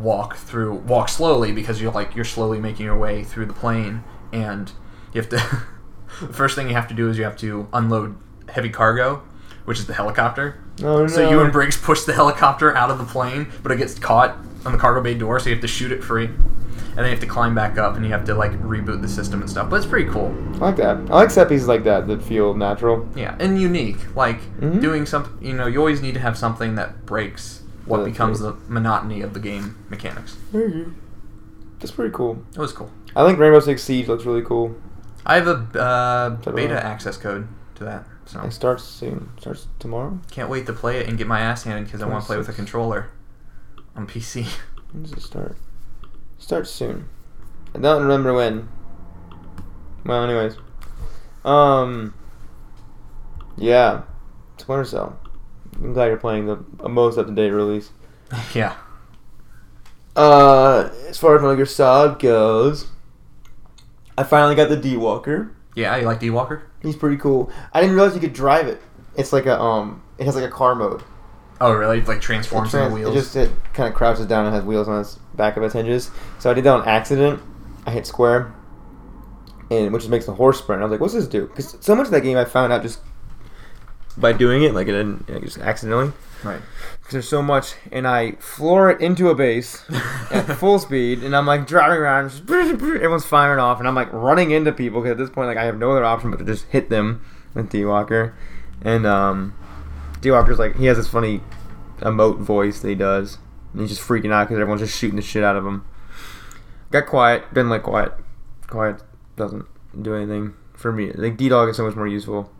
walk 0.00 0.36
through, 0.36 0.74
walk 0.74 1.08
slowly 1.08 1.52
because 1.52 1.80
you're 1.80 1.92
like 1.92 2.14
you're 2.14 2.24
slowly 2.24 2.58
making 2.60 2.86
your 2.86 2.98
way 2.98 3.24
through 3.24 3.46
the 3.46 3.52
plane, 3.54 4.04
and 4.32 4.70
you 5.12 5.20
have 5.20 5.30
to. 5.30 5.36
the 6.26 6.32
first 6.32 6.54
thing 6.54 6.68
you 6.68 6.74
have 6.74 6.88
to 6.88 6.94
do 6.94 7.08
is 7.10 7.18
you 7.18 7.24
have 7.24 7.36
to 7.38 7.68
unload 7.72 8.16
heavy 8.48 8.70
cargo, 8.70 9.22
which 9.64 9.78
is 9.78 9.86
the 9.86 9.94
helicopter. 9.94 10.62
Oh 10.82 11.02
no. 11.02 11.06
So 11.06 11.28
you 11.28 11.40
and 11.40 11.52
Briggs 11.52 11.76
push 11.76 12.02
the 12.02 12.12
helicopter 12.12 12.76
out 12.76 12.90
of 12.90 12.98
the 12.98 13.04
plane, 13.04 13.48
but 13.62 13.72
it 13.72 13.78
gets 13.78 13.98
caught 13.98 14.36
on 14.64 14.72
the 14.72 14.78
cargo 14.78 15.00
bay 15.02 15.14
door, 15.14 15.38
so 15.40 15.48
you 15.48 15.54
have 15.54 15.62
to 15.62 15.68
shoot 15.68 15.92
it 15.92 16.02
free. 16.02 16.26
And 16.26 17.04
then 17.04 17.10
you 17.10 17.10
have 17.10 17.20
to 17.20 17.26
climb 17.26 17.54
back 17.54 17.76
up 17.76 17.94
and 17.96 18.04
you 18.06 18.10
have 18.12 18.24
to 18.24 18.34
like 18.34 18.52
reboot 18.62 19.02
the 19.02 19.08
system 19.08 19.42
and 19.42 19.50
stuff. 19.50 19.68
But 19.68 19.76
it's 19.76 19.86
pretty 19.86 20.08
cool. 20.10 20.34
I 20.54 20.58
like 20.58 20.76
that. 20.76 20.96
I 20.96 21.14
like 21.14 21.30
set 21.30 21.46
pieces 21.46 21.68
like 21.68 21.84
that 21.84 22.06
that 22.08 22.22
feel 22.22 22.54
natural. 22.54 23.06
Yeah. 23.14 23.36
And 23.38 23.60
unique. 23.60 23.98
Like 24.16 24.40
Mhm. 24.60 24.80
doing 24.80 25.04
something 25.04 25.46
you 25.46 25.52
know, 25.52 25.66
you 25.66 25.78
always 25.78 26.00
need 26.00 26.14
to 26.14 26.20
have 26.20 26.38
something 26.38 26.74
that 26.76 27.04
breaks 27.04 27.60
what 27.86 27.98
That's 27.98 28.10
becomes 28.10 28.40
right. 28.40 28.54
the 28.66 28.72
monotony 28.72 29.22
of 29.22 29.32
the 29.34 29.40
game 29.40 29.84
mechanics. 29.88 30.36
That's 31.78 31.90
pretty 31.92 32.14
cool. 32.14 32.42
It 32.54 32.58
was 32.58 32.72
cool. 32.72 32.90
I 33.14 33.26
think 33.26 33.38
Rainbow 33.38 33.60
Six 33.60 33.82
Siege 33.82 34.08
looks 34.08 34.24
really 34.24 34.42
cool. 34.42 34.74
I 35.24 35.36
have 35.36 35.48
a 35.48 35.80
uh, 35.80 36.30
beta 36.52 36.74
I. 36.74 36.78
access 36.78 37.16
code 37.16 37.48
to 37.76 37.84
that. 37.84 38.04
So 38.26 38.40
It 38.42 38.52
starts 38.52 38.82
soon. 38.84 39.30
Starts 39.40 39.68
tomorrow. 39.78 40.18
can't 40.30 40.48
wait 40.50 40.66
to 40.66 40.72
play 40.72 40.98
it 40.98 41.08
and 41.08 41.16
get 41.16 41.26
my 41.26 41.40
ass 41.40 41.62
handed 41.64 41.84
because 41.86 42.02
I 42.02 42.06
want 42.06 42.22
to 42.22 42.26
play 42.26 42.36
with 42.36 42.48
a 42.48 42.52
controller 42.52 43.10
on 43.94 44.06
PC. 44.06 44.46
When 44.92 45.02
does 45.02 45.12
it 45.12 45.20
start? 45.22 45.56
Starts 46.38 46.70
soon. 46.70 47.08
I 47.74 47.78
don't 47.78 48.02
remember 48.02 48.32
when. 48.32 48.68
Well, 50.04 50.22
anyways. 50.24 50.56
Um. 51.44 52.14
Yeah. 53.56 54.02
Splinter 54.58 54.84
Cell. 54.84 55.18
I'm 55.82 55.92
glad 55.92 56.06
you're 56.06 56.16
playing 56.16 56.46
the 56.46 56.88
most 56.88 57.18
up 57.18 57.26
to 57.26 57.32
date 57.32 57.50
release. 57.50 57.90
yeah. 58.54 58.76
Uh, 60.14 60.90
as 61.08 61.18
far 61.18 61.36
as 61.36 61.42
Metal 61.42 61.56
Gear 61.56 61.66
Solid 61.66 62.18
goes, 62.18 62.86
I 64.16 64.22
finally 64.22 64.54
got 64.54 64.68
the 64.68 64.76
D 64.76 64.96
Walker. 64.96 65.54
Yeah, 65.74 65.96
you 65.96 66.06
like 66.06 66.20
D 66.20 66.30
Walker? 66.30 66.62
He's 66.82 66.96
pretty 66.96 67.18
cool. 67.18 67.50
I 67.72 67.80
didn't 67.82 67.96
realize 67.96 68.14
you 68.14 68.20
could 68.20 68.32
drive 68.32 68.66
it. 68.66 68.80
It's 69.16 69.32
like 69.32 69.46
a 69.46 69.60
um. 69.60 70.02
It 70.18 70.24
has 70.24 70.34
like 70.34 70.44
a 70.44 70.50
car 70.50 70.74
mode. 70.74 71.02
Oh, 71.60 71.72
really? 71.72 72.00
Like 72.02 72.18
It, 72.18 72.22
transforms 72.22 72.70
trans- 72.70 72.92
in 72.94 72.98
it 72.98 73.04
wheels. 73.04 73.14
just 73.14 73.36
it 73.36 73.50
kind 73.74 73.88
of 73.88 73.94
crouches 73.94 74.26
down 74.26 74.46
and 74.46 74.54
has 74.54 74.64
wheels 74.64 74.88
on 74.88 75.00
its 75.00 75.14
back 75.34 75.56
of 75.58 75.62
its 75.62 75.74
hinges. 75.74 76.10
So 76.38 76.50
I 76.50 76.54
did 76.54 76.64
that 76.64 76.72
on 76.72 76.88
accident. 76.88 77.40
I 77.86 77.90
hit 77.90 78.06
square, 78.06 78.52
and 79.70 79.92
which 79.92 80.08
makes 80.08 80.24
the 80.26 80.34
horse 80.34 80.58
sprint. 80.58 80.80
I 80.80 80.84
was 80.86 80.90
like, 80.92 81.00
"What's 81.00 81.12
this 81.14 81.26
do?" 81.26 81.46
Because 81.46 81.76
so 81.80 81.94
much 81.94 82.06
of 82.06 82.12
that 82.12 82.22
game 82.22 82.38
I 82.38 82.46
found 82.46 82.72
out 82.72 82.80
just 82.82 83.00
by 84.16 84.32
doing 84.32 84.62
it, 84.62 84.74
like 84.74 84.88
it 84.88 84.92
didn't, 84.92 85.28
like, 85.28 85.42
just 85.42 85.58
accidentally. 85.58 86.12
Right. 86.42 86.60
Because 86.98 87.12
there's 87.12 87.28
so 87.28 87.42
much, 87.42 87.74
and 87.92 88.06
I 88.06 88.32
floor 88.32 88.90
it 88.90 89.00
into 89.00 89.28
a 89.30 89.34
base 89.34 89.84
at 90.30 90.42
full 90.58 90.78
speed, 90.78 91.22
and 91.22 91.34
I'm 91.34 91.46
like 91.46 91.66
driving 91.66 91.98
around, 91.98 92.30
just 92.30 92.42
everyone's 92.50 93.24
firing 93.24 93.58
off, 93.58 93.78
and 93.78 93.88
I'm 93.88 93.94
like 93.94 94.12
running 94.12 94.50
into 94.50 94.72
people 94.72 95.00
because 95.00 95.12
at 95.12 95.18
this 95.18 95.30
point, 95.30 95.48
like 95.48 95.56
I 95.56 95.64
have 95.64 95.78
no 95.78 95.90
other 95.92 96.04
option 96.04 96.30
but 96.30 96.38
to 96.38 96.44
just 96.44 96.66
hit 96.66 96.90
them 96.90 97.24
with 97.54 97.70
D 97.70 97.84
Walker, 97.84 98.36
and 98.82 99.06
um, 99.06 99.54
D 100.20 100.30
Walker's 100.30 100.58
like 100.58 100.76
he 100.76 100.86
has 100.86 100.96
this 100.96 101.08
funny 101.08 101.40
emote 102.00 102.38
voice 102.38 102.80
that 102.80 102.88
he 102.88 102.94
does, 102.94 103.38
and 103.72 103.82
he's 103.82 103.90
just 103.90 104.02
freaking 104.06 104.32
out 104.32 104.48
because 104.48 104.60
everyone's 104.60 104.82
just 104.82 104.98
shooting 104.98 105.16
the 105.16 105.22
shit 105.22 105.42
out 105.42 105.56
of 105.56 105.66
him. 105.66 105.84
Got 106.90 107.06
quiet, 107.06 107.52
been 107.52 107.68
like 107.68 107.82
quiet, 107.82 108.12
quiet 108.66 109.02
doesn't 109.36 109.66
do 110.00 110.14
anything 110.14 110.54
for 110.74 110.92
me. 110.92 111.12
Like 111.12 111.36
D 111.36 111.48
Dog 111.48 111.68
is 111.68 111.76
so 111.76 111.84
much 111.84 111.96
more 111.96 112.06
useful. 112.06 112.50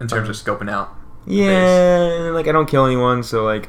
In 0.00 0.08
terms 0.08 0.28
of 0.28 0.36
scoping 0.36 0.70
out. 0.70 0.94
Yeah, 1.26 2.30
like 2.32 2.46
I 2.46 2.52
don't 2.52 2.68
kill 2.68 2.86
anyone, 2.86 3.22
so 3.22 3.44
like 3.44 3.68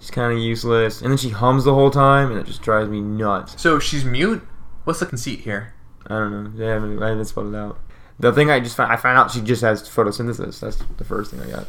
she's 0.00 0.10
kind 0.10 0.32
of 0.32 0.38
useless. 0.38 1.02
And 1.02 1.10
then 1.10 1.18
she 1.18 1.30
hums 1.30 1.64
the 1.64 1.74
whole 1.74 1.90
time, 1.90 2.30
and 2.30 2.40
it 2.40 2.46
just 2.46 2.62
drives 2.62 2.88
me 2.88 3.00
nuts. 3.00 3.60
So 3.60 3.78
she's 3.78 4.04
mute. 4.04 4.46
What's 4.84 5.00
the 5.00 5.06
conceit 5.06 5.40
here? 5.40 5.74
I 6.06 6.14
don't 6.14 6.30
know. 6.30 6.64
Yeah, 6.64 6.70
I 6.70 6.74
haven't, 6.74 7.02
I 7.02 7.08
haven't 7.08 7.24
spelled 7.26 7.52
it 7.54 7.58
out. 7.58 7.78
The 8.18 8.32
thing 8.32 8.50
I 8.50 8.60
just 8.60 8.76
found, 8.76 8.92
I 8.92 8.96
found 8.96 9.18
out 9.18 9.30
she 9.30 9.40
just 9.40 9.62
has 9.62 9.82
photosynthesis. 9.82 10.60
That's 10.60 10.78
the 10.96 11.04
first 11.04 11.32
thing 11.32 11.40
I 11.40 11.50
got. 11.50 11.66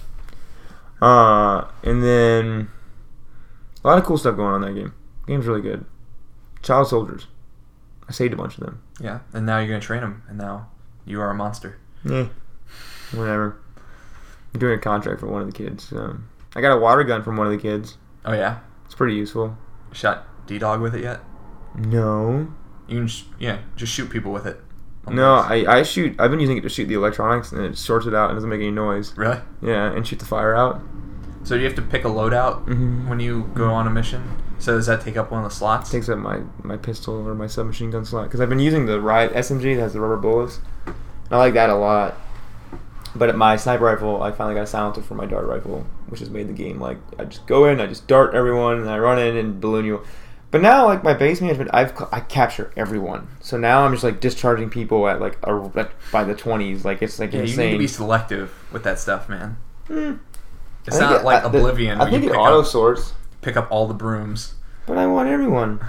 Uh, 1.02 1.68
and 1.84 2.04
then 2.04 2.70
a 3.84 3.88
lot 3.88 3.98
of 3.98 4.06
cool 4.06 4.18
stuff 4.18 4.36
going 4.36 4.54
on 4.54 4.64
in 4.64 4.74
that 4.76 4.80
game. 4.80 4.94
Game's 5.28 5.46
really 5.46 5.62
good. 5.62 5.86
Child 6.62 6.88
soldiers. 6.88 7.28
I 8.08 8.14
saved 8.14 8.34
a 8.34 8.38
bunch 8.38 8.58
of 8.58 8.64
them. 8.64 8.82
Yeah, 9.02 9.20
and 9.34 9.46
now 9.46 9.60
you're 9.60 9.68
gonna 9.68 9.82
train 9.82 10.02
them, 10.02 10.24
and 10.30 10.38
now 10.38 10.70
you 11.06 11.20
are 11.20 11.30
a 11.30 11.36
monster. 11.36 11.78
Yeah. 12.06 12.28
Whatever. 13.12 13.60
I'm 14.54 14.60
doing 14.60 14.78
a 14.78 14.82
contract 14.82 15.20
for 15.20 15.28
one 15.28 15.42
of 15.42 15.48
the 15.48 15.54
kids. 15.54 15.88
So. 15.90 16.18
I 16.56 16.62
got 16.62 16.72
a 16.76 16.80
water 16.80 17.04
gun 17.04 17.24
from 17.24 17.38
one 17.38 17.48
of 17.48 17.54
the 17.54 17.60
kids. 17.60 17.98
Oh 18.26 18.34
yeah, 18.34 18.60
It's 18.86 18.96
pretty 18.96 19.16
useful. 19.16 19.58
shot 19.92 20.26
D 20.48 20.58
Dog 20.58 20.82
with 20.82 20.96
it 20.96 21.04
yet? 21.04 21.20
No. 21.76 22.48
You 22.88 23.00
can, 23.00 23.08
sh- 23.08 23.24
yeah, 23.40 23.60
just 23.76 23.94
shoot 23.94 24.10
people 24.10 24.32
with 24.32 24.46
it. 24.46 24.60
No. 25.10 25.36
I, 25.36 25.80
I 25.80 25.84
shoot. 25.84 26.16
I've 26.20 26.32
been 26.32 26.40
using 26.40 26.58
it 26.58 26.62
to 26.62 26.70
shoot 26.70 26.86
the 26.88 26.96
electronics, 26.96 27.52
and 27.52 27.64
it 27.64 27.78
sorts 27.78 28.06
it 28.06 28.14
out 28.14 28.30
and 28.30 28.36
doesn't 28.38 28.50
make 28.50 28.60
any 28.62 28.72
noise. 28.72 29.16
really. 29.18 29.40
Yeah, 29.62 29.92
and 29.92 30.06
shoot 30.08 30.20
the 30.20 30.26
fire 30.26 30.56
out. 30.56 30.82
So 31.44 31.56
do 31.56 31.62
you 31.62 31.66
have 31.68 31.76
to 31.76 31.82
pick 31.82 32.04
a 32.04 32.10
loadout 32.10 32.66
Mhm. 32.66 33.08
when 33.08 33.20
you 33.22 33.50
go 33.54 33.70
on 33.70 33.88
a 33.88 33.90
mission? 33.90 34.24
So 34.60 34.76
does 34.76 34.88
that 34.88 35.02
take 35.02 35.16
up 35.16 35.32
one 35.32 35.44
of 35.46 35.50
the 35.50 35.56
slots? 35.56 35.90
It 35.90 35.94
takes 35.98 36.10
up 36.10 36.18
my, 36.18 36.42
my 36.64 36.76
pistol 36.78 37.26
or 37.26 37.36
my 37.36 37.48
submachine 37.48 37.92
gun 37.92 38.04
slot 38.04 38.26
because 38.26 38.42
I've 38.42 38.50
been 38.50 38.60
using 38.60 38.86
the 38.86 39.00
Riot 39.00 39.32
SMG 39.34 39.76
that 39.76 39.82
has 39.82 39.94
the 39.94 40.02
rubber 40.02 40.18
bullets. 40.18 40.60
I 41.32 41.38
like 41.38 41.54
that 41.54 41.70
a 41.70 41.76
lot. 41.76 42.16
But 43.18 43.30
at 43.30 43.36
my 43.36 43.56
sniper 43.56 43.86
rifle, 43.86 44.22
I 44.22 44.32
finally 44.32 44.56
got 44.56 44.64
a 44.64 44.68
silencer 44.68 45.02
for 45.02 45.16
my 45.16 45.26
dart 45.26 45.46
rifle, 45.46 45.86
which 46.08 46.20
has 46.20 46.30
made 46.30 46.48
the 46.48 46.54
game 46.54 46.80
like 46.80 46.98
I 47.18 47.26
just 47.26 47.46
go 47.48 47.66
in, 47.66 47.80
I 47.82 47.88
just 47.88 48.08
dart 48.08 48.36
everyone, 48.36 48.80
and 48.80 48.90
I 48.90 48.98
run 49.00 49.18
in 49.20 49.36
and 49.38 49.60
balloon 49.62 49.86
you. 49.86 50.02
But 50.52 50.62
now, 50.62 50.86
like 50.86 51.04
my 51.04 51.14
base 51.14 51.42
management, 51.42 51.72
I've 51.74 51.94
I 52.12 52.20
capture 52.22 52.72
everyone. 52.78 53.28
So 53.42 53.58
now 53.58 53.84
I'm 53.86 53.92
just 53.92 54.04
like 54.04 54.22
discharging 54.22 54.70
people 54.70 55.08
at 55.08 55.20
like 55.20 55.38
a, 55.44 55.54
like 55.54 55.92
by 56.12 56.24
the 56.24 56.36
twenties. 56.36 56.86
Like 56.86 57.02
it's 57.02 57.20
like 57.20 57.34
yeah, 57.34 57.42
you 57.42 57.58
need 57.58 57.72
to 57.74 57.78
be 57.78 57.88
selective 57.88 58.54
with 58.72 58.84
that 58.84 59.00
stuff, 59.00 59.28
man. 59.30 59.58
Hmm. 59.88 60.14
It's 60.86 60.98
not 61.00 61.22
it- 61.22 61.24
like 61.26 61.44
I- 61.44 61.50
the- 61.50 61.58
Oblivion. 61.58 61.98
I 62.00 62.04
where 62.04 62.12
think 62.12 62.24
you 62.24 62.34
it 62.34 62.38
auto 62.38 62.64
sorts. 62.64 63.14
pick 63.42 63.58
up 63.58 63.68
all 63.72 63.88
the 63.88 63.94
brooms. 63.94 64.56
But 64.86 64.98
I 64.98 65.06
want 65.08 65.28
everyone. 65.28 65.82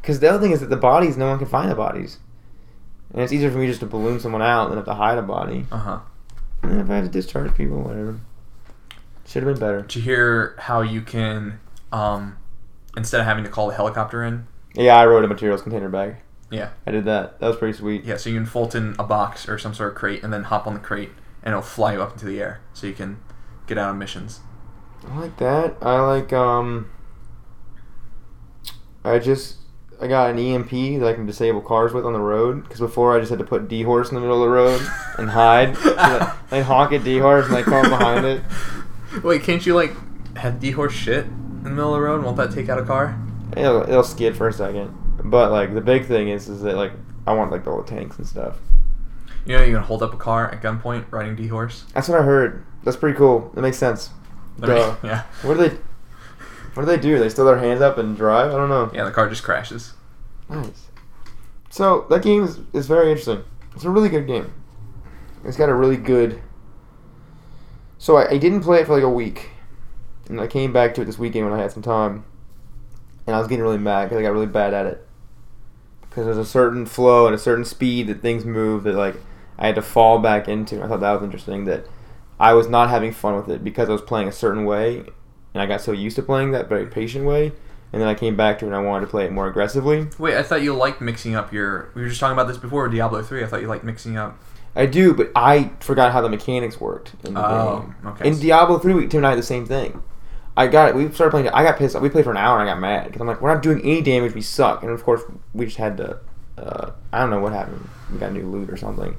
Because 0.00 0.20
the 0.20 0.28
other 0.30 0.38
thing 0.38 0.52
is 0.52 0.60
that 0.60 0.70
the 0.70 0.76
bodies, 0.76 1.18
no 1.18 1.28
one 1.28 1.38
can 1.38 1.48
find 1.48 1.70
the 1.70 1.74
bodies. 1.74 2.18
And 3.12 3.20
it's 3.22 3.32
easier 3.32 3.50
for 3.50 3.58
me 3.58 3.66
just 3.66 3.80
to 3.80 3.86
balloon 3.86 4.20
someone 4.20 4.40
out 4.42 4.68
than 4.68 4.76
have 4.78 4.86
to 4.86 4.94
hide 4.94 5.18
a 5.18 5.22
body. 5.22 5.66
Uh 5.70 5.76
huh. 5.78 5.98
And 6.62 6.80
if 6.80 6.90
I 6.90 6.96
had 6.96 7.04
to 7.04 7.10
discharge 7.10 7.54
people, 7.54 7.82
whatever. 7.82 8.20
Should 9.26 9.42
have 9.42 9.52
been 9.54 9.60
better. 9.60 9.82
Did 9.82 9.96
you 9.96 10.02
hear 10.02 10.56
how 10.58 10.80
you 10.80 11.02
can, 11.02 11.60
um, 11.92 12.38
instead 12.96 13.20
of 13.20 13.26
having 13.26 13.44
to 13.44 13.50
call 13.50 13.68
the 13.68 13.74
helicopter 13.74 14.24
in, 14.24 14.46
Yeah, 14.74 14.96
I 14.96 15.06
wrote 15.06 15.24
a 15.24 15.28
materials 15.28 15.62
container 15.62 15.88
bag. 15.88 16.16
Yeah. 16.50 16.70
I 16.86 16.90
did 16.92 17.04
that. 17.04 17.38
That 17.40 17.48
was 17.48 17.56
pretty 17.56 17.76
sweet. 17.76 18.04
yeah, 18.04 18.16
so 18.16 18.30
you 18.30 18.36
can 18.36 18.46
fold 18.46 18.74
in 18.74 18.96
a 18.98 19.04
box 19.04 19.48
or 19.48 19.58
some 19.58 19.74
sort 19.74 19.90
of 19.90 19.96
crate 19.96 20.22
and 20.24 20.32
then 20.32 20.44
hop 20.44 20.66
on 20.66 20.72
the 20.74 20.80
crate 20.80 21.10
and 21.42 21.52
it'll 21.52 21.62
fly 21.62 21.92
you 21.92 22.02
up 22.02 22.12
into 22.12 22.24
the 22.24 22.40
air 22.40 22.60
so 22.72 22.86
you 22.86 22.94
can 22.94 23.20
get 23.66 23.76
out 23.76 23.90
on 23.90 23.98
missions. 23.98 24.40
I 25.06 25.18
like 25.20 25.36
that. 25.38 25.76
I 25.82 26.00
like, 26.00 26.32
um. 26.32 26.90
I 29.04 29.18
just. 29.18 29.57
I 30.00 30.06
got 30.06 30.30
an 30.30 30.38
EMP 30.38 30.70
that 31.00 31.08
I 31.08 31.12
can 31.12 31.26
disable 31.26 31.60
cars 31.60 31.92
with 31.92 32.04
on 32.04 32.12
the 32.12 32.20
road. 32.20 32.62
Because 32.62 32.80
before 32.80 33.16
I 33.16 33.20
just 33.20 33.30
had 33.30 33.38
to 33.40 33.44
put 33.44 33.68
D 33.68 33.82
horse 33.82 34.10
in 34.10 34.14
the 34.14 34.20
middle 34.20 34.42
of 34.42 34.48
the 34.48 34.54
road 34.54 34.80
and 35.18 35.30
hide. 35.30 35.76
so 35.78 35.96
I'd 36.50 36.62
honk 36.62 36.92
at 36.92 37.04
D 37.04 37.18
horse 37.18 37.46
and 37.46 37.56
I'd 37.56 37.64
come 37.64 37.88
behind 37.88 38.24
it. 38.24 38.42
Wait, 39.22 39.42
can't 39.42 39.64
you 39.64 39.74
like 39.74 39.92
have 40.36 40.60
D 40.60 40.70
horse 40.70 40.92
shit 40.92 41.24
in 41.24 41.64
the 41.64 41.70
middle 41.70 41.94
of 41.94 42.00
the 42.00 42.06
road? 42.06 42.24
Won't 42.24 42.36
that 42.36 42.52
take 42.52 42.68
out 42.68 42.78
a 42.78 42.84
car? 42.84 43.18
It'll, 43.56 43.82
it'll 43.82 44.04
skid 44.04 44.36
for 44.36 44.48
a 44.48 44.52
second. 44.52 44.94
But 45.24 45.50
like 45.50 45.74
the 45.74 45.80
big 45.80 46.06
thing 46.06 46.28
is 46.28 46.48
is 46.48 46.62
that 46.62 46.76
like 46.76 46.92
I 47.26 47.32
want 47.32 47.50
like 47.50 47.66
all 47.66 47.82
the 47.82 47.88
tanks 47.88 48.18
and 48.18 48.26
stuff. 48.26 48.58
You 49.44 49.56
know, 49.56 49.64
you 49.64 49.74
can 49.74 49.82
hold 49.82 50.02
up 50.02 50.12
a 50.12 50.16
car 50.16 50.50
at 50.50 50.62
gunpoint 50.62 51.10
riding 51.10 51.34
D 51.34 51.48
horse. 51.48 51.84
That's 51.94 52.08
what 52.08 52.20
I 52.20 52.22
heard. 52.22 52.64
That's 52.84 52.96
pretty 52.96 53.16
cool. 53.16 53.50
That 53.54 53.62
makes 53.62 53.78
sense. 53.78 54.10
Duh. 54.60 54.96
yeah. 55.02 55.24
What 55.42 55.56
do 55.56 55.68
they? 55.68 55.78
What 56.78 56.84
do 56.84 56.92
they 56.92 57.02
do? 57.02 57.18
They 57.18 57.28
still 57.28 57.44
their 57.44 57.58
hands 57.58 57.80
up 57.80 57.98
and 57.98 58.16
drive? 58.16 58.52
I 58.52 58.56
don't 58.56 58.68
know. 58.68 58.88
Yeah, 58.94 59.02
the 59.02 59.10
car 59.10 59.28
just 59.28 59.42
crashes. 59.42 59.94
Nice. 60.48 60.86
So 61.70 62.06
that 62.08 62.22
game 62.22 62.44
is, 62.44 62.60
is 62.72 62.86
very 62.86 63.10
interesting. 63.10 63.42
It's 63.74 63.82
a 63.82 63.90
really 63.90 64.08
good 64.08 64.28
game. 64.28 64.54
It's 65.44 65.56
got 65.56 65.70
a 65.70 65.74
really 65.74 65.96
good. 65.96 66.40
So 67.98 68.16
I, 68.16 68.30
I 68.30 68.38
didn't 68.38 68.60
play 68.60 68.78
it 68.78 68.86
for 68.86 68.94
like 68.94 69.02
a 69.02 69.10
week, 69.10 69.50
and 70.28 70.40
I 70.40 70.46
came 70.46 70.72
back 70.72 70.94
to 70.94 71.02
it 71.02 71.06
this 71.06 71.18
weekend 71.18 71.50
when 71.50 71.58
I 71.58 71.60
had 71.60 71.72
some 71.72 71.82
time, 71.82 72.24
and 73.26 73.34
I 73.34 73.40
was 73.40 73.48
getting 73.48 73.64
really 73.64 73.76
mad 73.76 74.04
because 74.04 74.18
I 74.18 74.22
got 74.22 74.32
really 74.32 74.46
bad 74.46 74.72
at 74.72 74.86
it. 74.86 75.04
Because 76.02 76.26
there's 76.26 76.38
a 76.38 76.44
certain 76.44 76.86
flow 76.86 77.26
and 77.26 77.34
a 77.34 77.38
certain 77.38 77.64
speed 77.64 78.06
that 78.06 78.22
things 78.22 78.44
move 78.44 78.84
that 78.84 78.94
like 78.94 79.16
I 79.58 79.66
had 79.66 79.74
to 79.74 79.82
fall 79.82 80.20
back 80.20 80.46
into. 80.46 80.80
I 80.80 80.86
thought 80.86 81.00
that 81.00 81.10
was 81.10 81.24
interesting 81.24 81.64
that 81.64 81.86
I 82.38 82.54
was 82.54 82.68
not 82.68 82.88
having 82.88 83.10
fun 83.10 83.34
with 83.34 83.48
it 83.48 83.64
because 83.64 83.88
I 83.88 83.92
was 83.94 84.02
playing 84.02 84.28
a 84.28 84.32
certain 84.32 84.64
way, 84.64 85.06
and 85.58 85.62
I 85.62 85.66
got 85.66 85.80
so 85.80 85.90
used 85.92 86.14
to 86.16 86.22
playing 86.22 86.52
that 86.52 86.68
very 86.68 86.86
patient 86.86 87.24
way, 87.24 87.52
and 87.92 88.00
then 88.00 88.08
I 88.08 88.14
came 88.14 88.36
back 88.36 88.58
to 88.60 88.64
it 88.64 88.68
and 88.68 88.76
I 88.76 88.80
wanted 88.80 89.06
to 89.06 89.10
play 89.10 89.24
it 89.24 89.32
more 89.32 89.48
aggressively. 89.48 90.06
Wait, 90.18 90.36
I 90.36 90.42
thought 90.42 90.62
you 90.62 90.72
liked 90.74 91.00
mixing 91.00 91.34
up 91.34 91.52
your. 91.52 91.90
We 91.94 92.02
were 92.02 92.08
just 92.08 92.20
talking 92.20 92.34
about 92.34 92.46
this 92.46 92.56
before 92.58 92.86
Diablo 92.88 93.22
3. 93.22 93.42
I 93.42 93.46
thought 93.46 93.60
you 93.60 93.66
liked 93.68 93.82
mixing 93.84 94.16
up. 94.16 94.38
I 94.76 94.86
do, 94.86 95.12
but 95.14 95.32
I 95.34 95.70
forgot 95.80 96.12
how 96.12 96.20
the 96.20 96.28
mechanics 96.28 96.80
worked 96.80 97.14
in 97.24 97.34
the 97.34 97.44
Oh, 97.44 97.80
game. 98.00 98.10
okay. 98.12 98.28
In 98.28 98.38
Diablo 98.38 98.78
3, 98.78 98.94
we, 98.94 99.06
Tim 99.08 99.18
and 99.18 99.26
I 99.26 99.30
had 99.30 99.38
the 99.38 99.42
same 99.42 99.66
thing. 99.66 100.02
I 100.56 100.66
got 100.68 100.90
it. 100.90 100.94
We 100.94 101.10
started 101.12 101.30
playing. 101.32 101.48
I 101.48 101.62
got 101.64 101.78
pissed. 101.78 101.98
We 102.00 102.08
played 102.08 102.24
for 102.24 102.30
an 102.30 102.36
hour 102.36 102.60
and 102.60 102.68
I 102.68 102.72
got 102.72 102.80
mad 102.80 103.06
because 103.06 103.20
I'm 103.20 103.26
like, 103.26 103.40
we're 103.40 103.52
not 103.52 103.62
doing 103.62 103.80
any 103.80 104.02
damage. 104.02 104.34
We 104.34 104.40
suck. 104.42 104.82
And 104.82 104.92
of 104.92 105.02
course, 105.02 105.22
we 105.52 105.64
just 105.64 105.78
had 105.78 105.96
to. 105.96 106.18
Uh, 106.56 106.90
I 107.12 107.20
don't 107.20 107.30
know 107.30 107.40
what 107.40 107.52
happened. 107.52 107.88
We 108.12 108.18
got 108.18 108.32
new 108.32 108.46
loot 108.48 108.68
or 108.70 108.76
something. 108.76 109.16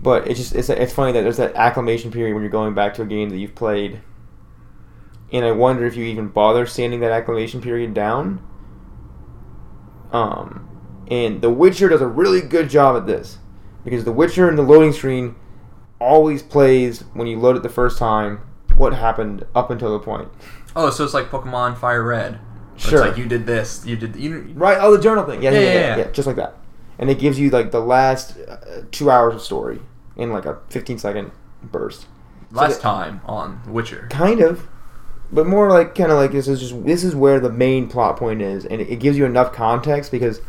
But 0.00 0.26
it's 0.28 0.38
just 0.38 0.54
it's 0.54 0.68
it's 0.68 0.92
funny 0.92 1.12
that 1.12 1.22
there's 1.22 1.36
that 1.36 1.54
acclimation 1.54 2.10
period 2.10 2.34
when 2.34 2.42
you're 2.42 2.50
going 2.50 2.74
back 2.74 2.94
to 2.94 3.02
a 3.02 3.06
game 3.06 3.30
that 3.30 3.38
you've 3.38 3.54
played. 3.54 4.00
And 5.32 5.44
I 5.44 5.52
wonder 5.52 5.86
if 5.86 5.96
you 5.96 6.04
even 6.04 6.28
bother 6.28 6.66
sanding 6.66 7.00
that 7.00 7.10
acclimation 7.12 7.60
period 7.62 7.94
down. 7.94 8.44
Um, 10.12 10.68
and 11.10 11.40
The 11.40 11.50
Witcher 11.50 11.88
does 11.88 12.00
a 12.02 12.06
really 12.06 12.40
good 12.42 12.68
job 12.68 12.96
at 12.96 13.06
this 13.06 13.38
because 13.84 14.04
The 14.04 14.12
Witcher 14.12 14.48
in 14.48 14.56
the 14.56 14.62
loading 14.62 14.92
screen 14.92 15.34
always 15.98 16.42
plays 16.42 17.00
when 17.14 17.26
you 17.26 17.38
load 17.38 17.56
it 17.56 17.62
the 17.62 17.68
first 17.68 17.98
time 17.98 18.40
what 18.76 18.92
happened 18.94 19.44
up 19.54 19.70
until 19.70 19.92
the 19.92 19.98
point. 20.04 20.28
Oh, 20.74 20.90
so 20.90 21.04
it's 21.04 21.14
like 21.14 21.30
Pokemon 21.30 21.78
Fire 21.78 22.02
Red. 22.02 22.38
Sure. 22.76 22.98
It's 23.00 23.08
like 23.08 23.18
you 23.18 23.26
did 23.26 23.46
this, 23.46 23.84
you 23.86 23.96
did. 23.96 24.16
You, 24.16 24.50
Right? 24.54 24.78
Oh, 24.80 24.94
the 24.96 25.02
journal 25.02 25.24
thing. 25.24 25.42
Yeah, 25.42 25.50
yeah, 25.50 25.60
Yeah, 25.60 25.72
yeah, 25.72 25.96
yeah, 25.98 26.10
just 26.10 26.26
like 26.26 26.36
that. 26.36 26.56
And 26.98 27.10
it 27.10 27.18
gives 27.18 27.38
you 27.38 27.50
like 27.50 27.70
the 27.70 27.80
last 27.80 28.36
uh, 28.38 28.82
two 28.90 29.10
hours 29.10 29.34
of 29.34 29.42
story 29.42 29.80
in 30.16 30.30
like 30.32 30.44
a 30.46 30.58
15 30.70 30.98
second 30.98 31.30
burst. 31.62 32.02
So 32.02 32.06
last 32.60 32.76
that- 32.76 32.80
time 32.82 33.20
on 33.26 33.62
Witcher. 33.66 34.08
Kind 34.10 34.40
of, 34.40 34.66
but 35.32 35.46
more 35.46 35.70
like 35.70 35.94
kind 35.94 36.12
of 36.12 36.18
like 36.18 36.32
this 36.32 36.46
is 36.46 36.60
just 36.60 36.84
this 36.84 37.02
is 37.02 37.16
where 37.16 37.40
the 37.40 37.50
main 37.50 37.88
plot 37.88 38.16
point 38.16 38.42
is, 38.42 38.66
and 38.66 38.80
it, 38.80 38.90
it 38.90 38.96
gives 38.96 39.16
you 39.16 39.24
enough 39.24 39.52
context 39.52 40.12
because 40.12 40.40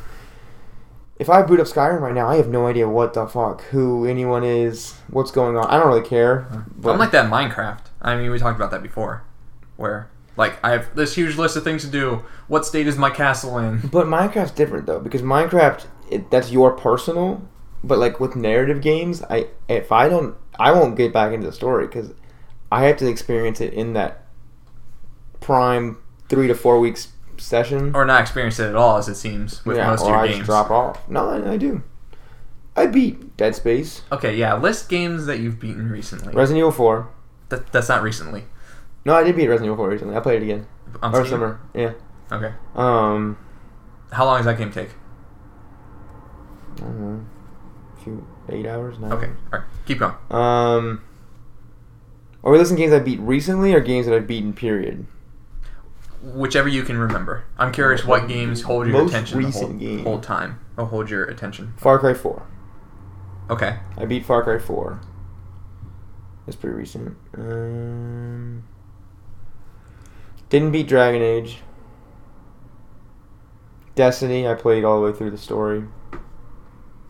if 1.18 1.30
I 1.30 1.42
boot 1.42 1.60
up 1.60 1.68
Skyrim 1.68 2.02
right 2.02 2.14
now, 2.14 2.28
I 2.28 2.36
have 2.36 2.50
no 2.50 2.68
idea 2.68 2.90
what 2.90 3.14
the 3.14 3.26
fuck 3.28 3.62
who 3.66 4.06
anyone 4.06 4.44
is, 4.44 4.96
what's 5.10 5.32
going 5.32 5.56
on. 5.56 5.66
I 5.68 5.78
don't 5.78 5.88
really 5.88 6.08
care. 6.08 6.66
But 6.76 6.94
I'm 6.94 7.00
like 7.00 7.12
that 7.12 7.32
Minecraft. 7.32 7.86
I 8.02 8.18
mean, 8.18 8.30
we 8.30 8.38
talked 8.40 8.58
about 8.58 8.72
that 8.72 8.84
before, 8.84 9.24
where 9.78 10.10
like 10.36 10.60
I 10.64 10.72
have 10.72 10.94
this 10.96 11.16
huge 11.16 11.38
list 11.38 11.56
of 11.56 11.64
things 11.64 11.84
to 11.84 11.90
do. 11.90 12.26
What 12.48 12.66
state 12.66 12.88
is 12.88 12.98
my 12.98 13.10
castle 13.10 13.58
in? 13.58 13.80
But 13.92 14.08
Minecraft's 14.08 14.52
different 14.52 14.86
though 14.86 15.00
because 15.00 15.22
Minecraft 15.22 15.86
it, 16.10 16.30
that's 16.30 16.52
your 16.52 16.72
personal. 16.72 17.48
But 17.86 18.00
like 18.00 18.20
with 18.20 18.36
narrative 18.36 18.82
games, 18.82 19.24
I 19.30 19.48
if 19.70 19.92
I 19.92 20.10
don't, 20.10 20.36
I 20.60 20.72
won't 20.72 20.98
get 20.98 21.14
back 21.14 21.34
into 21.34 21.46
the 21.46 21.54
story 21.54 21.86
because 21.88 22.14
I 22.72 22.86
have 22.86 22.98
to 22.98 23.08
experience 23.08 23.62
it 23.62 23.74
in 23.74 23.94
that 23.94 24.23
prime 25.44 25.98
three 26.30 26.48
to 26.48 26.56
four 26.56 26.80
weeks 26.80 27.10
session. 27.38 27.96
Or 27.96 28.06
not 28.06 28.22
experience 28.22 28.60
it 28.60 28.70
at 28.70 28.76
all, 28.76 28.98
as 28.98 29.08
it 29.10 29.16
seems 29.16 29.64
with 29.66 29.78
yeah, 29.78 29.90
most 29.90 30.02
of 30.02 30.08
or 30.08 30.12
your 30.12 30.20
I 30.20 30.26
games. 30.28 30.38
just 30.40 30.48
drop 30.48 30.72
off. 30.72 31.08
No, 31.10 31.30
I, 31.30 31.52
I 31.54 31.58
do. 31.58 31.84
I 32.76 32.88
beat 32.88 33.38
Dead 33.38 33.54
Space, 33.56 34.02
Okay, 34.12 34.36
yeah. 34.36 34.56
List 34.56 34.90
games 34.90 35.28
that 35.28 35.40
you've 35.40 35.60
beaten 35.60 35.90
recently. 35.92 36.34
Resident 36.34 36.60
Evil 36.60 36.72
Four. 36.72 37.10
that, 37.50 37.72
that's 37.72 37.88
not 37.90 38.02
recently. 38.02 38.46
No, 39.06 39.14
I 39.14 39.24
did 39.24 39.36
beat 39.36 39.48
Resident 39.48 39.66
Evil 39.68 39.78
Four 39.78 39.90
recently. 39.90 40.16
I 40.16 40.22
played 40.22 40.42
it 40.42 40.46
again. 40.46 40.66
On 41.04 41.14
or 41.14 41.26
summer. 41.26 41.60
Yeah. 41.76 41.94
Okay. 42.32 42.52
Um. 42.76 43.38
How 44.12 44.26
long 44.26 44.38
does 44.38 44.46
that 44.46 44.58
game 44.58 44.72
take? 44.72 44.90
I 46.78 46.80
don't 46.82 47.00
know. 47.00 47.26
A 47.98 48.04
few 48.04 48.28
eight 48.50 48.66
hours. 48.66 48.98
Nine 49.00 49.12
Okay. 49.12 49.26
hours. 49.28 49.38
All 49.52 49.60
right. 49.60 49.68
Keep 49.86 50.00
going. 50.00 50.14
Um, 50.32 51.02
are 52.44 52.52
we 52.52 52.58
listing 52.58 52.78
games 52.78 52.94
I 52.94 53.00
beat 53.00 53.20
recently 53.20 53.74
or 53.74 53.80
games 53.82 54.06
that 54.08 54.16
I've 54.16 54.28
beaten? 54.28 54.54
Period. 54.54 55.06
Whichever 56.24 56.70
you 56.70 56.84
can 56.84 56.98
remember. 56.98 57.44
I'm 57.58 57.72
curious 57.74 58.06
what 58.06 58.28
games 58.30 58.62
hold 58.62 58.88
your 58.88 58.98
Most 58.98 59.10
attention 59.10 59.42
the 59.42 59.46
recent 59.48 59.70
whole, 59.72 59.80
game. 59.80 60.04
whole 60.06 60.20
time. 60.22 60.60
Or 60.78 60.86
hold 60.86 61.10
your 61.10 61.26
attention. 61.26 61.74
Far 61.78 62.00
Cry 62.00 62.14
Four. 62.14 62.48
Okay. 63.50 63.78
I 63.98 64.06
beat 64.06 64.26
Far 64.26 64.42
Cry 64.44 64.58
Four. 64.58 65.02
That's 66.46 66.56
pretty 66.56 66.76
recent. 66.78 67.18
Um, 67.38 68.64
didn't 70.50 70.72
beat 70.72 70.88
Dragon 70.88 71.22
Age. 71.22 71.60
Destiny. 73.96 74.48
I 74.48 74.54
played 74.56 74.84
all 74.86 75.02
the 75.02 75.12
way 75.12 75.18
through 75.18 75.32
the 75.32 75.38
story. 75.38 75.84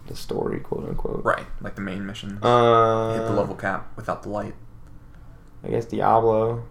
The 0.08 0.16
story, 0.16 0.60
quote 0.60 0.88
unquote. 0.90 1.24
Right. 1.24 1.46
Like 1.62 1.76
the 1.76 1.82
main 1.82 2.06
mission. 2.06 2.40
Uh, 2.44 3.14
Hit 3.14 3.24
the 3.28 3.34
level 3.34 3.56
cap 3.56 3.96
without 3.96 4.24
the 4.24 4.30
light. 4.30 4.56
I 5.64 5.70
guess 5.70 5.86
Diablo. 5.86 6.64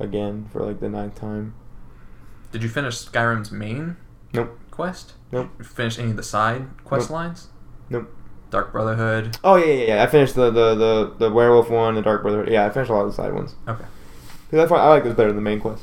Again 0.00 0.48
for 0.52 0.62
like 0.64 0.80
the 0.80 0.88
ninth 0.88 1.14
time. 1.16 1.54
Did 2.52 2.62
you 2.62 2.68
finish 2.68 2.96
Skyrim's 3.04 3.50
main 3.52 3.96
Nope. 4.32 4.58
quest? 4.70 5.14
Nope. 5.32 5.50
You 5.58 5.64
finish 5.64 5.98
any 5.98 6.10
of 6.10 6.16
the 6.16 6.22
side 6.22 6.66
quest 6.84 7.08
Nope. 7.10 7.14
lines? 7.14 7.48
Nope. 7.90 8.14
Dark 8.50 8.72
Brotherhood. 8.72 9.36
Oh 9.44 9.56
yeah, 9.56 9.66
yeah, 9.66 9.84
yeah. 9.96 10.02
I 10.02 10.06
finished 10.06 10.34
the 10.34 10.50
the 10.50 10.74
the, 10.74 11.14
the 11.18 11.30
werewolf 11.30 11.68
one, 11.70 11.94
the 11.96 12.02
dark 12.02 12.22
brotherhood. 12.22 12.48
Yeah, 12.50 12.64
I 12.64 12.70
finished 12.70 12.90
a 12.90 12.94
lot 12.94 13.02
of 13.04 13.08
the 13.10 13.14
side 13.14 13.34
ones. 13.34 13.54
Okay. 13.68 13.84
'Cause 14.50 14.72
I 14.72 14.74
I 14.74 14.88
like 14.88 15.04
those 15.04 15.14
better 15.14 15.28
than 15.28 15.36
the 15.36 15.42
main 15.42 15.60
quest. 15.60 15.82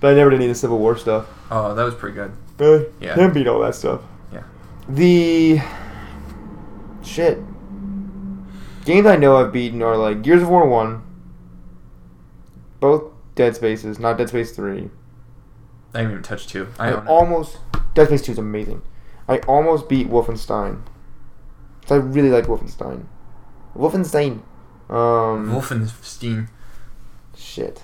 But 0.00 0.12
I 0.12 0.14
never 0.14 0.30
did 0.30 0.36
any 0.36 0.44
of 0.46 0.50
the 0.50 0.54
Civil 0.54 0.78
War 0.78 0.96
stuff. 0.96 1.26
Oh, 1.50 1.74
that 1.74 1.82
was 1.82 1.94
pretty 1.94 2.14
good. 2.14 2.30
Really? 2.58 2.86
Yeah. 3.00 3.16
Didn't 3.16 3.34
beat 3.34 3.48
all 3.48 3.58
that 3.60 3.74
stuff. 3.74 4.02
Yeah. 4.32 4.42
The 4.88 5.60
shit 7.02 7.40
games 8.84 9.06
I 9.06 9.16
know 9.16 9.36
I've 9.36 9.52
beaten 9.52 9.82
are 9.82 9.96
like 9.96 10.22
Gears 10.22 10.42
of 10.42 10.48
War 10.50 10.68
one, 10.68 11.02
both 12.80 13.02
Dead 13.34 13.56
Spaces, 13.56 13.98
not 13.98 14.18
Dead 14.18 14.28
Space 14.28 14.52
three. 14.52 14.90
I 15.92 15.98
haven't 15.98 16.12
even 16.12 16.22
touch 16.22 16.46
two. 16.46 16.68
I 16.78 16.90
I, 16.90 17.06
almost 17.06 17.58
Dead 17.94 18.06
Space 18.08 18.22
two 18.22 18.32
is 18.32 18.38
amazing. 18.38 18.82
I 19.28 19.38
almost 19.40 19.88
beat 19.88 20.08
Wolfenstein. 20.08 20.82
I 21.90 21.94
really 21.94 22.30
like 22.30 22.44
Wolfenstein. 22.46 23.06
Wolfenstein. 23.76 24.42
Um, 24.88 25.50
Wolfenstein. 25.50 26.48
shit. 27.36 27.82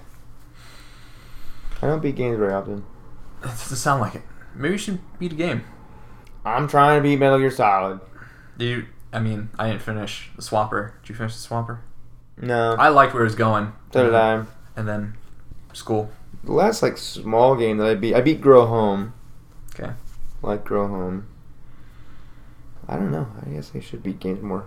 I 1.82 1.86
don't 1.86 2.02
beat 2.02 2.16
games 2.16 2.38
very 2.38 2.52
often. 2.52 2.84
That 3.40 3.48
doesn't 3.50 3.76
sound 3.76 4.00
like 4.02 4.14
it. 4.16 4.22
Maybe 4.54 4.72
you 4.72 4.78
should 4.78 5.00
beat 5.18 5.32
a 5.32 5.36
game. 5.36 5.64
I'm 6.44 6.68
trying 6.68 6.98
to 6.98 7.02
beat 7.02 7.16
Metal 7.18 7.38
Gear 7.38 7.50
Solid. 7.50 8.00
Did 8.58 8.64
you? 8.64 8.86
I 9.12 9.18
mean, 9.20 9.48
I 9.58 9.70
didn't 9.70 9.82
finish 9.82 10.30
the 10.36 10.42
Swapper. 10.42 10.92
Did 11.02 11.10
you 11.10 11.14
finish 11.14 11.34
the 11.36 11.48
Swapper? 11.48 11.78
No. 12.36 12.74
I 12.78 12.88
liked 12.88 13.12
where 13.14 13.22
it 13.22 13.26
was 13.26 13.34
going. 13.34 13.72
so 13.92 14.04
did 14.04 14.14
I. 14.14 14.44
And 14.76 14.88
then 14.88 15.14
school. 15.72 16.10
The 16.44 16.52
last 16.52 16.82
like 16.82 16.96
small 16.96 17.56
game 17.56 17.78
that 17.78 17.86
I 17.86 17.94
beat, 17.94 18.14
I 18.14 18.20
beat 18.20 18.40
Grow 18.40 18.66
Home. 18.66 19.14
Okay. 19.74 19.92
Like 20.42 20.64
Grow 20.64 20.88
Home. 20.88 21.26
I 22.88 22.96
don't 22.96 23.12
know. 23.12 23.28
I 23.44 23.50
guess 23.50 23.72
I 23.74 23.80
should 23.80 24.02
beat 24.02 24.20
games 24.20 24.42
more. 24.42 24.64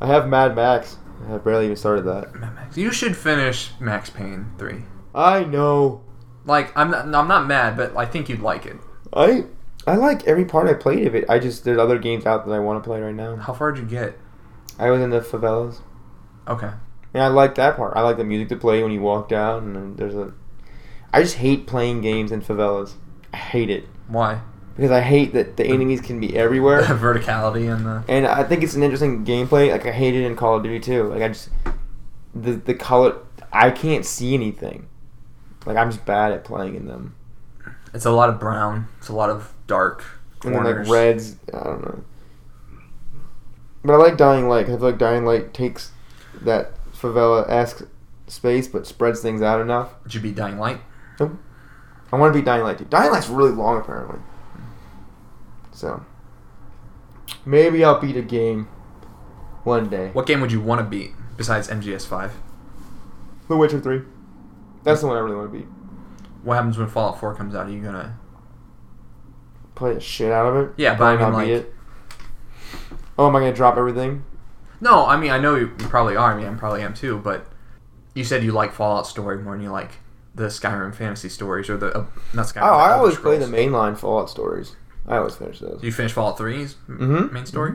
I 0.00 0.06
have 0.06 0.28
Mad 0.28 0.54
Max. 0.54 0.96
I 1.26 1.32
have 1.32 1.44
barely 1.44 1.64
even 1.64 1.76
started 1.76 2.02
that. 2.02 2.34
Mad 2.34 2.54
Max. 2.54 2.76
You 2.76 2.90
should 2.92 3.16
finish 3.16 3.70
Max 3.80 4.10
Payne 4.10 4.52
three. 4.58 4.84
I 5.14 5.44
know. 5.44 6.02
Like 6.44 6.76
I'm 6.76 6.90
not. 6.90 7.06
I'm 7.06 7.28
not 7.28 7.46
mad, 7.46 7.76
but 7.76 7.96
I 7.96 8.06
think 8.06 8.28
you'd 8.28 8.40
like 8.40 8.66
it. 8.66 8.76
I 9.12 9.46
I 9.86 9.96
like 9.96 10.26
every 10.26 10.44
part 10.44 10.68
I 10.68 10.74
played 10.74 11.06
of 11.06 11.14
it. 11.14 11.28
I 11.28 11.38
just 11.38 11.64
there's 11.64 11.78
other 11.78 11.98
games 11.98 12.26
out 12.26 12.46
that 12.46 12.52
I 12.52 12.58
want 12.58 12.82
to 12.82 12.86
play 12.86 13.00
right 13.00 13.14
now. 13.14 13.36
How 13.36 13.52
far 13.52 13.72
did 13.72 13.82
you 13.82 13.88
get? 13.88 14.18
I 14.78 14.90
was 14.90 15.00
in 15.00 15.10
the 15.10 15.20
favelas. 15.20 15.80
Okay. 16.46 16.70
And 17.16 17.24
I 17.24 17.28
like 17.28 17.54
that 17.54 17.76
part. 17.76 17.96
I 17.96 18.02
like 18.02 18.18
the 18.18 18.24
music 18.24 18.50
to 18.50 18.56
play 18.56 18.82
when 18.82 18.92
you 18.92 19.00
walk 19.00 19.30
down 19.30 19.74
and 19.74 19.96
there's 19.96 20.14
a 20.14 20.34
I 21.14 21.22
just 21.22 21.36
hate 21.36 21.66
playing 21.66 22.02
games 22.02 22.30
in 22.30 22.42
favelas. 22.42 22.92
I 23.32 23.38
hate 23.38 23.70
it. 23.70 23.88
Why? 24.06 24.42
Because 24.76 24.90
I 24.90 25.00
hate 25.00 25.32
that 25.32 25.56
the 25.56 25.64
enemies 25.64 26.02
can 26.02 26.20
be 26.20 26.36
everywhere. 26.36 26.82
Verticality 26.82 27.74
and 27.74 27.86
the. 27.86 28.04
And 28.06 28.26
I 28.26 28.44
think 28.44 28.62
it's 28.62 28.74
an 28.74 28.82
interesting 28.82 29.24
gameplay. 29.24 29.72
Like 29.72 29.86
I 29.86 29.92
hate 29.92 30.14
it 30.14 30.26
in 30.26 30.36
Call 30.36 30.58
of 30.58 30.62
Duty 30.62 30.78
too. 30.78 31.04
Like 31.04 31.22
I 31.22 31.28
just 31.28 31.48
the 32.34 32.52
the 32.52 32.74
color 32.74 33.16
I 33.50 33.70
can't 33.70 34.04
see 34.04 34.34
anything. 34.34 34.86
Like 35.64 35.78
I'm 35.78 35.90
just 35.90 36.04
bad 36.04 36.32
at 36.32 36.44
playing 36.44 36.74
in 36.74 36.86
them. 36.86 37.14
It's 37.94 38.04
a 38.04 38.10
lot 38.10 38.28
of 38.28 38.38
brown. 38.38 38.88
It's 38.98 39.08
a 39.08 39.14
lot 39.14 39.30
of 39.30 39.54
dark 39.66 40.04
And 40.44 40.54
then 40.54 40.64
like 40.64 40.86
reds, 40.86 41.36
I 41.54 41.64
don't 41.64 41.82
know. 41.82 42.04
But 43.82 43.94
I 43.94 43.96
like 43.96 44.18
Dying 44.18 44.50
Light. 44.50 44.66
I 44.66 44.68
feel 44.68 44.80
like 44.80 44.98
Dying 44.98 45.24
Light 45.24 45.54
takes 45.54 45.92
that 46.42 46.75
favela 47.00 47.48
esque 47.48 47.86
space, 48.26 48.68
but 48.68 48.86
spreads 48.86 49.20
things 49.20 49.42
out 49.42 49.60
enough. 49.60 50.02
Did 50.04 50.14
you 50.14 50.20
beat 50.20 50.34
Dying 50.36 50.58
Light? 50.58 50.80
I 52.12 52.16
want 52.16 52.32
to 52.32 52.38
beat 52.38 52.44
Dying 52.44 52.62
Light 52.62 52.78
too. 52.78 52.84
Dying 52.84 53.10
Light's 53.10 53.28
really 53.28 53.50
long 53.50 53.80
apparently. 53.80 54.20
So 55.72 56.04
maybe 57.44 57.84
I'll 57.84 58.00
beat 58.00 58.16
a 58.16 58.22
game 58.22 58.68
one 59.64 59.88
day. 59.88 60.10
What 60.12 60.26
game 60.26 60.40
would 60.40 60.52
you 60.52 60.60
want 60.60 60.80
to 60.80 60.84
beat 60.84 61.10
besides 61.36 61.68
MGS 61.68 62.06
Five? 62.06 62.32
The 63.48 63.56
Witcher 63.56 63.80
Three. 63.80 64.02
That's 64.84 65.00
the 65.00 65.08
one 65.08 65.16
I 65.16 65.20
really 65.20 65.36
want 65.36 65.52
to 65.52 65.58
beat. 65.58 65.68
What 66.42 66.54
happens 66.54 66.78
when 66.78 66.86
Fallout 66.88 67.18
Four 67.18 67.34
comes 67.34 67.54
out? 67.54 67.66
Are 67.66 67.70
you 67.70 67.82
gonna? 67.82 68.16
Play 69.74 69.94
the 69.94 70.00
shit 70.00 70.32
out 70.32 70.46
of 70.46 70.56
it. 70.68 70.74
Yeah, 70.76 70.96
but 70.96 71.04
I 71.04 71.16
mean, 71.16 71.32
like- 71.32 71.48
it. 71.48 71.74
Oh, 73.18 73.26
am 73.28 73.36
I 73.36 73.40
gonna 73.40 73.52
drop 73.52 73.76
everything? 73.76 74.24
No, 74.80 75.06
I 75.06 75.16
mean 75.16 75.30
I 75.30 75.38
know 75.38 75.54
you, 75.54 75.66
you 75.78 75.88
probably 75.88 76.16
are. 76.16 76.32
I 76.32 76.36
mean 76.36 76.46
I 76.46 76.54
probably 76.54 76.82
am 76.82 76.94
too. 76.94 77.18
But 77.18 77.46
you 78.14 78.24
said 78.24 78.42
you 78.42 78.52
like 78.52 78.72
Fallout 78.72 79.06
story 79.06 79.38
more 79.38 79.54
than 79.54 79.62
you 79.62 79.70
like 79.70 79.92
the 80.34 80.44
Skyrim 80.44 80.94
fantasy 80.94 81.28
stories 81.28 81.70
or 81.70 81.76
the 81.76 81.96
uh, 81.96 82.06
not 82.34 82.46
Skyrim. 82.46 82.62
Oh, 82.62 82.74
I 82.76 82.92
always 82.92 83.16
play 83.16 83.38
the 83.38 83.46
mainline 83.46 83.96
Fallout 83.96 84.30
stories. 84.30 84.76
I 85.06 85.16
always 85.18 85.36
finish 85.36 85.60
those. 85.60 85.82
You 85.82 85.92
finish 85.92 86.12
Fallout 86.12 86.36
3's 86.36 86.74
mm-hmm. 86.88 87.32
main 87.32 87.46
story? 87.46 87.74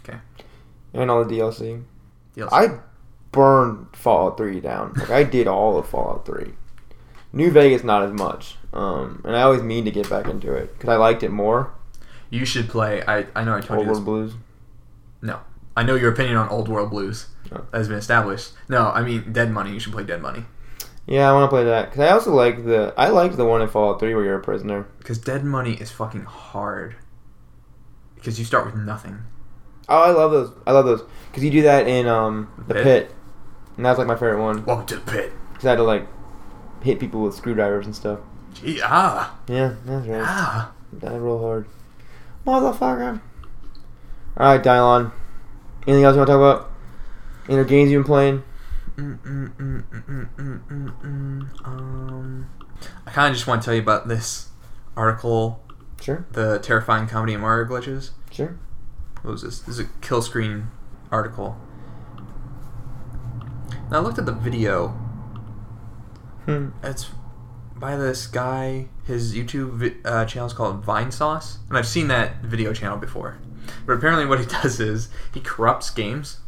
Okay. 0.00 0.18
And 0.92 1.10
all 1.10 1.24
the 1.24 1.38
DLC. 1.38 1.84
DLC. 2.36 2.48
I 2.50 2.80
burned 3.30 3.94
Fallout 3.94 4.36
3 4.38 4.60
down. 4.60 4.94
Like 4.94 5.10
I 5.10 5.22
did 5.24 5.46
all 5.46 5.78
of 5.78 5.86
Fallout 5.86 6.24
3. 6.24 6.52
New 7.32 7.50
Vegas 7.50 7.84
not 7.84 8.02
as 8.02 8.12
much. 8.12 8.56
Um, 8.72 9.20
and 9.24 9.36
I 9.36 9.42
always 9.42 9.62
mean 9.62 9.84
to 9.84 9.90
get 9.90 10.08
back 10.08 10.26
into 10.26 10.54
it 10.54 10.72
because 10.72 10.88
I 10.88 10.96
liked 10.96 11.22
it 11.22 11.30
more. 11.30 11.72
you 12.30 12.44
should 12.44 12.68
play. 12.68 13.02
I 13.06 13.26
I 13.34 13.44
know 13.44 13.56
I 13.56 13.60
told 13.60 13.80
Old 13.80 13.88
you 13.88 13.94
this. 13.94 14.02
Blues. 14.02 14.34
No, 15.20 15.40
I 15.76 15.82
know 15.82 15.94
your 15.94 16.12
opinion 16.12 16.36
on 16.36 16.48
Old 16.48 16.68
World 16.68 16.90
Blues 16.90 17.26
Oh. 17.52 17.62
has 17.72 17.88
been 17.88 17.98
established. 17.98 18.52
No, 18.68 18.88
I 18.90 19.02
mean 19.02 19.32
Dead 19.32 19.50
Money. 19.50 19.72
You 19.72 19.78
should 19.80 19.92
play 19.92 20.04
Dead 20.04 20.22
Money 20.22 20.44
Yeah, 21.06 21.28
I 21.28 21.32
want 21.34 21.44
to 21.44 21.48
play 21.54 21.64
that 21.64 21.90
because 21.90 22.00
I 22.00 22.10
also 22.12 22.32
like 22.34 22.64
the 22.64 22.94
I 22.96 23.08
liked 23.08 23.36
the 23.36 23.44
one 23.44 23.60
in 23.62 23.68
Fallout 23.68 24.00
3 24.00 24.14
where 24.14 24.24
you're 24.24 24.38
a 24.38 24.42
prisoner. 24.42 24.86
because 24.98 25.18
Dead 25.18 25.44
Money 25.44 25.74
is 25.74 25.90
fucking 25.90 26.24
hard. 26.24 26.96
Because 28.14 28.38
you 28.38 28.44
start 28.44 28.64
with 28.66 28.74
nothing. 28.76 29.18
Oh, 29.88 30.02
I 30.02 30.10
love 30.12 30.30
those. 30.30 30.50
I 30.66 30.72
love 30.72 30.86
those 30.86 31.02
because 31.30 31.44
you 31.44 31.50
do 31.50 31.62
that 31.62 31.86
in 31.86 32.06
um 32.08 32.48
the 32.68 32.74
Pit? 32.74 32.84
pit, 32.84 33.14
and 33.76 33.84
that's 33.84 33.98
like 33.98 34.08
my 34.08 34.14
favorite 34.14 34.40
one 34.42 34.64
Welcome 34.64 34.86
to 34.86 34.96
the 34.96 35.10
pit. 35.10 35.32
because 35.52 35.66
I 35.66 35.70
had 35.70 35.76
to 35.76 35.82
like 35.82 36.06
hit 36.82 36.98
people 36.98 37.20
with 37.22 37.34
screwdrivers 37.34 37.84
and 37.84 37.94
stuff. 37.94 38.20
Gee, 38.54 38.80
ah, 38.82 39.36
Yeah, 39.48 39.74
that's 39.84 40.06
right. 40.06 40.22
ah. 40.24 40.72
Die 40.98 41.16
real 41.16 41.40
hard. 41.40 41.66
Motherfucker. 42.46 43.20
Alright, 44.38 44.62
Dylan. 44.62 45.10
Anything 45.86 46.04
else 46.04 46.14
you 46.14 46.18
want 46.20 46.28
to 46.28 46.32
talk 46.32 46.38
about? 46.60 46.70
Any 47.48 47.58
other 47.58 47.64
games 47.68 47.90
you've 47.90 48.04
been 48.04 48.08
playing? 48.08 48.42
Mm, 48.96 49.18
mm, 49.20 49.82
mm. 49.92 51.66
Um, 51.66 52.48
I 53.06 53.10
kind 53.10 53.28
of 53.28 53.34
just 53.34 53.46
want 53.46 53.60
to 53.62 53.64
tell 53.66 53.74
you 53.74 53.82
about 53.82 54.08
this 54.08 54.48
article, 54.96 55.60
Sure, 56.00 56.26
the 56.32 56.58
terrifying 56.58 57.06
comedy 57.06 57.34
of 57.34 57.40
Mario 57.40 57.66
glitches. 57.68 58.10
sure. 58.30 58.56
What 59.22 59.32
was 59.32 59.42
this? 59.42 59.58
This 59.60 59.78
is 59.78 59.86
a 59.86 59.88
kill 60.00 60.20
screen 60.22 60.68
article. 61.10 61.56
Now 63.90 63.98
I 63.98 64.00
looked 64.00 64.18
at 64.18 64.26
the 64.26 64.32
video. 64.32 64.88
Hmm. 66.46 66.68
It's 66.82 67.10
by 67.76 67.96
this 67.96 68.26
guy. 68.26 68.88
His 69.04 69.34
YouTube 69.34 69.70
vi- 69.72 69.96
uh, 70.04 70.24
channel 70.26 70.46
is 70.46 70.52
called 70.52 70.84
Vine 70.84 71.10
Sauce, 71.10 71.58
and 71.68 71.76
I've 71.78 71.86
seen 71.86 72.08
that 72.08 72.42
video 72.42 72.72
channel 72.74 72.96
before. 72.98 73.38
But 73.86 73.94
apparently, 73.94 74.26
what 74.26 74.40
he 74.40 74.46
does 74.62 74.80
is 74.80 75.08
he 75.32 75.40
corrupts 75.40 75.90
games, 75.90 76.38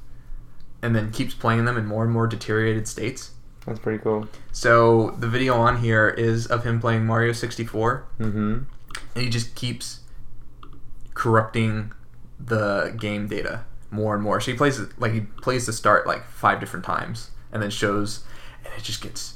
and 0.83 0.95
then 0.95 1.11
keeps 1.11 1.35
playing 1.35 1.65
them 1.65 1.77
in 1.77 1.87
more 1.87 2.05
and 2.05 2.13
more 2.13 2.27
deteriorated 2.27 2.87
states. 2.89 3.33
That's 3.67 3.79
pretty 3.81 3.99
cool. 4.03 4.29
So 4.53 5.11
the 5.19 5.27
video 5.27 5.55
on 5.57 5.79
here 5.79 6.09
is 6.09 6.47
of 6.47 6.65
him 6.65 6.81
playing 6.81 7.05
Mario 7.07 7.33
64, 7.33 8.05
Mm-hmm. 8.21 8.39
and 9.15 9.25
he 9.25 9.29
just 9.29 9.55
keeps 9.57 10.01
corrupting 11.15 11.93
the 12.39 12.95
game 12.99 13.27
data 13.29 13.65
more 13.91 14.15
and 14.15 14.23
more. 14.23 14.41
So 14.41 14.51
he 14.53 14.57
plays 14.57 14.79
it 14.79 14.91
like 15.01 15.13
he 15.13 15.21
plays 15.21 15.67
the 15.67 15.73
start 15.73 16.07
like 16.07 16.27
five 16.29 16.61
different 16.61 16.85
times, 16.85 17.31
and 17.53 17.63
then 17.63 17.71
shows, 17.71 18.25
and 18.65 18.73
it 18.77 18.83
just 18.83 19.01
gets 19.01 19.35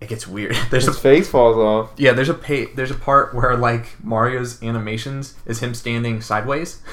it 0.00 0.08
gets 0.08 0.26
weird. 0.26 0.56
There's 0.70 0.86
His 0.86 0.96
a 0.96 1.00
face 1.00 1.28
falls 1.28 1.56
off. 1.56 1.90
yeah, 1.96 2.12
there's 2.12 2.28
a 2.28 2.34
pa- 2.34 2.70
there's 2.74 2.90
a 2.90 2.94
part 2.94 3.34
where 3.34 3.56
like 3.56 4.02
Mario's 4.02 4.62
animations 4.62 5.34
is 5.46 5.60
him 5.60 5.74
standing 5.74 6.20
sideways. 6.20 6.82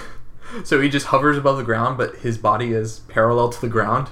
So 0.64 0.80
he 0.80 0.88
just 0.88 1.08
hovers 1.08 1.38
above 1.38 1.58
the 1.58 1.64
ground, 1.66 1.98
but 1.98 2.16
his 2.20 2.38
body 2.38 2.72
is 2.72 3.00
parallel 3.10 3.50
to 3.50 3.60
the 3.60 3.68
ground. 3.68 4.08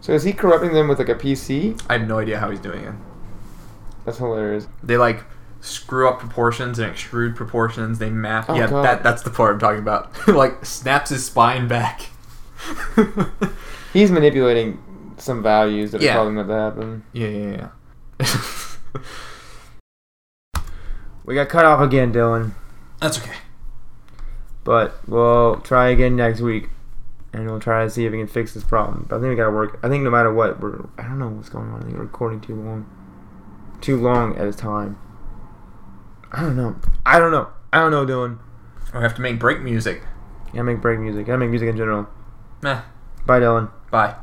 So 0.00 0.12
is 0.12 0.24
he 0.24 0.32
corrupting 0.32 0.72
them 0.72 0.88
with 0.88 0.98
like 0.98 1.08
a 1.08 1.14
PC? 1.14 1.80
I 1.88 1.98
have 1.98 2.08
no 2.08 2.18
idea 2.18 2.40
how 2.40 2.50
he's 2.50 2.58
doing 2.58 2.82
it. 2.84 2.94
That's 4.04 4.18
hilarious. 4.18 4.66
They 4.82 4.96
like 4.96 5.22
screw 5.60 6.08
up 6.08 6.18
proportions 6.18 6.80
and 6.80 6.92
extrude 6.92 7.36
proportions. 7.36 8.00
They 8.00 8.10
map. 8.10 8.46
Oh, 8.48 8.54
yeah, 8.56 8.66
God. 8.68 8.84
that 8.84 9.02
that's 9.04 9.22
the 9.22 9.30
part 9.30 9.52
I'm 9.52 9.60
talking 9.60 9.78
about. 9.78 10.10
like 10.28 10.64
snaps 10.66 11.10
his 11.10 11.24
spine 11.24 11.68
back. 11.68 12.06
He's 13.92 14.10
manipulating 14.10 14.82
some 15.16 15.44
values 15.44 15.92
that 15.92 16.00
Yeah. 16.02 16.14
are 16.14 16.18
causing 16.24 16.34
that 16.36 16.46
to 16.48 16.54
happen. 16.54 17.04
yeah, 17.12 17.28
yeah, 17.28 17.50
yeah. 17.52 17.68
We 21.24 21.34
got 21.34 21.48
cut 21.50 21.66
off 21.66 21.80
again, 21.80 22.12
Dylan. 22.12 22.52
that's 23.00 23.18
okay. 23.18 23.36
But 24.64 24.94
we'll 25.06 25.56
try 25.60 25.88
again 25.90 26.16
next 26.16 26.40
week. 26.40 26.70
and 27.34 27.46
we'll 27.46 27.60
try 27.60 27.84
to 27.84 27.90
see 27.90 28.06
if 28.06 28.12
we 28.12 28.18
can 28.18 28.26
fix 28.26 28.54
this 28.54 28.64
problem. 28.64 29.04
But 29.08 29.16
I 29.16 29.20
think 29.20 29.30
we 29.30 29.36
gotta 29.36 29.50
work. 29.50 29.78
I 29.82 29.88
think 29.88 30.04
no 30.04 30.10
matter 30.10 30.32
what, 30.32 30.58
we're 30.60 30.86
I 30.96 31.02
don't 31.02 31.18
know 31.18 31.28
what's 31.28 31.50
going 31.50 31.68
on. 31.70 31.80
I 31.80 31.84
think 31.84 31.96
we're 31.96 32.04
recording 32.04 32.40
too 32.40 32.54
long, 32.54 32.86
too 33.82 33.98
long 34.00 34.36
at 34.38 34.46
a 34.48 34.52
time. 34.54 34.98
I 36.32 36.40
don't 36.40 36.56
know. 36.56 36.76
I 37.04 37.18
don't 37.18 37.30
know. 37.30 37.48
I 37.72 37.78
don't 37.80 37.90
know, 37.90 38.06
Dylan. 38.06 38.38
We 38.94 39.00
have 39.00 39.14
to 39.16 39.20
make 39.20 39.38
break 39.38 39.60
music. 39.60 40.02
Gotta 40.46 40.64
make 40.64 40.80
break 40.80 40.98
music. 40.98 41.26
Gotta 41.26 41.38
make 41.38 41.50
music 41.50 41.68
in 41.68 41.76
general. 41.76 42.06
Meh. 42.62 42.80
Bye, 43.26 43.40
Dylan. 43.40 43.70
Bye. 43.90 44.14